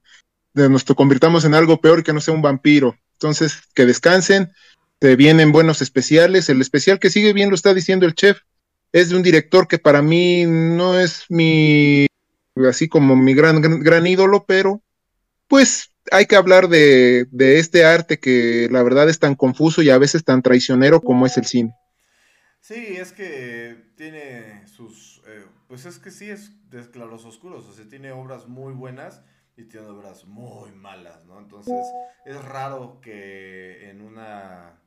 nos 0.57 0.83
convirtamos 0.83 1.45
en 1.45 1.53
algo 1.53 1.79
peor 1.79 2.03
que 2.03 2.13
no 2.13 2.21
sea 2.21 2.33
un 2.33 2.41
vampiro. 2.41 2.97
Entonces, 3.13 3.61
que 3.73 3.85
descansen, 3.85 4.51
te 4.99 5.15
vienen 5.15 5.51
buenos 5.51 5.81
especiales. 5.81 6.49
El 6.49 6.61
especial 6.61 6.99
que 6.99 7.09
sigue 7.09 7.33
bien 7.33 7.49
lo 7.49 7.55
está 7.55 7.73
diciendo 7.73 8.05
el 8.05 8.15
chef. 8.15 8.39
Es 8.91 9.09
de 9.09 9.15
un 9.15 9.23
director 9.23 9.67
que 9.67 9.79
para 9.79 10.01
mí 10.01 10.45
no 10.45 10.99
es 10.99 11.25
mi 11.29 12.07
así 12.67 12.87
como 12.87 13.15
mi 13.15 13.35
gran, 13.35 13.61
gran, 13.61 14.07
ídolo, 14.07 14.45
pero 14.47 14.81
pues 15.47 15.91
hay 16.11 16.25
que 16.25 16.35
hablar 16.35 16.69
de, 16.69 17.27
este 17.39 17.85
arte 17.85 18.17
que 18.17 18.67
la 18.71 18.81
verdad 18.81 19.09
es 19.09 19.19
tan 19.19 19.35
confuso 19.35 19.81
y 19.81 19.89
a 19.89 19.97
veces 19.97 20.23
tan 20.23 20.41
traicionero 20.41 21.01
como 21.01 21.25
es 21.25 21.37
el 21.37 21.45
cine. 21.45 21.75
Sí, 22.61 22.97
es 22.97 23.11
que 23.11 23.91
tiene 23.95 24.65
sus, 24.67 25.21
eh, 25.27 25.45
pues 25.67 25.85
es 25.85 25.99
que 25.99 26.09
sí 26.09 26.29
es 26.29 26.51
de 26.69 26.89
claros 26.89 27.25
oscuros, 27.25 27.65
o 27.65 27.73
sea, 27.73 27.87
tiene 27.87 28.11
obras 28.11 28.47
muy 28.47 28.73
buenas 28.73 29.21
y 29.57 29.65
tiene 29.65 29.87
obras 29.87 30.25
muy 30.25 30.71
malas, 30.71 31.25
¿no? 31.25 31.39
Entonces 31.39 31.85
es 32.25 32.45
raro 32.45 33.01
que 33.01 33.89
en 33.89 34.01
una, 34.01 34.79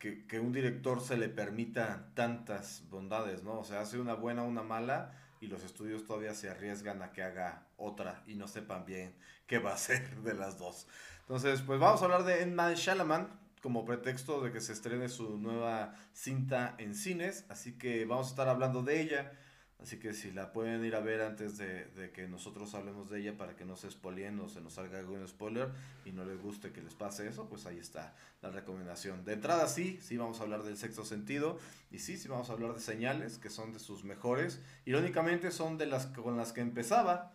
que, 0.00 0.26
que 0.26 0.40
un 0.40 0.52
director 0.52 1.02
se 1.02 1.18
le 1.18 1.28
permita 1.28 2.10
tantas 2.14 2.88
bondades, 2.88 3.44
¿no? 3.44 3.60
O 3.60 3.64
sea, 3.64 3.80
hace 3.80 4.00
una 4.00 4.14
buena, 4.14 4.42
una 4.42 4.62
mala 4.62 5.12
y 5.40 5.46
los 5.46 5.62
estudios 5.62 6.04
todavía 6.04 6.34
se 6.34 6.48
arriesgan 6.48 7.02
a 7.02 7.12
que 7.12 7.22
haga 7.22 7.66
otra 7.76 8.22
y 8.26 8.34
no 8.34 8.48
sepan 8.48 8.84
bien 8.84 9.14
qué 9.46 9.58
va 9.58 9.74
a 9.74 9.78
ser 9.78 10.16
de 10.22 10.34
las 10.34 10.58
dos. 10.58 10.88
Entonces, 11.20 11.60
pues 11.62 11.78
vamos 11.78 12.00
a 12.00 12.06
hablar 12.06 12.24
de 12.24 12.42
Enman 12.42 12.74
Shalaman 12.74 13.38
como 13.60 13.84
pretexto 13.84 14.40
de 14.40 14.52
que 14.52 14.60
se 14.60 14.72
estrene 14.72 15.08
su 15.08 15.36
nueva 15.36 15.94
cinta 16.12 16.74
en 16.78 16.94
cines, 16.94 17.44
así 17.48 17.76
que 17.76 18.04
vamos 18.06 18.28
a 18.28 18.30
estar 18.30 18.48
hablando 18.48 18.82
de 18.82 19.00
ella. 19.00 19.32
Así 19.80 19.98
que 20.00 20.12
si 20.12 20.32
la 20.32 20.52
pueden 20.52 20.84
ir 20.84 20.96
a 20.96 21.00
ver 21.00 21.22
antes 21.22 21.56
de, 21.56 22.10
que 22.12 22.26
nosotros 22.26 22.74
hablemos 22.74 23.10
de 23.10 23.20
ella 23.20 23.36
para 23.36 23.54
que 23.54 23.64
no 23.64 23.76
se 23.76 23.88
spoileen 23.88 24.40
o 24.40 24.48
se 24.48 24.60
nos 24.60 24.74
salga 24.74 24.98
algún 24.98 25.26
spoiler 25.28 25.68
y 26.04 26.10
no 26.10 26.24
les 26.24 26.42
guste 26.42 26.72
que 26.72 26.82
les 26.82 26.94
pase 26.94 27.28
eso, 27.28 27.48
pues 27.48 27.64
ahí 27.64 27.78
está 27.78 28.12
la 28.42 28.50
recomendación. 28.50 29.24
De 29.24 29.34
entrada 29.34 29.68
sí, 29.68 30.00
sí 30.02 30.16
vamos 30.16 30.40
a 30.40 30.42
hablar 30.42 30.64
del 30.64 30.76
sexto 30.76 31.04
sentido 31.04 31.58
y 31.92 32.00
sí, 32.00 32.16
sí 32.16 32.26
vamos 32.26 32.50
a 32.50 32.54
hablar 32.54 32.74
de 32.74 32.80
señales 32.80 33.38
que 33.38 33.50
son 33.50 33.72
de 33.72 33.78
sus 33.78 34.02
mejores. 34.02 34.60
Irónicamente 34.84 35.52
son 35.52 35.78
de 35.78 35.86
las 35.86 36.06
con 36.06 36.36
las 36.36 36.52
que 36.52 36.60
empezaba. 36.60 37.32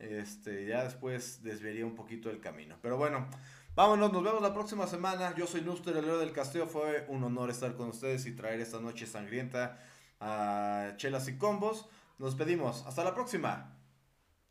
Este, 0.00 0.66
ya 0.66 0.82
después 0.82 1.44
desviaría 1.44 1.86
un 1.86 1.94
poquito 1.94 2.28
el 2.28 2.40
camino. 2.40 2.76
Pero 2.82 2.96
bueno, 2.96 3.28
vámonos, 3.76 4.12
nos 4.12 4.24
vemos 4.24 4.42
la 4.42 4.52
próxima 4.52 4.88
semana. 4.88 5.32
Yo 5.36 5.46
soy 5.46 5.60
Nuster, 5.60 5.96
el 5.96 6.04
héroe 6.04 6.18
del 6.18 6.32
Castillo. 6.32 6.66
Fue 6.66 7.06
un 7.08 7.22
honor 7.22 7.50
estar 7.50 7.76
con 7.76 7.90
ustedes 7.90 8.26
y 8.26 8.32
traer 8.32 8.60
esta 8.60 8.80
noche 8.80 9.06
sangrienta 9.06 9.78
a 10.20 10.92
Chelas 10.96 11.28
y 11.28 11.38
Combos. 11.38 11.86
Nos 12.18 12.34
pedimos. 12.34 12.84
Hasta 12.86 13.04
la 13.04 13.14
próxima. 13.14 13.76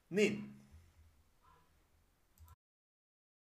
Nin. 0.10 0.53